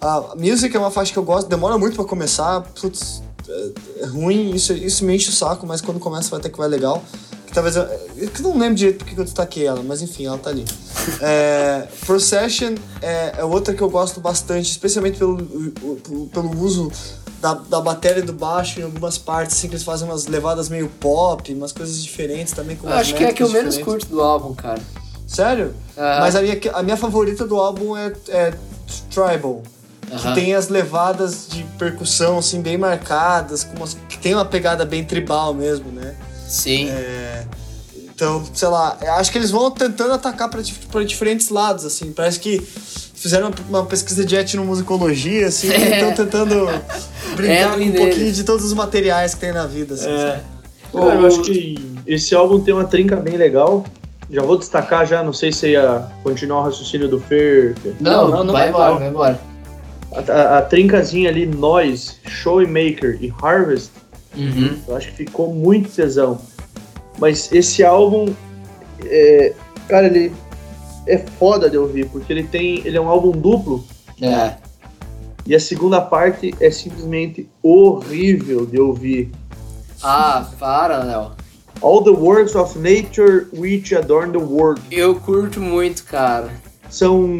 A 0.00 0.34
Music 0.36 0.74
é 0.74 0.78
uma 0.78 0.90
faixa 0.90 1.12
que 1.12 1.18
eu 1.18 1.24
gosto, 1.24 1.48
demora 1.48 1.78
muito 1.78 1.96
pra 1.96 2.04
começar. 2.04 2.60
Putz, 2.80 3.22
é, 3.48 3.70
é 4.02 4.06
ruim, 4.06 4.50
isso, 4.50 4.72
isso 4.72 5.04
me 5.04 5.14
enche 5.14 5.30
o 5.30 5.32
saco, 5.32 5.66
mas 5.66 5.80
quando 5.80 5.98
começa 5.98 6.30
vai 6.30 6.40
até 6.40 6.48
que 6.48 6.58
vai 6.58 6.68
legal. 6.68 7.02
Que 7.46 7.52
talvez 7.52 7.76
eu, 7.76 7.84
eu 7.84 8.30
não 8.40 8.58
lembro 8.58 8.74
direito 8.74 8.98
porque 8.98 9.14
que 9.14 9.20
eu 9.20 9.24
destaquei 9.24 9.66
ela, 9.66 9.82
mas 9.82 10.02
enfim, 10.02 10.26
ela 10.26 10.38
tá 10.38 10.50
ali. 10.50 10.64
É, 11.20 11.86
Procession 12.04 12.74
é, 13.00 13.34
é 13.38 13.44
outra 13.44 13.72
que 13.72 13.80
eu 13.80 13.88
gosto 13.88 14.20
bastante, 14.20 14.70
especialmente 14.70 15.18
pelo, 15.18 15.38
pelo 16.32 16.60
uso 16.60 16.90
da, 17.40 17.54
da 17.54 17.80
bateria 17.80 18.18
e 18.18 18.22
do 18.22 18.32
baixo 18.32 18.80
em 18.80 18.82
algumas 18.82 19.16
partes, 19.16 19.56
assim, 19.56 19.68
que 19.68 19.74
eles 19.74 19.84
fazem 19.84 20.08
umas 20.08 20.26
levadas 20.26 20.68
meio 20.68 20.88
pop, 21.00 21.52
umas 21.54 21.72
coisas 21.72 22.02
diferentes 22.02 22.52
também. 22.52 22.76
Com 22.76 22.88
acho 22.88 23.14
que 23.14 23.24
é 23.24 23.28
a 23.28 23.32
que 23.32 23.42
eu 23.42 23.48
menos 23.48 23.78
curto 23.78 24.06
do 24.06 24.20
álbum, 24.20 24.54
cara. 24.54 24.80
Sério? 25.26 25.74
Aham. 25.96 26.20
Mas 26.20 26.36
a 26.36 26.42
minha, 26.42 26.60
a 26.72 26.82
minha 26.82 26.96
favorita 26.96 27.46
do 27.46 27.56
álbum 27.56 27.96
é, 27.96 28.12
é 28.28 28.54
Tribal. 29.10 29.62
Que 30.08 30.14
Aham. 30.14 30.34
tem 30.34 30.54
as 30.54 30.68
levadas 30.68 31.48
de 31.50 31.64
percussão, 31.78 32.38
assim, 32.38 32.60
bem 32.62 32.78
marcadas, 32.78 33.64
com 33.64 33.76
umas, 33.76 33.96
que 34.08 34.16
tem 34.18 34.34
uma 34.34 34.44
pegada 34.44 34.84
bem 34.84 35.04
tribal 35.04 35.52
mesmo, 35.52 35.90
né? 35.90 36.14
Sim. 36.48 36.88
É, 36.90 37.44
então, 37.96 38.44
sei 38.54 38.68
lá, 38.68 38.96
acho 39.18 39.32
que 39.32 39.38
eles 39.38 39.50
vão 39.50 39.70
tentando 39.70 40.12
atacar 40.14 40.48
para 40.48 41.02
diferentes 41.04 41.48
lados, 41.50 41.84
assim. 41.84 42.12
Parece 42.12 42.38
que 42.38 42.60
fizeram 43.14 43.50
uma 43.68 43.84
pesquisa 43.84 44.24
de 44.24 44.36
etnomusicologia, 44.36 45.48
assim, 45.48 45.68
e 45.70 45.72
É. 45.74 45.98
estão 46.08 46.24
tentando 46.24 46.66
brincar 47.34 47.52
É, 47.52 47.64
com 47.68 47.74
um 47.74 47.78
neles. 47.78 48.00
pouquinho 48.00 48.32
de 48.32 48.44
todos 48.44 48.64
os 48.64 48.72
materiais 48.74 49.34
que 49.34 49.40
tem 49.40 49.52
na 49.52 49.66
vida, 49.66 49.94
assim. 49.94 50.08
É. 50.10 50.18
sabe? 50.30 50.42
Cara, 50.92 51.14
eu 51.20 51.26
acho 51.26 51.42
que 51.42 51.96
esse 52.06 52.34
álbum 52.34 52.60
tem 52.60 52.72
uma 52.72 52.84
trinca 52.84 53.16
bem 53.16 53.36
legal. 53.36 53.84
Já 54.30 54.42
vou 54.42 54.56
destacar 54.56 55.06
já, 55.06 55.22
não 55.22 55.32
sei 55.32 55.52
se 55.52 55.70
ia 55.72 56.04
continuar 56.22 56.60
o 56.60 56.64
raciocínio 56.64 57.08
do 57.08 57.20
Fer. 57.20 57.74
Não, 58.00 58.28
não, 58.28 58.44
não 58.44 58.52
vai 58.52 58.62
vai 58.62 58.68
embora, 58.70 58.94
vai 58.94 59.08
embora. 59.08 59.40
A, 60.16 60.32
a, 60.32 60.58
a 60.58 60.62
trincazinha 60.62 61.28
ali, 61.28 61.46
Noise, 61.46 62.14
Showmaker 62.26 63.18
e 63.20 63.32
Harvest, 63.42 63.90
Uhum. 64.36 64.76
eu 64.86 64.96
acho 64.96 65.08
que 65.12 65.16
ficou 65.24 65.54
muito 65.54 65.88
tesão. 65.90 66.38
Mas 67.18 67.50
esse 67.52 67.82
álbum, 67.82 68.34
é, 69.06 69.54
cara, 69.88 70.06
ele 70.08 70.30
é 71.06 71.16
foda 71.16 71.70
de 71.70 71.78
ouvir, 71.78 72.06
porque 72.10 72.32
ele 72.32 72.42
tem. 72.42 72.82
Ele 72.84 72.98
é 72.98 73.00
um 73.00 73.08
álbum 73.08 73.30
duplo 73.30 73.82
É. 74.20 74.54
e 75.46 75.54
a 75.54 75.60
segunda 75.60 76.02
parte 76.02 76.54
é 76.60 76.70
simplesmente 76.70 77.48
horrível 77.62 78.66
de 78.66 78.78
ouvir. 78.78 79.30
Ah, 80.02 80.50
para, 80.58 81.02
Léo. 81.02 81.30
All 81.80 82.02
the 82.04 82.10
works 82.10 82.54
of 82.54 82.78
nature 82.78 83.46
which 83.54 83.94
adorn 83.94 84.32
the 84.32 84.38
world. 84.44 84.82
Eu 84.90 85.14
curto 85.14 85.60
muito, 85.60 86.04
cara. 86.04 86.50
São. 86.90 87.38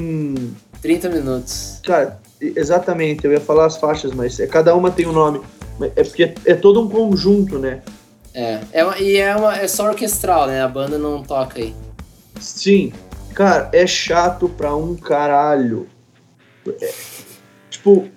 30 0.81 1.09
minutos. 1.11 1.81
Cara, 1.85 2.21
exatamente, 2.41 3.25
eu 3.25 3.33
ia 3.33 3.41
falar 3.41 3.67
as 3.67 3.77
faixas, 3.77 4.13
mas 4.13 4.39
é, 4.41 4.47
cada 4.47 4.75
uma 4.75 4.91
tem 4.91 5.07
um 5.07 5.13
nome. 5.13 5.41
É 5.95 6.03
porque 6.05 6.25
é, 6.25 6.35
é 6.47 6.55
todo 6.55 6.81
um 6.83 6.89
conjunto, 6.89 7.59
né? 7.59 7.81
É. 8.35 8.61
é 8.73 8.85
uma- 8.85 8.99
e 8.99 9.17
é, 9.17 9.35
uma, 9.35 9.57
é 9.57 9.67
só 9.69 9.87
orquestral, 9.89 10.47
né? 10.47 10.63
A 10.63 10.69
banda 10.69 10.99
não 10.99 11.23
toca 11.23 11.59
aí. 11.59 11.75
Sim, 12.41 12.93
cara, 13.35 13.69
é 13.73 13.87
chato 13.87 14.49
pra 14.49 14.75
um 14.75 14.95
caralho. 14.95 15.87
É, 16.81 16.93
tipo, 17.71 18.09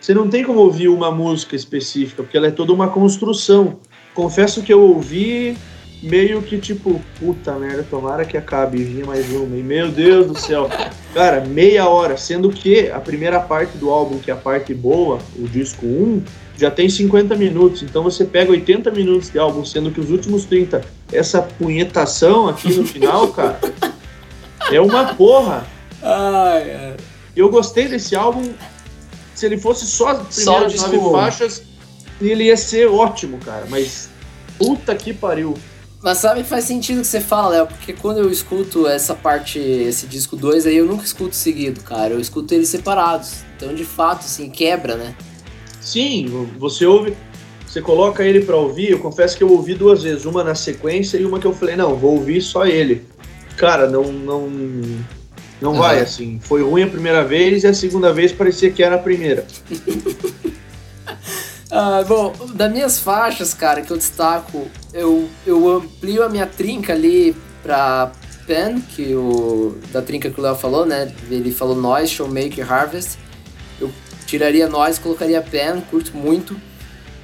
você 0.00 0.12
não 0.12 0.28
tem 0.28 0.44
como 0.44 0.60
ouvir 0.60 0.88
uma 0.88 1.10
música 1.10 1.54
específica, 1.56 2.22
porque 2.22 2.36
ela 2.36 2.48
é 2.48 2.50
toda 2.50 2.72
uma 2.72 2.88
construção. 2.88 3.78
Confesso 4.14 4.62
que 4.62 4.72
eu 4.72 4.82
ouvi 4.82 5.56
meio 6.02 6.42
que 6.42 6.58
tipo, 6.58 7.00
puta 7.18 7.52
merda, 7.52 7.86
tomara 7.88 8.24
que 8.24 8.36
acabe 8.36 8.78
e 8.78 8.84
vinha 8.84 9.06
mais 9.06 9.30
uma. 9.30 9.56
E 9.56 9.62
meu 9.62 9.90
Deus 9.90 10.26
do 10.26 10.38
céu. 10.38 10.68
Cara, 11.14 11.44
meia 11.44 11.88
hora, 11.88 12.16
sendo 12.16 12.50
que 12.50 12.90
a 12.90 12.98
primeira 12.98 13.38
parte 13.38 13.76
do 13.78 13.90
álbum, 13.90 14.18
que 14.18 14.30
é 14.30 14.34
a 14.34 14.36
parte 14.36 14.74
boa, 14.74 15.18
o 15.38 15.46
disco 15.46 15.86
1, 15.86 16.22
já 16.56 16.70
tem 16.70 16.88
50 16.88 17.36
minutos. 17.36 17.82
Então 17.82 18.02
você 18.02 18.24
pega 18.24 18.50
80 18.50 18.90
minutos 18.90 19.30
de 19.30 19.38
álbum, 19.38 19.64
sendo 19.64 19.90
que 19.90 20.00
os 20.00 20.10
últimos 20.10 20.44
30, 20.46 20.82
essa 21.12 21.40
punhetação 21.42 22.48
aqui 22.48 22.72
no 22.74 22.86
final, 22.86 23.28
cara, 23.32 23.60
é 24.70 24.80
uma 24.80 25.14
porra. 25.14 25.66
Ai. 26.02 26.96
Eu 27.36 27.48
gostei 27.48 27.88
desse 27.88 28.14
álbum. 28.14 28.52
Se 29.34 29.46
ele 29.46 29.58
fosse 29.58 29.86
só 29.86 30.08
as 30.08 30.34
Só 30.34 30.52
primeiras 30.52 30.72
disco 30.72 30.96
nove 30.96 31.12
faixas, 31.12 31.62
ele 32.20 32.44
ia 32.44 32.56
ser 32.56 32.86
ótimo, 32.86 33.38
cara. 33.38 33.66
Mas 33.68 34.10
puta 34.58 34.94
que 34.94 35.12
pariu. 35.12 35.54
Mas 36.02 36.18
sabe 36.18 36.42
que 36.42 36.48
faz 36.48 36.64
sentido 36.64 36.98
o 36.98 37.00
que 37.02 37.06
você 37.06 37.20
fala, 37.20 37.48
Léo? 37.50 37.66
Porque 37.68 37.92
quando 37.92 38.18
eu 38.18 38.30
escuto 38.30 38.88
essa 38.88 39.14
parte, 39.14 39.58
esse 39.58 40.06
disco 40.06 40.34
2 40.34 40.66
aí, 40.66 40.76
eu 40.76 40.84
nunca 40.84 41.04
escuto 41.04 41.36
seguido, 41.36 41.80
cara. 41.82 42.14
Eu 42.14 42.20
escuto 42.20 42.52
eles 42.52 42.68
separados. 42.68 43.44
Então, 43.56 43.72
de 43.72 43.84
fato, 43.84 44.20
assim, 44.20 44.50
quebra, 44.50 44.96
né? 44.96 45.14
Sim, 45.80 46.48
você 46.58 46.84
ouve, 46.84 47.14
você 47.64 47.80
coloca 47.80 48.24
ele 48.24 48.40
pra 48.40 48.56
ouvir. 48.56 48.90
Eu 48.90 48.98
confesso 48.98 49.36
que 49.36 49.44
eu 49.44 49.50
ouvi 49.50 49.74
duas 49.74 50.02
vezes, 50.02 50.24
uma 50.24 50.42
na 50.42 50.56
sequência 50.56 51.16
e 51.18 51.24
uma 51.24 51.38
que 51.38 51.46
eu 51.46 51.52
falei, 51.52 51.76
não, 51.76 51.94
vou 51.94 52.14
ouvir 52.14 52.40
só 52.40 52.66
ele. 52.66 53.06
Cara, 53.56 53.88
não 53.88 54.12
não 54.12 54.50
não 55.60 55.72
Aham. 55.72 55.80
vai 55.80 56.00
assim. 56.00 56.40
Foi 56.42 56.62
ruim 56.62 56.82
a 56.82 56.88
primeira 56.88 57.22
vez 57.24 57.62
e 57.62 57.68
a 57.68 57.74
segunda 57.74 58.12
vez 58.12 58.32
parecia 58.32 58.70
que 58.70 58.82
era 58.82 58.96
a 58.96 58.98
primeira. 58.98 59.46
Ah, 61.74 62.04
bom, 62.06 62.34
das 62.52 62.70
minhas 62.70 62.98
faixas, 62.98 63.54
cara, 63.54 63.80
que 63.80 63.90
eu 63.90 63.96
destaco, 63.96 64.68
eu, 64.92 65.26
eu 65.46 65.70
amplio 65.70 66.22
a 66.22 66.28
minha 66.28 66.46
trinca 66.46 66.92
ali 66.92 67.34
pra 67.62 68.12
Pen, 68.46 68.78
que 68.78 69.14
o 69.14 69.78
da 69.90 70.02
trinca 70.02 70.28
que 70.28 70.38
o 70.38 70.42
Léo 70.42 70.54
falou, 70.54 70.84
né? 70.84 71.10
Ele 71.30 71.50
falou 71.50 71.74
Noise, 71.74 72.12
Showmaker, 72.12 72.70
Harvest. 72.70 73.18
Eu 73.80 73.90
tiraria 74.26 74.68
Noise, 74.68 75.00
colocaria 75.00 75.40
Pen, 75.40 75.80
curto 75.90 76.14
muito. 76.14 76.54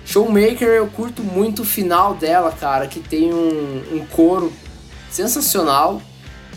Showmaker, 0.07 0.69
eu 0.69 0.87
curto 0.87 1.23
muito 1.23 1.61
o 1.61 1.67
final 1.67 2.15
dela, 2.15 2.51
cara, 2.51 2.87
que 2.87 3.01
tem 3.01 3.31
um, 3.31 3.83
um 3.93 4.07
coro 4.07 4.51
sensacional. 5.11 6.01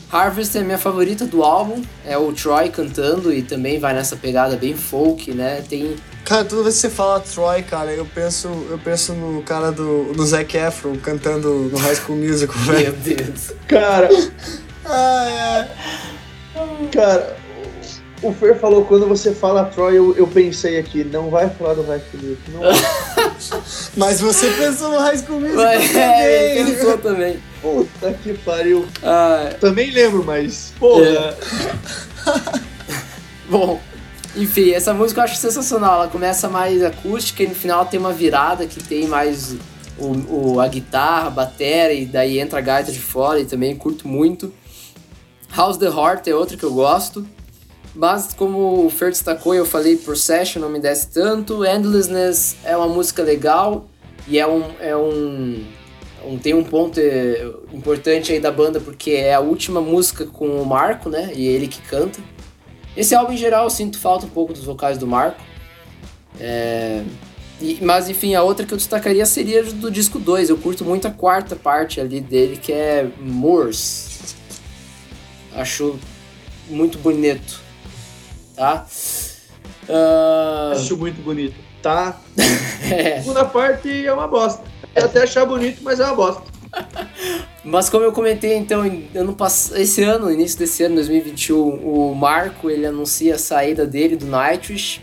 Harvest 0.10 0.58
é 0.58 0.62
minha 0.62 0.78
favorita 0.78 1.26
do 1.26 1.44
álbum, 1.44 1.82
é 2.06 2.18
o 2.18 2.32
Troy 2.32 2.70
cantando 2.70 3.34
e 3.34 3.42
também 3.42 3.80
vai 3.80 3.94
nessa 3.94 4.16
pegada 4.16 4.56
bem 4.56 4.78
folk, 4.78 5.34
né? 5.34 5.62
Tem 5.68 5.98
Cara, 6.26 6.46
toda 6.46 6.64
vez 6.64 6.76
que 6.76 6.82
você 6.82 6.90
fala 6.90 7.20
Troy, 7.20 7.62
cara, 7.64 7.92
eu 7.92 8.06
penso, 8.06 8.48
eu 8.70 8.78
penso 8.78 9.14
no 9.14 9.42
cara 9.44 9.72
do, 9.72 10.14
do 10.14 10.26
Zac 10.26 10.56
Efron 10.56 10.96
cantando 10.98 11.50
no 11.72 11.78
High 11.78 11.96
School 11.96 12.18
Musical, 12.18 12.56
Meu 12.66 12.74
velho. 12.76 12.94
Deus. 12.94 13.52
Cara, 13.68 14.08
Ai, 14.86 15.40
ai. 15.40 15.68
Cara, 16.92 17.36
o 18.22 18.32
Fer 18.34 18.58
falou 18.60 18.86
quando 18.86 19.08
você 19.08 19.34
fala 19.34 19.66
Troy, 19.66 19.98
eu, 19.98 20.16
eu 20.16 20.28
pensei 20.28 20.78
aqui, 20.80 21.04
não 21.04 21.30
vai 21.30 21.50
falar 21.50 21.74
do 21.74 21.82
High 21.84 22.02
School 22.12 22.24
Musical, 22.24 22.54
não 22.54 22.62
vai. 22.62 23.62
Mas 23.98 24.22
você 24.22 24.50
pensou 24.52 24.90
no 24.92 25.00
High 25.00 25.18
School 25.18 25.40
Musical 25.42 25.64
Mas, 25.66 25.96
é, 25.96 26.60
ele 26.60 26.64
também. 26.64 26.76
pensou 26.76 26.98
também. 27.00 27.44
Puta 27.62 28.14
que 28.14 28.34
pariu. 28.36 28.88
Ah, 29.04 29.50
Também 29.60 29.92
lembro, 29.92 30.24
mas, 30.24 30.74
porra. 30.80 31.04
É. 31.06 31.36
bom, 33.50 33.80
enfim, 34.36 34.72
essa 34.72 34.94
música 34.94 35.22
eu 35.22 35.26
acho 35.26 35.36
sensacional. 35.36 35.96
Ela 35.96 36.08
começa 36.08 36.48
mais 36.48 36.82
acústica 36.84 37.44
e 37.44 37.48
no 37.48 37.56
final 37.56 37.86
tem 37.86 38.00
uma 38.00 38.14
virada 38.14 38.66
que 38.66 38.82
tem 38.84 39.08
mais 39.08 39.56
o, 39.98 40.54
o- 40.54 40.60
a 40.62 40.68
guitarra, 40.68 41.28
a 41.28 41.32
bateria 41.32 41.94
e 41.94 42.06
daí 42.06 42.40
entra 42.40 42.60
a 42.60 42.62
gaita 42.62 42.92
de 42.92 43.00
fora 43.00 43.40
e 43.40 43.46
também 43.46 43.76
curto 43.76 44.08
muito. 44.08 44.54
House 45.56 45.78
the 45.78 45.88
Heart 45.88 46.28
é 46.28 46.36
outra 46.36 46.56
que 46.56 46.64
eu 46.64 46.74
gosto. 46.74 47.26
Mas 47.94 48.34
como 48.34 48.86
o 48.86 48.90
Fer 48.90 49.10
destacou 49.10 49.54
eu 49.54 49.66
falei, 49.66 49.98
Procession 49.98 50.62
não 50.62 50.70
me 50.70 50.80
desce 50.80 51.10
tanto. 51.10 51.66
Endlessness 51.66 52.56
é 52.64 52.76
uma 52.78 52.88
música 52.88 53.22
legal 53.22 53.86
e 54.26 54.40
é 54.40 54.48
um, 54.48 54.64
é 54.80 54.96
um, 54.96 55.66
um- 56.26 56.38
tem 56.40 56.54
um 56.54 56.64
ponto 56.64 56.98
eh, 57.02 57.46
importante 57.74 58.32
aí 58.32 58.40
da 58.40 58.50
banda 58.50 58.80
porque 58.80 59.12
é 59.12 59.34
a 59.34 59.42
última 59.42 59.82
música 59.82 60.26
com 60.26 60.62
o 60.62 60.66
Marco, 60.66 61.10
né? 61.10 61.32
E 61.36 61.46
ele 61.46 61.68
que 61.68 61.82
canta. 61.82 62.22
Esse 62.96 63.16
álbum 63.16 63.34
em 63.34 63.38
geral 63.38 63.64
eu 63.66 63.70
sinto 63.70 63.98
falta 63.98 64.26
um 64.26 64.30
pouco 64.30 64.54
dos 64.54 64.64
vocais 64.64 64.98
do 64.98 65.08
Marco. 65.08 65.42
É, 66.40 67.04
e- 67.62 67.80
mas 67.82 68.10
enfim, 68.10 68.36
a 68.36 68.44
outra 68.44 68.66
que 68.66 68.74
eu 68.74 68.78
destacaria 68.78 69.26
seria 69.26 69.64
do 69.64 69.90
disco 69.92 70.20
2. 70.20 70.50
Eu 70.50 70.58
curto 70.58 70.84
muito 70.84 71.08
a 71.08 71.12
quarta 71.12 71.56
parte 71.56 72.00
ali 72.02 72.20
dele, 72.20 72.58
que 72.58 72.72
é 72.74 73.08
Moors. 73.20 74.36
Acho 75.54 75.98
muito 76.70 76.98
bonito. 76.98 77.60
Tá? 78.56 78.86
Ah, 79.90 80.72
Acho 80.76 80.98
muito 80.98 81.22
bonito. 81.22 81.56
Tá? 81.82 82.20
é. 82.90 83.18
A 83.18 83.22
segunda 83.22 83.46
parte 83.46 84.06
é 84.06 84.14
uma 84.14 84.28
bosta. 84.28 84.64
Eu 84.96 85.06
até 85.06 85.24
achar 85.24 85.46
bonito, 85.46 85.82
mas 85.82 86.00
é 86.00 86.06
uma 86.06 86.16
bosta. 86.16 86.44
Mas 87.64 87.90
como 87.90 88.04
eu 88.04 88.12
comentei, 88.12 88.56
então, 88.56 88.82
ano 88.82 89.38
esse 89.76 90.04
ano, 90.04 90.26
no 90.26 90.32
início 90.32 90.58
desse 90.58 90.84
ano, 90.84 90.96
2021, 90.96 91.58
o 91.58 92.16
Marco 92.16 92.70
ele 92.70 92.86
anuncia 92.86 93.36
a 93.36 93.38
saída 93.38 93.86
dele 93.86 94.16
do 94.16 94.26
Nightwish 94.26 95.00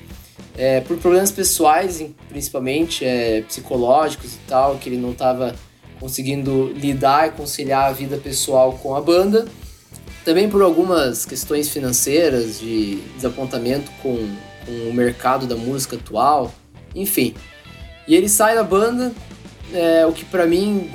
é, 0.56 0.80
por 0.80 0.96
problemas 0.98 1.30
pessoais, 1.30 2.04
principalmente 2.28 3.04
é, 3.04 3.42
psicológicos 3.42 4.34
e 4.34 4.38
tal, 4.48 4.76
que 4.76 4.88
ele 4.88 4.96
não 4.96 5.12
estava 5.12 5.54
conseguindo 6.00 6.72
lidar 6.74 7.28
e 7.28 7.30
conciliar 7.30 7.84
a 7.84 7.92
vida 7.92 8.16
pessoal 8.16 8.72
com 8.82 8.96
a 8.96 9.00
banda. 9.00 9.46
Também 10.24 10.48
por 10.48 10.60
algumas 10.62 11.24
questões 11.24 11.68
financeiras, 11.68 12.58
de 12.58 12.96
desapontamento 13.14 13.90
com, 14.02 14.16
com 14.66 14.72
o 14.90 14.92
mercado 14.92 15.46
da 15.46 15.56
música 15.56 15.96
atual, 15.96 16.52
enfim. 16.94 17.34
E 18.06 18.16
ele 18.16 18.28
sai 18.28 18.56
da 18.56 18.64
banda, 18.64 19.12
é, 19.72 20.04
o 20.06 20.12
que 20.12 20.24
pra 20.24 20.44
mim 20.44 20.90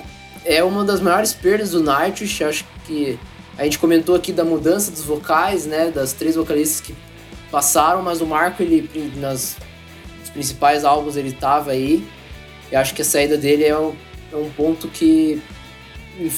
é 0.45 0.64
uma 0.64 0.84
das 0.84 0.99
maiores 0.99 1.34
perdas 1.34 1.72
do 1.72 1.82
Nightwish. 1.82 2.44
Acho 2.44 2.65
que 2.86 3.18
a 3.57 3.64
gente 3.64 3.80
comentou 3.80 4.15
aqui 4.15 4.32
da 4.32 4.44
mudança 4.44 4.91
dos 4.91 5.03
vocais, 5.03 5.65
né? 5.65 5.91
Das 5.91 6.14
três 6.14 6.36
vocalistas 6.36 6.82
que 6.82 6.95
passaram, 7.52 8.02
mas 8.02 8.22
o 8.22 8.26
Marco, 8.26 8.64
ele 8.64 8.90
nas 9.18 9.56
principais 10.34 10.84
álbuns 10.84 11.15
ele 11.15 11.32
tava 11.32 11.72
aí. 11.72 12.06
E 12.72 12.76
acho 12.76 12.94
que 12.94 13.02
a 13.02 13.06
saída 13.06 13.38
dele 13.38 13.65
é 13.65 13.78
um, 13.78 13.94
é 14.32 14.36
um 14.36 14.49
ponto 14.49 14.88
que 14.88 15.41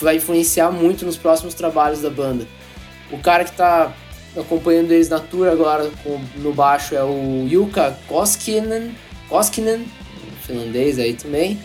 vai 0.01 0.17
influenciar 0.17 0.71
muito 0.71 1.05
nos 1.05 1.17
próximos 1.17 1.53
trabalhos 1.53 2.01
da 2.01 2.09
banda. 2.09 2.45
O 3.11 3.17
cara 3.19 3.45
que 3.45 3.51
tá 3.51 3.93
acompanhando 4.35 4.91
eles 4.91 5.07
na 5.07 5.19
tour 5.19 5.47
agora 5.47 5.89
com, 6.03 6.19
no 6.35 6.53
baixo 6.53 6.95
é 6.95 7.03
o 7.03 7.47
Jukka 7.49 7.97
Koskinen, 8.07 8.95
Koskinen, 9.29 9.85
finlandês 10.45 10.99
aí 10.99 11.13
também. 11.13 11.59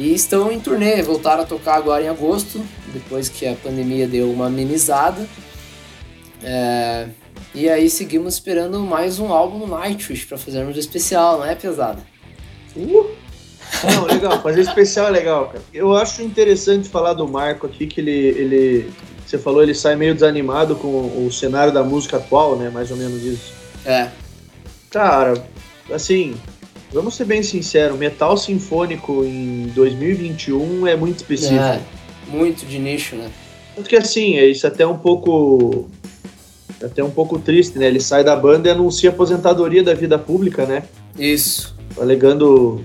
E 0.00 0.14
estão 0.14 0.50
em 0.50 0.58
turnê, 0.58 1.02
voltaram 1.02 1.42
a 1.42 1.46
tocar 1.46 1.74
agora 1.74 2.02
em 2.02 2.08
agosto, 2.08 2.64
depois 2.86 3.28
que 3.28 3.46
a 3.46 3.54
pandemia 3.54 4.08
deu 4.08 4.32
uma 4.32 4.46
amenizada. 4.46 5.28
É, 6.42 7.06
e 7.54 7.68
aí 7.68 7.90
seguimos 7.90 8.32
esperando 8.32 8.80
mais 8.80 9.18
um 9.18 9.30
álbum 9.30 9.66
Nightwish 9.66 10.24
para 10.24 10.38
fazermos 10.38 10.74
o 10.74 10.80
especial, 10.80 11.40
não 11.40 11.44
é 11.44 11.54
pesada? 11.54 12.00
Uh! 12.74 13.10
Não, 13.94 14.06
legal, 14.06 14.40
fazer 14.40 14.62
especial 14.62 15.08
é 15.08 15.10
legal, 15.10 15.48
cara. 15.48 15.62
Eu 15.72 15.94
acho 15.94 16.22
interessante 16.22 16.88
falar 16.88 17.12
do 17.12 17.28
Marco 17.28 17.66
aqui, 17.66 17.86
que 17.86 18.00
ele, 18.00 18.10
ele. 18.10 18.90
Você 19.26 19.36
falou, 19.36 19.62
ele 19.62 19.74
sai 19.74 19.96
meio 19.96 20.14
desanimado 20.14 20.76
com 20.76 21.26
o 21.26 21.30
cenário 21.30 21.74
da 21.74 21.84
música 21.84 22.16
atual, 22.16 22.56
né? 22.56 22.70
Mais 22.70 22.90
ou 22.90 22.96
menos 22.96 23.22
isso. 23.22 23.52
É. 23.84 24.08
Cara, 24.90 25.34
assim, 25.92 26.34
vamos 26.92 27.14
ser 27.14 27.24
bem 27.24 27.42
sinceros, 27.42 27.98
metal 27.98 28.36
sinfônico 28.36 29.24
em 29.24 29.70
2021 29.74 30.86
é 30.86 30.96
muito 30.96 31.18
específico. 31.18 31.60
É, 31.60 31.80
muito 32.28 32.66
de 32.66 32.78
nicho, 32.78 33.16
né? 33.16 33.30
Tanto 33.74 33.88
que 33.88 33.96
assim, 33.96 34.36
é 34.36 34.46
isso 34.46 34.66
até 34.66 34.86
um 34.86 34.96
pouco. 34.96 35.88
Até 36.82 37.04
um 37.04 37.10
pouco 37.10 37.38
triste, 37.38 37.78
né? 37.78 37.86
Ele 37.86 38.00
sai 38.00 38.24
da 38.24 38.34
banda 38.34 38.68
e 38.68 38.72
anuncia 38.72 39.10
a 39.10 39.12
aposentadoria 39.12 39.82
da 39.82 39.92
vida 39.92 40.18
pública, 40.18 40.64
né? 40.64 40.84
Isso. 41.18 41.76
Alegando 42.00 42.84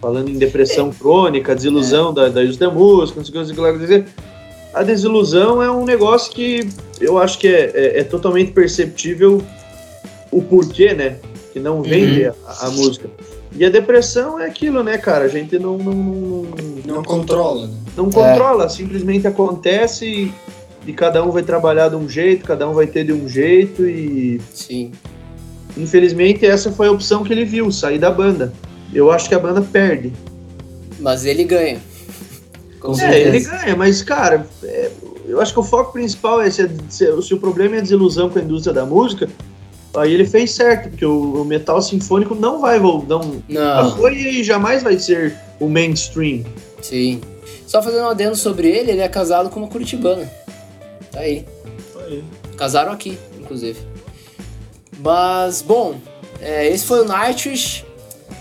falando 0.00 0.30
em 0.30 0.38
depressão 0.38 0.90
crônica, 0.90 1.54
desilusão 1.54 2.10
é. 2.10 2.14
da, 2.14 2.28
da 2.28 2.42
indústria 2.42 2.70
música, 2.70 3.18
não 3.18 3.24
sei 3.26 3.54
o 3.54 3.72
que, 3.72 3.78
dizer. 3.78 4.06
A 4.72 4.82
desilusão 4.82 5.62
é 5.62 5.70
um 5.70 5.84
negócio 5.84 6.32
que 6.32 6.66
eu 7.00 7.18
acho 7.18 7.38
que 7.38 7.48
é, 7.48 7.72
é, 7.74 8.00
é 8.00 8.04
totalmente 8.04 8.52
perceptível 8.52 9.42
o 10.30 10.40
porquê, 10.40 10.94
né? 10.94 11.16
Que 11.52 11.60
não 11.60 11.82
vende 11.82 12.26
uhum. 12.26 12.32
a, 12.46 12.66
a, 12.66 12.70
música. 12.70 13.10
E 13.52 13.64
a 13.64 13.70
depressão 13.70 14.38
é 14.38 14.46
aquilo, 14.46 14.82
né, 14.82 14.96
cara? 14.98 15.24
A 15.24 15.28
gente 15.28 15.58
não. 15.58 15.76
Não, 15.76 15.92
não, 15.92 16.42
não, 16.84 16.94
não 16.96 17.02
controla. 17.02 17.66
Né? 17.66 17.74
Não 17.96 18.10
controla, 18.10 18.68
simplesmente 18.68 19.26
acontece 19.26 20.06
e, 20.06 20.32
e 20.86 20.92
cada 20.92 21.24
um 21.24 21.30
vai 21.30 21.42
trabalhar 21.42 21.88
de 21.88 21.96
um 21.96 22.08
jeito, 22.08 22.44
cada 22.44 22.68
um 22.68 22.72
vai 22.72 22.86
ter 22.86 23.04
de 23.04 23.12
um 23.12 23.28
jeito 23.28 23.84
e. 23.86 24.40
Sim. 24.54 24.92
Infelizmente, 25.76 26.46
essa 26.46 26.70
foi 26.70 26.88
a 26.88 26.92
opção 26.92 27.22
que 27.24 27.32
ele 27.32 27.44
viu, 27.44 27.70
sair 27.70 27.98
da 27.98 28.10
banda 28.10 28.52
eu 28.92 29.10
acho 29.10 29.28
que 29.28 29.34
a 29.34 29.38
banda 29.38 29.62
perde. 29.62 30.12
Mas 30.98 31.24
ele 31.24 31.44
ganha. 31.44 31.80
Com 32.80 32.92
é, 32.92 32.96
certeza. 32.96 33.28
ele 33.28 33.40
ganha, 33.40 33.76
mas, 33.76 34.02
cara, 34.02 34.46
é, 34.64 34.90
eu 35.26 35.40
acho 35.40 35.52
que 35.52 35.60
o 35.60 35.62
foco 35.62 35.92
principal 35.92 36.40
é 36.40 36.50
se, 36.50 36.68
se, 36.88 37.22
se, 37.22 37.34
o 37.34 37.38
problema 37.38 37.76
é 37.76 37.78
a 37.78 37.82
desilusão 37.82 38.30
com 38.30 38.38
a 38.38 38.42
indústria 38.42 38.72
da 38.72 38.86
música, 38.86 39.28
aí 39.94 40.12
ele 40.12 40.26
fez 40.26 40.52
certo, 40.52 40.90
porque 40.90 41.04
o, 41.04 41.42
o 41.42 41.44
metal 41.44 41.80
sinfônico 41.82 42.34
não 42.34 42.60
vai 42.60 42.78
voltar. 42.78 43.08
Não, 43.08 43.42
não. 43.48 43.96
foi 43.96 44.14
e 44.14 44.44
jamais 44.44 44.82
vai 44.82 44.98
ser 44.98 45.36
o 45.58 45.68
mainstream. 45.68 46.44
Sim. 46.80 47.20
Só 47.66 47.82
fazendo 47.82 48.02
um 48.04 48.08
adendo 48.08 48.36
sobre 48.36 48.68
ele, 48.68 48.90
ele 48.92 49.00
é 49.00 49.08
casado 49.08 49.48
com 49.50 49.60
uma 49.60 49.68
curitibana. 49.68 50.30
Tá 51.10 51.20
aí. 51.20 51.44
Tá 51.92 52.00
aí. 52.00 52.24
Casaram 52.56 52.92
aqui, 52.92 53.18
inclusive. 53.38 53.78
Mas, 54.98 55.62
bom, 55.62 55.96
é, 56.40 56.68
esse 56.68 56.84
foi 56.84 57.00
o 57.00 57.04
Nightwish. 57.04 57.84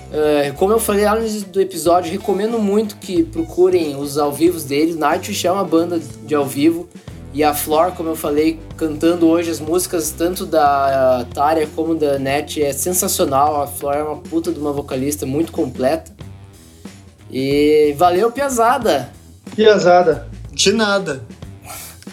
Uh, 0.09 0.51
como 0.55 0.73
eu 0.73 0.79
falei 0.79 1.05
lá 1.05 1.13
no 1.13 1.21
início 1.21 1.47
do 1.47 1.61
episódio, 1.61 2.11
recomendo 2.11 2.57
muito 2.57 2.97
que 2.97 3.23
procurem 3.23 3.95
os 3.95 4.17
ao 4.17 4.31
vivos 4.31 4.63
deles. 4.63 4.95
Nightwish 4.95 5.45
é 5.45 5.51
uma 5.51 5.63
banda 5.63 5.99
de 6.23 6.33
ao 6.33 6.45
vivo. 6.45 6.89
E 7.31 7.43
a 7.43 7.53
Flor, 7.53 7.91
como 7.91 8.09
eu 8.09 8.15
falei, 8.15 8.59
cantando 8.75 9.27
hoje 9.27 9.51
as 9.51 9.59
músicas 9.59 10.09
tanto 10.11 10.45
da 10.45 11.25
Tária 11.33 11.67
como 11.75 11.93
da 11.93 12.17
Net 12.17 12.61
é 12.61 12.73
sensacional. 12.73 13.61
A 13.61 13.67
Flor 13.67 13.95
é 13.95 14.03
uma 14.03 14.17
puta 14.17 14.51
de 14.51 14.59
uma 14.59 14.73
vocalista 14.73 15.25
muito 15.25 15.51
completa. 15.51 16.11
E 17.31 17.93
valeu, 17.97 18.31
Piazada! 18.31 19.11
Piazada. 19.55 20.27
De 20.51 20.71
nada. 20.73 21.23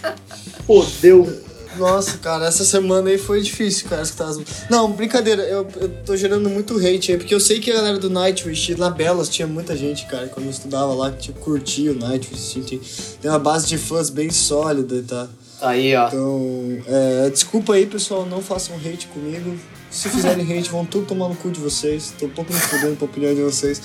Fodeu. 0.66 1.45
Nossa, 1.78 2.18
cara, 2.18 2.46
essa 2.46 2.64
semana 2.64 3.10
aí 3.10 3.18
foi 3.18 3.40
difícil, 3.42 3.88
cara, 3.88 4.02
escutar 4.02 4.28
as 4.28 4.38
Não, 4.70 4.90
brincadeira, 4.90 5.42
eu, 5.42 5.66
eu 5.76 5.88
tô 6.04 6.16
gerando 6.16 6.48
muito 6.48 6.76
hate 6.76 7.12
aí, 7.12 7.18
porque 7.18 7.34
eu 7.34 7.40
sei 7.40 7.60
que 7.60 7.70
a 7.70 7.74
galera 7.74 7.98
do 7.98 8.10
Nightwish, 8.10 8.74
na 8.76 8.90
Belas, 8.90 9.28
tinha 9.28 9.46
muita 9.46 9.76
gente, 9.76 10.06
cara, 10.06 10.28
quando 10.28 10.46
eu 10.46 10.50
estudava 10.50 10.94
lá, 10.94 11.10
que 11.10 11.18
tipo, 11.18 11.40
curtia 11.40 11.92
o 11.92 11.94
Nightwish, 11.94 12.58
assim, 12.58 12.80
tem 13.20 13.30
uma 13.30 13.38
base 13.38 13.66
de 13.66 13.78
fãs 13.78 14.10
bem 14.10 14.30
sólida, 14.30 15.02
tá? 15.06 15.28
Aí, 15.60 15.94
ó. 15.94 16.08
Então, 16.08 16.78
é, 16.86 17.30
desculpa 17.30 17.74
aí, 17.74 17.86
pessoal, 17.86 18.26
não 18.26 18.42
façam 18.42 18.76
hate 18.76 19.06
comigo. 19.08 19.56
Se 19.90 20.08
fizerem 20.08 20.44
hate, 20.44 20.68
vão 20.68 20.84
tudo 20.84 21.06
tomar 21.06 21.28
no 21.28 21.36
cu 21.36 21.50
de 21.50 21.60
vocês. 21.60 22.12
Tô 22.18 22.26
um 22.26 22.30
pouco 22.30 22.52
me 22.52 22.58
fudendo 22.58 22.96
pra 22.96 23.06
opinião 23.06 23.34
de 23.34 23.40
vocês. 23.40 23.80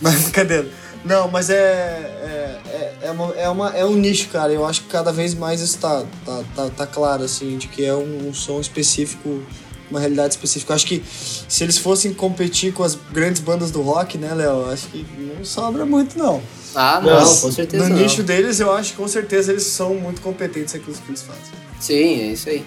Mas, 0.00 0.22
brincadeira. 0.22 0.68
Não, 1.04 1.28
mas 1.28 1.48
é, 1.48 1.54
é, 1.54 2.60
é, 2.66 2.94
é, 3.02 3.10
uma, 3.10 3.34
é, 3.36 3.48
uma, 3.48 3.76
é 3.76 3.84
um 3.84 3.94
nicho, 3.94 4.28
cara. 4.28 4.52
Eu 4.52 4.66
acho 4.66 4.82
que 4.82 4.88
cada 4.88 5.12
vez 5.12 5.34
mais 5.34 5.60
isso 5.60 5.78
tá, 5.78 6.04
tá, 6.24 6.44
tá, 6.54 6.70
tá 6.70 6.86
claro, 6.86 7.24
assim, 7.24 7.56
de 7.56 7.68
que 7.68 7.84
é 7.84 7.94
um, 7.94 8.28
um 8.28 8.34
som 8.34 8.60
específico, 8.60 9.42
uma 9.90 10.00
realidade 10.00 10.34
específica. 10.34 10.72
Eu 10.72 10.76
acho 10.76 10.86
que 10.86 11.02
se 11.06 11.64
eles 11.64 11.78
fossem 11.78 12.12
competir 12.12 12.72
com 12.72 12.82
as 12.82 12.96
grandes 13.12 13.40
bandas 13.40 13.70
do 13.70 13.80
rock, 13.80 14.18
né, 14.18 14.34
Léo? 14.34 14.70
Acho 14.70 14.88
que 14.88 15.06
não 15.18 15.44
sobra 15.44 15.86
muito, 15.86 16.18
não. 16.18 16.42
Ah, 16.74 17.00
não, 17.02 17.14
mas, 17.14 17.40
com 17.40 17.52
certeza. 17.52 17.88
No 17.88 17.94
não. 17.94 18.02
nicho 18.02 18.22
deles, 18.22 18.60
eu 18.60 18.72
acho 18.72 18.90
que 18.90 18.96
com 18.96 19.08
certeza 19.08 19.52
eles 19.52 19.64
são 19.64 19.94
muito 19.94 20.20
competentes 20.20 20.74
naquilo 20.74 20.96
que 20.96 21.10
eles 21.10 21.22
fazem. 21.22 21.42
Sim, 21.80 22.20
é 22.20 22.32
isso 22.32 22.48
aí. 22.48 22.64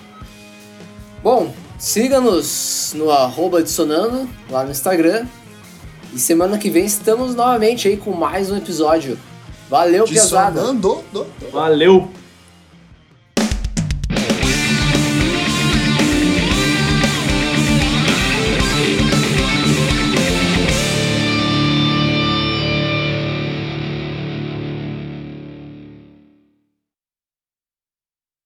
Bom, 1.21 1.53
siga-nos 1.77 2.93
no 2.95 3.11
arroba 3.11 3.59
adicionando 3.59 4.27
lá 4.49 4.63
no 4.63 4.71
Instagram 4.71 5.27
e 6.13 6.19
semana 6.19 6.57
que 6.57 6.69
vem 6.69 6.85
estamos 6.85 7.35
novamente 7.35 7.87
aí 7.87 7.97
com 7.97 8.11
mais 8.11 8.51
um 8.51 8.57
episódio. 8.57 9.17
Valeu, 9.69 10.05
pesada. 10.05 10.61
Valeu. 11.51 12.09